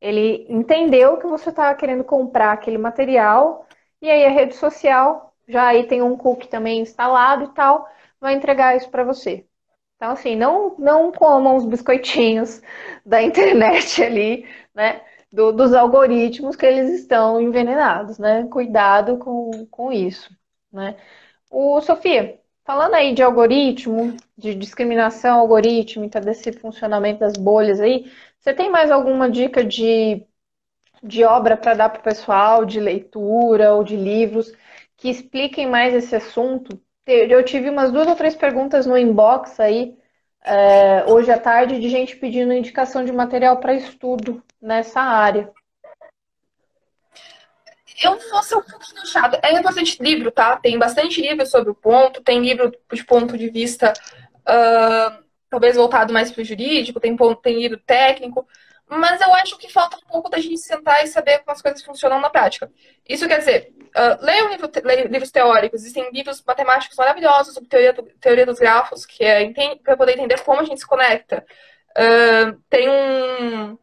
Ele 0.00 0.46
entendeu 0.50 1.18
que 1.18 1.26
você 1.26 1.50
está 1.50 1.74
querendo 1.74 2.04
comprar 2.04 2.52
aquele 2.52 2.78
material, 2.78 3.66
e 4.02 4.10
aí 4.10 4.24
a 4.26 4.30
rede 4.30 4.54
social, 4.54 5.34
já 5.48 5.68
aí 5.68 5.86
tem 5.88 6.02
um 6.02 6.16
cookie 6.16 6.48
também 6.48 6.80
instalado 6.80 7.44
e 7.44 7.54
tal, 7.54 7.88
vai 8.20 8.34
entregar 8.34 8.76
isso 8.76 8.90
para 8.90 9.04
você. 9.04 9.46
Então, 9.96 10.12
assim, 10.12 10.36
não, 10.36 10.76
não 10.78 11.10
comam 11.12 11.56
os 11.56 11.64
biscoitinhos 11.64 12.60
da 13.06 13.22
internet 13.22 14.02
ali, 14.04 14.46
né? 14.74 15.02
Do, 15.32 15.52
dos 15.52 15.72
algoritmos 15.74 16.56
que 16.56 16.66
eles 16.66 16.90
estão 17.00 17.40
envenenados, 17.40 18.18
né? 18.18 18.46
Cuidado 18.48 19.18
com, 19.18 19.66
com 19.70 19.90
isso, 19.92 20.30
né? 20.72 20.96
O 21.50 21.80
Sofia, 21.80 22.40
Falando 22.64 22.94
aí 22.94 23.14
de 23.14 23.22
algoritmo, 23.22 24.16
de 24.36 24.54
discriminação 24.54 25.40
algorítmica, 25.40 26.20
desse 26.20 26.50
funcionamento 26.52 27.20
das 27.20 27.34
bolhas 27.36 27.78
aí, 27.80 28.10
você 28.40 28.54
tem 28.54 28.70
mais 28.70 28.90
alguma 28.90 29.30
dica 29.30 29.62
de, 29.62 30.26
de 31.02 31.24
obra 31.24 31.56
para 31.56 31.74
dar 31.74 31.90
para 31.90 32.00
o 32.00 32.04
pessoal, 32.04 32.64
de 32.64 32.80
leitura 32.80 33.74
ou 33.74 33.84
de 33.84 33.96
livros 33.96 34.52
que 34.96 35.10
expliquem 35.10 35.66
mais 35.68 35.94
esse 35.94 36.16
assunto? 36.16 36.80
Eu 37.06 37.44
tive 37.44 37.68
umas 37.68 37.92
duas 37.92 38.06
ou 38.08 38.16
três 38.16 38.34
perguntas 38.34 38.86
no 38.86 38.96
inbox 38.96 39.60
aí, 39.60 39.98
é, 40.42 41.04
hoje 41.06 41.30
à 41.30 41.38
tarde, 41.38 41.80
de 41.80 41.88
gente 41.90 42.16
pedindo 42.16 42.52
indicação 42.52 43.04
de 43.04 43.12
material 43.12 43.58
para 43.60 43.74
estudo 43.74 44.42
nessa 44.60 45.00
área 45.00 45.52
eu 48.02 48.18
vou 48.30 48.42
ser 48.42 48.56
um 48.56 48.62
pouquinho 48.62 49.06
chata. 49.06 49.38
É 49.42 49.60
bastante 49.62 50.02
livro, 50.02 50.30
tá? 50.30 50.56
Tem 50.56 50.78
bastante 50.78 51.20
livro 51.20 51.46
sobre 51.46 51.70
o 51.70 51.74
ponto, 51.74 52.22
tem 52.22 52.40
livro 52.40 52.72
de 52.92 53.04
ponto 53.04 53.36
de 53.36 53.48
vista 53.50 53.92
uh, 54.44 55.24
talvez 55.48 55.76
voltado 55.76 56.12
mais 56.12 56.32
para 56.32 56.42
o 56.42 56.44
jurídico, 56.44 56.98
tem, 56.98 57.16
tem 57.42 57.60
livro 57.60 57.78
técnico, 57.78 58.46
mas 58.86 59.20
eu 59.20 59.32
acho 59.34 59.56
que 59.56 59.72
falta 59.72 59.96
um 59.96 60.08
pouco 60.08 60.28
da 60.28 60.38
gente 60.38 60.58
sentar 60.58 61.02
e 61.04 61.06
saber 61.06 61.38
como 61.38 61.52
as 61.52 61.62
coisas 61.62 61.82
funcionam 61.82 62.20
na 62.20 62.28
prática. 62.28 62.70
Isso 63.08 63.26
quer 63.26 63.38
dizer, 63.38 63.72
uh, 63.96 64.24
leia, 64.24 64.44
um 64.44 64.48
livro, 64.50 64.70
leia 64.82 65.06
livros 65.06 65.30
teóricos, 65.30 65.80
existem 65.80 66.10
livros 66.10 66.42
matemáticos 66.44 66.96
maravilhosos 66.96 67.54
sobre 67.54 67.68
teoria, 67.68 67.92
do, 67.92 68.02
teoria 68.02 68.46
dos 68.46 68.58
grafos, 68.58 69.06
que 69.06 69.24
é 69.24 69.48
para 69.82 69.96
poder 69.96 70.14
entender 70.14 70.40
como 70.40 70.60
a 70.60 70.64
gente 70.64 70.80
se 70.80 70.86
conecta. 70.86 71.44
Uh, 71.96 72.60
tem 72.68 72.88
um 72.90 73.78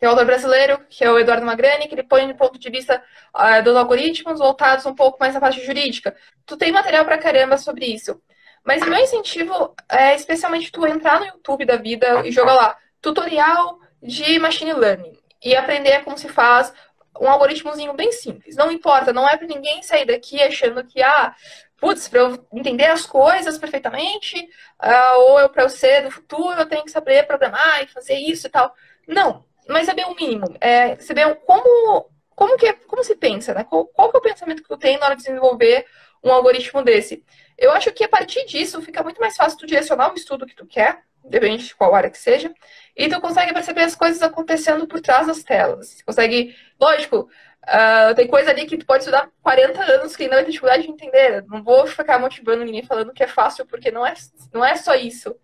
Tem 0.00 0.08
um 0.08 0.12
autor 0.12 0.24
brasileiro, 0.24 0.80
que 0.88 1.04
é 1.04 1.10
o 1.10 1.18
Eduardo 1.18 1.44
Magrani, 1.44 1.86
que 1.86 1.94
ele 1.94 2.02
põe 2.02 2.26
no 2.26 2.34
ponto 2.34 2.58
de 2.58 2.70
vista 2.70 3.04
uh, 3.36 3.62
dos 3.62 3.76
algoritmos 3.76 4.38
voltados 4.38 4.86
um 4.86 4.94
pouco 4.94 5.18
mais 5.20 5.36
à 5.36 5.40
parte 5.40 5.62
jurídica. 5.62 6.16
Tu 6.46 6.56
tem 6.56 6.72
material 6.72 7.04
pra 7.04 7.18
caramba 7.18 7.58
sobre 7.58 7.84
isso. 7.84 8.18
Mas 8.64 8.82
meu 8.82 8.98
incentivo 8.98 9.74
é 9.86 10.14
especialmente 10.14 10.72
tu 10.72 10.86
entrar 10.86 11.20
no 11.20 11.26
YouTube 11.26 11.66
da 11.66 11.76
vida 11.76 12.26
e 12.26 12.32
jogar 12.32 12.54
lá 12.54 12.78
tutorial 13.02 13.78
de 14.02 14.38
machine 14.38 14.72
learning 14.72 15.12
e 15.44 15.54
aprender 15.54 16.02
como 16.02 16.16
se 16.16 16.28
faz 16.30 16.72
um 17.20 17.28
algoritmozinho 17.28 17.92
bem 17.92 18.10
simples. 18.10 18.56
Não 18.56 18.72
importa, 18.72 19.12
não 19.12 19.28
é 19.28 19.36
para 19.36 19.46
ninguém 19.46 19.82
sair 19.82 20.06
daqui 20.06 20.42
achando 20.42 20.82
que, 20.82 21.02
ah, 21.02 21.34
putz, 21.78 22.08
para 22.08 22.20
eu 22.20 22.46
entender 22.54 22.86
as 22.86 23.04
coisas 23.04 23.58
perfeitamente, 23.58 24.38
uh, 24.82 25.18
ou 25.18 25.48
para 25.50 25.64
eu 25.64 25.68
ser 25.68 26.04
do 26.04 26.10
futuro, 26.10 26.58
eu 26.58 26.66
tenho 26.66 26.84
que 26.84 26.90
saber 26.90 27.26
programar 27.26 27.82
e 27.82 27.86
fazer 27.88 28.14
isso 28.14 28.46
e 28.46 28.50
tal. 28.50 28.74
Não, 29.06 29.44
mas 29.70 29.88
é 29.88 29.94
bem 29.94 30.04
o 30.04 30.14
mínimo. 30.14 30.56
É 30.60 30.96
saber 30.96 31.34
como, 31.46 32.10
como, 32.34 32.56
que, 32.56 32.66
é, 32.66 32.72
como 32.72 33.04
se 33.04 33.14
pensa, 33.14 33.54
né? 33.54 33.64
Qual, 33.64 33.86
qual 33.86 34.10
é 34.12 34.16
o 34.18 34.20
pensamento 34.20 34.62
que 34.62 34.68
tu 34.68 34.76
tem 34.76 34.98
na 34.98 35.06
hora 35.06 35.16
de 35.16 35.22
desenvolver 35.22 35.86
um 36.22 36.32
algoritmo 36.32 36.82
desse? 36.82 37.24
Eu 37.56 37.70
acho 37.72 37.92
que 37.92 38.04
a 38.04 38.08
partir 38.08 38.44
disso 38.46 38.82
fica 38.82 39.02
muito 39.02 39.20
mais 39.20 39.36
fácil 39.36 39.58
tu 39.58 39.66
direcionar 39.66 40.12
o 40.12 40.16
estudo 40.16 40.46
que 40.46 40.56
tu 40.56 40.66
quer, 40.66 41.02
depende 41.24 41.66
de 41.66 41.74
qual 41.74 41.94
área 41.94 42.10
que 42.10 42.18
seja, 42.18 42.52
e 42.96 43.08
tu 43.08 43.20
consegue 43.20 43.52
perceber 43.52 43.82
as 43.82 43.94
coisas 43.94 44.22
acontecendo 44.22 44.86
por 44.86 45.00
trás 45.00 45.26
das 45.26 45.42
telas. 45.42 46.02
Consegue, 46.02 46.56
lógico, 46.80 47.28
uh, 47.64 48.14
tem 48.14 48.26
coisa 48.26 48.50
ali 48.50 48.66
que 48.66 48.78
tu 48.78 48.86
pode 48.86 49.04
estudar 49.04 49.28
40 49.42 49.82
anos 49.82 50.16
que 50.16 50.24
ainda 50.24 50.36
vai 50.36 50.44
ter 50.44 50.50
dificuldade 50.50 50.82
de 50.82 50.90
entender. 50.90 51.44
Não 51.46 51.62
vou 51.62 51.86
ficar 51.86 52.18
motivando 52.18 52.64
ninguém 52.64 52.82
falando 52.82 53.12
que 53.12 53.22
é 53.22 53.28
fácil, 53.28 53.66
porque 53.66 53.90
não 53.90 54.04
é, 54.04 54.14
não 54.52 54.64
é 54.64 54.74
só 54.76 54.94
isso. 54.94 55.36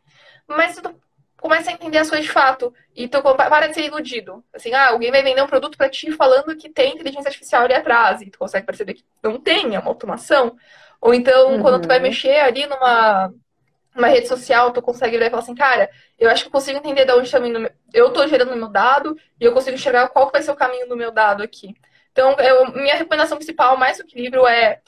Mas 0.48 0.76
tu 0.76 0.94
começa 1.36 1.70
a 1.70 1.72
entender 1.72 1.98
as 1.98 2.08
coisas 2.08 2.26
de 2.26 2.32
fato 2.32 2.72
e 2.94 3.06
tu 3.08 3.20
para 3.22 3.68
de 3.68 3.74
ser 3.74 3.84
iludido. 3.84 4.42
Assim, 4.52 4.72
ah, 4.72 4.88
alguém 4.88 5.10
vai 5.10 5.22
vender 5.22 5.42
um 5.42 5.46
produto 5.46 5.76
para 5.76 5.88
ti 5.88 6.10
falando 6.12 6.56
que 6.56 6.68
tem 6.68 6.94
inteligência 6.94 7.28
artificial 7.28 7.64
ali 7.64 7.74
atrás 7.74 8.22
e 8.22 8.30
tu 8.30 8.38
consegue 8.38 8.66
perceber 8.66 8.94
que 8.94 9.04
não 9.22 9.38
tem, 9.38 9.74
é 9.74 9.78
uma 9.78 9.88
automação. 9.88 10.56
Ou 11.00 11.14
então, 11.14 11.52
uhum. 11.52 11.62
quando 11.62 11.82
tu 11.82 11.88
vai 11.88 11.98
mexer 11.98 12.40
ali 12.40 12.66
numa, 12.66 13.32
numa 13.94 14.08
rede 14.08 14.28
social, 14.28 14.72
tu 14.72 14.80
consegue 14.80 15.18
ver 15.18 15.26
e 15.26 15.30
falar 15.30 15.42
assim, 15.42 15.54
cara, 15.54 15.90
eu 16.18 16.30
acho 16.30 16.42
que 16.42 16.48
eu 16.48 16.52
consigo 16.52 16.78
entender 16.78 17.04
de 17.04 17.12
onde 17.12 17.30
vindo. 17.38 17.60
Meu... 17.60 17.70
Eu 17.92 18.08
estou 18.08 18.26
gerando 18.26 18.52
o 18.52 18.56
meu 18.56 18.68
dado 18.68 19.16
e 19.40 19.44
eu 19.44 19.52
consigo 19.52 19.76
enxergar 19.76 20.08
qual 20.08 20.30
vai 20.30 20.42
ser 20.42 20.50
o 20.50 20.56
caminho 20.56 20.88
do 20.88 20.96
meu 20.96 21.10
dado 21.10 21.42
aqui. 21.42 21.74
Então, 22.12 22.32
eu, 22.38 22.72
minha 22.72 22.94
recomendação 22.94 23.36
principal, 23.36 23.76
mais 23.76 23.98
do 23.98 24.04
que 24.04 24.20
livro, 24.20 24.46
é 24.46 24.80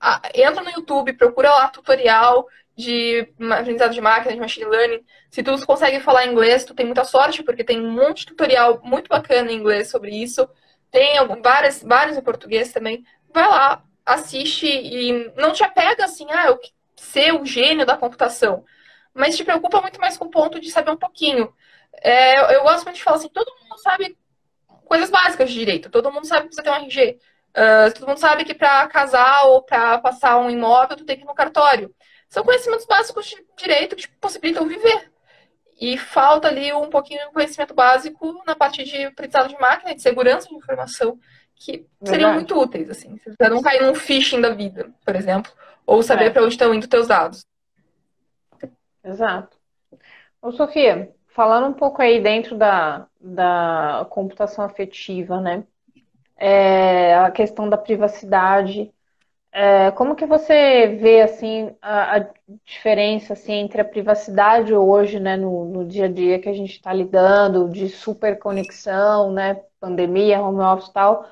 a, 0.00 0.22
entra 0.32 0.62
no 0.62 0.70
YouTube, 0.70 1.12
procura 1.14 1.50
lá 1.50 1.68
tutorial 1.68 2.46
de 2.78 3.28
aprendizado 3.50 3.92
de 3.92 4.00
máquina, 4.00 4.32
de 4.32 4.40
machine 4.40 4.66
learning. 4.66 5.04
Se 5.28 5.42
tu 5.42 5.66
consegue 5.66 5.98
falar 5.98 6.26
inglês, 6.26 6.64
tu 6.64 6.74
tem 6.74 6.86
muita 6.86 7.02
sorte, 7.02 7.42
porque 7.42 7.64
tem 7.64 7.84
um 7.84 7.90
monte 7.90 8.20
de 8.20 8.26
tutorial 8.26 8.80
muito 8.84 9.08
bacana 9.08 9.50
em 9.50 9.56
inglês 9.56 9.90
sobre 9.90 10.12
isso. 10.12 10.48
Tem 10.88 11.16
várias, 11.42 11.82
vários 11.82 12.16
em 12.16 12.22
português 12.22 12.72
também. 12.72 13.04
Vai 13.34 13.48
lá, 13.48 13.82
assiste 14.06 14.68
e 14.68 15.32
não 15.36 15.52
te 15.52 15.64
apega 15.64 16.04
assim, 16.04 16.26
ah, 16.30 16.46
eu 16.46 16.60
ser 16.94 17.34
o 17.34 17.44
gênio 17.44 17.84
da 17.84 17.96
computação. 17.96 18.64
Mas 19.12 19.36
te 19.36 19.44
preocupa 19.44 19.80
muito 19.80 20.00
mais 20.00 20.16
com 20.16 20.26
o 20.26 20.30
ponto 20.30 20.60
de 20.60 20.70
saber 20.70 20.92
um 20.92 20.96
pouquinho. 20.96 21.52
É, 22.00 22.54
eu 22.54 22.62
gosto 22.62 22.84
muito 22.84 22.96
de 22.96 23.02
falar 23.02 23.16
assim, 23.16 23.28
todo 23.28 23.52
mundo 23.60 23.76
sabe 23.78 24.16
coisas 24.84 25.10
básicas 25.10 25.50
de 25.50 25.58
direito. 25.58 25.90
Todo 25.90 26.12
mundo 26.12 26.26
sabe 26.26 26.42
que 26.42 26.54
precisa 26.54 26.62
ter 26.62 26.70
um 26.70 26.84
RG. 26.84 27.18
Uh, 27.50 27.92
todo 27.94 28.06
mundo 28.06 28.18
sabe 28.18 28.44
que 28.44 28.54
para 28.54 28.86
casar 28.86 29.46
ou 29.46 29.62
para 29.62 29.98
passar 29.98 30.38
um 30.38 30.48
imóvel, 30.48 30.96
tu 30.96 31.04
tem 31.04 31.16
que 31.16 31.24
ir 31.24 31.26
no 31.26 31.34
cartório. 31.34 31.92
São 32.28 32.44
conhecimentos 32.44 32.86
básicos 32.86 33.26
de 33.26 33.44
direito 33.56 33.96
que 33.96 34.02
te 34.02 34.08
possibilitam 34.20 34.66
viver. 34.66 35.10
E 35.80 35.96
falta 35.96 36.48
ali 36.48 36.72
um 36.72 36.90
pouquinho 36.90 37.26
de 37.26 37.32
conhecimento 37.32 37.72
básico 37.72 38.42
na 38.46 38.54
parte 38.54 38.84
de 38.84 39.04
aprendizado 39.04 39.48
de 39.48 39.58
máquina, 39.60 39.94
de 39.94 40.02
segurança 40.02 40.48
de 40.48 40.54
informação, 40.54 41.18
que 41.54 41.86
seriam 42.04 42.34
muito 42.34 42.58
úteis, 42.58 42.90
assim. 42.90 43.16
Você 43.16 43.48
não 43.48 43.62
cair 43.62 43.82
num 43.82 43.94
phishing 43.94 44.40
da 44.40 44.50
vida, 44.50 44.90
por 45.04 45.14
exemplo, 45.14 45.52
ou 45.86 46.02
saber 46.02 46.26
é. 46.26 46.30
para 46.30 46.42
onde 46.42 46.54
estão 46.54 46.74
indo 46.74 46.88
teus 46.88 47.06
dados. 47.06 47.46
Exato. 49.04 49.56
Ô, 50.42 50.52
Sofia, 50.52 51.14
falando 51.28 51.68
um 51.68 51.72
pouco 51.72 52.02
aí 52.02 52.20
dentro 52.20 52.56
da, 52.56 53.06
da 53.20 54.06
computação 54.10 54.64
afetiva, 54.64 55.40
né? 55.40 55.64
É, 56.36 57.14
a 57.16 57.30
questão 57.30 57.68
da 57.68 57.78
privacidade. 57.78 58.92
É, 59.60 59.90
como 59.90 60.14
que 60.14 60.24
você 60.24 60.86
vê 61.00 61.20
assim 61.20 61.74
a, 61.82 62.18
a, 62.18 62.30
diferença 62.64 63.32
assim 63.32 63.54
entre 63.54 63.80
a 63.80 63.84
privacidade 63.84 64.72
hoje, 64.72 65.18
né, 65.18 65.36
no, 65.36 65.64
no 65.64 65.84
dia 65.84 66.04
a 66.04 66.08
dia 66.08 66.38
que 66.38 66.48
a 66.48 66.52
gente 66.52 66.74
está 66.74 66.92
lidando, 66.92 67.68
de 67.68 67.88
super 67.88 68.38
conexão, 68.38 69.32
né, 69.32 69.60
pandemia, 69.80 70.40
home 70.40 70.60
office 70.60 70.88
e 70.88 70.92
tal, 70.92 71.28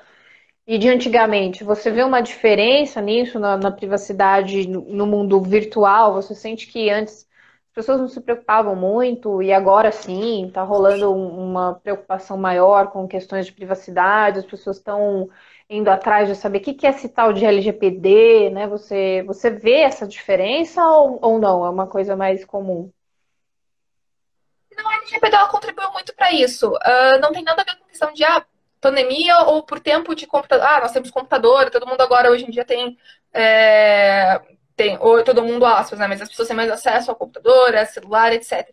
e 0.67 0.77
de 0.77 0.89
antigamente, 0.89 1.63
você 1.63 1.91
vê 1.91 2.03
uma 2.03 2.21
diferença 2.21 3.01
nisso, 3.01 3.39
na, 3.39 3.57
na 3.57 3.71
privacidade 3.71 4.67
no 4.67 5.07
mundo 5.07 5.41
virtual? 5.41 6.13
Você 6.15 6.35
sente 6.35 6.67
que 6.67 6.89
antes 6.89 7.27
as 7.69 7.73
pessoas 7.73 8.01
não 8.01 8.09
se 8.09 8.21
preocupavam 8.21 8.75
muito 8.75 9.41
e 9.41 9.53
agora 9.53 9.91
sim 9.91 10.47
está 10.47 10.63
rolando 10.63 11.13
uma 11.13 11.75
preocupação 11.75 12.37
maior 12.37 12.91
com 12.91 13.07
questões 13.07 13.45
de 13.45 13.53
privacidade, 13.53 14.39
as 14.39 14.45
pessoas 14.45 14.77
estão 14.77 15.29
indo 15.69 15.89
atrás 15.89 16.27
de 16.27 16.35
saber 16.35 16.59
o 16.59 16.61
que 16.61 16.87
é 16.87 16.89
esse 16.89 17.09
tal 17.09 17.33
de 17.33 17.45
LGPD, 17.45 18.49
né? 18.51 18.67
Você, 18.67 19.23
você 19.27 19.49
vê 19.49 19.81
essa 19.81 20.07
diferença 20.07 20.81
ou, 20.85 21.19
ou 21.21 21.39
não? 21.39 21.65
É 21.65 21.69
uma 21.69 21.87
coisa 21.87 22.15
mais 22.15 22.45
comum? 22.45 22.91
Não, 24.75 24.89
a 24.89 24.95
LGPD 24.95 25.37
contribuiu 25.51 25.91
muito 25.91 26.15
para 26.15 26.31
isso. 26.31 26.69
Uh, 26.69 27.19
não 27.21 27.31
tem 27.31 27.43
nada 27.43 27.61
a 27.61 27.65
ver 27.65 27.75
com 27.77 27.85
questão 27.85 28.13
de 28.13 28.23
ah, 28.23 28.45
pandemia 28.79 29.39
ou 29.39 29.63
por 29.63 29.79
tempo 29.79 30.15
de 30.15 30.27
computador. 30.27 30.65
Ah, 30.65 30.81
nós 30.81 30.91
temos 30.91 31.11
computador, 31.11 31.69
todo 31.69 31.87
mundo 31.87 32.01
agora 32.01 32.31
hoje 32.31 32.45
em 32.45 32.51
dia 32.51 32.65
tem. 32.65 32.97
É, 33.33 34.39
tem 34.75 34.97
ou 34.99 35.23
todo 35.23 35.43
mundo 35.43 35.65
aspas, 35.65 35.99
né? 35.99 36.07
Mas 36.07 36.21
as 36.21 36.29
pessoas 36.29 36.47
têm 36.47 36.55
mais 36.57 36.69
acesso 36.71 37.11
ao 37.11 37.17
computador, 37.17 37.75
a 37.75 37.85
celular, 37.85 38.31
etc. 38.33 38.67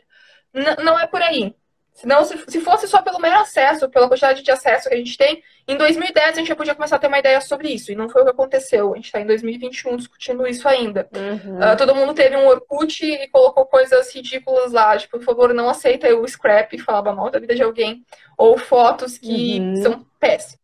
N 0.53 0.77
não 0.85 0.99
é 0.99 1.07
por 1.07 1.23
aí. 1.23 1.55
Senão, 1.95 2.25
se, 2.25 2.37
se 2.49 2.61
fosse 2.61 2.89
só 2.89 3.01
pelo 3.01 3.21
mero 3.21 3.39
acesso, 3.39 3.89
pela 3.89 4.09
quantidade 4.09 4.43
de 4.43 4.51
acesso 4.51 4.89
que 4.89 4.95
a 4.95 4.99
gente 4.99 5.17
tem, 5.17 5.43
em 5.67 5.77
2010 5.77 6.29
a 6.29 6.39
gente 6.39 6.49
já 6.49 6.57
podia 6.57 6.75
começar 6.75 6.97
a 6.97 6.99
ter 6.99 7.07
uma 7.07 7.21
ideia 7.21 7.41
sobre 7.41 7.69
isso. 7.69 7.93
E 7.93 7.95
não 7.95 8.09
foi 8.09 8.23
o 8.23 8.25
que 8.25 8.33
aconteceu. 8.33 8.93
A 8.93 8.97
gente 8.97 9.07
está 9.07 9.21
em 9.21 9.27
2021 9.27 9.97
discutindo 9.97 10.45
isso 10.45 10.69
ainda. 10.69 11.09
Uhum. 11.15 11.59
Uh, 11.59 11.77
todo 11.79 11.95
mundo 11.95 12.13
teve 12.13 12.37
um 12.37 12.49
Orkut 12.49 13.05
e 13.05 13.29
colocou 13.29 13.65
coisas 13.65 14.13
ridículas 14.13 14.73
lá. 14.73 14.97
Tipo, 14.99 15.19
por 15.19 15.25
favor, 15.25 15.55
não 15.55 15.69
aceita 15.71 16.13
o 16.17 16.27
scrap 16.27 16.75
e 16.75 16.81
falava 16.81 17.15
mal 17.15 17.31
da 17.31 17.39
vida 17.39 17.55
de 17.55 17.63
alguém. 17.63 18.05
Ou 18.37 18.59
fotos 18.59 19.17
que 19.17 19.61
uhum. 19.61 19.77
são 19.77 20.07
péssimas. 20.19 20.59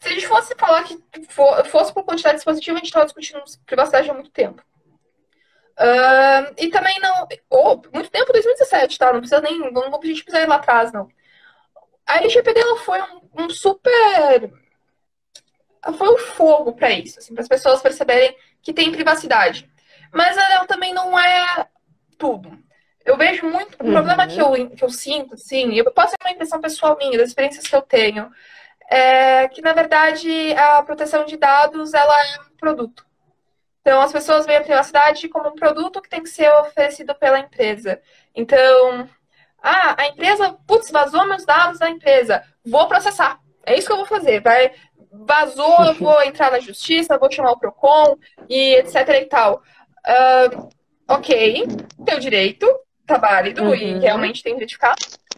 Se 0.00 0.08
a 0.10 0.12
gente 0.12 0.26
fosse 0.26 0.54
falar 0.54 0.84
que 0.84 1.02
fosse 1.70 1.94
por 1.94 2.04
quantidade 2.04 2.34
de 2.34 2.40
dispositivo, 2.40 2.76
a 2.76 2.78
gente 2.78 2.88
estava 2.88 3.06
discutindo 3.06 3.42
privacidade 3.64 4.10
há 4.10 4.12
muito 4.12 4.30
tempo. 4.30 4.62
Uh, 5.78 6.54
e 6.56 6.68
também 6.70 6.98
não. 7.00 7.26
Oh, 7.50 7.80
muito 7.92 8.10
tempo, 8.10 8.32
2017, 8.32 8.98
tá? 8.98 9.12
Não 9.12 9.20
precisa 9.20 9.40
nem. 9.40 9.58
Não, 9.72 9.82
a 9.82 10.06
gente 10.06 10.22
precisa 10.22 10.44
ir 10.44 10.48
lá 10.48 10.56
atrás, 10.56 10.92
não. 10.92 11.08
A 12.06 12.18
LGPD 12.18 12.60
ela 12.60 12.76
foi 12.78 13.00
um, 13.00 13.44
um 13.44 13.50
super. 13.50 14.52
Foi 15.98 16.14
um 16.14 16.18
fogo 16.18 16.72
para 16.72 16.90
isso, 16.90 17.18
assim, 17.18 17.34
para 17.34 17.42
as 17.42 17.48
pessoas 17.48 17.82
perceberem 17.82 18.36
que 18.62 18.72
tem 18.72 18.90
privacidade. 18.90 19.68
Mas 20.12 20.36
ela 20.36 20.66
também 20.66 20.94
não 20.94 21.18
é 21.18 21.66
tudo. 22.16 22.56
Eu 23.04 23.16
vejo 23.16 23.46
muito. 23.46 23.76
O 23.82 23.86
uhum. 23.86 23.92
problema 23.92 24.26
que 24.26 24.38
eu, 24.38 24.70
que 24.70 24.84
eu 24.84 24.88
sinto, 24.88 25.34
assim, 25.34 25.74
eu 25.74 25.90
posso 25.92 26.16
ter 26.16 26.24
uma 26.24 26.32
impressão 26.32 26.60
pessoal 26.60 26.96
minha, 26.96 27.18
das 27.18 27.28
experiências 27.28 27.66
que 27.66 27.76
eu 27.76 27.82
tenho, 27.82 28.30
é 28.88 29.48
que, 29.48 29.60
na 29.60 29.72
verdade, 29.72 30.54
a 30.54 30.82
proteção 30.82 31.24
de 31.26 31.36
dados 31.36 31.92
ela 31.92 32.14
é 32.26 32.40
um 32.40 32.56
produto. 32.56 33.04
Então, 33.84 34.00
as 34.00 34.10
pessoas 34.10 34.46
veem 34.46 34.60
a 34.60 34.62
privacidade 34.62 35.28
como 35.28 35.50
um 35.50 35.54
produto 35.54 36.00
que 36.00 36.08
tem 36.08 36.22
que 36.22 36.28
ser 36.30 36.50
oferecido 36.54 37.14
pela 37.14 37.38
empresa. 37.38 38.00
Então, 38.34 39.06
ah, 39.62 39.94
a 39.98 40.06
empresa, 40.06 40.56
putz, 40.66 40.90
vazou 40.90 41.26
meus 41.26 41.44
dados 41.44 41.78
da 41.78 41.90
empresa, 41.90 42.42
vou 42.64 42.88
processar. 42.88 43.38
É 43.66 43.76
isso 43.76 43.86
que 43.86 43.92
eu 43.92 43.98
vou 43.98 44.06
fazer. 44.06 44.40
Vai, 44.40 44.72
vazou, 45.12 45.84
eu 45.84 45.92
vou 45.96 46.18
entrar 46.24 46.50
na 46.50 46.60
justiça, 46.60 47.18
vou 47.18 47.30
chamar 47.30 47.52
o 47.52 47.58
PROCON 47.58 48.16
e 48.48 48.76
etc 48.76 49.06
e 49.20 49.26
tal. 49.26 49.62
Uh, 50.06 50.70
ok, 51.06 51.66
teu 52.06 52.18
direito, 52.18 52.66
tá 53.06 53.18
válido 53.18 53.64
uhum. 53.64 53.74
e 53.74 53.98
realmente 53.98 54.42
tem 54.42 54.54
que 54.54 54.60
verificar. 54.60 54.94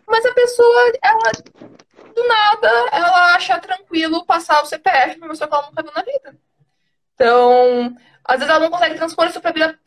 Mas 0.06 0.24
a 0.24 0.32
pessoa, 0.32 0.92
ela, 1.02 1.32
do 2.14 2.28
nada, 2.28 2.70
ela 2.92 3.34
acha 3.34 3.58
tranquilo 3.58 4.24
passar 4.24 4.62
o 4.62 4.66
CPF 4.66 5.18
pra 5.18 5.28
pessoa 5.30 5.48
que 5.48 5.54
ela 5.54 5.66
nunca 5.66 5.82
viu 5.82 5.92
na 5.92 6.02
vida. 6.02 6.38
Então, 7.16 7.96
às 8.26 8.38
vezes 8.40 8.50
ela 8.50 8.64
não 8.64 8.70
consegue 8.70 8.96
transpor 8.96 9.26
isso 9.26 9.40
para 9.40 9.52
vida, 9.52 9.78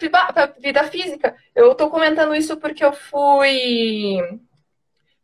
vida 0.60 0.84
física. 0.86 1.36
Eu 1.54 1.74
estou 1.74 1.90
comentando 1.90 2.34
isso 2.34 2.56
porque 2.58 2.84
eu 2.84 2.94
fui, 2.94 4.18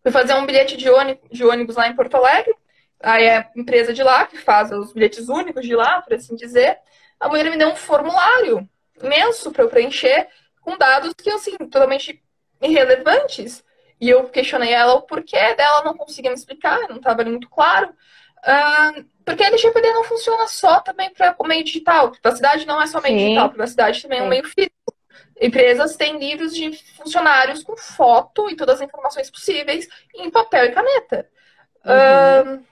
fui 0.03 0.11
fazer 0.11 0.33
um 0.33 0.45
bilhete 0.45 0.75
de 0.75 0.89
ônibus, 0.89 1.29
de 1.31 1.45
ônibus 1.45 1.75
lá 1.77 1.87
em 1.87 1.95
Porto 1.95 2.15
Alegre. 2.17 2.53
Aí 3.01 3.23
é 3.23 3.37
a 3.37 3.51
empresa 3.55 3.93
de 3.93 4.03
lá 4.03 4.25
que 4.25 4.37
faz 4.37 4.71
os 4.71 4.91
bilhetes 4.91 5.29
únicos 5.29 5.65
de 5.65 5.75
lá, 5.75 6.01
por 6.01 6.13
assim 6.13 6.35
dizer. 6.35 6.77
A 7.19 7.29
mulher 7.29 7.49
me 7.49 7.57
deu 7.57 7.69
um 7.69 7.75
formulário 7.75 8.67
imenso 9.01 9.51
para 9.51 9.63
eu 9.63 9.69
preencher 9.69 10.27
com 10.61 10.77
dados 10.77 11.13
que, 11.13 11.29
assim, 11.29 11.55
totalmente 11.57 12.21
irrelevantes. 12.61 13.63
E 14.01 14.09
eu 14.09 14.27
questionei 14.27 14.73
ela 14.73 14.95
o 14.95 15.03
porquê 15.03 15.53
dela, 15.55 15.83
não 15.85 15.95
conseguia 15.95 16.31
me 16.31 16.37
explicar, 16.37 16.79
não 16.89 16.97
estava 16.97 17.23
muito 17.23 17.49
claro. 17.49 17.93
Uh, 18.39 19.05
porque 19.25 19.43
a 19.43 19.47
LGPD 19.47 19.91
não 19.91 20.03
funciona 20.03 20.47
só 20.47 20.79
também 20.79 21.11
para 21.11 21.35
o 21.39 21.47
meio 21.47 21.63
digital. 21.63 22.11
Privacidade 22.11 22.65
não 22.65 22.81
é 22.81 22.85
só 22.85 23.01
meio 23.01 23.17
Sim. 23.17 23.25
digital, 23.25 23.49
privacidade 23.49 24.01
também 24.01 24.19
é 24.19 24.23
um 24.23 24.29
meio 24.29 24.43
físico. 24.43 24.75
Empresas 25.41 25.97
têm 25.97 26.17
livros 26.17 26.55
de 26.55 26.71
funcionários 26.95 27.63
com 27.63 27.75
foto 27.75 28.49
e 28.49 28.55
todas 28.55 28.75
as 28.75 28.87
informações 28.87 29.29
possíveis 29.29 29.87
em 30.13 30.29
papel 30.29 30.65
e 30.65 30.71
caneta. 30.71 31.29
Uhum. 31.83 32.55
Uh, 32.55 32.65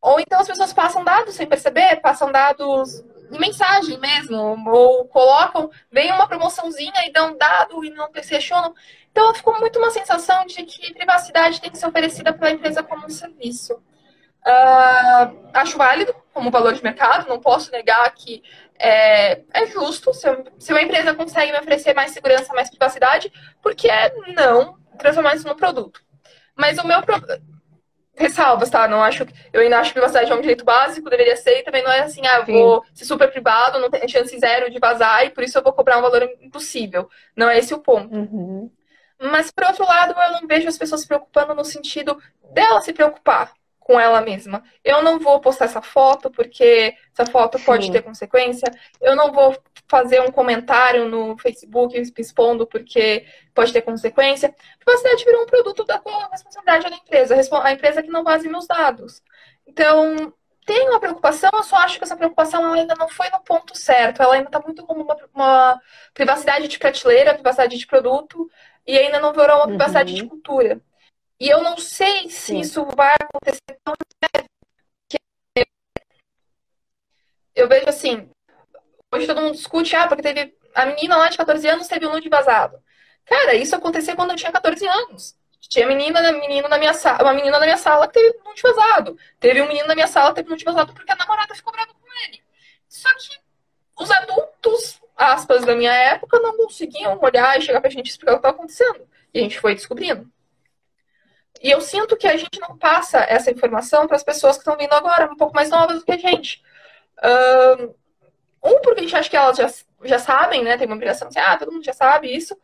ou 0.00 0.20
então 0.20 0.40
as 0.40 0.46
pessoas 0.46 0.72
passam 0.72 1.02
dados 1.02 1.34
sem 1.34 1.46
perceber, 1.46 1.96
passam 1.96 2.30
dados 2.30 3.02
de 3.30 3.38
mensagem 3.38 3.98
mesmo, 3.98 4.36
ou 4.70 5.04
colocam, 5.06 5.68
vem 5.90 6.12
uma 6.12 6.28
promoçãozinha 6.28 7.06
e 7.06 7.12
dão 7.12 7.32
um 7.32 7.36
dado 7.36 7.84
e 7.84 7.90
não 7.90 8.10
questionam. 8.12 8.72
Então 9.10 9.34
ficou 9.34 9.58
muito 9.58 9.78
uma 9.78 9.90
sensação 9.90 10.46
de 10.46 10.62
que 10.62 10.94
privacidade 10.94 11.60
tem 11.60 11.70
que 11.70 11.78
ser 11.78 11.88
oferecida 11.88 12.32
pela 12.32 12.52
empresa 12.52 12.82
como 12.82 13.06
um 13.06 13.10
serviço. 13.10 13.82
Uh, 14.46 15.50
acho 15.52 15.76
válido 15.76 16.14
como 16.32 16.52
valor 16.52 16.72
de 16.72 16.82
mercado, 16.82 17.28
não 17.28 17.40
posso 17.40 17.72
negar 17.72 18.08
que 18.14 18.44
é, 18.78 19.40
é 19.52 19.66
justo 19.66 20.14
se, 20.14 20.28
eu, 20.28 20.44
se 20.56 20.72
uma 20.72 20.82
empresa 20.82 21.14
consegue 21.14 21.50
me 21.50 21.58
oferecer 21.58 21.94
mais 21.94 22.12
segurança, 22.12 22.54
mais 22.54 22.70
privacidade, 22.70 23.32
porque 23.60 23.90
é 23.90 24.14
não 24.36 24.78
transformar 24.98 25.34
isso 25.34 25.48
no 25.48 25.56
produto. 25.56 26.00
Mas 26.54 26.78
o 26.78 26.86
meu 26.86 27.02
problema 27.02 27.42
ressalvas, 28.18 28.70
tá? 28.70 28.88
Não 28.88 29.02
acho, 29.02 29.26
eu 29.52 29.60
ainda 29.60 29.78
acho 29.78 29.90
que 29.90 29.94
privacidade 29.94 30.30
é 30.30 30.34
um 30.34 30.40
direito 30.40 30.64
básico, 30.64 31.10
deveria 31.10 31.36
ser, 31.36 31.58
e 31.58 31.62
também 31.62 31.82
não 31.82 31.92
é 31.92 32.00
assim, 32.00 32.26
ah, 32.26 32.38
eu 32.38 32.46
vou 32.46 32.84
ser 32.94 33.04
super 33.04 33.30
privado, 33.30 33.78
não 33.78 33.90
tem 33.90 34.08
chance 34.08 34.38
zero 34.38 34.70
de 34.70 34.78
vazar, 34.78 35.26
e 35.26 35.30
por 35.30 35.44
isso 35.44 35.58
eu 35.58 35.62
vou 35.62 35.72
cobrar 35.72 35.98
um 35.98 36.02
valor 36.02 36.22
impossível. 36.40 37.10
Não 37.36 37.50
é 37.50 37.58
esse 37.58 37.74
o 37.74 37.78
ponto. 37.78 38.14
Uhum. 38.14 38.70
Mas, 39.20 39.50
por 39.50 39.64
outro 39.64 39.84
lado, 39.84 40.14
eu 40.18 40.40
não 40.40 40.48
vejo 40.48 40.68
as 40.68 40.78
pessoas 40.78 41.02
se 41.02 41.06
preocupando 41.06 41.54
no 41.54 41.64
sentido 41.64 42.18
dela 42.52 42.80
se 42.80 42.92
preocupar 42.92 43.52
com 43.86 44.00
ela 44.00 44.20
mesma. 44.20 44.64
Eu 44.82 45.00
não 45.00 45.20
vou 45.20 45.38
postar 45.38 45.66
essa 45.66 45.80
foto 45.80 46.28
porque 46.28 46.96
essa 47.16 47.30
foto 47.30 47.56
Sim. 47.56 47.64
pode 47.64 47.92
ter 47.92 48.02
consequência. 48.02 48.68
Eu 49.00 49.14
não 49.14 49.30
vou 49.30 49.56
fazer 49.86 50.20
um 50.20 50.32
comentário 50.32 51.08
no 51.08 51.38
Facebook 51.38 51.96
expondo 52.18 52.66
porque 52.66 53.24
pode 53.54 53.72
ter 53.72 53.82
consequência. 53.82 54.52
Privacidade 54.84 55.24
virou 55.24 55.44
um 55.44 55.46
produto 55.46 55.84
da 55.84 56.02
responsabilidade 56.32 56.90
da 56.90 56.96
empresa, 56.96 57.36
a 57.62 57.72
empresa 57.72 58.02
que 58.02 58.10
não 58.10 58.24
vaze 58.24 58.48
meus 58.48 58.66
dados. 58.66 59.22
Então, 59.64 60.32
tem 60.64 60.88
uma 60.88 60.98
preocupação, 60.98 61.50
eu 61.54 61.62
só 61.62 61.76
acho 61.76 61.98
que 61.98 62.02
essa 62.02 62.16
preocupação 62.16 62.72
ainda 62.72 62.96
não 62.96 63.08
foi 63.08 63.30
no 63.30 63.38
ponto 63.38 63.78
certo. 63.78 64.20
Ela 64.20 64.34
ainda 64.34 64.48
está 64.48 64.58
muito 64.58 64.84
como 64.84 65.04
uma, 65.04 65.16
uma, 65.32 65.80
privacidade 66.12 66.66
de 66.66 66.76
prateleira, 66.76 67.34
privacidade 67.34 67.78
de 67.78 67.86
produto, 67.86 68.50
e 68.84 68.98
ainda 68.98 69.20
não 69.20 69.32
virou 69.32 69.58
uma 69.58 69.68
privacidade 69.68 70.12
uhum. 70.12 70.18
de 70.18 70.26
cultura. 70.26 70.80
E 71.38 71.48
eu 71.48 71.62
não 71.62 71.76
sei 71.76 72.30
se 72.30 72.46
Sim. 72.46 72.60
isso 72.60 72.84
vai 72.96 73.14
acontecer 73.20 73.78
tão 73.84 73.94
sério. 74.24 74.48
Eu 77.54 77.68
vejo 77.68 77.88
assim, 77.88 78.28
hoje 79.12 79.26
todo 79.26 79.40
mundo 79.40 79.54
discute, 79.54 79.94
ah, 79.96 80.06
porque 80.06 80.22
teve. 80.22 80.54
A 80.74 80.86
menina 80.86 81.16
lá 81.16 81.28
de 81.28 81.36
14 81.38 81.66
anos 81.68 81.88
teve 81.88 82.06
um 82.06 82.12
nude 82.12 82.28
vazado. 82.28 82.78
Cara, 83.24 83.54
isso 83.54 83.74
aconteceu 83.74 84.14
quando 84.14 84.30
eu 84.30 84.36
tinha 84.36 84.52
14 84.52 84.86
anos. 84.86 85.34
Tinha 85.60 85.86
menina, 85.86 86.20
menino 86.32 86.68
na 86.68 86.78
minha 86.78 86.94
sala, 86.94 87.22
uma 87.22 87.34
menina 87.34 87.58
na 87.58 87.64
minha 87.64 87.76
sala 87.78 88.06
que 88.06 88.14
teve 88.14 88.38
nude 88.44 88.62
vazado. 88.62 89.18
Teve 89.40 89.62
um 89.62 89.68
menino 89.68 89.88
na 89.88 89.94
minha 89.94 90.06
sala 90.06 90.30
que 90.30 90.36
teve 90.36 90.50
nude 90.50 90.64
vazado 90.64 90.92
porque 90.92 91.10
a 91.10 91.16
namorada 91.16 91.54
ficou 91.54 91.72
brava 91.72 91.92
com 91.94 92.06
ele. 92.26 92.42
Só 92.88 93.08
que 93.14 93.40
os 93.98 94.10
adultos, 94.10 95.00
aspas, 95.16 95.64
da 95.64 95.74
minha 95.74 95.92
época, 95.92 96.38
não 96.40 96.56
conseguiam 96.56 97.18
olhar 97.20 97.58
e 97.58 97.62
chegar 97.62 97.80
pra 97.80 97.90
gente 97.90 98.10
explicar 98.10 98.32
o 98.32 98.36
que 98.36 98.40
estava 98.40 98.54
acontecendo. 98.54 99.08
E 99.32 99.38
a 99.38 99.42
gente 99.42 99.58
foi 99.58 99.74
descobrindo. 99.74 100.30
E 101.62 101.70
eu 101.70 101.80
sinto 101.80 102.16
que 102.16 102.26
a 102.26 102.36
gente 102.36 102.60
não 102.60 102.76
passa 102.76 103.18
essa 103.18 103.50
informação 103.50 104.06
para 104.06 104.16
as 104.16 104.22
pessoas 104.22 104.56
que 104.56 104.60
estão 104.60 104.76
vindo 104.76 104.92
agora, 104.92 105.30
um 105.30 105.36
pouco 105.36 105.54
mais 105.54 105.70
novas 105.70 105.98
do 105.98 106.04
que 106.04 106.12
a 106.12 106.18
gente. 106.18 106.62
Um, 108.62 108.80
porque 108.82 109.00
a 109.00 109.02
gente 109.02 109.16
acha 109.16 109.30
que 109.30 109.36
elas 109.36 109.56
já, 109.56 109.70
já 110.04 110.18
sabem, 110.18 110.62
né? 110.62 110.76
Tem 110.76 110.86
uma 110.86 110.96
obrigação 110.96 111.28
de 111.28 111.38
ah, 111.38 111.56
todo 111.56 111.72
mundo 111.72 111.84
já 111.84 111.92
sabe 111.92 112.34
isso. 112.34 112.56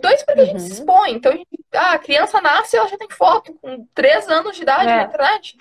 Dois, 0.00 0.22
porque 0.22 0.40
uhum. 0.40 0.46
a 0.46 0.50
gente 0.50 0.62
se 0.62 0.68
uhum. 0.68 0.78
expõe. 0.78 1.12
Então, 1.12 1.32
a, 1.32 1.36
gente, 1.36 1.48
ah, 1.74 1.92
a 1.92 1.98
criança 1.98 2.40
nasce 2.40 2.76
ela 2.76 2.88
já 2.88 2.96
tem 2.96 3.10
foto 3.10 3.54
com 3.60 3.86
três 3.94 4.28
anos 4.28 4.56
de 4.56 4.62
idade 4.62 4.90
é. 4.90 4.96
na 4.96 5.02
internet. 5.04 5.58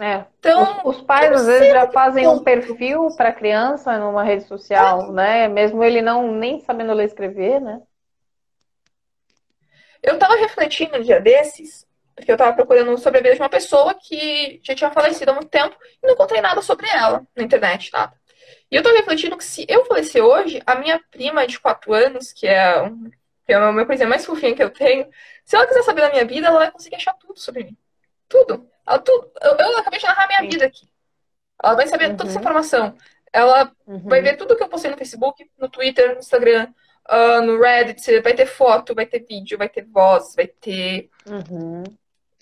É. 0.00 0.24
Então, 0.38 0.80
os, 0.84 0.96
os 0.96 1.02
pais 1.02 1.32
às 1.32 1.46
vezes 1.46 1.68
já 1.72 1.90
fazem 1.90 2.26
um 2.26 2.38
perfil 2.38 3.08
para 3.16 3.30
a 3.30 3.32
criança 3.32 3.98
numa 3.98 4.22
rede 4.22 4.44
social, 4.44 5.08
é. 5.08 5.12
né? 5.12 5.48
Mesmo 5.48 5.82
ele 5.82 6.00
não 6.00 6.30
nem 6.32 6.60
sabendo 6.60 6.92
ler 6.92 7.04
e 7.04 7.06
escrever, 7.06 7.60
né? 7.60 7.80
Eu 10.02 10.14
estava 10.14 10.36
refletindo 10.36 10.96
um 10.96 11.02
dia 11.02 11.20
desses, 11.20 11.86
porque 12.14 12.30
eu 12.30 12.34
estava 12.34 12.54
procurando 12.54 12.96
sobre 12.98 13.20
a 13.20 13.22
vida 13.22 13.34
de 13.34 13.40
uma 13.40 13.48
pessoa 13.48 13.94
que 13.94 14.60
já 14.62 14.74
tinha 14.74 14.90
falecido 14.90 15.30
há 15.30 15.34
muito 15.34 15.48
tempo 15.48 15.76
e 16.02 16.06
não 16.06 16.14
encontrei 16.14 16.40
nada 16.40 16.60
sobre 16.62 16.88
ela 16.88 17.26
na 17.36 17.42
internet, 17.42 17.92
nada. 17.92 18.12
E 18.70 18.76
eu 18.76 18.80
estava 18.80 18.96
refletindo 18.96 19.36
que 19.36 19.44
se 19.44 19.64
eu 19.68 19.84
falecer 19.86 20.22
hoje, 20.22 20.62
a 20.66 20.74
minha 20.74 21.00
prima 21.10 21.46
de 21.46 21.58
4 21.58 21.92
anos, 21.94 22.32
que 22.32 22.46
é, 22.46 22.82
um, 22.82 23.10
que 23.46 23.52
é 23.52 23.54
a 23.54 23.72
minha 23.72 23.86
coisa 23.86 24.06
mais 24.06 24.26
fofinha 24.26 24.54
que 24.54 24.62
eu 24.62 24.70
tenho, 24.70 25.08
se 25.44 25.56
ela 25.56 25.66
quiser 25.66 25.82
saber 25.82 26.02
da 26.02 26.10
minha 26.10 26.24
vida, 26.24 26.48
ela 26.48 26.58
vai 26.58 26.70
conseguir 26.70 26.96
achar 26.96 27.14
tudo 27.14 27.38
sobre 27.38 27.64
mim. 27.64 27.76
Tudo. 28.28 28.68
Ela, 28.86 28.98
tudo. 28.98 29.30
Eu, 29.40 29.56
eu 29.56 29.78
acabei 29.78 29.98
de 29.98 30.06
narrar 30.06 30.24
a 30.24 30.28
minha 30.28 30.50
vida 30.50 30.66
aqui. 30.66 30.88
Ela 31.62 31.74
vai 31.74 31.86
saber 31.86 32.10
uhum. 32.10 32.16
toda 32.16 32.28
essa 32.28 32.38
uhum. 32.38 32.42
informação. 32.42 32.96
Ela 33.32 33.72
uhum. 33.86 34.08
vai 34.08 34.20
ver 34.20 34.36
tudo 34.36 34.56
que 34.56 34.62
eu 34.62 34.68
postei 34.68 34.90
no 34.90 34.96
Facebook, 34.98 35.50
no 35.56 35.68
Twitter, 35.68 36.12
no 36.14 36.18
Instagram, 36.18 36.68
uh, 37.10 37.42
no 37.42 37.60
Reddit, 37.60 38.20
vai 38.20 38.34
ter 38.34 38.46
foto, 38.46 38.94
vai 38.94 39.06
ter 39.06 39.20
vídeo, 39.20 39.58
vai 39.58 39.68
ter 39.68 39.84
voz, 39.84 40.34
vai 40.34 40.46
ter. 40.46 41.10
Uhum. 41.26 41.82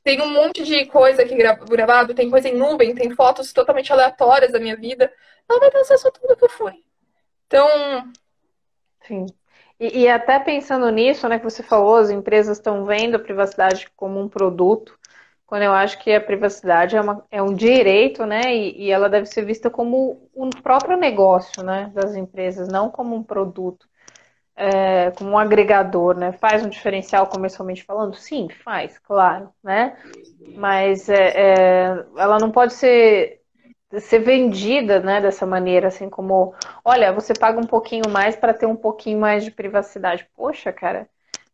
Tem 0.02 0.20
um 0.20 0.30
monte 0.30 0.62
de 0.62 0.86
coisa 0.86 1.22
aqui 1.22 1.36
gravado, 1.36 2.14
tem 2.14 2.30
coisa 2.30 2.48
em 2.48 2.56
nuvem, 2.56 2.94
tem 2.94 3.10
fotos 3.10 3.52
totalmente 3.52 3.93
aleatórias 3.93 4.52
da 4.52 4.60
minha 4.60 4.76
vida. 4.76 5.12
Ela 5.48 5.60
vai 5.60 5.70
ter 5.70 5.78
acesso 5.78 6.09
a 6.09 6.10
tudo 6.10 6.36
que 6.36 6.44
eu 6.44 6.48
fui. 6.48 6.72
Então. 7.47 7.68
Sim. 9.06 9.26
E, 9.78 10.02
e, 10.02 10.09
até 10.09 10.38
pensando 10.38 10.88
nisso, 10.90 11.28
né, 11.28 11.38
que 11.38 11.44
você 11.44 11.62
falou, 11.62 11.97
as 11.97 12.09
empresas 12.09 12.56
estão 12.56 12.84
vendo 12.84 13.16
a 13.16 13.18
privacidade 13.18 13.88
como 13.94 14.18
um 14.18 14.28
produto, 14.28 14.98
quando 15.44 15.62
eu 15.62 15.72
acho 15.72 15.98
que 16.02 16.12
a 16.14 16.20
privacidade 16.20 16.97
é, 16.97 17.01
uma, 17.01 17.24
é 17.30 17.43
um 17.43 17.52
direito, 17.52 18.24
né, 18.24 18.43
e, 18.56 18.84
e, 18.84 18.90
ela 18.90 19.09
deve 19.09 19.26
ser 19.26 19.44
vista 19.44 19.68
como 19.68 20.30
um 20.34 20.48
próprio 20.48 20.97
negócio, 20.97 21.62
né, 21.62 21.93
das 21.94 22.16
empresas, 22.16 22.68
não 22.68 22.90
como 22.90 23.14
um 23.14 23.22
produto 23.22 23.86
é, 24.56 25.10
como 25.10 25.32
um 25.32 25.38
agregador, 25.38 26.16
né? 26.16 26.32
Faz 26.32 26.64
um 26.64 26.68
diferencial 26.68 27.26
comercialmente 27.26 27.84
falando? 27.84 28.14
Sim, 28.16 28.48
faz, 28.48 28.98
claro, 28.98 29.50
né? 29.62 29.96
Mas 30.56 31.08
é, 31.10 31.32
é, 31.36 32.04
ela 32.16 32.38
não 32.38 32.50
pode 32.50 32.72
ser, 32.72 33.42
ser 34.00 34.20
vendida, 34.20 35.00
né, 35.00 35.20
dessa 35.20 35.44
maneira, 35.44 35.88
assim 35.88 36.08
como, 36.08 36.54
olha, 36.84 37.12
você 37.12 37.34
paga 37.34 37.60
um 37.60 37.66
pouquinho 37.66 38.08
mais 38.10 38.34
para 38.34 38.54
ter 38.54 38.66
um 38.66 38.76
pouquinho 38.76 39.20
mais 39.20 39.44
de 39.44 39.50
privacidade. 39.50 40.26
Poxa, 40.34 40.72
cara, 40.72 41.06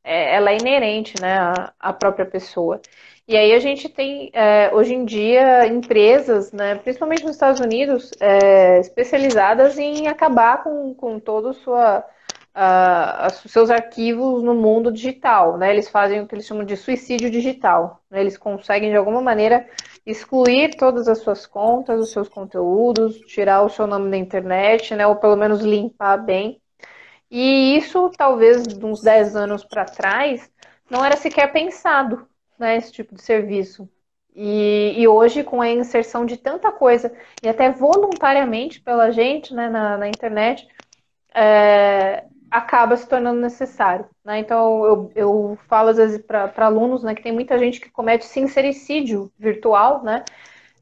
é, 0.04 0.34
ela 0.36 0.50
é 0.50 0.58
inerente, 0.58 1.20
né, 1.20 1.38
à, 1.38 1.72
à, 1.80 1.92
própria 1.92 2.26
pessoa. 2.26 2.80
E 3.26 3.36
aí 3.36 3.52
a 3.52 3.58
gente 3.58 3.88
tem, 3.88 4.30
é, 4.32 4.70
hoje 4.72 4.94
em 4.94 5.04
dia, 5.04 5.66
empresas, 5.66 6.52
né, 6.52 6.76
principalmente 6.76 7.22
nos 7.24 7.32
Estados 7.32 7.60
Unidos, 7.60 8.10
é, 8.20 8.78
especializadas 8.80 9.78
em 9.78 10.08
acabar 10.08 10.62
com, 10.62 10.94
com 10.94 11.18
toda 11.20 11.50
a 11.50 11.54
sua 11.54 12.04
uh, 12.54 13.48
seus 13.48 13.70
arquivos 13.70 14.42
no 14.42 14.54
mundo 14.54 14.92
digital, 14.92 15.56
né? 15.58 15.70
Eles 15.70 15.88
fazem 15.88 16.20
o 16.20 16.26
que 16.26 16.34
eles 16.34 16.46
chamam 16.46 16.64
de 16.64 16.76
suicídio 16.76 17.30
digital. 17.30 18.02
Né? 18.10 18.20
Eles 18.20 18.36
conseguem, 18.36 18.90
de 18.90 18.96
alguma 18.96 19.20
maneira, 19.20 19.68
excluir 20.06 20.76
todas 20.76 21.08
as 21.08 21.18
suas 21.18 21.46
contas, 21.46 22.00
os 22.00 22.12
seus 22.12 22.28
conteúdos, 22.28 23.18
tirar 23.20 23.62
o 23.62 23.68
seu 23.68 23.86
nome 23.86 24.10
da 24.10 24.16
internet, 24.16 24.94
né? 24.94 25.06
Ou 25.06 25.16
pelo 25.16 25.36
menos 25.36 25.60
limpar 25.62 26.18
bem. 26.18 26.60
E 27.30 27.76
isso, 27.76 28.10
talvez, 28.16 28.62
de 28.64 28.84
uns 28.84 29.00
10 29.02 29.36
anos 29.36 29.64
para 29.64 29.84
trás, 29.86 30.50
não 30.90 31.04
era 31.04 31.16
sequer 31.16 31.52
pensado, 31.52 32.28
né? 32.58 32.76
Esse 32.76 32.92
tipo 32.92 33.14
de 33.14 33.22
serviço. 33.22 33.88
E, 34.34 34.94
e, 34.96 35.06
hoje, 35.08 35.44
com 35.44 35.60
a 35.60 35.68
inserção 35.70 36.24
de 36.24 36.38
tanta 36.38 36.72
coisa, 36.72 37.12
e 37.42 37.48
até 37.48 37.70
voluntariamente 37.70 38.80
pela 38.80 39.10
gente 39.10 39.54
né, 39.54 39.68
na, 39.68 39.98
na 39.98 40.08
internet, 40.08 40.66
é, 41.34 42.24
acaba 42.52 42.96
se 42.98 43.08
tornando 43.08 43.40
necessário. 43.40 44.04
Né? 44.22 44.38
Então, 44.38 44.84
eu, 44.84 45.12
eu 45.16 45.58
falo 45.66 45.88
às 45.88 45.96
vezes 45.96 46.20
para 46.20 46.52
alunos 46.66 47.02
né, 47.02 47.14
que 47.14 47.22
tem 47.22 47.32
muita 47.32 47.58
gente 47.58 47.80
que 47.80 47.90
comete 47.90 48.26
sincericídio 48.26 49.32
virtual, 49.38 50.02
né? 50.04 50.22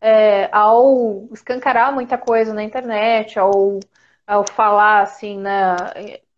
É, 0.03 0.49
ao 0.51 1.29
escancarar 1.33 1.93
muita 1.93 2.17
coisa 2.17 2.55
na 2.55 2.65
internet, 2.65 3.39
ao, 3.39 3.79
ao 4.27 4.45
falar 4.49 5.03
assim, 5.03 5.39
né, 5.39 5.77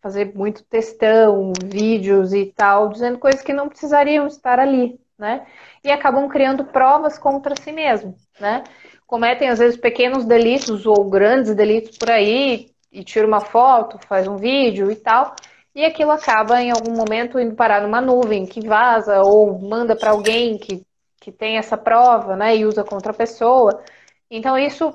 fazer 0.01 0.35
muito 0.35 0.65
textão, 0.65 1.53
vídeos 1.65 2.33
e 2.33 2.47
tal, 2.47 2.89
dizendo 2.89 3.17
coisas 3.17 3.41
que 3.41 3.53
não 3.53 3.69
precisariam 3.69 4.27
estar 4.27 4.59
ali, 4.59 4.99
né? 5.17 5.47
E 5.81 5.89
acabam 5.89 6.27
criando 6.27 6.65
provas 6.65 7.17
contra 7.17 7.55
si 7.55 7.71
mesmo, 7.71 8.15
né? 8.37 8.65
Cometem 9.07 9.47
às 9.47 9.59
vezes 9.59 9.79
pequenos 9.79 10.25
delitos 10.25 10.85
ou 10.85 11.09
grandes 11.09 11.55
delitos 11.55 11.97
por 11.97 12.11
aí, 12.11 12.72
e 12.93 13.03
tira 13.03 13.27
uma 13.27 13.41
foto, 13.41 13.97
faz 14.07 14.27
um 14.27 14.37
vídeo 14.37 14.91
e 14.91 14.95
tal, 14.95 15.35
e 15.75 15.83
aquilo 15.83 16.11
acaba 16.11 16.61
em 16.61 16.71
algum 16.71 16.95
momento 16.95 17.39
indo 17.39 17.55
parar 17.55 17.81
numa 17.81 17.99
nuvem 17.99 18.45
que 18.45 18.65
vaza 18.65 19.21
ou 19.21 19.59
manda 19.59 19.95
para 19.95 20.11
alguém 20.11 20.57
que, 20.57 20.85
que 21.19 21.31
tem 21.31 21.57
essa 21.57 21.75
prova, 21.77 22.35
né, 22.35 22.55
e 22.55 22.65
usa 22.65 22.83
contra 22.83 23.11
a 23.11 23.15
pessoa. 23.15 23.83
Então 24.29 24.57
isso 24.57 24.93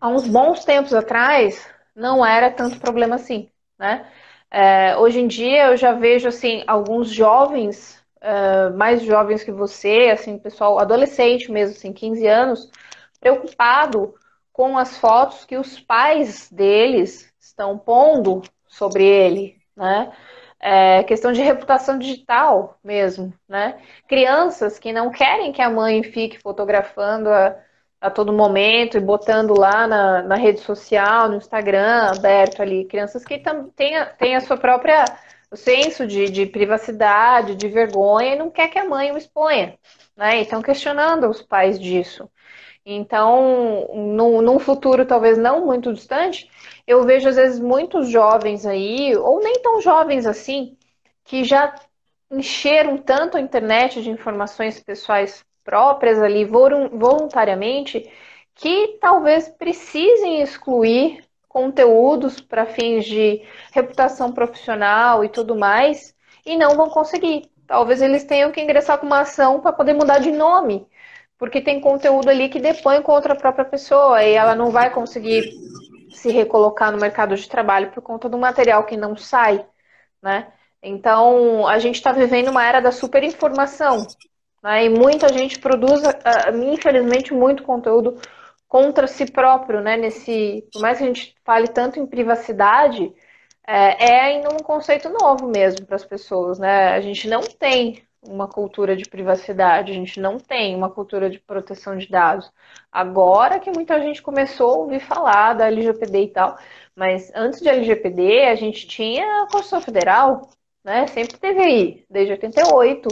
há 0.00 0.08
uns 0.08 0.26
bons 0.28 0.64
tempos 0.64 0.94
atrás 0.94 1.68
não 1.94 2.24
era 2.24 2.50
tanto 2.50 2.78
problema 2.78 3.16
assim, 3.16 3.50
né? 3.78 4.06
É, 4.50 4.96
hoje 4.96 5.20
em 5.20 5.26
dia 5.26 5.66
eu 5.68 5.76
já 5.76 5.92
vejo 5.92 6.28
assim 6.28 6.62
alguns 6.66 7.10
jovens, 7.10 8.02
uh, 8.18 8.76
mais 8.76 9.02
jovens 9.02 9.44
que 9.44 9.52
você, 9.52 10.10
assim 10.12 10.38
pessoal 10.38 10.78
adolescente 10.78 11.50
mesmo, 11.52 11.76
assim 11.76 11.92
15 11.92 12.26
anos, 12.26 12.70
preocupado 13.20 14.14
com 14.58 14.76
as 14.76 14.98
fotos 14.98 15.44
que 15.44 15.56
os 15.56 15.78
pais 15.78 16.50
deles 16.50 17.32
estão 17.38 17.78
pondo 17.78 18.42
sobre 18.66 19.04
ele, 19.04 19.56
né? 19.76 20.12
É 20.58 21.04
questão 21.04 21.30
de 21.30 21.40
reputação 21.40 21.96
digital 21.96 22.76
mesmo, 22.82 23.32
né? 23.48 23.80
Crianças 24.08 24.76
que 24.76 24.92
não 24.92 25.12
querem 25.12 25.52
que 25.52 25.62
a 25.62 25.70
mãe 25.70 26.02
fique 26.02 26.40
fotografando 26.40 27.28
a, 27.28 27.56
a 28.00 28.10
todo 28.10 28.32
momento 28.32 28.96
e 28.96 29.00
botando 29.00 29.56
lá 29.56 29.86
na, 29.86 30.22
na 30.22 30.34
rede 30.34 30.58
social, 30.58 31.28
no 31.28 31.36
Instagram, 31.36 32.10
aberto 32.16 32.60
ali. 32.60 32.84
Crianças 32.84 33.24
que 33.24 33.40
têm 33.76 33.96
a, 33.96 34.06
têm 34.06 34.34
a 34.34 34.40
sua 34.40 34.56
própria 34.56 35.04
o 35.52 35.56
senso 35.56 36.04
de, 36.04 36.28
de 36.28 36.46
privacidade, 36.46 37.54
de 37.54 37.68
vergonha, 37.68 38.34
e 38.34 38.38
não 38.38 38.50
quer 38.50 38.68
que 38.68 38.78
a 38.78 38.84
mãe 38.84 39.12
o 39.12 39.16
exponha. 39.16 39.78
Né? 40.16 40.40
Estão 40.40 40.60
questionando 40.60 41.28
os 41.28 41.42
pais 41.42 41.78
disso. 41.78 42.28
Então, 42.84 43.86
num, 43.94 44.40
num, 44.40 44.58
futuro 44.58 45.04
talvez 45.04 45.36
não 45.36 45.66
muito 45.66 45.92
distante, 45.92 46.50
eu 46.86 47.04
vejo 47.04 47.28
às 47.28 47.36
vezes 47.36 47.60
muitos 47.60 48.08
jovens 48.08 48.64
aí, 48.64 49.14
ou 49.16 49.40
nem 49.40 49.60
tão 49.60 49.80
jovens 49.80 50.26
assim, 50.26 50.76
que 51.24 51.44
já 51.44 51.74
encheram 52.30 52.96
tanto 52.96 53.36
a 53.36 53.40
internet 53.40 54.02
de 54.02 54.10
informações 54.10 54.80
pessoais 54.80 55.44
próprias 55.64 56.18
ali 56.18 56.44
voluntariamente, 56.46 58.10
que 58.54 58.98
talvez 59.00 59.48
precisem 59.50 60.40
excluir 60.40 61.22
conteúdos 61.48 62.40
para 62.40 62.66
fins 62.66 63.04
de 63.04 63.42
reputação 63.72 64.32
profissional 64.32 65.24
e 65.24 65.28
tudo 65.28 65.56
mais, 65.56 66.14
e 66.44 66.56
não 66.56 66.76
vão 66.76 66.88
conseguir. 66.88 67.50
Talvez 67.66 68.00
eles 68.00 68.24
tenham 68.24 68.50
que 68.50 68.60
ingressar 68.60 68.98
com 68.98 69.06
uma 69.06 69.20
ação 69.20 69.60
para 69.60 69.72
poder 69.72 69.92
mudar 69.92 70.18
de 70.20 70.30
nome 70.30 70.86
porque 71.38 71.60
tem 71.60 71.80
conteúdo 71.80 72.28
ali 72.28 72.48
que 72.48 72.60
depõe 72.60 73.00
contra 73.00 73.32
a 73.32 73.36
própria 73.36 73.64
pessoa 73.64 74.22
e 74.22 74.34
ela 74.34 74.54
não 74.54 74.70
vai 74.70 74.90
conseguir 74.92 75.50
se 76.10 76.30
recolocar 76.30 76.90
no 76.90 76.98
mercado 76.98 77.36
de 77.36 77.48
trabalho 77.48 77.90
por 77.92 78.02
conta 78.02 78.28
do 78.28 78.36
material 78.36 78.84
que 78.84 78.96
não 78.96 79.16
sai, 79.16 79.64
né? 80.20 80.52
Então, 80.82 81.66
a 81.66 81.78
gente 81.78 81.96
está 81.96 82.12
vivendo 82.12 82.48
uma 82.50 82.66
era 82.66 82.80
da 82.80 82.92
superinformação, 82.92 84.06
né? 84.62 84.84
E 84.84 84.88
muita 84.88 85.32
gente 85.32 85.58
produz, 85.58 86.02
ah, 86.04 86.50
infelizmente, 86.52 87.32
muito 87.32 87.62
conteúdo 87.62 88.20
contra 88.66 89.06
si 89.06 89.30
próprio, 89.30 89.80
né? 89.80 89.96
Nesse, 89.96 90.66
por 90.72 90.82
mais 90.82 90.98
que 90.98 91.04
a 91.04 91.06
gente 91.06 91.34
fale 91.44 91.68
tanto 91.68 91.98
em 92.00 92.06
privacidade, 92.06 93.12
é, 93.66 94.12
é 94.12 94.20
ainda 94.20 94.50
um 94.50 94.58
conceito 94.58 95.08
novo 95.08 95.48
mesmo 95.48 95.86
para 95.86 95.96
as 95.96 96.04
pessoas, 96.04 96.58
né? 96.58 96.88
A 96.94 97.00
gente 97.00 97.28
não 97.28 97.42
tem 97.42 98.02
uma 98.22 98.48
cultura 98.48 98.96
de 98.96 99.08
privacidade, 99.08 99.92
a 99.92 99.94
gente 99.94 100.20
não 100.20 100.38
tem 100.38 100.74
uma 100.74 100.90
cultura 100.90 101.30
de 101.30 101.38
proteção 101.38 101.96
de 101.96 102.08
dados. 102.08 102.50
Agora 102.90 103.60
que 103.60 103.70
muita 103.70 104.00
gente 104.00 104.22
começou 104.22 104.70
a 104.70 104.78
ouvir 104.78 105.00
falar 105.00 105.54
da 105.54 105.66
LGPD 105.66 106.22
e 106.24 106.28
tal, 106.28 106.58
mas 106.96 107.30
antes 107.34 107.60
de 107.60 107.68
LGPD 107.68 108.44
a 108.46 108.54
gente 108.56 108.86
tinha 108.86 109.42
a 109.42 109.46
Constituição 109.46 109.80
Federal, 109.80 110.50
né? 110.84 111.06
Sempre 111.06 111.38
teve 111.38 111.60
aí, 111.60 112.04
desde 112.10 112.32
88. 112.32 113.08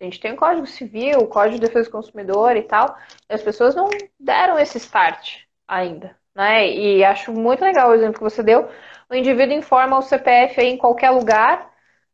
A 0.00 0.04
gente 0.04 0.20
tem 0.20 0.32
o 0.32 0.36
Código 0.36 0.66
Civil, 0.66 1.20
o 1.20 1.26
Código 1.28 1.56
de 1.56 1.66
Defesa 1.66 1.88
do 1.88 1.92
Consumidor 1.92 2.56
e 2.56 2.62
tal, 2.62 2.96
e 3.28 3.34
as 3.34 3.42
pessoas 3.42 3.74
não 3.74 3.88
deram 4.20 4.58
esse 4.58 4.78
start 4.78 5.44
ainda, 5.66 6.16
né? 6.34 6.68
E 6.70 7.04
acho 7.04 7.32
muito 7.32 7.64
legal 7.64 7.90
o 7.90 7.94
exemplo 7.94 8.14
que 8.14 8.22
você 8.22 8.42
deu. 8.42 8.68
O 9.10 9.14
indivíduo 9.14 9.56
informa 9.56 9.98
o 9.98 10.02
CPF 10.02 10.60
aí 10.60 10.68
em 10.68 10.76
qualquer 10.78 11.10
lugar, 11.10 11.70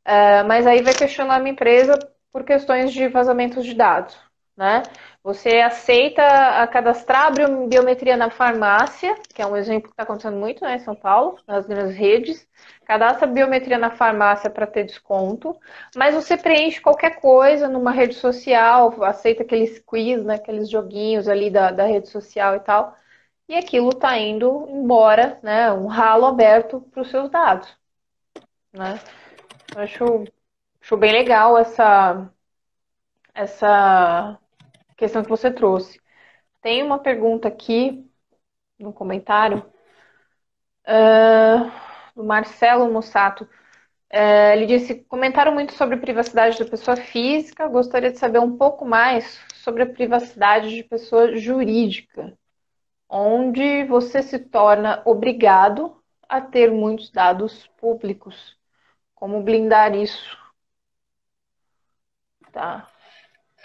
uh, 0.06 0.46
mas 0.46 0.66
aí 0.66 0.82
vai 0.82 0.94
questionar 0.94 1.36
a 1.36 1.38
minha 1.38 1.52
empresa 1.52 1.98
por 2.32 2.44
questões 2.44 2.92
de 2.92 3.08
vazamentos 3.08 3.64
de 3.64 3.74
dados. 3.74 4.16
Né? 4.56 4.82
Você 5.24 5.60
aceita 5.60 6.22
a 6.22 6.66
cadastrar 6.66 7.28
a 7.28 7.30
biometria 7.66 8.14
na 8.14 8.28
farmácia, 8.28 9.14
que 9.34 9.40
é 9.40 9.46
um 9.46 9.56
exemplo 9.56 9.88
que 9.88 9.94
está 9.94 10.02
acontecendo 10.02 10.36
muito 10.36 10.62
né, 10.62 10.76
em 10.76 10.80
São 10.80 10.94
Paulo, 10.94 11.38
nas 11.46 11.66
grandes 11.66 11.96
redes. 11.96 12.46
Cadastra 12.84 13.26
a 13.26 13.30
biometria 13.30 13.78
na 13.78 13.90
farmácia 13.90 14.50
para 14.50 14.66
ter 14.66 14.84
desconto, 14.84 15.58
mas 15.96 16.14
você 16.14 16.36
preenche 16.36 16.78
qualquer 16.80 17.20
coisa 17.20 17.68
numa 17.68 17.90
rede 17.90 18.14
social, 18.14 19.02
aceita 19.02 19.42
aqueles 19.44 19.78
quiz, 19.78 20.22
né, 20.22 20.34
aqueles 20.34 20.68
joguinhos 20.68 21.26
ali 21.26 21.50
da, 21.50 21.70
da 21.70 21.86
rede 21.86 22.10
social 22.10 22.56
e 22.56 22.60
tal, 22.60 22.94
e 23.48 23.56
aquilo 23.56 23.88
está 23.90 24.18
indo 24.18 24.66
embora, 24.68 25.38
né, 25.42 25.72
um 25.72 25.86
ralo 25.86 26.26
aberto 26.26 26.82
para 26.92 27.00
os 27.02 27.10
seus 27.10 27.30
dados. 27.30 27.68
Né? 28.72 29.00
Eu 29.74 29.82
acho 29.82 30.24
Acho 30.80 30.96
bem 30.96 31.12
legal 31.12 31.56
essa, 31.58 32.30
essa 33.34 34.38
questão 34.96 35.22
que 35.22 35.28
você 35.30 35.50
trouxe. 35.52 36.00
Tem 36.62 36.82
uma 36.82 36.98
pergunta 37.00 37.48
aqui 37.48 38.06
no 38.78 38.92
comentário 38.92 39.64
uh, 40.86 41.70
do 42.14 42.24
Marcelo 42.24 42.90
Mussato. 42.92 43.44
Uh, 44.12 44.52
ele 44.54 44.66
disse: 44.66 44.96
comentaram 45.06 45.52
muito 45.54 45.74
sobre 45.74 45.96
privacidade 45.98 46.58
da 46.58 46.66
pessoa 46.70 46.96
física. 46.96 47.68
Gostaria 47.68 48.12
de 48.12 48.18
saber 48.18 48.40
um 48.40 48.56
pouco 48.56 48.84
mais 48.84 49.40
sobre 49.54 49.82
a 49.82 49.86
privacidade 49.86 50.70
de 50.74 50.84
pessoa 50.84 51.36
jurídica, 51.36 52.36
onde 53.08 53.84
você 53.86 54.22
se 54.22 54.38
torna 54.38 55.02
obrigado 55.06 55.96
a 56.28 56.40
ter 56.40 56.72
muitos 56.72 57.10
dados 57.10 57.68
públicos. 57.78 58.58
Como 59.14 59.42
blindar 59.42 59.94
isso? 59.96 60.39
Tá. 62.52 62.88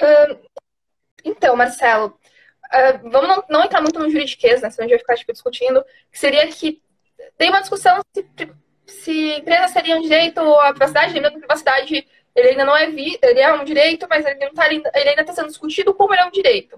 Uh, 0.01 0.39
então, 1.23 1.55
Marcelo, 1.55 2.07
uh, 2.07 3.09
vamos 3.09 3.27
não, 3.27 3.43
não, 3.49 3.63
entrar 3.63 3.81
muito 3.81 3.99
no 3.99 4.09
juridiquês, 4.09 4.61
né? 4.61 4.69
Senão 4.69 4.85
a 4.85 4.89
gente 4.89 4.97
vai 4.97 4.99
ficar 4.99 5.15
tipo, 5.15 5.33
discutindo. 5.33 5.83
Que 6.11 6.19
seria 6.19 6.47
que 6.47 6.81
tem 7.37 7.49
uma 7.49 7.61
discussão 7.61 7.99
se, 8.13 8.25
se 8.85 9.33
empresas 9.35 9.73
teriam 9.73 10.01
direito 10.01 10.39
à 10.39 10.69
privacidade, 10.69 11.13
lembrando 11.13 11.33
que 11.33 11.39
privacidade 11.39 12.07
ele 12.35 12.49
ainda 12.49 12.65
não 12.65 12.75
é 12.75 12.89
vi, 12.89 13.17
ele 13.21 13.39
é 13.39 13.53
um 13.53 13.63
direito, 13.63 14.05
mas 14.09 14.25
ele, 14.25 14.45
não 14.45 14.53
tá, 14.53 14.67
ele 14.67 14.83
ainda 14.93 15.21
está 15.21 15.33
sendo 15.33 15.47
discutido 15.47 15.93
como 15.93 16.13
ele 16.13 16.21
é 16.21 16.25
um 16.25 16.31
direito. 16.31 16.77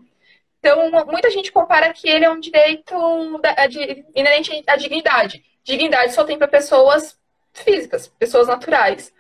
Então, 0.60 0.90
muita 1.08 1.32
gente 1.32 1.52
compara 1.52 1.92
que 1.92 2.08
ele 2.08 2.26
é 2.26 2.30
um 2.30 2.40
direito 2.40 3.40
da, 3.40 3.68
de, 3.68 4.06
inerente 4.16 4.64
à 4.68 4.76
dignidade. 4.76 5.44
Dignidade 5.64 6.14
só 6.14 6.24
tem 6.24 6.38
para 6.38 6.48
pessoas 6.48 7.18
físicas, 7.54 8.08
pessoas 8.08 8.48
naturais. 8.48 9.12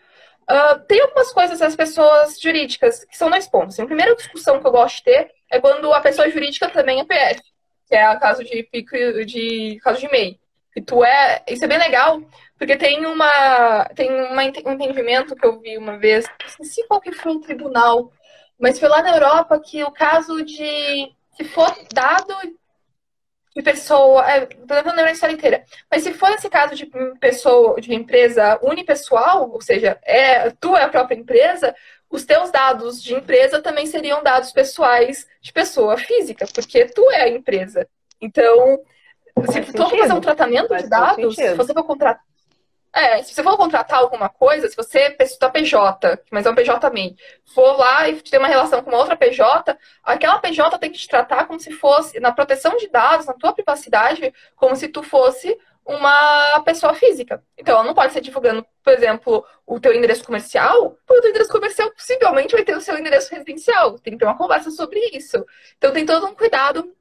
Uh, 0.49 0.79
tem 0.87 1.01
algumas 1.01 1.31
coisas 1.33 1.59
das 1.59 1.75
pessoas 1.75 2.39
jurídicas 2.39 3.03
que 3.03 3.17
são 3.17 3.29
dois 3.29 3.47
pontos. 3.47 3.77
A 3.79 3.85
primeira 3.85 4.15
discussão 4.15 4.59
que 4.59 4.67
eu 4.67 4.71
gosto 4.71 4.97
de 4.97 5.03
ter 5.03 5.31
é 5.51 5.59
quando 5.59 5.91
a 5.91 5.99
pessoa 5.99 6.29
jurídica 6.29 6.69
também 6.69 7.01
é 7.01 7.05
PF, 7.05 7.41
que 7.87 7.95
é 7.95 8.09
o 8.09 8.19
caso 8.19 8.43
de 8.43 8.63
pico 8.63 8.95
de 9.25 9.77
caso 9.83 9.99
de 9.99 10.09
MEI. 10.09 10.39
E 10.75 10.81
tu 10.81 11.03
é, 11.03 11.43
isso 11.47 11.65
é 11.65 11.67
bem 11.67 11.77
legal, 11.77 12.21
porque 12.57 12.77
tem 12.77 13.05
uma 13.05 13.85
tem 13.95 14.09
uma, 14.09 14.41
um 14.43 14.71
entendimento 14.73 15.35
que 15.35 15.45
eu 15.45 15.59
vi 15.59 15.77
uma 15.77 15.97
vez, 15.97 16.25
sei 16.61 16.85
qual 16.85 17.01
que 17.01 17.11
foi 17.11 17.33
o 17.33 17.41
tribunal, 17.41 18.11
mas 18.59 18.79
foi 18.79 18.87
lá 18.87 19.01
na 19.01 19.15
Europa 19.15 19.59
que 19.59 19.83
o 19.83 19.91
caso 19.91 20.43
de 20.43 21.11
se 21.35 21.43
for 21.45 21.75
dado 21.93 22.33
de 23.57 23.63
pessoa. 23.63 24.23
É, 24.31 24.47
não 24.69 24.75
lembrar 24.75 25.07
a 25.07 25.11
história 25.11 25.33
inteira. 25.33 25.63
Mas 25.89 26.03
se 26.03 26.13
for 26.13 26.29
esse 26.29 26.47
caso 26.47 26.75
de 26.75 26.87
pessoa, 27.19 27.81
de 27.81 27.93
empresa 27.93 28.59
unipessoal, 28.61 29.49
ou 29.51 29.61
seja, 29.61 29.99
é, 30.03 30.51
tu 30.51 30.77
é 30.77 30.83
a 30.83 30.89
própria 30.89 31.17
empresa, 31.17 31.75
os 32.09 32.23
teus 32.23 32.51
dados 32.51 33.01
de 33.01 33.15
empresa 33.15 33.61
também 33.61 33.87
seriam 33.87 34.23
dados 34.23 34.51
pessoais 34.51 35.27
de 35.41 35.51
pessoa 35.51 35.97
física, 35.97 36.45
porque 36.53 36.85
tu 36.85 37.09
é 37.11 37.23
a 37.23 37.29
empresa. 37.29 37.87
Então, 38.21 38.79
se 39.51 39.61
tu 39.73 39.89
for 39.89 39.97
fazer 39.97 40.13
um 40.13 40.21
tratamento 40.21 40.69
Faz 40.69 40.83
de 40.83 40.89
dados, 40.89 41.35
se 41.35 41.55
você 41.55 41.73
for 41.73 41.83
contratar 41.83 42.21
é, 42.97 43.21
se 43.23 43.33
você 43.33 43.43
for 43.43 43.55
contratar 43.57 43.99
alguma 43.99 44.27
coisa, 44.27 44.67
se 44.67 44.75
você, 44.75 45.15
tua 45.39 45.49
PJ, 45.49 46.19
mas 46.31 46.45
é 46.45 46.49
um 46.49 46.55
PJ 46.55 46.89
MEI, 46.89 47.15
for 47.53 47.77
lá 47.77 48.09
e 48.09 48.15
ter 48.21 48.39
uma 48.39 48.47
relação 48.47 48.81
com 48.81 48.89
uma 48.89 48.99
outra 48.99 49.15
PJ, 49.15 49.77
aquela 50.03 50.39
PJ 50.39 50.77
tem 50.79 50.91
que 50.91 50.97
te 50.97 51.07
tratar 51.07 51.45
como 51.45 51.59
se 51.59 51.71
fosse, 51.71 52.19
na 52.19 52.31
proteção 52.31 52.75
de 52.77 52.87
dados, 52.87 53.27
na 53.27 53.33
tua 53.33 53.53
privacidade, 53.53 54.33
como 54.55 54.75
se 54.75 54.87
tu 54.87 55.03
fosse 55.03 55.55
uma 55.85 56.59
pessoa 56.65 56.93
física. 56.93 57.41
Então, 57.57 57.75
ela 57.75 57.83
não 57.85 57.93
pode 57.93 58.11
ser 58.11 58.19
divulgando, 58.19 58.65
por 58.83 58.91
exemplo, 58.91 59.45
o 59.65 59.79
teu 59.79 59.93
endereço 59.93 60.23
comercial, 60.25 60.97
porque 61.05 61.19
o 61.19 61.21
teu 61.21 61.29
endereço 61.29 61.51
comercial 61.51 61.91
possivelmente 61.91 62.53
vai 62.53 62.63
ter 62.63 62.75
o 62.75 62.81
seu 62.81 62.97
endereço 62.97 63.31
residencial. 63.31 63.97
Tem 63.99 64.13
que 64.13 64.19
ter 64.19 64.25
uma 64.25 64.37
conversa 64.37 64.69
sobre 64.71 64.99
isso. 65.13 65.45
Então, 65.77 65.93
tem 65.93 66.05
todo 66.05 66.25
um 66.25 66.35
cuidado 66.35 66.93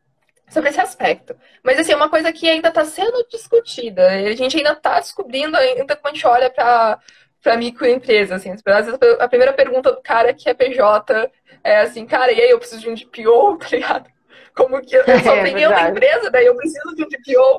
sobre 0.48 0.70
esse 0.70 0.81
aspecto. 0.81 1.36
Mas, 1.62 1.78
assim, 1.78 1.93
é 1.93 1.97
uma 1.97 2.09
coisa 2.09 2.32
que 2.32 2.48
ainda 2.48 2.68
está 2.68 2.85
sendo 2.85 3.27
discutida. 3.31 4.06
A 4.09 4.32
gente 4.32 4.56
ainda 4.56 4.73
está 4.73 5.01
descobrindo, 5.01 5.56
ainda 5.56 5.97
quando 5.97 6.14
a 6.14 6.16
gente 6.16 6.27
olha 6.27 6.51
para 6.51 6.98
para 7.47 7.56
microempresa, 7.56 8.35
assim. 8.35 8.51
Às 8.51 8.86
vezes 8.86 8.98
a 9.20 9.28
primeira 9.28 9.52
pergunta 9.52 9.93
do 9.93 10.02
cara 10.02 10.35
que 10.35 10.48
é 10.48 10.55
PJ 10.55 11.31
é 11.62 11.81
assim, 11.81 12.05
cara, 12.05 12.32
e 12.32 12.40
aí 12.40 12.51
eu 12.51 12.59
preciso 12.59 12.81
de 12.81 12.90
um 12.90 12.94
DPO, 12.94 13.59
tá 13.62 13.68
ligado? 13.70 14.10
Como 14.52 14.81
que 14.81 14.97
eu 14.97 15.05
sou 15.05 15.14
é, 15.36 15.40
opinião 15.40 15.70
da 15.70 15.89
empresa, 15.89 16.28
daí 16.28 16.47
eu 16.47 16.56
preciso 16.56 16.94
de 16.97 17.05
um 17.05 17.09
DPO. 17.09 17.59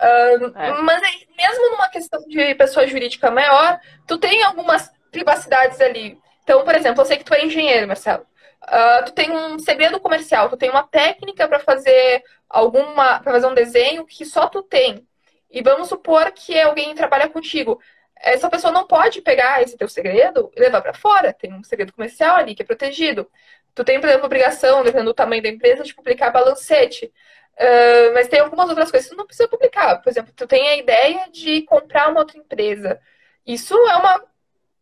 Uh, 0.00 0.58
é. 0.58 0.72
Mas 0.82 1.00
mesmo 1.36 1.70
numa 1.70 1.88
questão 1.88 2.20
de 2.26 2.54
pessoa 2.56 2.86
jurídica 2.88 3.30
maior, 3.30 3.78
tu 4.04 4.18
tem 4.18 4.42
algumas 4.42 4.90
privacidades 5.12 5.80
ali. 5.80 6.18
Então, 6.42 6.64
por 6.64 6.74
exemplo, 6.74 7.00
eu 7.00 7.06
sei 7.06 7.16
que 7.16 7.24
tu 7.24 7.34
é 7.34 7.44
engenheiro, 7.44 7.86
Marcelo. 7.86 8.26
Uh, 8.64 9.04
tu 9.04 9.12
tem 9.12 9.30
um 9.30 9.58
segredo 9.58 10.00
comercial, 10.00 10.48
tu 10.48 10.56
tem 10.56 10.70
uma 10.70 10.82
técnica 10.82 11.46
para 11.46 11.60
fazer 11.60 12.22
alguma, 12.48 13.20
para 13.20 13.32
fazer 13.32 13.46
um 13.46 13.54
desenho 13.54 14.06
que 14.06 14.24
só 14.24 14.48
tu 14.48 14.62
tem. 14.62 15.06
E 15.50 15.62
vamos 15.62 15.88
supor 15.88 16.32
que 16.32 16.58
alguém 16.58 16.94
trabalha 16.94 17.28
contigo 17.28 17.80
essa 18.24 18.48
pessoa 18.48 18.72
não 18.72 18.86
pode 18.86 19.20
pegar 19.20 19.62
esse 19.62 19.76
teu 19.76 19.88
segredo 19.88 20.50
e 20.56 20.60
levar 20.60 20.80
para 20.80 20.94
fora. 20.94 21.32
Tem 21.32 21.52
um 21.52 21.62
segredo 21.62 21.92
comercial 21.92 22.36
ali 22.36 22.54
que 22.54 22.62
é 22.62 22.64
protegido. 22.64 23.30
Tu 23.74 23.84
tem, 23.84 24.00
por 24.00 24.08
exemplo, 24.08 24.26
obrigação, 24.26 24.82
dependendo 24.82 25.10
do 25.10 25.14
tamanho 25.14 25.42
da 25.42 25.48
empresa, 25.48 25.82
de 25.82 25.94
publicar 25.94 26.30
balancete. 26.30 27.12
Uh, 27.54 28.14
mas 28.14 28.26
tem 28.26 28.40
algumas 28.40 28.68
outras 28.68 28.90
coisas 28.90 29.08
que 29.08 29.14
tu 29.14 29.18
não 29.18 29.26
precisa 29.26 29.48
publicar. 29.48 30.00
Por 30.00 30.08
exemplo, 30.08 30.32
tu 30.34 30.46
tem 30.46 30.68
a 30.68 30.76
ideia 30.76 31.28
de 31.30 31.62
comprar 31.62 32.10
uma 32.10 32.20
outra 32.20 32.38
empresa. 32.38 32.98
Isso 33.46 33.74
é 33.74 33.96
uma 33.96 34.24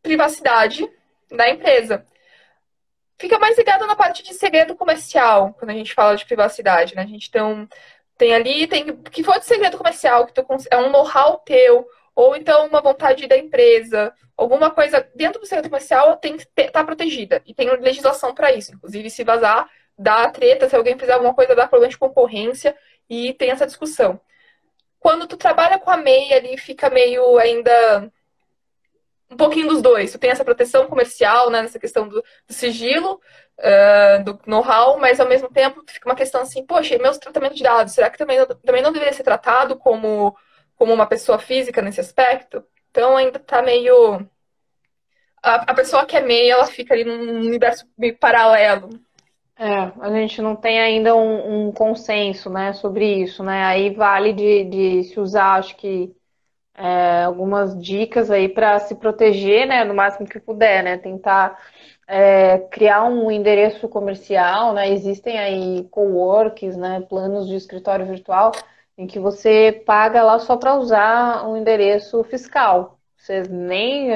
privacidade 0.03 0.89
da 1.31 1.49
empresa. 1.49 2.07
Fica 3.23 3.39
mais 3.39 3.57
ligado 3.57 3.87
na 3.87 3.95
parte 3.95 4.21
de 4.25 4.35
segredo 4.35 4.75
comercial, 4.75 5.55
quando 5.57 5.71
a 5.71 5.75
gente 5.75 5.95
fala 5.95 6.17
de 6.17 6.27
privacidade, 6.27 6.97
né? 6.97 7.03
A 7.03 7.07
gente 7.07 7.31
tem, 7.31 7.69
tem 8.19 8.35
ali, 8.35 8.67
tem 8.67 8.97
que 8.97 9.23
for 9.23 9.39
de 9.39 9.47
segredo 9.47 9.79
comercial, 9.79 10.27
que 10.27 10.33
tu, 10.33 10.45
é 10.69 10.77
um 10.77 10.91
know-how 10.91 11.39
teu, 11.39 11.87
ou 12.17 12.35
então 12.35 12.67
uma 12.67 12.81
vontade 12.81 13.29
da 13.29 13.39
empresa, 13.39 14.13
alguma 14.37 14.73
coisa 14.73 15.09
dentro 15.15 15.41
do 15.41 15.47
segredo 15.47 15.71
comercial 15.71 16.17
tem 16.17 16.37
que 16.37 16.43
estar 16.43 16.73
tá 16.73 16.85
protegida. 16.85 17.41
E 17.47 17.55
tem 17.55 17.71
legislação 17.77 18.35
para 18.35 18.53
isso. 18.53 18.75
Inclusive, 18.75 19.09
se 19.09 19.23
vazar, 19.23 19.71
dá 19.97 20.29
treta, 20.29 20.69
se 20.69 20.75
alguém 20.75 20.99
fizer 20.99 21.13
alguma 21.13 21.33
coisa, 21.33 21.55
dá 21.55 21.69
problema 21.69 21.93
de 21.93 21.99
concorrência 21.99 22.77
e 23.09 23.33
tem 23.35 23.53
essa 23.53 23.67
discussão. 23.67 24.21
Quando 24.99 25.29
tu 25.29 25.37
trabalha 25.37 25.79
com 25.79 25.93
a 25.93 25.97
MEI 25.97 26.35
ali, 26.35 26.59
fica 26.59 26.91
meio 26.91 27.39
ainda 27.39 28.11
um 29.33 29.37
pouquinho 29.37 29.69
dos 29.69 29.83
dois. 29.83 30.13
Tu 30.13 30.19
tem 30.19 30.31
essa 30.31 30.45
proteção 30.45 30.87
comercial, 30.87 31.51
né, 31.51 31.63
nessa 31.63 31.79
questão 31.79 32.09
do, 32.09 32.23
do 32.23 32.53
sigilo, 32.53 33.21
uh, 33.59 34.25
do 34.25 34.39
know-how, 34.47 34.99
mas 34.99 35.19
ao 35.21 35.29
mesmo 35.29 35.49
tempo 35.51 35.83
fica 35.89 36.09
uma 36.09 36.15
questão 36.17 36.43
assim, 36.43 36.65
poxa, 36.65 36.99
meus 36.99 37.19
tratamentos 37.19 37.57
de 37.57 37.63
dados, 37.63 37.95
será 37.95 38.11
que 38.11 38.19
também, 38.19 38.39
também 38.65 38.83
não 38.83 38.93
deveria 38.93 39.13
ser 39.13 39.25
tratado 39.25 39.77
como 39.77 40.37
como 40.83 40.93
uma 40.93 41.07
pessoa 41.07 41.39
física 41.39 41.81
nesse 41.81 42.01
aspecto. 42.01 42.65
Então 42.91 43.17
ainda 43.17 43.39
tá 43.39 43.63
meio. 43.63 44.27
A, 45.41 45.71
a 45.71 45.75
pessoa 45.75 46.05
que 46.05 46.17
é 46.17 46.21
meia, 46.21 46.55
ela 46.55 46.67
fica 46.67 46.93
ali 46.93 47.05
num 47.05 47.39
universo 47.39 47.87
meio 47.97 48.19
paralelo. 48.19 48.91
É, 49.57 49.93
a 50.01 50.11
gente 50.11 50.43
não 50.43 50.57
tem 50.57 50.81
ainda 50.81 51.15
um, 51.15 51.69
um 51.69 51.73
consenso, 51.73 52.51
né, 52.51 52.73
sobre 52.73 53.23
isso, 53.23 53.45
né? 53.45 53.65
Aí 53.65 53.95
vale 53.95 54.33
de, 54.33 54.65
de 54.65 55.05
se 55.05 55.21
usar, 55.21 55.55
acho 55.55 55.77
que 55.77 56.13
é, 56.83 57.23
algumas 57.23 57.81
dicas 57.81 58.29
aí 58.29 58.49
para 58.49 58.81
se 58.81 58.97
proteger, 58.97 59.69
né, 59.69 59.85
no 59.85 59.95
máximo 59.95 60.27
que 60.27 60.41
puder, 60.41 60.83
né? 60.83 60.99
Tentar 60.99 61.57
é, 62.09 62.59
criar 62.71 63.05
um 63.05 63.31
endereço 63.31 63.89
comercial, 63.89 64.75
né? 64.75 64.91
Existem 64.91 65.39
aí 65.39 65.85
coworks, 65.93 66.77
né, 66.77 67.01
planos 67.09 67.47
de 67.47 67.55
escritório 67.55 68.05
virtual 68.05 68.51
em 68.99 69.07
que 69.07 69.19
você 69.21 69.83
paga 69.87 70.23
lá 70.25 70.39
só 70.41 70.57
para 70.57 70.75
usar 70.75 71.49
um 71.49 71.57
endereço 71.57 72.23
fiscal. 72.25 72.99
Você 73.17 73.43
nem 73.49 74.09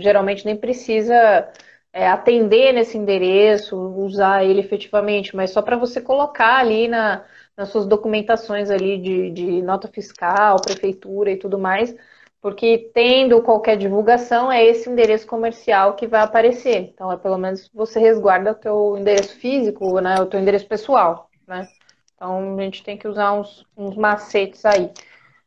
geralmente 0.00 0.44
nem 0.46 0.56
precisa 0.56 1.50
é, 1.92 2.08
atender 2.08 2.72
nesse 2.72 2.96
endereço, 2.96 3.76
usar 3.76 4.44
ele 4.44 4.60
efetivamente, 4.60 5.34
mas 5.34 5.50
só 5.50 5.60
para 5.62 5.76
você 5.76 6.00
colocar 6.00 6.58
ali 6.58 6.86
na, 6.88 7.24
nas 7.56 7.68
suas 7.68 7.86
documentações 7.86 8.70
ali 8.70 8.98
de, 8.98 9.30
de 9.30 9.62
nota 9.62 9.88
fiscal, 9.88 10.60
prefeitura 10.60 11.30
e 11.30 11.36
tudo 11.36 11.58
mais, 11.58 11.94
porque 12.40 12.90
tendo 12.92 13.42
qualquer 13.42 13.76
divulgação 13.76 14.52
é 14.52 14.64
esse 14.64 14.90
endereço 14.90 15.26
comercial 15.26 15.94
que 15.94 16.06
vai 16.06 16.20
aparecer. 16.20 16.90
Então 16.92 17.10
é 17.10 17.16
pelo 17.16 17.38
menos 17.38 17.70
você 17.72 17.98
resguarda 17.98 18.52
o 18.52 18.54
teu 18.54 18.98
endereço 18.98 19.36
físico, 19.36 20.00
né, 20.00 20.16
o 20.20 20.26
teu 20.26 20.40
endereço 20.40 20.66
pessoal, 20.68 21.30
né? 21.46 21.66
Então 22.14 22.58
a 22.58 22.62
gente 22.62 22.82
tem 22.82 22.96
que 22.96 23.08
usar 23.08 23.32
uns, 23.32 23.66
uns 23.76 23.96
macetes 23.96 24.64
aí. 24.64 24.90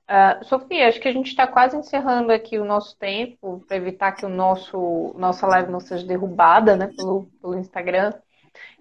Uh, 0.09 0.45
Sofia, 0.45 0.87
acho 0.87 1.01
que 1.01 1.07
a 1.07 1.11
gente 1.11 1.27
está 1.27 1.45
quase 1.45 1.75
encerrando 1.75 2.31
aqui 2.31 2.57
o 2.57 2.63
nosso 2.63 2.97
tempo 2.97 3.61
para 3.67 3.75
evitar 3.75 4.13
que 4.13 4.25
o 4.25 4.29
nosso 4.29 5.13
nossa 5.17 5.45
live 5.45 5.69
não 5.69 5.81
seja 5.81 6.07
derrubada, 6.07 6.77
né, 6.77 6.87
pelo, 6.95 7.29
pelo 7.41 7.57
Instagram. 7.57 8.13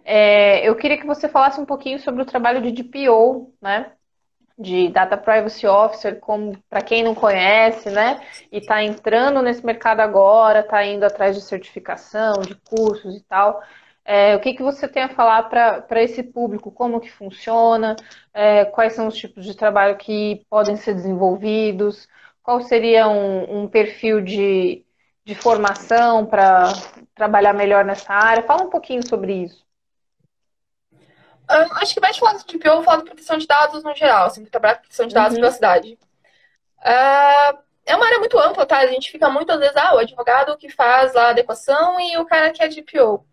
É, 0.09 0.67
eu 0.69 0.77
queria 0.77 0.97
que 0.97 1.07
você 1.07 1.29
falasse 1.29 1.61
um 1.61 1.67
pouquinho 1.67 1.99
sobre 1.99 2.23
o 2.23 2.27
trabalho 2.27 2.63
de 2.63 2.71
DPO, 2.71 3.53
né, 3.61 3.93
de 4.59 4.89
Data 4.91 5.17
Privacy 5.17 5.67
Officer, 5.67 6.21
como 6.21 6.57
para 6.71 6.81
quem 6.83 7.03
não 7.03 7.15
conhece, 7.15 7.91
né, 7.91 8.21
e 8.53 8.59
está 8.59 8.83
entrando 8.85 9.43
nesse 9.43 9.67
mercado 9.67 10.01
agora, 10.01 10.61
está 10.61 10.85
indo 10.87 11.05
atrás 11.05 11.35
de 11.37 11.43
certificação, 11.43 12.35
de 12.41 12.55
cursos 12.55 13.17
e 13.17 13.25
tal. 13.25 13.61
É, 14.05 14.37
o 14.37 14.41
que, 14.41 14.55
que 14.55 14.63
você 14.63 14.87
tem 14.89 15.03
a 15.03 15.09
falar 15.09 15.45
para 15.45 16.03
esse 16.03 16.23
público? 16.23 16.71
Como 16.71 17.01
que 17.01 17.11
funciona? 17.11 17.97
É, 18.33 18.65
quais 18.67 18.93
são 18.95 19.09
os 19.09 19.17
tipos 19.17 19.45
de 19.45 19.57
trabalho 19.57 19.97
que 19.97 20.47
podem 20.49 20.77
ser 20.77 20.95
desenvolvidos? 20.95 22.09
Qual 22.43 22.61
seria 22.63 23.09
um, 23.09 23.65
um 23.65 23.69
perfil 23.69 24.21
de, 24.21 24.85
de 25.25 25.35
formação 25.35 26.25
para 26.27 26.73
trabalhar 27.15 27.53
melhor 27.55 27.85
nessa 27.85 28.13
área? 28.13 28.45
Fala 28.45 28.63
um 28.65 28.71
pouquinho 28.71 29.07
sobre 29.07 29.35
isso. 29.45 29.66
Um, 31.51 31.75
acho 31.77 31.95
que 31.95 32.01
mais 32.01 32.15
de 32.15 32.21
falar 32.21 32.35
do 32.35 32.45
TPO, 32.45 32.69
eu 32.69 32.75
vou 32.77 32.85
falar 32.85 32.99
de 32.99 33.05
proteção 33.05 33.39
de 33.39 33.47
dados 33.47 33.83
no 33.83 33.95
geral, 33.95 34.27
assim, 34.27 34.45
trabalhar 34.45 34.77
com 34.77 34.83
proteção 34.83 35.07
de 35.07 35.15
dados 35.15 35.35
uhum. 35.35 35.41
privacidade. 35.41 35.99
Uh, 36.79 37.59
é 37.85 37.95
uma 37.95 38.07
área 38.07 38.19
muito 38.19 38.39
ampla, 38.39 38.67
tá? 38.67 38.79
A 38.79 38.87
gente 38.87 39.11
fica 39.11 39.29
muitas 39.29 39.59
vezes, 39.59 39.77
ah, 39.77 39.95
o 39.95 39.99
advogado 39.99 40.57
que 40.57 40.69
faz 40.69 41.15
lá 41.15 41.27
a 41.27 41.31
adequação 41.31 42.01
e 42.01 42.19
o 42.19 42.25
cara 42.25 42.51
que 42.51 42.63
é 42.63 42.69
DPO 42.69 43.25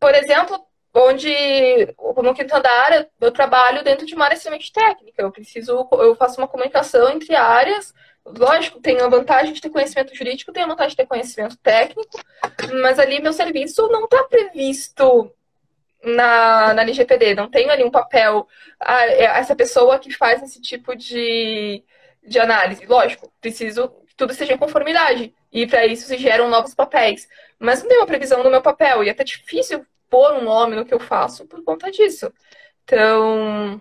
por 0.00 0.14
exemplo, 0.14 0.64
onde 0.94 1.94
no 2.22 2.34
quinto 2.34 2.54
andar 2.54 3.08
eu 3.20 3.32
trabalho 3.32 3.84
dentro 3.84 4.06
de 4.06 4.14
uma 4.14 4.24
área 4.24 4.34
extremamente 4.34 4.72
técnica. 4.72 5.22
Eu 5.22 5.32
preciso, 5.32 5.88
eu 5.92 6.14
faço 6.14 6.40
uma 6.40 6.48
comunicação 6.48 7.08
entre 7.10 7.34
áreas. 7.34 7.92
Lógico, 8.24 8.80
tem 8.80 9.00
a 9.00 9.08
vantagem 9.08 9.52
de 9.52 9.60
ter 9.60 9.70
conhecimento 9.70 10.14
jurídico, 10.14 10.52
tem 10.52 10.62
a 10.62 10.66
vantagem 10.66 10.90
de 10.90 10.96
ter 10.96 11.06
conhecimento 11.06 11.56
técnico, 11.58 12.20
mas 12.82 12.98
ali 12.98 13.22
meu 13.22 13.32
serviço 13.32 13.88
não 13.88 14.04
está 14.04 14.22
previsto 14.24 15.32
na, 16.08 16.74
na 16.74 16.82
LGPD, 16.82 17.34
não 17.34 17.50
tenho 17.50 17.70
ali 17.70 17.84
um 17.84 17.90
papel, 17.90 18.46
ah, 18.80 19.06
é 19.06 19.24
essa 19.24 19.54
pessoa 19.54 19.98
que 19.98 20.12
faz 20.12 20.42
esse 20.42 20.60
tipo 20.60 20.96
de, 20.96 21.84
de 22.22 22.38
análise. 22.38 22.86
Lógico, 22.86 23.32
preciso 23.40 23.88
que 24.06 24.14
tudo 24.16 24.32
esteja 24.32 24.54
em 24.54 24.58
conformidade. 24.58 25.34
E 25.52 25.66
para 25.66 25.86
isso 25.86 26.06
se 26.06 26.18
geram 26.18 26.48
novos 26.48 26.74
papéis. 26.74 27.28
Mas 27.58 27.82
não 27.82 27.88
tem 27.88 27.98
uma 27.98 28.06
previsão 28.06 28.42
no 28.42 28.50
meu 28.50 28.62
papel. 28.62 29.02
E 29.02 29.08
é 29.08 29.12
até 29.12 29.24
difícil 29.24 29.86
pôr 30.10 30.34
um 30.34 30.44
nome 30.44 30.76
no 30.76 30.84
que 30.84 30.94
eu 30.94 31.00
faço 31.00 31.46
por 31.46 31.62
conta 31.62 31.90
disso. 31.90 32.32
Então, 32.84 33.80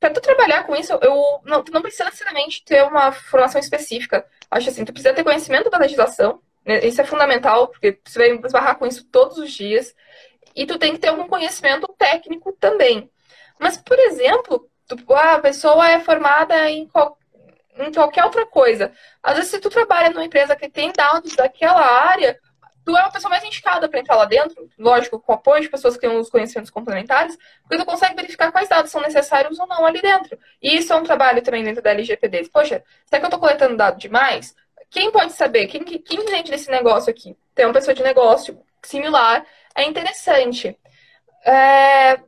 para 0.00 0.12
tu 0.12 0.20
trabalhar 0.20 0.64
com 0.64 0.74
isso, 0.74 0.92
eu 1.00 1.40
não, 1.44 1.62
tu 1.62 1.72
não 1.72 1.82
precisa 1.82 2.04
necessariamente 2.04 2.64
ter 2.64 2.82
uma 2.84 3.12
formação 3.12 3.60
específica. 3.60 4.26
Acho 4.50 4.68
assim, 4.68 4.84
tu 4.84 4.92
precisa 4.92 5.14
ter 5.14 5.24
conhecimento 5.24 5.70
da 5.70 5.78
legislação. 5.78 6.40
Né? 6.66 6.84
Isso 6.84 7.00
é 7.00 7.04
fundamental, 7.04 7.68
porque 7.68 8.00
você 8.04 8.18
vai 8.18 8.46
esbarrar 8.46 8.76
com 8.78 8.86
isso 8.86 9.04
todos 9.04 9.38
os 9.38 9.52
dias. 9.52 9.94
E 10.54 10.66
tu 10.66 10.78
tem 10.78 10.92
que 10.92 10.98
ter 10.98 11.08
algum 11.08 11.26
conhecimento 11.26 11.86
técnico 11.98 12.52
também. 12.52 13.10
Mas, 13.58 13.76
por 13.76 13.98
exemplo, 13.98 14.68
tu, 14.86 14.96
a 15.14 15.38
pessoa 15.38 15.88
é 15.88 16.00
formada 16.00 16.70
em 16.70 16.86
qual, 16.88 17.18
em 17.78 17.92
qualquer 17.92 18.24
outra 18.24 18.46
coisa. 18.46 18.92
Às 19.22 19.36
vezes, 19.36 19.50
se 19.50 19.60
tu 19.60 19.70
trabalha 19.70 20.10
numa 20.10 20.24
empresa 20.24 20.56
que 20.56 20.68
tem 20.68 20.92
dados 20.92 21.34
daquela 21.36 21.80
área, 21.80 22.38
tu 22.84 22.96
é 22.96 23.00
uma 23.00 23.12
pessoa 23.12 23.30
mais 23.30 23.44
indicada 23.44 23.88
para 23.88 24.00
entrar 24.00 24.16
lá 24.16 24.24
dentro, 24.24 24.68
lógico, 24.78 25.20
com 25.20 25.32
apoio 25.32 25.62
de 25.62 25.68
pessoas 25.68 25.94
que 25.94 26.00
têm 26.00 26.16
os 26.16 26.30
conhecimentos 26.30 26.70
complementares, 26.70 27.38
porque 27.62 27.78
tu 27.78 27.84
consegue 27.84 28.14
verificar 28.14 28.50
quais 28.50 28.68
dados 28.68 28.90
são 28.90 29.00
necessários 29.00 29.58
ou 29.58 29.66
não 29.66 29.86
ali 29.86 30.00
dentro. 30.00 30.38
E 30.60 30.76
isso 30.76 30.92
é 30.92 30.96
um 30.96 31.04
trabalho 31.04 31.42
também 31.42 31.62
dentro 31.62 31.82
da 31.82 31.90
LGPD. 31.90 32.48
Poxa, 32.52 32.82
será 33.06 33.20
que 33.20 33.24
eu 33.24 33.28
estou 33.28 33.40
coletando 33.40 33.76
dado 33.76 33.98
demais? 33.98 34.54
Quem 34.90 35.10
pode 35.10 35.32
saber? 35.32 35.68
Quem, 35.68 35.82
quem 35.84 36.20
entende 36.20 36.50
desse 36.50 36.70
negócio 36.70 37.10
aqui? 37.10 37.36
Tem 37.54 37.64
uma 37.64 37.72
pessoa 37.72 37.94
de 37.94 38.02
negócio 38.02 38.60
similar, 38.82 39.44
é 39.74 39.84
interessante. 39.84 40.76
É, 41.44 42.20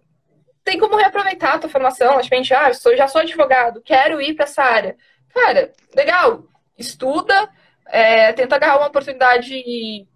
tem 0.65 0.79
como 0.79 0.97
reaproveitar 0.97 1.55
a 1.55 1.59
tua 1.59 1.71
formação, 1.71 2.19
acho 2.19 2.29
que 2.29 2.55
ah, 2.55 2.71
eu 2.87 2.97
já 2.97 3.07
sou 3.07 3.21
advogado, 3.21 3.83
quero 3.83 4.21
ir 4.21 4.35
para 4.35 4.45
essa 4.45 4.63
área. 4.63 4.97
Cara, 5.33 5.73
legal, 5.95 6.45
estuda, 6.79 7.51
é, 7.87 8.33
tenta 8.33 8.57
agarrar 8.57 8.79
uma 8.79 8.89
oportunidade 8.89 10.07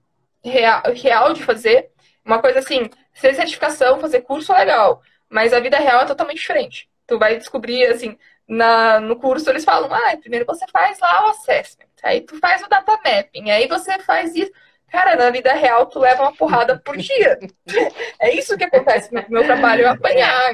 real, 0.44 0.82
real 0.94 1.32
de 1.32 1.42
fazer. 1.42 1.90
Uma 2.24 2.40
coisa 2.40 2.58
assim, 2.58 2.90
ser 3.12 3.34
certificação, 3.34 4.00
fazer 4.00 4.22
curso 4.22 4.52
é 4.52 4.58
legal, 4.58 5.02
mas 5.28 5.52
a 5.52 5.60
vida 5.60 5.78
real 5.78 6.02
é 6.02 6.06
totalmente 6.06 6.38
diferente. 6.38 6.88
Tu 7.06 7.18
vai 7.18 7.36
descobrir, 7.36 7.86
assim, 7.86 8.18
na, 8.46 9.00
no 9.00 9.16
curso 9.16 9.48
eles 9.50 9.64
falam, 9.64 9.92
ah, 9.92 10.16
primeiro 10.16 10.46
você 10.46 10.66
faz 10.72 10.98
lá 10.98 11.26
o 11.26 11.30
assessment. 11.30 11.88
Aí 12.02 12.20
tu 12.22 12.38
faz 12.38 12.62
o 12.62 12.68
data 12.68 12.92
mapping, 13.04 13.50
aí 13.50 13.66
você 13.66 13.98
faz 14.00 14.34
isso. 14.34 14.52
Cara, 14.90 15.16
na 15.16 15.30
vida 15.30 15.52
real, 15.52 15.86
tu 15.86 15.98
leva 15.98 16.22
uma 16.22 16.34
porrada 16.34 16.78
por 16.78 16.96
dia. 16.96 17.38
é 18.18 18.34
isso 18.34 18.56
que 18.56 18.64
acontece 18.64 19.12
no 19.12 19.22
meu 19.28 19.44
trabalho, 19.44 19.82
eu 19.82 19.90
apanhar. 19.90 20.52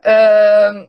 Uh, 0.00 0.88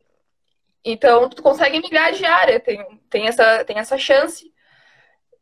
então, 0.83 1.29
tu 1.29 1.41
consegue 1.41 1.79
migrar 1.79 2.11
de 2.11 2.25
área, 2.25 2.59
tem, 2.59 3.01
tem, 3.09 3.27
essa, 3.27 3.63
tem 3.65 3.77
essa 3.77 3.97
chance. 3.97 4.53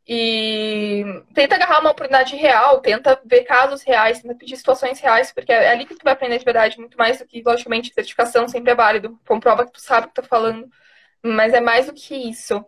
E 0.05 1.05
tenta 1.33 1.55
agarrar 1.55 1.79
uma 1.79 1.91
oportunidade 1.91 2.35
real, 2.35 2.81
tenta 2.81 3.19
ver 3.25 3.45
casos 3.45 3.81
reais, 3.83 4.21
tenta 4.21 4.35
pedir 4.35 4.57
situações 4.57 4.99
reais, 4.99 5.31
porque 5.31 5.51
é 5.51 5.69
ali 5.69 5.85
que 5.85 5.95
tu 5.95 6.03
vai 6.03 6.11
aprender 6.11 6.37
de 6.39 6.43
verdade, 6.45 6.77
muito 6.77 6.97
mais 6.97 7.19
do 7.19 7.25
que, 7.25 7.41
logicamente, 7.41 7.93
certificação 7.93 8.47
sempre 8.49 8.71
é 8.71 8.75
válido. 8.75 9.17
Comprova 9.25 9.65
que 9.65 9.71
tu 9.71 9.79
sabe 9.81 10.07
o 10.07 10.09
que 10.09 10.15
tá 10.15 10.23
falando. 10.23 10.69
Mas 11.23 11.53
é 11.53 11.61
mais 11.61 11.85
do 11.85 11.93
que 11.93 12.15
isso. 12.15 12.65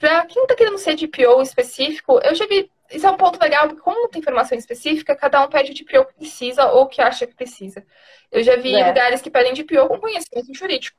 Para 0.00 0.24
quem 0.24 0.42
está 0.42 0.54
querendo 0.56 0.78
ser 0.78 0.96
DPO 0.96 1.42
específico, 1.42 2.18
eu 2.24 2.34
já 2.34 2.46
vi. 2.46 2.70
Isso 2.90 3.06
é 3.06 3.10
um 3.10 3.18
ponto 3.18 3.38
legal, 3.38 3.68
porque 3.68 3.82
como 3.82 4.00
não 4.00 4.08
tem 4.08 4.20
informação 4.20 4.56
específica, 4.58 5.14
cada 5.14 5.44
um 5.44 5.48
pede 5.48 5.70
o 5.70 5.74
DPO 5.74 6.06
que 6.06 6.14
precisa 6.14 6.72
ou 6.72 6.88
que 6.88 7.02
acha 7.02 7.26
que 7.26 7.34
precisa. 7.34 7.84
Eu 8.32 8.42
já 8.42 8.56
vi 8.56 8.74
é. 8.74 8.88
lugares 8.88 9.20
que 9.20 9.30
pedem 9.30 9.52
DPO 9.52 9.86
com 9.86 10.00
conhecimento 10.00 10.52
jurídico. 10.54 10.96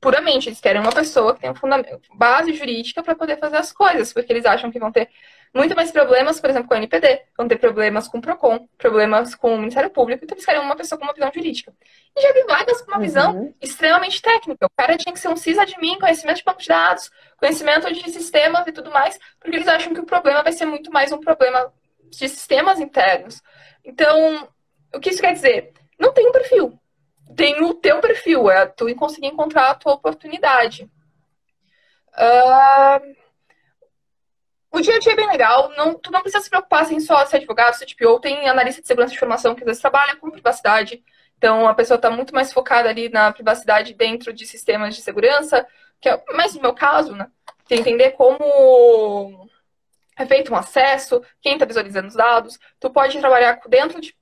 Puramente, 0.00 0.48
eles 0.48 0.60
querem 0.60 0.80
uma 0.80 0.90
pessoa 0.90 1.34
que 1.34 1.42
tenha 1.42 1.54
fundamento, 1.54 2.08
base 2.14 2.54
jurídica 2.54 3.02
para 3.02 3.14
poder 3.14 3.38
fazer 3.38 3.58
as 3.58 3.70
coisas, 3.70 4.10
porque 4.10 4.32
eles 4.32 4.46
acham 4.46 4.70
que 4.70 4.78
vão 4.78 4.90
ter 4.90 5.10
muito 5.52 5.74
mais 5.74 5.90
problemas, 5.90 6.40
por 6.40 6.48
exemplo, 6.48 6.68
com 6.68 6.74
o 6.74 6.76
NPD, 6.76 7.22
vão 7.36 7.48
ter 7.48 7.56
problemas 7.56 8.06
com 8.06 8.18
o 8.18 8.20
PROCON, 8.20 8.68
problemas 8.78 9.34
com 9.34 9.54
o 9.54 9.58
Ministério 9.58 9.90
Público, 9.90 10.24
então 10.24 10.36
eles 10.36 10.44
querem 10.44 10.60
uma 10.60 10.76
pessoa 10.76 10.98
com 10.98 11.04
uma 11.04 11.12
visão 11.12 11.30
jurídica. 11.34 11.72
E 12.16 12.22
já 12.22 12.32
vi 12.32 12.44
vagas 12.44 12.80
com 12.80 12.92
uma 12.92 12.98
uhum. 12.98 13.02
visão 13.02 13.54
extremamente 13.60 14.22
técnica. 14.22 14.66
O 14.66 14.70
cara 14.70 14.96
tinha 14.96 15.12
que 15.12 15.18
ser 15.18 15.28
um 15.28 15.36
sysadmin, 15.36 15.98
conhecimento 15.98 16.36
de 16.36 16.44
banco 16.44 16.60
de 16.60 16.68
dados, 16.68 17.10
conhecimento 17.36 17.92
de 17.92 18.10
sistemas 18.10 18.66
e 18.66 18.72
tudo 18.72 18.90
mais, 18.90 19.18
porque 19.40 19.56
eles 19.56 19.68
acham 19.68 19.92
que 19.92 20.00
o 20.00 20.06
problema 20.06 20.42
vai 20.42 20.52
ser 20.52 20.66
muito 20.66 20.92
mais 20.92 21.10
um 21.10 21.18
problema 21.18 21.72
de 22.08 22.28
sistemas 22.28 22.78
internos. 22.78 23.42
Então, 23.84 24.48
o 24.94 25.00
que 25.00 25.10
isso 25.10 25.20
quer 25.20 25.32
dizer? 25.32 25.72
Não 25.98 26.12
tem 26.12 26.28
um 26.28 26.32
perfil. 26.32 26.78
Tem 27.36 27.62
o 27.62 27.74
teu 27.74 28.00
perfil, 28.00 28.50
é 28.50 28.66
tu 28.66 28.92
conseguir 28.94 29.28
encontrar 29.28 29.70
a 29.70 29.74
tua 29.74 29.94
oportunidade. 29.94 30.90
Uh, 32.12 33.19
o 34.72 34.80
dia 34.80 34.96
a 34.96 34.98
dia 34.98 35.12
é 35.12 35.16
bem 35.16 35.28
legal, 35.28 35.72
não, 35.76 35.94
tu 35.94 36.10
não 36.10 36.20
precisa 36.20 36.42
se 36.42 36.50
preocupar 36.50 36.90
em 36.92 37.00
só 37.00 37.24
ser 37.26 37.36
advogado, 37.36 37.74
ser 37.74 37.86
TPO, 37.86 38.20
tem 38.20 38.48
analista 38.48 38.80
de 38.80 38.86
segurança 38.86 39.10
de 39.10 39.16
informação 39.16 39.54
que 39.54 39.62
às 39.62 39.66
vezes 39.66 39.80
trabalha 39.80 40.16
com 40.16 40.30
privacidade, 40.30 41.02
então 41.36 41.66
a 41.66 41.74
pessoa 41.74 41.96
está 41.96 42.10
muito 42.10 42.34
mais 42.34 42.52
focada 42.52 42.88
ali 42.88 43.08
na 43.08 43.32
privacidade 43.32 43.94
dentro 43.94 44.32
de 44.32 44.46
sistemas 44.46 44.94
de 44.94 45.02
segurança, 45.02 45.66
que 46.00 46.08
é 46.08 46.22
mais 46.34 46.54
no 46.54 46.62
meu 46.62 46.74
caso, 46.74 47.14
né? 47.14 47.28
De 47.68 47.74
entender 47.74 48.10
como 48.12 49.48
é 50.16 50.26
feito 50.26 50.52
um 50.52 50.56
acesso, 50.56 51.22
quem 51.40 51.54
está 51.54 51.64
visualizando 51.64 52.08
os 52.08 52.14
dados, 52.14 52.58
tu 52.78 52.90
pode 52.90 53.18
trabalhar 53.18 53.58
dentro 53.68 54.00
de, 54.00 54.14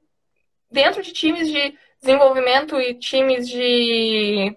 dentro 0.71 1.03
de 1.03 1.13
times 1.13 1.49
de 1.49 1.77
desenvolvimento 2.01 2.81
e 2.81 2.95
times 2.95 3.49
de 3.49 4.57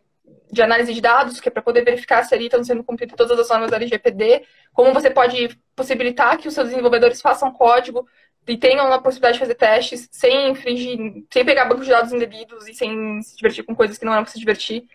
de 0.52 0.62
análise 0.62 0.94
de 0.94 1.00
dados, 1.00 1.40
que 1.40 1.48
é 1.48 1.52
para 1.52 1.62
poder 1.62 1.84
verificar 1.84 2.24
se 2.24 2.36
ali 2.36 2.46
estão 2.46 2.64
sendo 2.64 2.84
cumpridas 2.84 3.16
todas 3.16 3.40
as 3.40 3.50
normas 3.50 3.72
da 3.72 3.78
LGPD, 3.78 4.46
como 4.74 4.94
você 4.94 5.10
pode 5.10 5.58
possibilitar 5.76 6.38
que 6.38 6.48
os 6.48 6.54
seus 6.54 6.70
desenvolvedores 6.70 7.22
façam 7.22 7.52
código 7.52 8.06
e 8.48 8.58
tenham 8.58 8.92
a 8.92 9.00
possibilidade 9.00 9.36
de 9.36 9.40
fazer 9.40 9.56
testes 9.56 10.10
sem 10.12 10.50
infringir, 10.50 11.24
sem 11.32 11.46
pegar 11.46 11.66
bancos 11.66 11.86
de 11.86 11.92
dados 11.92 12.12
indevidos 12.12 12.68
e 12.68 12.74
sem 12.74 13.22
se 13.22 13.38
divertir 13.38 13.64
com 13.64 13.76
coisas 13.76 13.98
que 13.98 14.04
não 14.04 14.14
eram 14.14 14.24
para 14.24 14.32
se 14.34 14.40
divertir. 14.40 14.86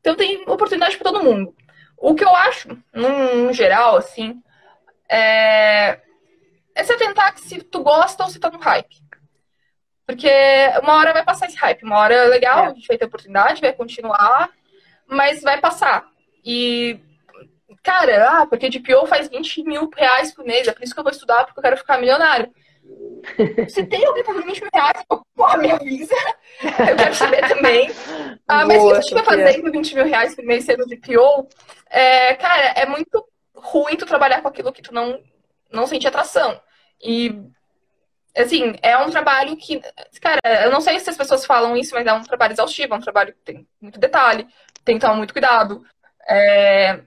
Então 0.00 0.14
tem 0.14 0.42
oportunidade 0.46 0.96
para 0.96 1.10
todo 1.10 1.24
mundo. 1.24 1.54
O 1.96 2.14
que 2.14 2.24
eu 2.24 2.34
acho, 2.34 2.68
no 2.92 3.52
geral, 3.52 3.96
assim, 3.96 4.42
é, 5.08 6.00
é 6.74 6.84
se 6.84 6.92
atentar 6.92 7.34
que 7.34 7.40
se 7.40 7.62
tu 7.62 7.82
gosta 7.82 8.24
ou 8.24 8.30
se 8.30 8.38
tá 8.38 8.50
no 8.50 8.58
hype. 8.58 9.02
Porque 10.06 10.30
uma 10.82 10.94
hora 10.94 11.12
vai 11.12 11.24
passar 11.24 11.46
esse 11.46 11.56
hype, 11.56 11.82
uma 11.82 11.98
hora 11.98 12.14
é 12.14 12.24
legal, 12.24 12.64
é. 12.64 12.66
a 12.68 12.74
gente 12.74 12.86
vai 12.86 12.96
ter 12.96 13.04
oportunidade, 13.04 13.60
vai 13.60 13.72
continuar, 13.72 14.50
mas 15.08 15.42
vai 15.42 15.60
passar. 15.60 16.06
E, 16.44 17.00
cara, 17.82 18.42
ah, 18.42 18.46
porque 18.46 18.68
DPO 18.68 19.06
faz 19.06 19.28
20 19.28 19.64
mil 19.64 19.90
reais 19.96 20.32
por 20.32 20.44
mês, 20.44 20.68
é 20.68 20.72
por 20.72 20.82
isso 20.82 20.94
que 20.94 21.00
eu 21.00 21.04
vou 21.04 21.12
estudar, 21.12 21.44
porque 21.44 21.58
eu 21.58 21.62
quero 21.62 21.76
ficar 21.76 21.98
milionário. 21.98 22.52
Se 23.68 23.84
tem 23.84 24.04
alguém 24.04 24.24
fazendo 24.24 24.46
20 24.46 24.60
mil 24.60 24.70
reais, 24.72 25.04
porra, 25.34 25.56
me 25.58 25.70
avisa. 25.70 26.14
Eu 26.62 26.96
quero 26.96 27.14
saber 27.14 27.48
também. 27.48 27.90
Ah, 28.46 28.64
mas 28.64 28.78
Boa, 28.78 28.90
que 28.90 28.94
você 28.96 29.00
estiver 29.00 29.24
fazendo 29.24 29.70
20 29.70 29.94
mil 29.94 30.04
reais 30.04 30.34
por 30.34 30.44
mês 30.44 30.64
sendo 30.64 30.86
DPO, 30.86 31.48
é, 31.90 32.34
cara, 32.34 32.66
é 32.76 32.86
muito 32.86 33.24
ruim 33.54 33.96
tu 33.96 34.06
trabalhar 34.06 34.40
com 34.40 34.48
aquilo 34.48 34.72
que 34.72 34.82
tu 34.82 34.94
não, 34.94 35.20
não 35.70 35.86
sente 35.86 36.06
atração. 36.06 36.60
E, 37.02 37.34
assim, 38.36 38.74
é 38.82 38.96
um 38.98 39.10
trabalho 39.10 39.56
que, 39.56 39.80
cara, 40.20 40.64
eu 40.64 40.70
não 40.70 40.80
sei 40.80 40.98
se 40.98 41.10
as 41.10 41.16
pessoas 41.16 41.44
falam 41.44 41.76
isso, 41.76 41.94
mas 41.94 42.06
é 42.06 42.12
um 42.12 42.22
trabalho 42.22 42.52
exaustivo, 42.52 42.94
é 42.94 42.96
um 42.96 43.02
trabalho 43.02 43.32
que 43.32 43.40
tem 43.40 43.68
muito 43.80 43.98
detalhe, 43.98 44.46
tem 44.88 44.98
que 44.98 45.02
tomar 45.02 45.16
muito 45.16 45.34
cuidado. 45.34 45.84
É... 46.26 47.00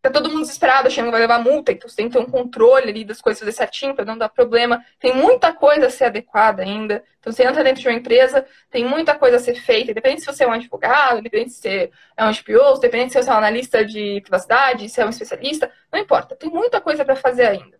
Tá 0.00 0.10
todo 0.10 0.30
mundo 0.30 0.42
desesperado, 0.42 0.86
achando 0.86 1.06
que 1.06 1.10
vai 1.10 1.20
levar 1.20 1.40
multa, 1.40 1.72
então 1.72 1.88
você 1.88 1.96
tem 1.96 2.06
que 2.08 2.12
ter 2.16 2.20
um 2.20 2.30
controle 2.30 2.88
ali 2.88 3.04
das 3.04 3.20
coisas 3.20 3.40
fazer 3.40 3.52
certinho 3.52 3.94
para 3.94 4.04
não 4.04 4.16
dar 4.16 4.28
problema. 4.28 4.82
Tem 4.98 5.12
muita 5.12 5.52
coisa 5.52 5.86
a 5.86 5.90
ser 5.90 6.04
adequada 6.04 6.62
ainda. 6.62 7.04
Então 7.18 7.32
você 7.32 7.44
entra 7.44 7.64
dentro 7.64 7.82
de 7.82 7.88
uma 7.88 7.96
empresa, 7.96 8.46
tem 8.70 8.84
muita 8.84 9.16
coisa 9.16 9.36
a 9.36 9.40
ser 9.40 9.56
feita. 9.56 9.92
Depende 9.92 10.20
se 10.20 10.26
você 10.26 10.44
é 10.44 10.46
um 10.46 10.52
advogado, 10.52 11.20
depende 11.20 11.50
se 11.50 11.90
é 12.16 12.24
um 12.24 12.32
SPO, 12.32 12.78
depende 12.80 13.12
se 13.12 13.22
você 13.22 13.28
é 13.28 13.32
um 13.32 13.36
analista 13.36 13.84
de 13.84 14.20
privacidade, 14.22 14.88
se 14.88 15.00
é 15.00 15.04
um 15.04 15.10
especialista, 15.10 15.70
não 15.92 16.00
importa. 16.00 16.36
Tem 16.36 16.48
muita 16.48 16.80
coisa 16.80 17.04
para 17.04 17.16
fazer 17.16 17.48
ainda. 17.48 17.78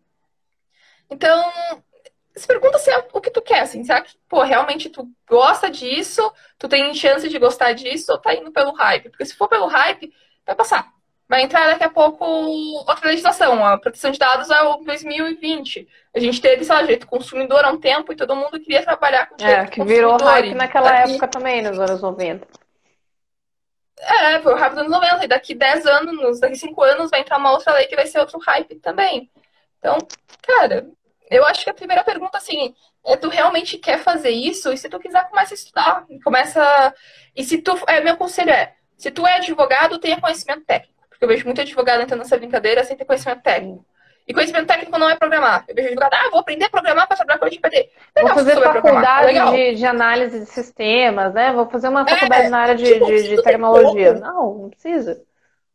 Então, 1.08 1.50
se 2.38 2.46
pergunta 2.46 2.78
se 2.78 2.90
é 2.90 3.06
o 3.12 3.20
que 3.20 3.30
tu 3.30 3.42
quer, 3.42 3.60
assim, 3.60 3.84
será 3.84 4.00
que, 4.00 4.16
pô, 4.28 4.42
realmente 4.42 4.88
tu 4.88 5.08
gosta 5.28 5.70
disso, 5.70 6.32
tu 6.58 6.68
tem 6.68 6.94
chance 6.94 7.28
de 7.28 7.38
gostar 7.38 7.72
disso, 7.72 8.12
ou 8.12 8.18
tá 8.18 8.34
indo 8.34 8.50
pelo 8.52 8.72
hype? 8.72 9.10
Porque 9.10 9.26
se 9.26 9.36
for 9.36 9.48
pelo 9.48 9.66
hype, 9.66 10.12
vai 10.46 10.54
passar. 10.54 10.92
Vai 11.28 11.42
entrar 11.42 11.66
daqui 11.66 11.84
a 11.84 11.90
pouco 11.90 12.24
outra 12.24 13.10
legislação. 13.10 13.62
A 13.62 13.76
proteção 13.76 14.10
de 14.10 14.18
dados 14.18 14.48
é 14.48 14.62
o 14.62 14.76
2020. 14.78 15.86
A 16.14 16.18
gente 16.18 16.40
teve, 16.40 16.64
sei 16.64 16.74
lá, 16.74 16.86
jeito 16.86 17.06
consumidor 17.06 17.66
há 17.66 17.70
um 17.70 17.78
tempo 17.78 18.10
e 18.10 18.16
todo 18.16 18.34
mundo 18.34 18.58
queria 18.58 18.82
trabalhar 18.82 19.26
com 19.26 19.44
É, 19.44 19.66
que 19.66 19.84
virou 19.84 20.16
hype 20.16 20.54
naquela 20.54 20.90
daqui... 20.90 21.10
época 21.10 21.28
também, 21.28 21.60
nos 21.60 21.78
anos 21.78 22.00
90. 22.00 22.48
É, 23.98 24.40
foi 24.40 24.54
o 24.54 24.56
hype 24.56 24.70
dos 24.70 24.80
anos 24.80 24.92
90. 24.92 25.24
E 25.24 25.28
daqui 25.28 25.54
10 25.54 25.84
anos, 25.84 26.40
daqui 26.40 26.56
5 26.56 26.82
anos, 26.82 27.10
vai 27.10 27.20
entrar 27.20 27.36
uma 27.36 27.52
outra 27.52 27.74
lei 27.74 27.86
que 27.86 27.96
vai 27.96 28.06
ser 28.06 28.20
outro 28.20 28.38
hype 28.38 28.76
também. 28.76 29.30
Então, 29.78 29.98
cara, 30.40 30.88
eu 31.30 31.44
acho 31.46 31.64
que 31.64 31.70
a 31.70 31.74
primeira 31.74 32.02
pergunta, 32.04 32.38
assim, 32.38 32.74
é 33.04 33.16
tu 33.16 33.28
realmente 33.28 33.78
quer 33.78 33.98
fazer 33.98 34.30
isso? 34.30 34.72
E 34.72 34.78
se 34.78 34.88
tu 34.88 34.98
quiser, 34.98 35.28
começa 35.28 35.54
a 35.54 35.56
estudar. 35.56 36.06
Começa. 36.24 36.94
E 37.34 37.44
se 37.44 37.58
tu. 37.58 37.78
É, 37.86 38.00
meu 38.00 38.16
conselho 38.16 38.50
é: 38.50 38.74
se 38.96 39.10
tu 39.10 39.26
é 39.26 39.36
advogado, 39.36 39.98
tenha 39.98 40.20
conhecimento 40.20 40.64
técnico. 40.64 40.94
Porque 41.08 41.24
eu 41.24 41.28
vejo 41.28 41.44
muito 41.44 41.60
advogado 41.60 42.02
entrando 42.02 42.20
nessa 42.20 42.36
brincadeira 42.36 42.84
sem 42.84 42.96
ter 42.96 43.04
conhecimento 43.04 43.42
técnico. 43.42 43.84
E 44.26 44.34
conhecimento 44.34 44.66
técnico 44.66 44.98
não 44.98 45.08
é 45.08 45.16
programar. 45.16 45.64
Eu 45.66 45.74
vejo 45.74 45.88
advogado, 45.88 46.12
ah, 46.12 46.28
vou 46.30 46.40
aprender 46.40 46.66
a 46.66 46.70
programar 46.70 47.08
para 47.08 47.16
trabalhar 47.16 47.38
com 47.38 47.46
a 47.46 47.48
LGPD. 47.48 47.90
Legal, 48.14 48.34
vou 48.34 48.44
fazer 48.44 48.60
faculdade 48.60 49.56
de, 49.56 49.74
de, 49.76 49.86
análise 49.86 50.40
de 50.40 50.46
sistemas, 50.46 51.32
né? 51.32 51.50
Vou 51.52 51.66
fazer 51.70 51.88
uma 51.88 52.06
faculdade 52.06 52.46
é, 52.46 52.48
na 52.50 52.58
área 52.58 52.74
de, 52.74 52.84
tipo, 52.84 53.06
de, 53.06 53.22
de 53.22 53.42
tecnologia. 53.42 54.12
Não, 54.12 54.54
não 54.54 54.68
precisa. 54.68 55.22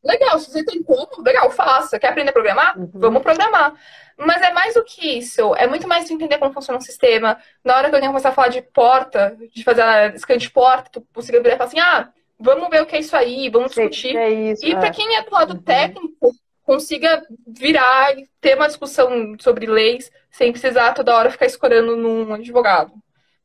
Legal, 0.04 0.38
se 0.38 0.52
você 0.52 0.64
tem 0.64 0.84
como, 0.84 1.08
legal, 1.26 1.50
faça. 1.50 1.98
Quer 1.98 2.10
aprender 2.10 2.30
a 2.30 2.34
programar? 2.34 2.78
Uhum. 2.78 2.92
Vamos 2.94 3.24
programar. 3.24 3.74
Mas 4.18 4.42
é 4.42 4.52
mais 4.52 4.76
do 4.76 4.84
que 4.84 5.18
isso. 5.18 5.56
É 5.56 5.68
muito 5.68 5.88
mais 5.88 6.06
de 6.06 6.14
entender 6.14 6.38
como 6.38 6.54
funciona 6.54 6.80
o 6.80 6.82
sistema. 6.82 7.38
Na 7.64 7.76
hora 7.76 7.90
que 7.90 7.96
alguém 7.96 8.10
começar 8.10 8.30
a 8.30 8.34
falar 8.34 8.50
de 8.50 8.62
porta, 8.62 9.36
de 9.54 9.64
fazer 9.64 10.18
scan 10.20 10.38
de 10.38 10.50
porta, 10.50 10.90
tu 10.92 11.08
conseguir 11.14 11.42
virar 11.42 11.56
e 11.56 11.58
falar 11.58 11.68
assim, 11.68 11.80
ah, 11.80 12.10
vamos 12.40 12.70
ver 12.70 12.82
o 12.82 12.86
que 12.86 12.96
é 12.96 13.00
isso 13.00 13.16
aí, 13.16 13.50
vamos 13.50 13.72
discutir. 13.72 14.16
É 14.16 14.30
isso, 14.30 14.66
e 14.66 14.74
é. 14.74 14.76
para 14.76 14.92
quem 14.92 15.16
é 15.16 15.24
do 15.24 15.32
lado 15.32 15.54
uhum. 15.54 15.62
técnico, 15.62 16.32
consiga 16.64 17.26
virar 17.48 18.18
e 18.18 18.28
ter 18.40 18.56
uma 18.56 18.68
discussão 18.68 19.36
sobre 19.40 19.66
leis 19.66 20.12
sem 20.32 20.52
precisar 20.52 20.94
toda 20.94 21.16
hora 21.16 21.32
ficar 21.32 21.46
escorando 21.46 21.96
num 21.96 22.34
advogado. 22.34 22.94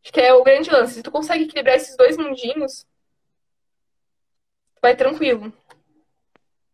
Acho 0.03 0.13
que 0.13 0.21
é 0.21 0.33
o 0.33 0.43
grande 0.43 0.71
lance. 0.71 0.95
Se 0.95 1.03
tu 1.03 1.11
consegue 1.11 1.45
equilibrar 1.45 1.77
esses 1.77 1.97
dois 1.97 2.17
mundinhos, 2.17 2.87
vai 4.81 4.97
tranquilo. 4.97 5.53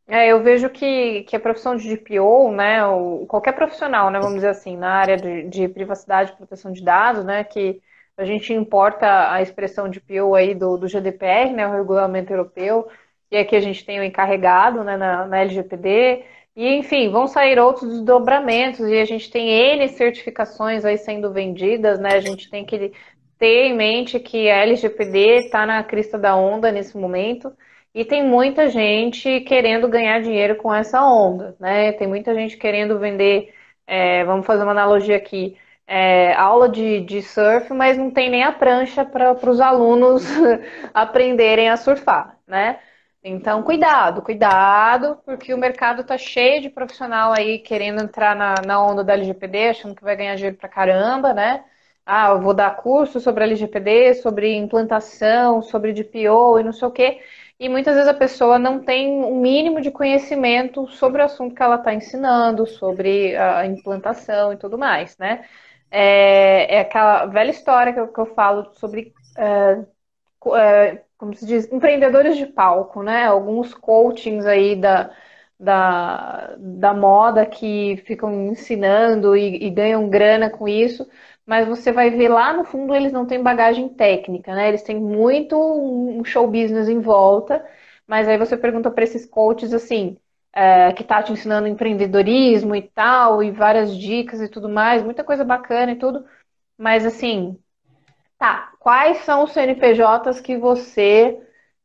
É, 0.06 0.28
eu 0.28 0.42
vejo 0.42 0.68
que, 0.68 1.22
que 1.24 1.34
a 1.34 1.40
profissão 1.40 1.76
de 1.76 1.88
DPO, 1.88 2.52
né, 2.52 2.86
ou 2.86 3.26
qualquer 3.26 3.52
profissional, 3.54 4.10
né, 4.10 4.18
vamos 4.18 4.34
dizer 4.36 4.48
assim, 4.48 4.76
na 4.76 4.90
área 4.90 5.16
de, 5.16 5.48
de 5.48 5.68
privacidade 5.68 6.32
e 6.32 6.36
proteção 6.36 6.72
de 6.72 6.84
dados, 6.84 7.24
né, 7.24 7.42
que 7.42 7.80
a 8.16 8.24
gente 8.24 8.52
importa 8.52 9.32
a 9.32 9.40
expressão 9.40 9.88
DPO 9.88 10.34
aí 10.34 10.54
do, 10.54 10.76
do 10.76 10.86
GDPR, 10.88 11.52
né, 11.54 11.66
o 11.66 11.72
regulamento 11.72 12.32
europeu, 12.32 12.86
e 13.30 13.36
aqui 13.38 13.56
a 13.56 13.60
gente 13.60 13.84
tem 13.84 13.98
o 13.98 14.04
encarregado, 14.04 14.84
né, 14.84 14.96
na, 14.96 15.26
na 15.26 15.38
LGPD, 15.40 16.24
e 16.54 16.68
enfim, 16.76 17.10
vão 17.10 17.26
sair 17.26 17.58
outros 17.58 17.90
desdobramentos, 17.90 18.86
e 18.86 18.98
a 19.00 19.04
gente 19.06 19.30
tem 19.30 19.48
N 19.50 19.88
certificações 19.88 20.84
aí 20.84 20.98
sendo 20.98 21.32
vendidas, 21.32 21.98
né, 21.98 22.10
a 22.14 22.20
gente 22.20 22.50
tem 22.50 22.64
que 22.66 22.92
ter 23.38 23.66
em 23.68 23.74
mente 23.74 24.20
que 24.20 24.50
a 24.50 24.58
LGPD 24.58 25.38
está 25.46 25.64
na 25.66 25.82
crista 25.82 26.18
da 26.18 26.36
onda 26.36 26.70
nesse 26.70 26.96
momento, 26.96 27.50
E 27.94 28.04
tem 28.04 28.24
muita 28.26 28.68
gente 28.68 29.40
querendo 29.42 29.88
ganhar 29.88 30.20
dinheiro 30.20 30.56
com 30.56 30.74
essa 30.74 31.00
onda, 31.02 31.56
né? 31.60 31.92
Tem 31.92 32.08
muita 32.08 32.34
gente 32.34 32.56
querendo 32.56 32.98
vender, 32.98 33.54
é, 33.86 34.24
vamos 34.24 34.44
fazer 34.46 34.64
uma 34.64 34.72
analogia 34.72 35.16
aqui, 35.16 35.56
é, 35.86 36.32
aula 36.34 36.68
de, 36.68 37.00
de 37.00 37.22
surf, 37.22 37.72
mas 37.72 37.96
não 37.96 38.10
tem 38.10 38.28
nem 38.30 38.42
a 38.42 38.50
prancha 38.52 39.04
para 39.04 39.32
os 39.50 39.60
alunos 39.60 40.24
aprenderem 40.92 41.68
a 41.70 41.76
surfar, 41.76 42.36
né? 42.46 42.80
Então, 43.26 43.62
cuidado, 43.62 44.20
cuidado, 44.22 45.16
porque 45.24 45.54
o 45.54 45.58
mercado 45.58 46.02
está 46.02 46.18
cheio 46.18 46.60
de 46.60 46.68
profissional 46.68 47.32
aí 47.32 47.58
querendo 47.58 48.02
entrar 48.02 48.36
na, 48.36 48.54
na 48.66 48.84
onda 48.84 49.02
da 49.02 49.14
LGPD, 49.14 49.68
achando 49.68 49.94
que 49.94 50.02
vai 50.04 50.14
ganhar 50.16 50.34
dinheiro 50.34 50.56
pra 50.56 50.68
caramba, 50.68 51.32
né? 51.32 51.64
Ah, 52.04 52.28
eu 52.30 52.40
vou 52.42 52.52
dar 52.52 52.76
curso 52.76 53.18
sobre 53.20 53.44
LGPD, 53.44 54.14
sobre 54.14 54.54
implantação, 54.54 55.62
sobre 55.62 55.92
DPO 55.94 56.58
e 56.58 56.62
não 56.62 56.72
sei 56.72 56.86
o 56.88 56.90
quê. 56.90 57.22
E 57.58 57.68
muitas 57.68 57.94
vezes 57.94 58.08
a 58.08 58.14
pessoa 58.14 58.58
não 58.58 58.82
tem 58.84 59.22
o 59.22 59.28
um 59.28 59.40
mínimo 59.40 59.80
de 59.80 59.90
conhecimento 59.90 60.86
sobre 60.88 61.22
o 61.22 61.24
assunto 61.24 61.54
que 61.54 61.62
ela 61.62 61.76
está 61.76 61.94
ensinando, 61.94 62.66
sobre 62.66 63.36
a 63.36 63.64
implantação 63.66 64.52
e 64.52 64.56
tudo 64.56 64.76
mais, 64.76 65.16
né? 65.18 65.44
É, 65.90 66.76
é 66.76 66.80
aquela 66.80 67.26
velha 67.26 67.50
história 67.50 67.92
que 67.92 68.00
eu, 68.00 68.08
que 68.08 68.18
eu 68.20 68.26
falo 68.34 68.72
sobre, 68.74 69.14
é, 69.38 69.84
é, 70.56 71.04
como 71.16 71.34
se 71.34 71.46
diz, 71.46 71.70
empreendedores 71.72 72.36
de 72.36 72.46
palco, 72.46 73.02
né? 73.02 73.24
Alguns 73.26 73.72
coachings 73.74 74.44
aí 74.46 74.74
da, 74.76 75.10
da, 75.58 76.56
da 76.58 76.92
moda 76.94 77.46
que 77.46 77.96
ficam 78.06 78.32
ensinando 78.48 79.36
e, 79.36 79.64
e 79.64 79.70
ganham 79.70 80.08
grana 80.08 80.50
com 80.50 80.66
isso, 80.68 81.08
mas 81.46 81.66
você 81.68 81.92
vai 81.92 82.10
ver 82.10 82.28
lá 82.28 82.52
no 82.52 82.64
fundo 82.64 82.94
eles 82.94 83.12
não 83.12 83.26
têm 83.26 83.42
bagagem 83.42 83.88
técnica, 83.88 84.54
né? 84.54 84.68
Eles 84.68 84.82
têm 84.82 84.98
muito 85.00 85.56
um 85.58 86.24
show 86.24 86.46
business 86.46 86.88
em 86.88 87.00
volta, 87.00 87.64
mas 88.06 88.28
aí 88.28 88.38
você 88.38 88.56
pergunta 88.56 88.90
para 88.90 89.04
esses 89.04 89.26
coaches 89.26 89.72
assim, 89.74 90.16
é, 90.52 90.92
que 90.92 91.04
tá 91.04 91.22
te 91.22 91.32
ensinando 91.32 91.68
empreendedorismo 91.68 92.74
e 92.74 92.82
tal, 92.82 93.42
e 93.42 93.50
várias 93.50 93.96
dicas 93.96 94.40
e 94.40 94.48
tudo 94.48 94.68
mais, 94.68 95.02
muita 95.02 95.24
coisa 95.24 95.44
bacana 95.44 95.92
e 95.92 95.96
tudo, 95.96 96.24
mas 96.78 97.04
assim, 97.06 97.58
tá, 98.38 98.72
quais 98.80 99.18
são 99.18 99.44
os 99.44 99.52
CNPJs 99.52 100.40
que 100.40 100.56
você 100.56 101.40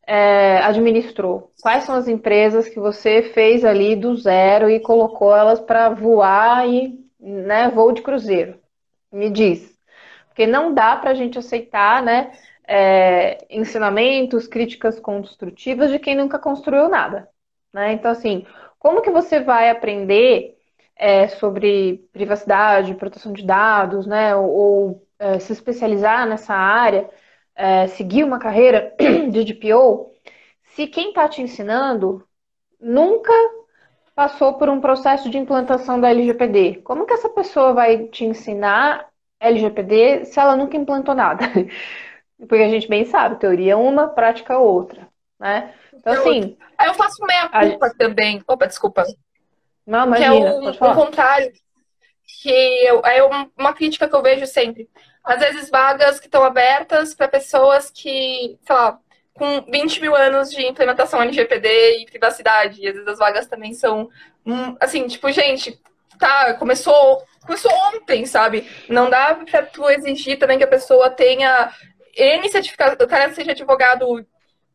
é, 0.08 0.58
administrou? 0.60 1.52
Quais 1.62 1.84
são 1.84 1.96
as 1.96 2.08
empresas 2.08 2.68
que 2.70 2.80
você 2.80 3.22
fez 3.22 3.64
ali 3.66 3.96
do 3.96 4.16
zero 4.16 4.70
e 4.70 4.80
colocou 4.80 5.36
elas 5.36 5.60
para 5.60 5.90
voar 5.90 6.68
e, 6.68 7.00
né, 7.20 7.70
voo 7.70 7.92
de 7.92 8.02
cruzeiro? 8.02 8.60
Me 9.12 9.30
diz. 9.30 9.78
Porque 10.28 10.46
não 10.48 10.74
dá 10.74 10.96
para 10.96 11.12
a 11.12 11.14
gente 11.14 11.38
aceitar, 11.38 12.02
né, 12.04 12.32
é, 12.68 13.38
ensinamentos, 13.50 14.48
críticas 14.48 15.00
construtivas 15.00 15.92
de 15.92 16.00
quem 16.00 16.16
nunca 16.16 16.38
construiu 16.40 16.88
nada. 16.88 17.28
Né? 17.74 17.94
Então, 17.94 18.12
assim, 18.12 18.46
como 18.78 19.02
que 19.02 19.10
você 19.10 19.40
vai 19.40 19.70
aprender 19.70 20.58
é, 20.96 21.28
sobre 21.28 22.08
privacidade, 22.14 22.94
proteção 22.96 23.34
de 23.34 23.46
dados, 23.46 24.06
né, 24.06 24.36
ou, 24.36 24.50
ou 24.50 25.08
é, 25.18 25.40
se 25.40 25.52
especializar 25.54 26.28
nessa 26.28 26.54
área, 26.54 27.10
é, 27.56 27.88
seguir 27.88 28.24
uma 28.24 28.40
carreira 28.40 28.96
de 29.32 29.44
DPO, 29.44 30.12
se 30.76 30.88
quem 30.88 31.10
está 31.10 31.28
te 31.28 31.42
ensinando 31.42 32.26
nunca 32.80 33.34
passou 34.20 34.56
por 34.56 34.68
um 34.68 34.82
processo 34.82 35.30
de 35.30 35.38
implantação 35.38 35.98
da 35.98 36.10
LGPD. 36.10 36.82
Como 36.84 37.06
que 37.06 37.14
essa 37.14 37.30
pessoa 37.30 37.72
vai 37.72 38.04
te 38.08 38.26
ensinar 38.26 39.08
LGPD 39.40 40.26
se 40.26 40.38
ela 40.38 40.58
nunca 40.58 40.76
implantou 40.76 41.16
nada? 41.16 41.46
Porque 42.38 42.64
a 42.64 42.68
gente 42.68 42.90
bem 42.90 43.06
sabe, 43.06 43.40
teoria 43.40 43.72
é 43.72 43.76
uma, 43.78 44.10
prática 44.10 44.56
é 44.56 44.58
outra, 44.58 45.08
né? 45.40 45.74
Então, 45.94 46.12
assim... 46.12 46.58
Aí 46.78 46.90
eu 46.90 46.96
faço 46.96 47.26
meia-culpa 47.26 47.88
a... 47.88 47.94
também. 47.94 48.44
Opa, 48.46 48.68
desculpa. 48.68 49.06
Não, 49.88 50.06
imagina, 50.06 50.36
que 50.74 50.84
é 50.84 50.88
o, 50.88 50.92
o 50.92 50.96
contrário. 50.96 51.54
Que 52.42 52.88
eu, 52.88 53.00
é 53.06 53.24
uma 53.58 53.74
crítica 53.74 54.10
que 54.10 54.16
eu 54.16 54.22
vejo 54.22 54.46
sempre. 54.48 54.90
Às 55.24 55.40
vezes, 55.40 55.70
vagas 55.70 56.20
que 56.20 56.28
estão 56.28 56.44
abertas 56.44 57.14
para 57.14 57.30
pessoas 57.30 57.90
que, 57.90 58.58
sei 58.66 58.76
lá, 58.76 59.00
com 59.40 59.62
20 59.62 60.02
mil 60.02 60.14
anos 60.14 60.52
de 60.52 60.62
implementação 60.62 61.22
LGPD 61.22 62.02
e 62.02 62.06
privacidade. 62.06 62.82
E 62.82 62.88
às 62.88 62.94
vezes 62.94 63.08
as 63.08 63.18
vagas 63.18 63.48
também 63.48 63.74
são, 63.74 64.10
hum, 64.46 64.76
assim, 64.80 65.08
tipo, 65.08 65.32
gente, 65.32 65.82
tá, 66.20 66.54
começou, 66.56 67.24
começou 67.46 67.72
ontem, 67.72 68.26
sabe? 68.26 68.70
Não 68.90 69.10
dá 69.10 69.34
pra 69.50 69.64
tu 69.64 69.90
exigir 69.90 70.38
também 70.38 70.58
que 70.58 70.64
a 70.66 70.68
pessoa 70.68 71.10
tenha 71.10 71.72
N 72.16 72.50
certificado, 72.50 73.02
o 73.04 73.08
cara 73.08 73.34
seja 73.34 73.52
advogado 73.52 74.28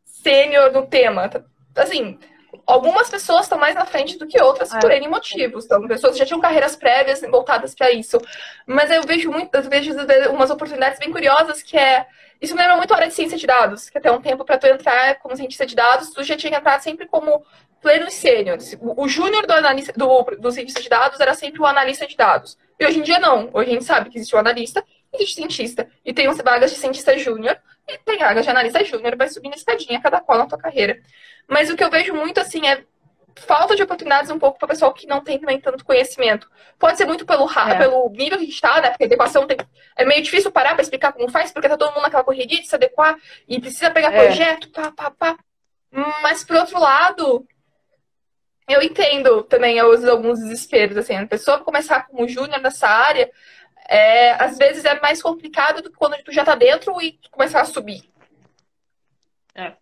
sênior 0.03 0.71
no 0.71 0.87
tema. 0.87 1.29
Assim, 1.75 2.17
algumas 2.65 3.09
pessoas 3.09 3.43
estão 3.43 3.57
mais 3.57 3.75
na 3.75 3.85
frente 3.85 4.17
do 4.17 4.27
que 4.27 4.41
outras 4.41 4.73
ah, 4.73 4.79
por 4.79 4.91
N 4.91 5.07
motivos. 5.07 5.65
Então, 5.65 5.87
pessoas 5.87 6.13
que 6.13 6.19
já 6.19 6.25
tinham 6.25 6.41
carreiras 6.41 6.75
prévias 6.75 7.21
voltadas 7.21 7.73
para 7.75 7.91
isso. 7.91 8.19
Mas 8.65 8.89
eu 8.91 9.03
vejo 9.03 9.31
muito, 9.31 9.53
eu 9.55 9.63
vejo 9.63 9.93
umas 10.31 10.49
oportunidades 10.49 10.99
bem 10.99 11.11
curiosas 11.11 11.61
que 11.61 11.77
é 11.77 12.05
isso 12.41 12.53
me 12.53 12.61
lembra 12.61 12.75
muito 12.75 12.93
a 12.93 12.97
área 12.97 13.07
de 13.07 13.13
ciência 13.13 13.37
de 13.37 13.47
dados, 13.47 13.89
que 13.89 13.97
até 13.97 14.11
um 14.11 14.21
tempo 14.21 14.43
para 14.43 14.57
tu 14.57 14.67
entrar 14.67 15.15
como 15.19 15.35
cientista 15.35 15.65
de 15.65 15.75
dados, 15.75 16.09
tu 16.09 16.23
já 16.23 16.35
tinha 16.35 16.51
que 16.51 16.57
entrar 16.57 16.79
sempre 16.81 17.07
como 17.07 17.43
pleno 17.81 18.07
e 18.07 18.11
sênior. 18.11 18.57
O 18.81 19.07
júnior 19.07 19.45
do, 19.45 19.53
analista, 19.53 19.93
do, 19.93 20.23
do 20.39 20.51
cientista 20.51 20.81
de 20.81 20.89
dados 20.89 21.19
era 21.19 21.33
sempre 21.33 21.61
o 21.61 21.65
analista 21.65 22.05
de 22.05 22.15
dados. 22.15 22.57
E 22.79 22.85
hoje 22.85 22.99
em 22.99 23.03
dia 23.03 23.19
não. 23.19 23.49
Hoje 23.53 23.69
a 23.69 23.73
gente 23.73 23.85
sabe 23.85 24.09
que 24.09 24.17
existe 24.17 24.35
o 24.35 24.39
analista 24.39 24.83
e 25.19 25.23
existe 25.23 25.35
cientista. 25.35 25.89
E 26.03 26.13
tem 26.13 26.27
umas 26.27 26.37
vagas 26.37 26.71
de 26.71 26.77
cientista 26.77 27.17
júnior 27.17 27.57
e 27.87 27.97
tem 27.99 28.17
vagas 28.17 28.45
de 28.45 28.51
analista 28.51 28.83
júnior, 28.83 29.15
vai 29.15 29.29
subindo 29.29 29.55
escadinha 29.55 30.01
cada 30.01 30.19
qual 30.19 30.37
na 30.37 30.45
tua 30.45 30.57
carreira. 30.57 30.99
Mas 31.47 31.69
o 31.69 31.75
que 31.75 31.83
eu 31.83 31.89
vejo 31.89 32.13
muito 32.13 32.39
assim 32.39 32.67
é 32.67 32.83
falta 33.35 33.75
de 33.75 33.83
oportunidades 33.83 34.31
um 34.31 34.39
pouco 34.39 34.57
para 34.57 34.65
o 34.65 34.69
pessoal 34.69 34.93
que 34.93 35.05
não 35.05 35.21
tem 35.21 35.37
também 35.37 35.59
tanto 35.59 35.83
conhecimento. 35.83 36.49
Pode 36.79 36.97
ser 36.97 37.05
muito 37.05 37.25
pelo, 37.25 37.49
é. 37.51 37.77
pelo 37.77 38.09
nível 38.09 38.37
que 38.37 38.43
a 38.43 38.45
gente 38.45 38.53
está, 38.55 38.81
né? 38.81 38.89
Porque 38.89 39.03
a 39.03 39.07
adequação 39.07 39.45
tem... 39.45 39.57
é 39.95 40.05
meio 40.05 40.23
difícil 40.23 40.51
parar 40.51 40.73
para 40.73 40.81
explicar 40.81 41.11
como 41.11 41.29
faz, 41.29 41.51
porque 41.51 41.67
tá 41.67 41.77
todo 41.77 41.93
mundo 41.93 42.03
naquela 42.03 42.23
correria 42.23 42.61
de 42.61 42.67
se 42.67 42.75
adequar 42.75 43.17
e 43.47 43.59
precisa 43.59 43.91
pegar 43.91 44.13
é. 44.13 44.25
projeto, 44.25 44.69
pá, 44.69 44.91
pá, 44.91 45.11
pá. 45.11 45.37
Mas, 46.21 46.43
por 46.43 46.57
outro 46.57 46.79
lado, 46.79 47.45
eu 48.67 48.81
entendo 48.81 49.43
também 49.43 49.77
eu 49.77 49.91
uso 49.91 50.09
alguns 50.09 50.39
desesperos. 50.39 50.97
Assim, 50.97 51.15
a 51.15 51.27
pessoa 51.27 51.59
começar 51.59 52.07
como 52.07 52.27
júnior 52.27 52.61
nessa 52.61 52.87
área, 52.87 53.29
é, 53.89 54.31
às 54.31 54.57
vezes 54.57 54.85
é 54.85 54.99
mais 54.99 55.21
complicado 55.21 55.81
do 55.81 55.89
que 55.89 55.97
quando 55.97 56.15
tu 56.23 56.31
já 56.31 56.41
está 56.41 56.55
dentro 56.55 57.01
e 57.01 57.19
começar 57.31 57.61
a 57.61 57.65
subir. 57.65 58.03
É, 59.53 59.73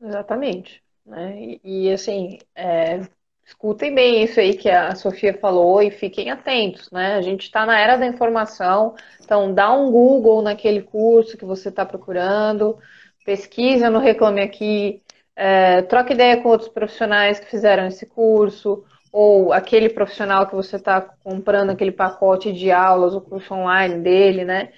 exatamente. 0.00 0.82
Né? 1.04 1.58
E, 1.64 1.86
e 1.88 1.92
assim, 1.92 2.38
é, 2.54 3.00
escutem 3.44 3.94
bem 3.94 4.24
isso 4.24 4.40
aí 4.40 4.56
que 4.56 4.68
a 4.68 4.94
Sofia 4.94 5.38
falou 5.38 5.80
e 5.80 5.90
fiquem 5.90 6.30
atentos, 6.30 6.90
né? 6.90 7.14
A 7.14 7.22
gente 7.22 7.42
está 7.42 7.64
na 7.64 7.78
era 7.78 7.96
da 7.96 8.06
informação, 8.06 8.96
então 9.22 9.54
dá 9.54 9.72
um 9.72 9.90
Google 9.90 10.42
naquele 10.42 10.82
curso 10.82 11.36
que 11.36 11.44
você 11.44 11.68
está 11.68 11.86
procurando, 11.86 12.76
pesquisa 13.24 13.88
no 13.88 14.00
Reclame 14.00 14.42
Aqui, 14.42 15.00
é, 15.36 15.82
troca 15.82 16.12
ideia 16.12 16.42
com 16.42 16.48
outros 16.48 16.68
profissionais 16.68 17.38
que 17.38 17.46
fizeram 17.46 17.86
esse 17.86 18.04
curso, 18.06 18.84
ou 19.18 19.50
aquele 19.50 19.88
profissional 19.88 20.46
que 20.46 20.54
você 20.54 20.76
está 20.76 21.00
comprando 21.00 21.70
aquele 21.70 21.90
pacote 21.90 22.52
de 22.52 22.70
aulas, 22.70 23.14
o 23.14 23.20
curso 23.22 23.54
online 23.54 24.02
dele, 24.02 24.44
né? 24.44 24.68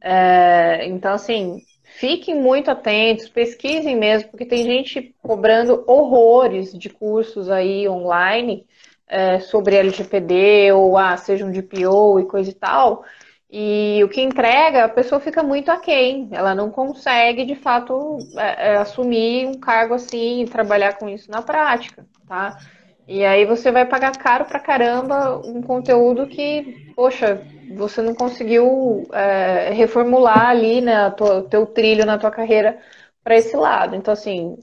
É, 0.00 0.86
então, 0.86 1.12
assim, 1.12 1.58
fiquem 1.98 2.34
muito 2.34 2.70
atentos, 2.70 3.28
pesquisem 3.28 3.94
mesmo, 3.94 4.30
porque 4.30 4.46
tem 4.46 4.64
gente 4.64 5.14
cobrando 5.22 5.84
horrores 5.86 6.72
de 6.72 6.88
cursos 6.88 7.50
aí 7.50 7.86
online 7.86 8.66
é, 9.06 9.40
sobre 9.40 9.76
LGPD 9.76 10.72
ou 10.72 10.96
ah, 10.96 11.14
seja 11.18 11.44
um 11.44 11.50
DPO 11.50 12.18
e 12.18 12.24
coisa 12.24 12.48
e 12.48 12.54
tal. 12.54 13.04
E 13.50 14.02
o 14.02 14.08
que 14.08 14.22
entrega, 14.22 14.86
a 14.86 14.88
pessoa 14.88 15.20
fica 15.20 15.42
muito 15.42 15.70
aquém. 15.70 16.30
Ela 16.32 16.54
não 16.54 16.70
consegue, 16.70 17.44
de 17.44 17.56
fato, 17.56 18.16
é, 18.38 18.70
é, 18.70 18.76
assumir 18.76 19.46
um 19.48 19.60
cargo 19.60 19.92
assim 19.92 20.44
e 20.44 20.48
trabalhar 20.48 20.96
com 20.96 21.10
isso 21.10 21.30
na 21.30 21.42
prática, 21.42 22.06
tá? 22.26 22.56
E 23.06 23.24
aí 23.24 23.44
você 23.44 23.70
vai 23.72 23.86
pagar 23.86 24.16
caro 24.16 24.44
pra 24.46 24.60
caramba 24.60 25.38
um 25.44 25.60
conteúdo 25.62 26.26
que, 26.28 26.78
poxa, 26.94 27.46
você 27.68 28.00
não 28.00 28.14
conseguiu 28.14 29.08
é, 29.12 29.70
reformular 29.72 30.48
ali, 30.48 30.80
né, 30.80 31.08
o 31.08 31.42
teu 31.42 31.66
trilho 31.66 32.06
na 32.06 32.18
tua 32.18 32.30
carreira 32.30 32.78
para 33.24 33.36
esse 33.36 33.56
lado. 33.56 33.96
Então, 33.96 34.12
assim, 34.12 34.56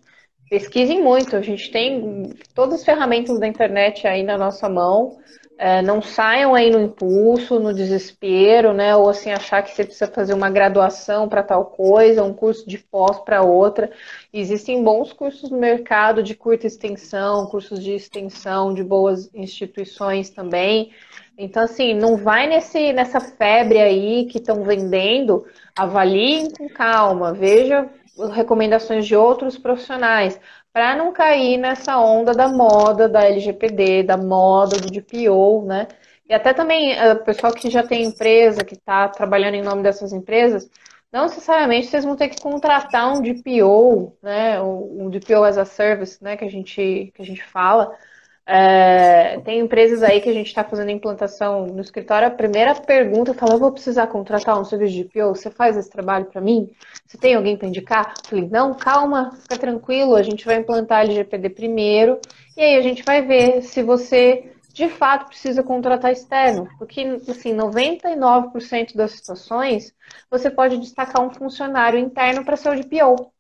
pesquisem 0.50 1.02
muito. 1.04 1.36
A 1.36 1.42
gente 1.42 1.70
tem 1.72 2.30
todas 2.56 2.76
as 2.76 2.86
ferramentas 2.86 3.40
da 3.40 3.48
internet 3.48 4.08
aí 4.08 4.24
na 4.24 4.38
nossa 4.38 4.70
mão. 4.70 5.18
É, 5.62 5.82
não 5.82 6.02
saiam 6.02 6.56
aí 6.56 6.70
no 6.70 6.80
impulso, 6.80 7.60
no 7.60 7.74
desespero, 7.74 8.72
né? 8.72 8.96
Ou 8.96 9.10
assim, 9.10 9.30
achar 9.30 9.62
que 9.62 9.72
você 9.72 9.84
precisa 9.84 10.08
fazer 10.08 10.34
uma 10.34 10.50
graduação 10.50 11.28
para 11.28 11.44
tal 11.44 11.66
coisa, 11.66 12.24
um 12.24 12.34
curso 12.34 12.66
de 12.66 12.78
pós 12.78 13.20
para 13.20 13.42
outra. 13.42 13.92
Existem 14.32 14.82
bons 14.82 15.12
cursos 15.12 15.50
no 15.52 15.58
mercado 15.58 16.24
de 16.24 16.34
curta 16.34 16.66
extensão, 16.66 17.46
cursos 17.48 17.84
de 17.84 17.92
extensão 17.92 18.74
de 18.74 18.82
boas 18.86 19.30
instituições 19.34 20.30
também. 20.30 20.92
Então, 21.38 21.64
assim, 21.64 21.94
não 21.94 22.16
vai 22.16 22.48
nesse, 22.48 22.94
nessa 22.94 23.20
febre 23.20 23.80
aí 23.80 24.28
que 24.28 24.38
estão 24.38 24.64
vendendo, 24.64 25.46
avaliem 25.76 26.50
com 26.52 26.70
calma, 26.70 27.34
veja 27.34 27.90
recomendações 28.28 29.06
de 29.06 29.16
outros 29.16 29.58
profissionais. 29.58 30.40
Para 30.74 30.96
não 30.96 31.12
cair 31.14 31.58
nessa 31.58 31.98
onda 32.00 32.34
da 32.34 32.48
moda 32.48 33.10
da 33.10 33.26
LGPD, 33.26 34.04
da 34.04 34.18
moda 34.18 34.78
do 34.78 34.90
DPO, 34.90 35.66
né? 35.66 35.88
E 36.28 36.34
até 36.34 36.54
também 36.54 36.96
o 37.12 37.24
pessoal 37.24 37.54
que 37.54 37.70
já 37.70 37.84
tem 37.84 38.04
empresa, 38.06 38.64
que 38.64 38.76
está 38.76 39.08
trabalhando 39.10 39.56
em 39.56 39.64
nome 39.64 39.82
dessas 39.84 40.14
empresas, 40.14 40.70
não 41.12 41.24
necessariamente 41.24 41.88
vocês 41.88 42.06
vão 42.06 42.16
ter 42.16 42.30
que 42.30 42.42
contratar 42.42 43.12
um 43.12 43.22
DPO, 43.22 44.16
né? 44.22 44.62
Um 44.62 45.10
DPO 45.10 45.44
as 45.44 45.58
a 45.58 45.66
service, 45.66 46.24
né? 46.24 46.38
Que 46.38 46.46
a 46.46 46.50
gente, 46.50 47.12
que 47.16 47.22
a 47.22 47.26
gente 47.26 47.44
fala. 47.44 47.98
É, 48.52 49.40
tem 49.42 49.60
empresas 49.60 50.02
aí 50.02 50.20
que 50.20 50.28
a 50.28 50.34
gente 50.34 50.48
está 50.48 50.64
fazendo 50.64 50.90
implantação 50.90 51.68
no 51.68 51.82
escritório. 51.82 52.28
A 52.28 52.32
primeira 52.32 52.74
pergunta 52.74 53.32
fala: 53.32 53.54
eu 53.54 53.60
vou 53.60 53.72
precisar 53.72 54.08
contratar 54.08 54.60
um 54.60 54.66
serviço 54.66 54.94
de 54.94 55.04
DPO? 55.04 55.36
Você 55.36 55.52
faz 55.52 55.78
esse 55.78 55.88
trabalho 55.88 56.26
para 56.26 56.42
mim? 56.42 56.68
Você 57.06 57.16
tem 57.16 57.36
alguém 57.36 57.56
para 57.56 57.68
indicar? 57.68 58.16
Eu 58.18 58.28
falei: 58.28 58.50
não, 58.50 58.74
calma, 58.74 59.38
fica 59.44 59.56
tranquilo. 59.56 60.16
A 60.16 60.24
gente 60.24 60.48
vai 60.48 60.56
implantar 60.56 61.02
LGPD 61.02 61.52
primeiro 61.52 62.20
e 62.58 62.62
aí 62.62 62.76
a 62.76 62.82
gente 62.82 63.04
vai 63.04 63.22
ver 63.22 63.62
se 63.62 63.84
você 63.84 64.52
de 64.74 64.90
fato 64.90 65.28
precisa 65.28 65.62
contratar 65.62 66.12
externo, 66.12 66.68
porque 66.80 67.02
assim, 67.28 67.54
99% 67.54 68.96
das 68.96 69.12
situações 69.12 69.94
você 70.30 70.50
pode 70.50 70.78
destacar 70.80 71.22
um 71.24 71.30
funcionário 71.30 72.00
interno 72.00 72.44
para 72.44 72.56
ser 72.56 72.70
o 72.70 72.76
DPO. 72.76 73.32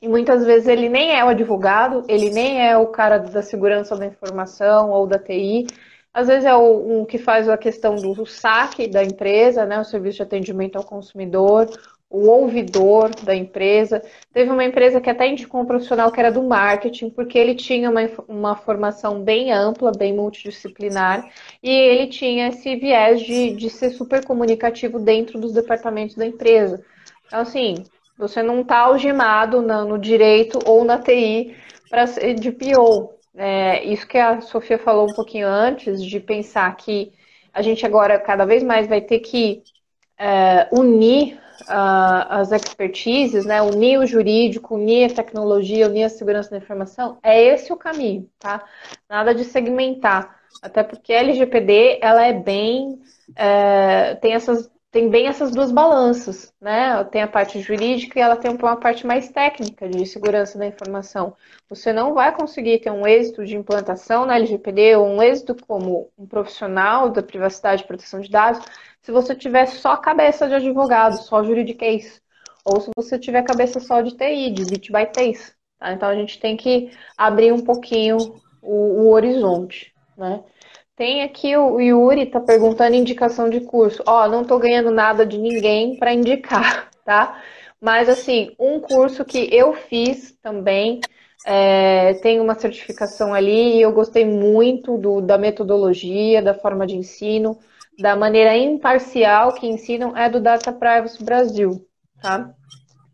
E 0.00 0.08
muitas 0.08 0.44
vezes 0.44 0.68
ele 0.68 0.88
nem 0.88 1.18
é 1.18 1.24
o 1.24 1.28
advogado, 1.28 2.04
ele 2.08 2.30
nem 2.30 2.60
é 2.66 2.76
o 2.76 2.86
cara 2.88 3.18
da 3.18 3.42
segurança 3.42 3.96
da 3.96 4.06
informação 4.06 4.90
ou 4.90 5.06
da 5.06 5.18
TI. 5.18 5.66
Às 6.12 6.28
vezes 6.28 6.44
é 6.44 6.54
o 6.54 7.00
um 7.00 7.04
que 7.04 7.18
faz 7.18 7.48
a 7.48 7.58
questão 7.58 7.96
do 7.96 8.24
saque 8.24 8.86
da 8.88 9.04
empresa, 9.04 9.66
né, 9.66 9.78
o 9.78 9.84
serviço 9.84 10.16
de 10.16 10.22
atendimento 10.22 10.76
ao 10.76 10.84
consumidor, 10.84 11.68
o 12.08 12.28
ouvidor 12.28 13.10
da 13.22 13.34
empresa. 13.34 14.02
Teve 14.32 14.50
uma 14.50 14.64
empresa 14.64 15.00
que 15.00 15.10
até 15.10 15.28
indicou 15.28 15.60
um 15.60 15.66
profissional 15.66 16.10
que 16.10 16.20
era 16.20 16.30
do 16.30 16.42
marketing, 16.42 17.10
porque 17.10 17.38
ele 17.38 17.54
tinha 17.54 17.90
uma, 17.90 18.00
uma 18.28 18.56
formação 18.56 19.22
bem 19.22 19.52
ampla, 19.52 19.92
bem 19.92 20.14
multidisciplinar, 20.14 21.28
e 21.62 21.70
ele 21.70 22.06
tinha 22.06 22.48
esse 22.48 22.76
viés 22.76 23.20
de, 23.20 23.52
de 23.52 23.68
ser 23.68 23.90
super 23.90 24.24
comunicativo 24.24 24.98
dentro 24.98 25.38
dos 25.38 25.52
departamentos 25.52 26.16
da 26.16 26.26
empresa. 26.26 26.82
Então, 27.26 27.40
assim, 27.40 27.84
você 28.18 28.42
não 28.42 28.60
está 28.60 28.78
algemado 28.78 29.60
no, 29.60 29.84
no, 29.84 29.98
direito 29.98 30.58
ou 30.64 30.84
na 30.84 30.98
TI 30.98 31.56
para 31.90 32.06
ser 32.06 32.34
de 32.34 32.50
PO. 32.50 33.14
É, 33.34 33.84
isso 33.84 34.06
que 34.06 34.18
a 34.18 34.40
Sofia 34.40 34.78
falou 34.78 35.08
um 35.10 35.14
pouquinho 35.14 35.46
antes, 35.46 36.02
de 36.02 36.18
pensar 36.18 36.74
que 36.76 37.12
a 37.52 37.62
gente 37.62 37.84
agora 37.84 38.18
cada 38.18 38.44
vez 38.44 38.62
mais 38.62 38.86
vai 38.86 39.00
ter 39.00 39.20
que 39.20 39.62
é, 40.18 40.68
unir 40.72 41.38
uh, 41.62 42.26
as 42.28 42.52
expertises, 42.52 43.44
né, 43.44 43.62
unir 43.62 43.98
o 43.98 44.06
jurídico, 44.06 44.74
unir 44.74 45.10
a 45.10 45.14
tecnologia, 45.14 45.86
unir 45.86 46.04
a 46.04 46.08
segurança 46.08 46.50
da 46.50 46.58
informação, 46.58 47.18
é 47.22 47.42
esse 47.42 47.72
o 47.72 47.76
caminho, 47.76 48.28
tá? 48.38 48.64
Nada 49.08 49.34
de 49.34 49.44
segmentar, 49.44 50.36
até 50.62 50.82
porque 50.82 51.12
a 51.12 51.20
LGPD, 51.20 51.98
ela 52.02 52.26
é 52.26 52.32
bem, 52.32 53.00
é, 53.34 54.14
tem 54.16 54.34
essas 54.34 54.70
tem 54.96 55.10
bem 55.10 55.26
essas 55.26 55.50
duas 55.50 55.70
balanças, 55.70 56.54
né? 56.58 57.04
Tem 57.04 57.20
a 57.20 57.28
parte 57.28 57.60
jurídica 57.60 58.18
e 58.18 58.22
ela 58.22 58.34
tem 58.34 58.50
uma 58.50 58.76
parte 58.78 59.06
mais 59.06 59.28
técnica 59.28 59.86
de 59.86 60.06
segurança 60.06 60.56
da 60.56 60.66
informação. 60.66 61.36
Você 61.68 61.92
não 61.92 62.14
vai 62.14 62.34
conseguir 62.34 62.78
ter 62.78 62.90
um 62.90 63.06
êxito 63.06 63.44
de 63.44 63.54
implantação 63.56 64.24
na 64.24 64.36
LGPD 64.36 64.96
ou 64.96 65.06
um 65.06 65.22
êxito 65.22 65.54
como 65.66 66.10
um 66.16 66.26
profissional 66.26 67.10
da 67.10 67.22
privacidade 67.22 67.82
e 67.82 67.86
proteção 67.86 68.20
de 68.20 68.30
dados 68.30 68.64
se 69.02 69.12
você 69.12 69.34
tiver 69.34 69.66
só 69.66 69.98
cabeça 69.98 70.48
de 70.48 70.54
advogado, 70.54 71.18
só 71.18 71.44
juridiquês, 71.44 72.22
ou 72.64 72.80
se 72.80 72.90
você 72.96 73.18
tiver 73.18 73.42
cabeça 73.42 73.78
só 73.80 74.00
de 74.00 74.16
TI, 74.16 74.50
de 74.50 74.64
bit 74.64 74.90
by 74.90 75.04
case. 75.04 75.52
Tá? 75.78 75.92
Então 75.92 76.08
a 76.08 76.14
gente 76.14 76.40
tem 76.40 76.56
que 76.56 76.90
abrir 77.18 77.52
um 77.52 77.60
pouquinho 77.60 78.16
o, 78.62 79.02
o 79.02 79.10
horizonte, 79.10 79.92
né? 80.16 80.42
Tem 80.96 81.22
aqui 81.22 81.56
o 81.56 81.78
Yuri 81.78 82.22
está 82.22 82.40
perguntando 82.40 82.96
indicação 82.96 83.50
de 83.50 83.60
curso. 83.60 84.02
Ó, 84.06 84.26
não 84.28 84.42
estou 84.42 84.58
ganhando 84.58 84.90
nada 84.90 85.26
de 85.26 85.38
ninguém 85.38 85.96
para 85.98 86.14
indicar, 86.14 86.90
tá? 87.04 87.40
Mas 87.80 88.08
assim, 88.08 88.54
um 88.58 88.80
curso 88.80 89.24
que 89.24 89.48
eu 89.54 89.74
fiz 89.74 90.32
também 90.42 91.00
é, 91.46 92.14
tem 92.14 92.40
uma 92.40 92.54
certificação 92.54 93.34
ali 93.34 93.76
e 93.76 93.82
eu 93.82 93.92
gostei 93.92 94.24
muito 94.24 94.96
do, 94.96 95.20
da 95.20 95.36
metodologia, 95.36 96.42
da 96.42 96.54
forma 96.54 96.86
de 96.86 96.96
ensino 96.96 97.58
da 97.98 98.14
maneira 98.14 98.56
imparcial 98.56 99.54
que 99.54 99.66
ensinam 99.66 100.16
é 100.16 100.28
do 100.28 100.40
Data 100.40 100.72
Privacy 100.72 101.24
Brasil, 101.24 101.86
tá? 102.20 102.54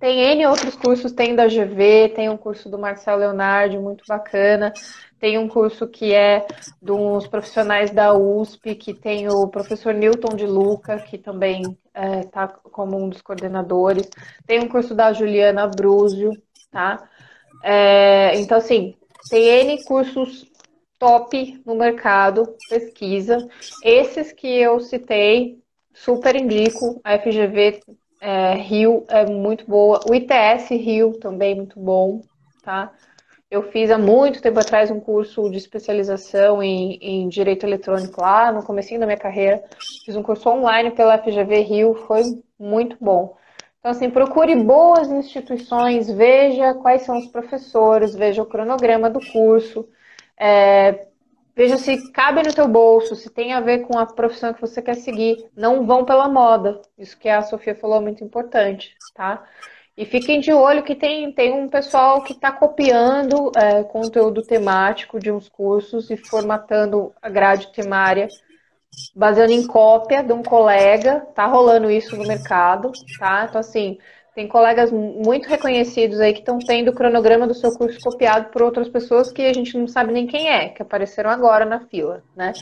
Tem 0.02 0.18
N 0.18 0.46
outros 0.46 0.74
cursos, 0.74 1.12
tem 1.12 1.32
da 1.32 1.46
GV, 1.46 2.08
tem 2.08 2.28
um 2.28 2.36
curso 2.36 2.68
do 2.68 2.76
Marcelo 2.76 3.20
Leonardo, 3.20 3.80
muito 3.80 4.02
bacana. 4.04 4.72
Tem 5.20 5.38
um 5.38 5.46
curso 5.46 5.86
que 5.86 6.12
é 6.12 6.44
dos 6.82 7.28
profissionais 7.28 7.92
da 7.92 8.12
USP, 8.12 8.74
que 8.74 8.92
tem 8.94 9.28
o 9.28 9.46
professor 9.46 9.94
Newton 9.94 10.34
de 10.34 10.44
Luca, 10.44 10.98
que 10.98 11.16
também 11.16 11.78
está 11.94 12.52
é, 12.52 12.68
como 12.70 12.98
um 12.98 13.08
dos 13.08 13.22
coordenadores. 13.22 14.10
Tem 14.44 14.58
um 14.58 14.66
curso 14.66 14.92
da 14.92 15.12
Juliana 15.12 15.68
Brúzio, 15.68 16.32
tá? 16.72 17.08
É, 17.62 18.36
então, 18.40 18.58
assim, 18.58 18.96
tem 19.30 19.44
N 19.44 19.84
cursos 19.84 20.50
top 20.98 21.62
no 21.64 21.76
mercado, 21.76 22.56
pesquisa. 22.68 23.38
Esses 23.84 24.32
que 24.32 24.48
eu 24.48 24.80
citei, 24.80 25.62
super 25.94 26.34
indico. 26.34 27.00
A 27.04 27.16
FGV 27.20 27.80
é, 28.22 28.54
Rio 28.54 29.04
é 29.08 29.26
muito 29.26 29.66
boa. 29.68 30.00
O 30.08 30.14
ITS 30.14 30.70
Rio 30.70 31.18
também 31.18 31.56
muito 31.56 31.78
bom, 31.80 32.22
tá? 32.62 32.92
Eu 33.50 33.64
fiz 33.64 33.90
há 33.90 33.98
muito 33.98 34.40
tempo 34.40 34.60
atrás 34.60 34.90
um 34.92 35.00
curso 35.00 35.50
de 35.50 35.58
especialização 35.58 36.62
em, 36.62 36.94
em 37.02 37.28
direito 37.28 37.66
eletrônico 37.66 38.20
lá, 38.20 38.52
no 38.52 38.62
começo 38.62 38.96
da 38.96 39.06
minha 39.06 39.18
carreira. 39.18 39.64
Fiz 40.04 40.14
um 40.14 40.22
curso 40.22 40.48
online 40.48 40.92
pela 40.92 41.18
FGV 41.18 41.60
Rio, 41.62 41.94
foi 42.06 42.22
muito 42.58 42.96
bom. 43.00 43.36
Então, 43.80 43.90
assim, 43.90 44.08
procure 44.08 44.54
boas 44.54 45.10
instituições, 45.10 46.08
veja 46.08 46.74
quais 46.74 47.02
são 47.02 47.18
os 47.18 47.26
professores, 47.26 48.14
veja 48.14 48.40
o 48.40 48.46
cronograma 48.46 49.10
do 49.10 49.18
curso. 49.32 49.88
É, 50.38 51.08
veja 51.54 51.76
se 51.78 52.10
cabe 52.12 52.42
no 52.42 52.54
teu 52.54 52.68
bolso, 52.68 53.14
se 53.14 53.30
tem 53.30 53.52
a 53.52 53.60
ver 53.60 53.86
com 53.86 53.98
a 53.98 54.06
profissão 54.06 54.52
que 54.52 54.60
você 54.60 54.80
quer 54.80 54.94
seguir. 54.94 55.44
Não 55.56 55.86
vão 55.86 56.04
pela 56.04 56.28
moda. 56.28 56.80
Isso 56.98 57.18
que 57.18 57.28
a 57.28 57.42
Sofia 57.42 57.74
falou 57.74 57.98
é 57.98 58.00
muito 58.00 58.24
importante, 58.24 58.96
tá? 59.14 59.44
E 59.96 60.06
fiquem 60.06 60.40
de 60.40 60.52
olho 60.52 60.82
que 60.82 60.94
tem, 60.94 61.32
tem 61.32 61.52
um 61.52 61.68
pessoal 61.68 62.22
que 62.22 62.32
está 62.32 62.50
copiando 62.50 63.52
é, 63.54 63.84
conteúdo 63.84 64.42
temático 64.42 65.20
de 65.20 65.30
uns 65.30 65.48
cursos 65.48 66.10
e 66.10 66.16
formatando 66.16 67.12
a 67.20 67.28
grade 67.28 67.70
temária 67.72 68.28
baseando 69.14 69.52
em 69.52 69.66
cópia 69.66 70.22
de 70.22 70.32
um 70.32 70.42
colega. 70.42 71.20
Tá 71.34 71.46
rolando 71.46 71.90
isso 71.90 72.16
no 72.16 72.26
mercado, 72.26 72.92
tá? 73.18 73.46
Então, 73.48 73.60
assim, 73.60 73.98
tem 74.34 74.48
colegas 74.48 74.90
muito 74.90 75.48
reconhecidos 75.48 76.18
aí 76.18 76.32
que 76.32 76.40
estão 76.40 76.59
tendo 76.59 76.90
o 76.90 76.94
cronograma 76.94 77.46
do 77.46 77.54
seu 77.54 77.70
curso 77.72 77.98
copiado 78.00 78.50
por 78.50 78.62
outras 78.62 78.88
pessoas 78.88 79.30
que 79.30 79.42
a 79.42 79.52
gente 79.52 79.76
não 79.76 79.86
sabe 79.86 80.12
nem 80.12 80.26
quem 80.26 80.48
é, 80.48 80.68
que 80.70 80.80
apareceram 80.80 81.30
agora 81.30 81.64
na 81.64 81.80
fila, 81.80 82.22
né? 82.34 82.52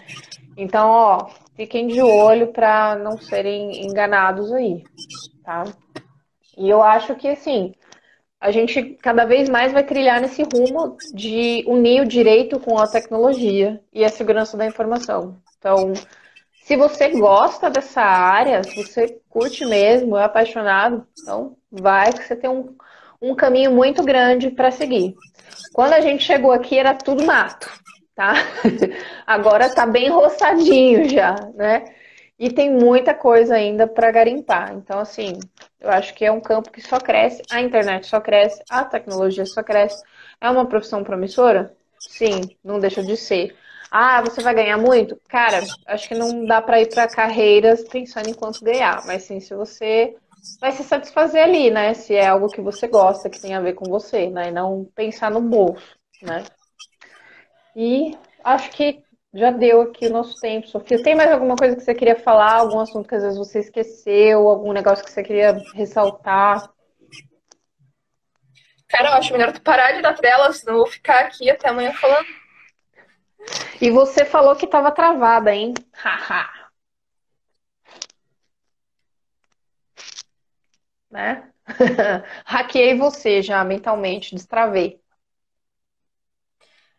Então, 0.56 0.88
ó, 0.88 1.28
fiquem 1.54 1.86
de 1.86 2.02
olho 2.02 2.48
para 2.48 2.96
não 2.96 3.16
serem 3.18 3.86
enganados 3.86 4.52
aí, 4.52 4.82
tá? 5.44 5.64
E 6.58 6.68
eu 6.68 6.82
acho 6.82 7.14
que, 7.14 7.28
assim, 7.28 7.72
a 8.40 8.50
gente 8.50 8.98
cada 9.00 9.24
vez 9.24 9.48
mais 9.48 9.72
vai 9.72 9.84
trilhar 9.84 10.20
nesse 10.20 10.42
rumo 10.42 10.96
de 11.14 11.64
unir 11.68 12.02
o 12.02 12.08
direito 12.08 12.58
com 12.58 12.78
a 12.78 12.88
tecnologia 12.88 13.80
e 13.92 14.04
a 14.04 14.08
segurança 14.08 14.56
da 14.56 14.66
informação. 14.66 15.36
Então, 15.58 15.92
se 16.70 16.76
você 16.76 17.08
gosta 17.08 17.68
dessa 17.68 18.00
área, 18.00 18.62
se 18.62 18.76
você 18.76 19.20
curte 19.28 19.66
mesmo, 19.66 20.16
é 20.16 20.22
apaixonado, 20.22 21.04
então 21.20 21.56
vai 21.68 22.12
que 22.12 22.22
você 22.22 22.36
tem 22.36 22.48
um, 22.48 22.76
um 23.20 23.34
caminho 23.34 23.72
muito 23.72 24.04
grande 24.04 24.52
para 24.52 24.70
seguir. 24.70 25.16
Quando 25.72 25.94
a 25.94 26.00
gente 26.00 26.22
chegou 26.22 26.52
aqui 26.52 26.78
era 26.78 26.94
tudo 26.94 27.26
mato, 27.26 27.68
tá? 28.14 28.34
Agora 29.26 29.68
tá 29.68 29.84
bem 29.84 30.10
roçadinho 30.10 31.08
já, 31.08 31.34
né? 31.56 31.86
E 32.38 32.48
tem 32.52 32.70
muita 32.70 33.14
coisa 33.14 33.56
ainda 33.56 33.88
para 33.88 34.12
garimpar. 34.12 34.72
Então, 34.72 35.00
assim, 35.00 35.40
eu 35.80 35.90
acho 35.90 36.14
que 36.14 36.24
é 36.24 36.30
um 36.30 36.40
campo 36.40 36.70
que 36.70 36.80
só 36.80 37.00
cresce, 37.00 37.42
a 37.50 37.60
internet 37.60 38.06
só 38.06 38.20
cresce, 38.20 38.62
a 38.70 38.84
tecnologia 38.84 39.44
só 39.44 39.60
cresce. 39.60 40.00
É 40.40 40.48
uma 40.48 40.66
profissão 40.66 41.02
promissora? 41.02 41.74
Sim, 41.98 42.42
não 42.62 42.78
deixa 42.78 43.02
de 43.02 43.16
ser. 43.16 43.56
Ah, 43.90 44.22
você 44.22 44.40
vai 44.40 44.54
ganhar 44.54 44.78
muito? 44.78 45.20
Cara, 45.28 45.60
acho 45.86 46.08
que 46.08 46.14
não 46.14 46.44
dá 46.44 46.62
para 46.62 46.80
ir 46.80 46.88
para 46.88 47.08
carreiras 47.08 47.82
pensando 47.88 48.28
em 48.28 48.34
quanto 48.34 48.64
ganhar, 48.64 49.04
mas 49.04 49.24
sim 49.24 49.40
se 49.40 49.52
você 49.54 50.16
vai 50.60 50.70
se 50.72 50.84
satisfazer 50.84 51.42
ali, 51.42 51.70
né? 51.70 51.92
Se 51.94 52.14
é 52.14 52.28
algo 52.28 52.48
que 52.48 52.60
você 52.60 52.86
gosta, 52.86 53.28
que 53.28 53.40
tem 53.40 53.54
a 53.54 53.60
ver 53.60 53.74
com 53.74 53.86
você, 53.86 54.30
né? 54.30 54.48
E 54.48 54.52
não 54.52 54.86
pensar 54.94 55.30
no 55.30 55.40
bolso, 55.40 55.96
né? 56.22 56.44
E 57.74 58.16
acho 58.44 58.70
que 58.70 59.02
já 59.34 59.50
deu 59.50 59.80
aqui 59.82 60.06
o 60.06 60.12
nosso 60.12 60.40
tempo, 60.40 60.68
Sofia. 60.68 61.02
Tem 61.02 61.14
mais 61.14 61.30
alguma 61.30 61.56
coisa 61.56 61.74
que 61.76 61.82
você 61.82 61.94
queria 61.94 62.16
falar? 62.16 62.58
Algum 62.58 62.78
assunto 62.78 63.08
que 63.08 63.14
às 63.14 63.22
vezes 63.22 63.38
você 63.38 63.60
esqueceu? 63.60 64.48
Algum 64.48 64.72
negócio 64.72 65.04
que 65.04 65.10
você 65.10 65.22
queria 65.22 65.52
ressaltar? 65.74 66.70
Cara, 68.88 69.10
eu 69.10 69.14
acho 69.14 69.32
melhor 69.32 69.52
tu 69.52 69.62
parar 69.62 69.92
de 69.92 70.02
dar 70.02 70.14
tela, 70.14 70.52
senão 70.52 70.74
eu 70.74 70.78
vou 70.80 70.88
ficar 70.88 71.20
aqui 71.20 71.48
até 71.48 71.68
amanhã 71.68 71.92
falando. 71.92 72.26
E 73.80 73.90
você 73.90 74.24
falou 74.24 74.56
que 74.56 74.66
tava 74.66 74.90
travada, 74.90 75.54
hein? 75.54 75.74
Haha. 75.92 76.60
né? 81.10 81.50
Hackeei 82.44 82.96
você 82.96 83.42
já 83.42 83.62
mentalmente, 83.64 84.34
destravei. 84.34 85.00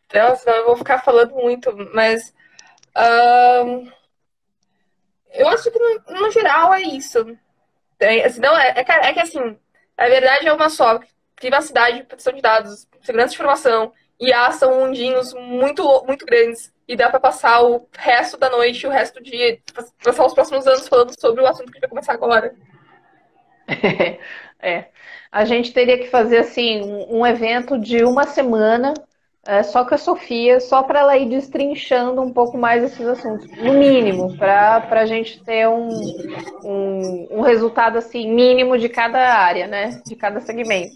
Senão 0.09 0.55
eu 0.57 0.65
vou 0.65 0.75
ficar 0.75 0.99
falando 0.99 1.33
muito, 1.35 1.71
mas 1.93 2.33
eu 5.33 5.47
acho 5.47 5.71
que 5.71 5.79
no, 5.79 6.19
no, 6.19 6.31
geral 6.31 6.73
é 6.73 6.81
isso. 6.81 7.37
É, 7.99 8.25
assim, 8.25 8.41
não, 8.41 8.57
é, 8.57 8.73
é, 8.75 8.81
é, 8.81 9.13
que 9.13 9.19
assim, 9.19 9.57
a 9.97 10.07
verdade 10.07 10.47
é 10.47 10.53
uma 10.53 10.69
só. 10.69 10.99
Privacidade, 11.35 12.03
proteção 12.03 12.33
de 12.33 12.41
dados, 12.41 12.87
segurança 13.01 13.29
de 13.29 13.35
informação, 13.35 13.93
IA 14.21 14.51
são 14.51 14.79
mundinhos 14.79 15.33
muito, 15.33 16.03
muito 16.05 16.25
grandes 16.25 16.71
e 16.87 16.95
dá 16.95 17.09
para 17.09 17.19
passar 17.19 17.63
o 17.63 17.87
resto 17.97 18.37
da 18.37 18.49
noite, 18.49 18.85
o 18.85 18.89
resto 18.89 19.15
do 19.15 19.23
dia, 19.23 19.59
passar 20.03 20.25
os 20.25 20.33
próximos 20.33 20.67
anos 20.67 20.87
falando 20.87 21.19
sobre 21.19 21.41
o 21.41 21.47
assunto 21.47 21.71
que 21.71 21.79
vai 21.79 21.89
começar 21.89 22.13
agora. 22.13 22.53
É, 24.63 24.89
a 25.31 25.43
gente 25.43 25.73
teria 25.73 25.97
que 25.97 26.07
fazer 26.07 26.37
assim 26.37 26.83
um, 26.83 27.21
um 27.21 27.25
evento 27.25 27.79
de 27.79 28.03
uma 28.03 28.27
semana 28.27 28.93
é, 29.47 29.63
só 29.63 29.83
com 29.83 29.95
a 29.95 29.97
Sofia, 29.97 30.59
só 30.59 30.83
para 30.83 30.99
ela 30.99 31.17
ir 31.17 31.27
destrinchando 31.27 32.21
um 32.21 32.31
pouco 32.31 32.59
mais 32.59 32.83
esses 32.83 33.07
assuntos, 33.07 33.47
no 33.57 33.73
mínimo, 33.73 34.37
para 34.37 34.85
a 34.91 35.05
gente 35.07 35.43
ter 35.43 35.67
um, 35.67 35.89
um, 36.63 37.27
um, 37.31 37.41
resultado 37.41 37.97
assim 37.97 38.31
mínimo 38.31 38.77
de 38.77 38.87
cada 38.87 39.19
área, 39.19 39.65
né? 39.65 39.99
De 40.05 40.15
cada 40.15 40.39
segmento. 40.41 40.93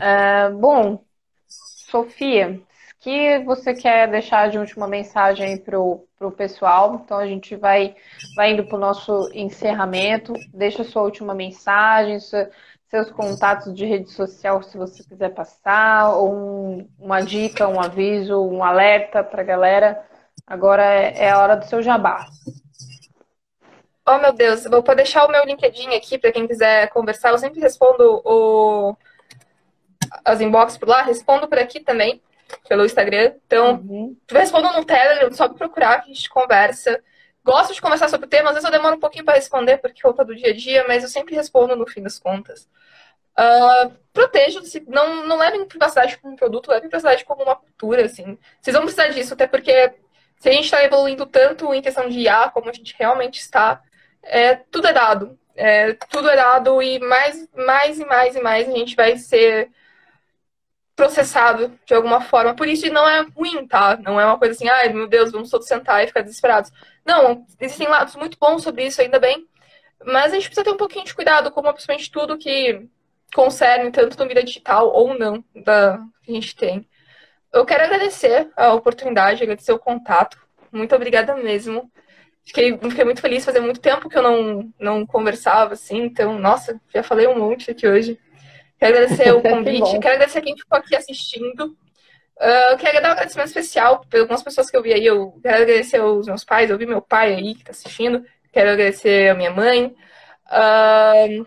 É, 0.00 0.50
bom, 0.50 1.04
Sofia, 1.46 2.60
que 3.00 3.40
você 3.40 3.74
quer 3.74 4.08
deixar 4.10 4.48
de 4.48 4.58
última 4.58 4.86
mensagem 4.86 5.58
para 5.58 5.78
o 5.78 6.06
pessoal? 6.36 7.02
Então 7.04 7.18
a 7.18 7.26
gente 7.26 7.56
vai, 7.56 7.94
vai 8.34 8.52
indo 8.52 8.64
para 8.64 8.76
o 8.76 8.80
nosso 8.80 9.28
encerramento. 9.34 10.32
Deixa 10.54 10.84
sua 10.84 11.02
última 11.02 11.34
mensagem, 11.34 12.18
seus 12.20 13.10
contatos 13.10 13.74
de 13.74 13.86
rede 13.86 14.10
social, 14.10 14.62
se 14.62 14.76
você 14.76 15.02
quiser 15.02 15.30
passar, 15.30 16.10
ou 16.10 16.32
um, 16.34 16.88
uma 16.98 17.20
dica, 17.20 17.66
um 17.66 17.80
aviso, 17.80 18.40
um 18.40 18.62
alerta 18.62 19.24
para 19.24 19.42
a 19.42 19.44
galera. 19.44 20.04
Agora 20.46 20.84
é, 20.84 21.24
é, 21.24 21.30
a 21.30 21.38
hora 21.38 21.56
do 21.56 21.64
seu 21.64 21.82
jabá. 21.82 22.26
Oh, 24.06 24.18
meu 24.18 24.32
Deus, 24.32 24.64
vou 24.64 24.82
deixar 24.94 25.24
o 25.24 25.30
meu 25.30 25.44
LinkedIn 25.44 25.94
aqui 25.94 26.18
para 26.18 26.32
quem 26.32 26.46
quiser 26.46 26.88
conversar. 26.90 27.30
Eu 27.30 27.38
sempre 27.38 27.60
respondo 27.60 28.20
o... 28.24 28.96
as 30.24 30.40
inbox 30.40 30.76
por 30.76 30.88
lá, 30.88 31.02
respondo 31.02 31.48
por 31.48 31.58
aqui 31.58 31.80
também 31.80 32.20
pelo 32.68 32.84
Instagram. 32.84 33.34
Então, 33.46 33.74
uhum. 33.74 34.16
tu 34.26 34.34
responda 34.34 34.72
no 34.72 34.84
Telegram, 34.84 35.32
só 35.32 35.48
procurar 35.48 36.02
que 36.02 36.10
a 36.10 36.14
gente 36.14 36.28
conversa. 36.28 37.02
Gosto 37.44 37.74
de 37.74 37.82
conversar 37.82 38.08
sobre 38.08 38.26
o 38.26 38.28
tema, 38.28 38.50
às 38.50 38.54
vezes 38.54 38.64
eu 38.64 38.72
demoro 38.72 38.96
um 38.96 39.00
pouquinho 39.00 39.24
para 39.24 39.34
responder, 39.34 39.78
porque 39.78 40.02
conta 40.02 40.24
do 40.24 40.34
dia 40.34 40.50
a 40.50 40.56
dia, 40.56 40.84
mas 40.86 41.02
eu 41.02 41.08
sempre 41.08 41.34
respondo 41.34 41.74
no 41.74 41.86
fim 41.86 42.00
das 42.00 42.18
contas. 42.18 42.68
Uh, 43.36 43.92
protejam-se, 44.12 44.84
não, 44.86 45.26
não 45.26 45.38
levem 45.38 45.64
privacidade 45.64 46.18
como 46.18 46.34
um 46.34 46.36
produto, 46.36 46.68
levem 46.68 46.88
privacidade 46.88 47.24
como 47.24 47.42
uma 47.42 47.56
cultura, 47.56 48.04
assim. 48.04 48.38
Vocês 48.60 48.74
vão 48.74 48.84
precisar 48.84 49.08
disso, 49.08 49.34
até 49.34 49.46
porque 49.46 49.92
se 50.38 50.48
a 50.48 50.52
gente 50.52 50.64
está 50.64 50.84
evoluindo 50.84 51.26
tanto 51.26 51.72
em 51.74 51.82
questão 51.82 52.08
de 52.08 52.20
IA, 52.20 52.50
como 52.50 52.68
a 52.68 52.72
gente 52.72 52.94
realmente 52.96 53.40
está, 53.40 53.82
é, 54.22 54.54
tudo 54.54 54.86
é 54.86 54.92
dado. 54.92 55.38
É, 55.54 55.94
tudo 56.10 56.30
é 56.30 56.36
dado 56.36 56.80
e 56.82 56.98
mais, 56.98 57.48
mais 57.54 57.98
e 57.98 58.04
mais 58.06 58.36
e 58.36 58.40
mais 58.40 58.68
a 58.68 58.72
gente 58.72 58.96
vai 58.96 59.16
ser 59.18 59.70
processado 61.02 61.76
de 61.84 61.94
alguma 61.94 62.20
forma. 62.20 62.54
Por 62.54 62.68
isso 62.68 62.86
não 62.92 63.08
é 63.08 63.26
ruim, 63.34 63.66
tá? 63.66 63.96
Não 63.96 64.20
é 64.20 64.24
uma 64.24 64.38
coisa 64.38 64.54
assim, 64.54 64.68
ai 64.68 64.92
meu 64.92 65.08
Deus, 65.08 65.32
vamos 65.32 65.50
todos 65.50 65.66
sentar 65.66 66.02
e 66.04 66.06
ficar 66.06 66.22
desesperados. 66.22 66.70
Não, 67.04 67.44
existem 67.60 67.88
lados 67.88 68.14
muito 68.14 68.38
bons 68.38 68.62
sobre 68.62 68.86
isso, 68.86 69.00
ainda 69.00 69.18
bem. 69.18 69.44
Mas 70.04 70.32
a 70.32 70.36
gente 70.36 70.46
precisa 70.46 70.64
ter 70.64 70.70
um 70.70 70.76
pouquinho 70.76 71.04
de 71.04 71.14
cuidado, 71.14 71.50
como 71.50 71.72
principalmente 71.72 72.10
tudo 72.10 72.38
que 72.38 72.86
concerne 73.34 73.90
tanto 73.90 74.16
no 74.16 74.28
vida 74.28 74.44
digital 74.44 74.92
ou 74.92 75.18
não 75.18 75.44
da 75.64 75.98
que 76.22 76.30
a 76.30 76.34
gente 76.34 76.54
tem. 76.54 76.88
Eu 77.52 77.66
quero 77.66 77.84
agradecer 77.84 78.48
a 78.56 78.72
oportunidade, 78.72 79.42
agradecer 79.42 79.72
o 79.72 79.78
contato. 79.78 80.38
Muito 80.70 80.94
obrigada 80.94 81.34
mesmo. 81.34 81.90
Fiquei, 82.44 82.78
fiquei 82.78 83.04
muito 83.04 83.20
feliz, 83.20 83.44
fazia 83.44 83.60
muito 83.60 83.80
tempo 83.80 84.08
que 84.08 84.16
eu 84.16 84.22
não, 84.22 84.72
não 84.78 85.06
conversava 85.06 85.74
assim, 85.74 85.98
então, 85.98 86.38
nossa, 86.38 86.80
já 86.92 87.02
falei 87.02 87.26
um 87.26 87.38
monte 87.38 87.70
aqui 87.70 87.88
hoje. 87.88 88.18
Quero 88.82 88.96
agradecer 88.96 89.32
o 89.32 89.40
convite, 89.40 90.00
quero 90.00 90.14
agradecer 90.16 90.40
quem 90.40 90.56
ficou 90.56 90.76
aqui 90.76 90.96
assistindo. 90.96 91.66
Uh, 92.36 92.76
quero 92.80 93.00
dar 93.00 93.10
um 93.10 93.12
agradecimento 93.12 93.46
especial 93.46 94.00
por 94.00 94.18
algumas 94.18 94.42
pessoas 94.42 94.68
que 94.68 94.76
eu 94.76 94.82
vi 94.82 94.92
aí. 94.92 95.06
Eu 95.06 95.38
quero 95.40 95.62
agradecer 95.62 96.00
os 96.00 96.26
meus 96.26 96.42
pais, 96.44 96.68
eu 96.68 96.76
vi 96.76 96.84
meu 96.84 97.00
pai 97.00 97.32
aí 97.32 97.54
que 97.54 97.60
está 97.60 97.70
assistindo. 97.70 98.26
Quero 98.52 98.70
agradecer 98.70 99.30
a 99.30 99.34
minha 99.34 99.52
mãe. 99.52 99.94
Uh, 100.48 101.46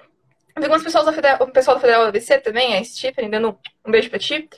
vi 0.57 0.63
algumas 0.63 0.81
pessoas 0.81 1.05
da 1.05 1.11
Federal, 1.11 1.37
o 1.41 1.51
pessoal 1.51 1.75
da 1.75 1.81
Federal 1.81 2.05
ABC 2.05 2.37
também, 2.37 2.77
a 2.77 2.83
Stephen, 2.85 3.29
dando 3.29 3.59
um 3.85 3.91
beijo 3.91 4.09
para 4.09 4.17
ti. 4.17 4.49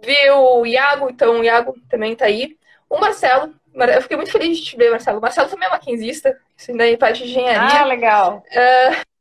Vi 0.00 0.30
o 0.30 0.64
Iago, 0.64 1.10
então 1.10 1.40
o 1.40 1.44
Iago 1.44 1.74
também 1.90 2.12
está 2.12 2.26
aí. 2.26 2.56
O 2.88 3.00
Marcelo, 3.00 3.52
eu 3.74 4.02
fiquei 4.02 4.16
muito 4.16 4.30
feliz 4.30 4.58
de 4.58 4.64
te 4.64 4.76
ver, 4.76 4.92
Marcelo. 4.92 5.18
O 5.18 5.22
Marcelo 5.22 5.50
também 5.50 5.66
é 5.66 5.72
maquinzista, 5.72 6.38
isso 6.56 6.70
ainda 6.70 6.88
é 6.88 6.96
parte 6.96 7.24
de 7.24 7.30
engenharia. 7.30 7.80
Ah, 7.80 7.84
legal. 7.84 8.44
Uh, 8.46 9.13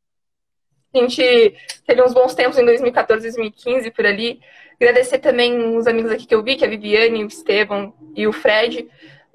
a 0.94 0.98
gente 1.00 1.56
teve 1.86 2.02
uns 2.04 2.14
bons 2.14 2.36
tempos 2.36 2.58
em 2.58 2.66
2014, 2.66 3.24
2015, 3.24 3.92
por 3.92 4.06
ali. 4.06 4.40
Agradecer 4.76 5.20
também 5.20 5.78
os 5.78 5.88
amigos 5.88 6.12
aqui 6.12 6.26
que 6.26 6.36
eu 6.36 6.44
vi, 6.44 6.56
que 6.56 6.64
é 6.64 6.68
a 6.68 6.70
Viviane, 6.70 7.24
o 7.24 7.28
Estevam 7.28 7.94
e 8.16 8.28
o 8.28 8.34
Fred. 8.34 8.88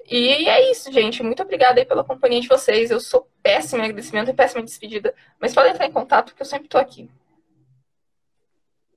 E 0.09 0.47
é 0.47 0.71
isso, 0.71 0.91
gente. 0.91 1.21
Muito 1.21 1.43
obrigada 1.43 1.79
aí 1.79 1.85
pela 1.85 2.03
companhia 2.03 2.41
de 2.41 2.47
vocês. 2.47 2.89
Eu 2.89 2.99
sou 2.99 3.27
péssima 3.43 3.81
em 3.81 3.85
agradecimento 3.85 4.31
e 4.31 4.33
péssima 4.33 4.61
em 4.61 4.65
despedida. 4.65 5.13
Mas 5.39 5.53
podem 5.53 5.71
entrar 5.71 5.85
em 5.85 5.91
contato, 5.91 6.33
que 6.33 6.41
eu 6.41 6.45
sempre 6.45 6.65
estou 6.65 6.81
aqui. 6.81 7.09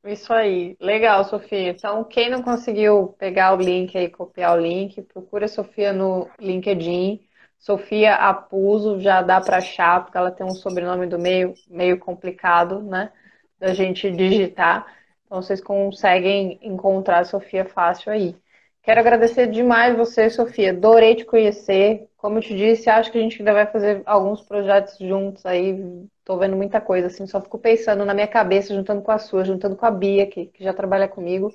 Isso 0.04 0.32
aí. 0.32 0.76
Legal, 0.80 1.24
Sofia. 1.24 1.70
Então, 1.70 2.02
quem 2.04 2.30
não 2.30 2.42
conseguiu 2.42 3.14
pegar 3.18 3.54
o 3.54 3.60
link 3.60 3.96
aí, 3.96 4.08
copiar 4.08 4.56
o 4.56 4.60
link, 4.60 5.00
procura 5.02 5.44
a 5.44 5.48
Sofia 5.48 5.92
no 5.92 6.28
LinkedIn. 6.40 7.20
Sofia 7.62 8.16
Apuso 8.16 9.00
já 9.00 9.22
dá 9.22 9.40
para 9.40 9.58
achar, 9.58 10.04
porque 10.04 10.18
ela 10.18 10.32
tem 10.32 10.44
um 10.46 10.54
sobrenome 10.54 11.06
do 11.06 11.18
meio 11.18 11.54
meio 11.68 11.98
complicado, 11.98 12.82
né? 12.82 13.12
Da 13.58 13.72
gente 13.74 14.10
digitar. 14.10 14.86
Então 15.26 15.40
vocês 15.42 15.60
conseguem 15.62 16.58
encontrar 16.62 17.20
a 17.20 17.24
Sofia 17.24 17.64
fácil 17.64 18.12
aí. 18.12 18.36
Quero 18.82 18.98
agradecer 19.00 19.46
demais 19.46 19.96
você, 19.96 20.28
Sofia. 20.28 20.70
Adorei 20.72 21.14
te 21.14 21.24
conhecer. 21.24 22.08
Como 22.16 22.38
eu 22.38 22.42
te 22.42 22.56
disse, 22.56 22.90
acho 22.90 23.12
que 23.12 23.18
a 23.18 23.20
gente 23.22 23.38
ainda 23.40 23.52
vai 23.52 23.66
fazer 23.66 24.02
alguns 24.06 24.42
projetos 24.42 24.98
juntos 24.98 25.46
aí. 25.46 25.80
Tô 26.24 26.36
vendo 26.38 26.56
muita 26.56 26.80
coisa, 26.80 27.06
assim, 27.08 27.26
só 27.26 27.40
fico 27.40 27.58
pensando 27.58 28.04
na 28.04 28.14
minha 28.14 28.28
cabeça, 28.28 28.74
juntando 28.74 29.02
com 29.02 29.10
a 29.12 29.18
sua, 29.18 29.44
juntando 29.44 29.76
com 29.76 29.86
a 29.86 29.90
Bia, 29.90 30.26
que, 30.26 30.46
que 30.46 30.64
já 30.64 30.74
trabalha 30.74 31.08
comigo 31.08 31.52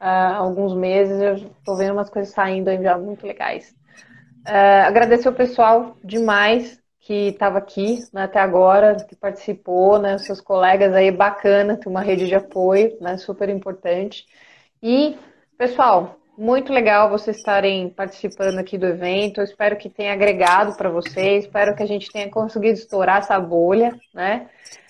há 0.00 0.36
alguns 0.36 0.74
meses. 0.74 1.20
Eu 1.20 1.50
tô 1.64 1.76
vendo 1.76 1.92
umas 1.94 2.10
coisas 2.10 2.34
saindo 2.34 2.68
aí 2.70 2.82
já 2.82 2.98
muito 2.98 3.26
legais. 3.26 3.74
Uh, 4.46 4.86
agradecer 4.86 5.28
o 5.28 5.32
pessoal 5.32 5.96
demais 6.04 6.78
que 7.00 7.28
estava 7.28 7.58
aqui 7.58 7.98
né, 8.12 8.24
até 8.24 8.40
agora, 8.40 8.96
que 8.96 9.16
participou, 9.16 9.98
né, 9.98 10.18
seus 10.18 10.40
colegas 10.40 10.92
aí, 10.94 11.10
bacana, 11.10 11.76
tem 11.76 11.90
uma 11.90 12.02
rede 12.02 12.26
de 12.26 12.34
apoio, 12.34 12.96
né, 13.00 13.16
super 13.16 13.48
importante. 13.48 14.26
E, 14.82 15.16
pessoal, 15.56 16.18
muito 16.36 16.72
legal 16.72 17.08
vocês 17.08 17.38
estarem 17.38 17.88
participando 17.88 18.58
aqui 18.58 18.76
do 18.76 18.86
evento. 18.86 19.40
Eu 19.40 19.44
espero 19.44 19.76
que 19.76 19.88
tenha 19.88 20.12
agregado 20.12 20.76
para 20.76 20.90
vocês. 20.90 21.44
Espero 21.44 21.76
que 21.76 21.82
a 21.82 21.86
gente 21.86 22.10
tenha 22.10 22.28
conseguido 22.30 22.78
estourar 22.78 23.18
essa 23.18 23.38
bolha, 23.38 23.98
né? 24.12 24.48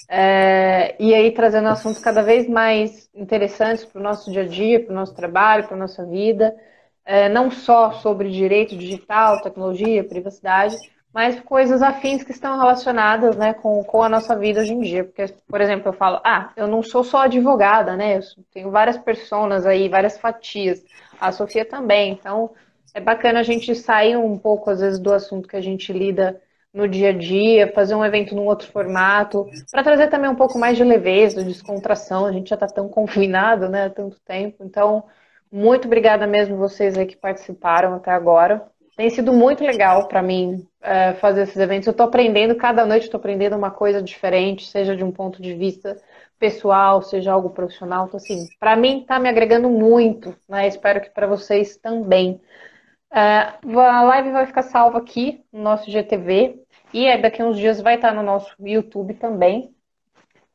É, 0.09 0.94
e 0.98 1.14
aí 1.14 1.31
trazendo 1.32 1.68
assuntos 1.68 2.01
cada 2.01 2.22
vez 2.22 2.48
mais 2.48 3.09
interessantes 3.14 3.85
para 3.85 4.01
o 4.01 4.02
nosso 4.02 4.31
dia 4.31 4.43
a 4.43 4.47
dia, 4.47 4.81
para 4.81 4.93
o 4.93 4.94
nosso 4.94 5.14
trabalho, 5.14 5.64
para 5.64 5.76
a 5.76 5.78
nossa 5.78 6.05
vida 6.05 6.55
é, 7.05 7.28
não 7.28 7.51
só 7.51 7.93
sobre 7.93 8.31
direito 8.31 8.76
digital, 8.76 9.43
tecnologia, 9.43 10.05
privacidade, 10.05 10.76
mas 11.12 11.40
coisas 11.40 11.81
afins 11.81 12.24
que 12.24 12.32
estão 12.32 12.59
relacionadas 12.59 13.36
né, 13.36 13.55
com, 13.55 13.85
com 13.85 14.02
a 14.02 14.09
nossa 14.09 14.36
vida 14.36 14.60
hoje 14.60 14.72
em 14.72 14.81
dia. 14.81 15.05
Porque, 15.05 15.26
por 15.47 15.60
exemplo, 15.60 15.89
eu 15.89 15.93
falo, 15.93 16.20
ah, 16.24 16.51
eu 16.56 16.66
não 16.66 16.82
sou 16.82 17.05
só 17.05 17.18
advogada, 17.18 17.97
né? 17.97 18.16
Eu 18.16 18.20
tenho 18.52 18.70
várias 18.70 18.98
pessoas 18.98 19.64
aí, 19.64 19.89
várias 19.89 20.18
fatias. 20.18 20.82
A 21.20 21.31
Sofia 21.31 21.64
também. 21.64 22.12
Então, 22.12 22.51
é 22.93 23.01
bacana 23.01 23.39
a 23.40 23.43
gente 23.44 23.76
sair 23.76 24.16
um 24.16 24.36
pouco, 24.36 24.70
às 24.70 24.81
vezes, 24.81 24.98
do 24.98 25.12
assunto 25.12 25.48
que 25.48 25.56
a 25.56 25.60
gente 25.60 25.93
lida 25.93 26.40
no 26.72 26.89
dia 26.89 27.10
a 27.10 27.12
dia, 27.12 27.72
fazer 27.72 27.94
um 27.94 28.05
evento 28.05 28.35
num 28.35 28.47
outro 28.47 28.66
formato, 28.66 29.48
para 29.70 29.85
trazer 29.85 30.09
também 30.09 30.28
um 30.28 30.35
pouco 30.35 30.59
mais 30.59 30.76
de 30.76 30.82
leveza, 30.82 31.44
de 31.44 31.52
descontração. 31.52 32.26
A 32.26 32.32
gente 32.32 32.51
já 32.51 32.56
está 32.56 32.66
tão 32.66 32.89
confinado, 32.90 33.68
né, 33.68 33.85
há 33.85 33.90
tanto 33.90 34.18
tempo. 34.26 34.64
Então, 34.64 35.05
muito 35.55 35.86
obrigada 35.86 36.26
mesmo 36.26 36.56
vocês 36.56 36.98
aí 36.98 37.06
que 37.06 37.14
participaram 37.16 37.94
até 37.94 38.10
agora. 38.10 38.66
Tem 38.97 39.09
sido 39.09 39.32
muito 39.32 39.62
legal 39.62 40.09
para 40.09 40.20
mim 40.20 40.66
é, 40.82 41.12
fazer 41.14 41.43
esses 41.43 41.56
eventos. 41.56 41.86
Eu 41.86 41.93
estou 41.93 42.06
aprendendo, 42.06 42.56
cada 42.56 42.85
noite 42.85 43.05
estou 43.05 43.18
aprendendo 43.18 43.56
uma 43.56 43.70
coisa 43.70 44.02
diferente, 44.02 44.66
seja 44.66 44.97
de 44.97 45.05
um 45.05 45.12
ponto 45.12 45.40
de 45.40 45.55
vista 45.55 45.97
pessoal, 46.40 47.02
seja 47.02 47.32
algo 47.32 47.51
profissional. 47.51 48.06
Então, 48.06 48.16
assim, 48.16 48.48
para 48.59 48.74
mim 48.74 49.02
está 49.02 49.20
me 49.20 49.28
agregando 49.28 49.70
muito, 49.70 50.36
né? 50.48 50.66
Espero 50.66 51.01
que 51.01 51.10
para 51.10 51.28
vocês 51.28 51.76
também. 51.76 52.40
É, 53.12 53.20
a 53.20 54.02
live 54.02 54.32
vai 54.32 54.47
ficar 54.47 54.62
salva 54.62 54.98
aqui 54.98 55.40
no 55.52 55.62
nosso 55.62 55.89
GTV 55.89 56.60
e 56.93 57.16
daqui 57.18 57.40
a 57.40 57.47
uns 57.47 57.59
dias 57.59 57.81
vai 57.81 57.94
estar 57.94 58.12
no 58.12 58.24
nosso 58.24 58.52
YouTube 58.59 59.14
também. 59.14 59.72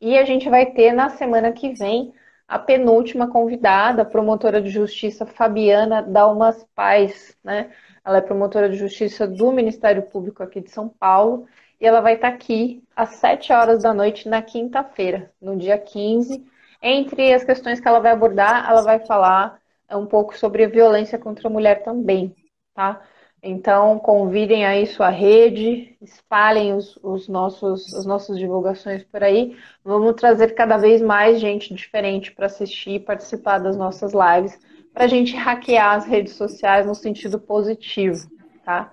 E 0.01 0.17
a 0.17 0.26
gente 0.26 0.49
vai 0.49 0.65
ter 0.65 0.91
na 0.91 1.07
semana 1.07 1.53
que 1.53 1.69
vem 1.69 2.13
a 2.49 2.57
penúltima 2.57 3.27
convidada, 3.27 4.01
a 4.01 4.05
promotora 4.05 4.59
de 4.59 4.71
justiça 4.71 5.23
Fabiana 5.23 6.01
Dalmas 6.01 6.65
Paz, 6.73 7.38
né? 7.43 7.69
Ela 8.03 8.17
é 8.17 8.21
promotora 8.21 8.67
de 8.67 8.76
justiça 8.76 9.27
do 9.27 9.51
Ministério 9.51 10.01
Público 10.01 10.41
aqui 10.41 10.59
de 10.59 10.71
São 10.71 10.89
Paulo 10.89 11.45
e 11.80 11.85
ela 11.85 12.01
vai 12.01 12.15
estar 12.15 12.30
aqui 12.30 12.84
às 12.95 13.09
7 13.17 13.53
horas 13.53 13.84
da 13.84 13.93
noite 13.93 14.27
na 14.27 14.41
quinta-feira, 14.41 15.31
no 15.39 15.55
dia 15.55 15.77
15. 15.77 16.43
Entre 16.81 17.31
as 17.31 17.43
questões 17.43 17.80
que 17.80 17.88
ela 17.88 17.99
vai 17.99 18.11
abordar, 18.11 18.67
ela 18.67 18.81
vai 18.81 18.99
falar 18.99 19.59
um 19.91 20.07
pouco 20.07 20.35
sobre 20.35 20.63
a 20.63 20.69
violência 20.69 21.19
contra 21.19 21.47
a 21.47 21.51
mulher 21.51 21.84
também, 21.84 22.35
tá? 22.73 22.99
Então, 23.41 23.98
convidem 23.99 24.66
aí 24.66 24.86
sua 24.86 25.10
rede, 25.10 25.95
espalhem 26.02 26.74
os, 26.74 26.98
os 27.02 27.30
nossos, 27.30 27.94
as 27.94 28.06
nossas 28.06 28.38
divulgações 28.38 29.03
por 29.03 29.24
aí. 29.24 29.57
Vamos 29.84 30.16
trazer 30.16 30.53
cada 30.53 30.78
vez 30.78 31.02
mais 31.02 31.40
gente 31.40 31.74
diferente 31.74 32.34
para 32.34 32.48
assistir 32.48 32.91
e 32.91 32.99
participar 32.99 33.60
das 33.60 33.78
nossas 33.78 34.11
lives, 34.11 34.60
para 34.94 35.06
a 35.06 35.07
gente 35.07 35.36
hackear 35.36 35.95
as 35.95 36.06
redes 36.06 36.34
sociais 36.34 36.86
no 36.86 36.94
sentido 36.94 37.40
positivo, 37.40 38.30
tá? 38.66 38.91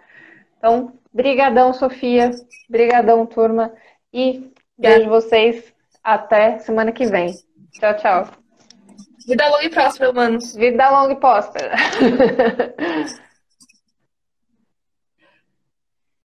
Então, 0.58 0.92
brigadão, 1.12 1.72
Sofia, 1.72 2.30
brigadão, 2.68 3.26
turma, 3.26 3.72
e 4.12 4.52
vejo 4.78 5.08
vocês 5.08 5.74
até 6.04 6.58
semana 6.58 6.92
que 6.92 7.06
vem. 7.06 7.34
Tchau, 7.72 7.96
tchau. 7.96 8.28
Vida 9.26 9.48
longa 9.48 9.64
e 9.64 9.70
próspera, 9.70 10.10
humanos. 10.10 10.54
Vida 10.54 10.88
longa 10.88 11.14
e 11.14 11.16
próspera. 11.16 11.74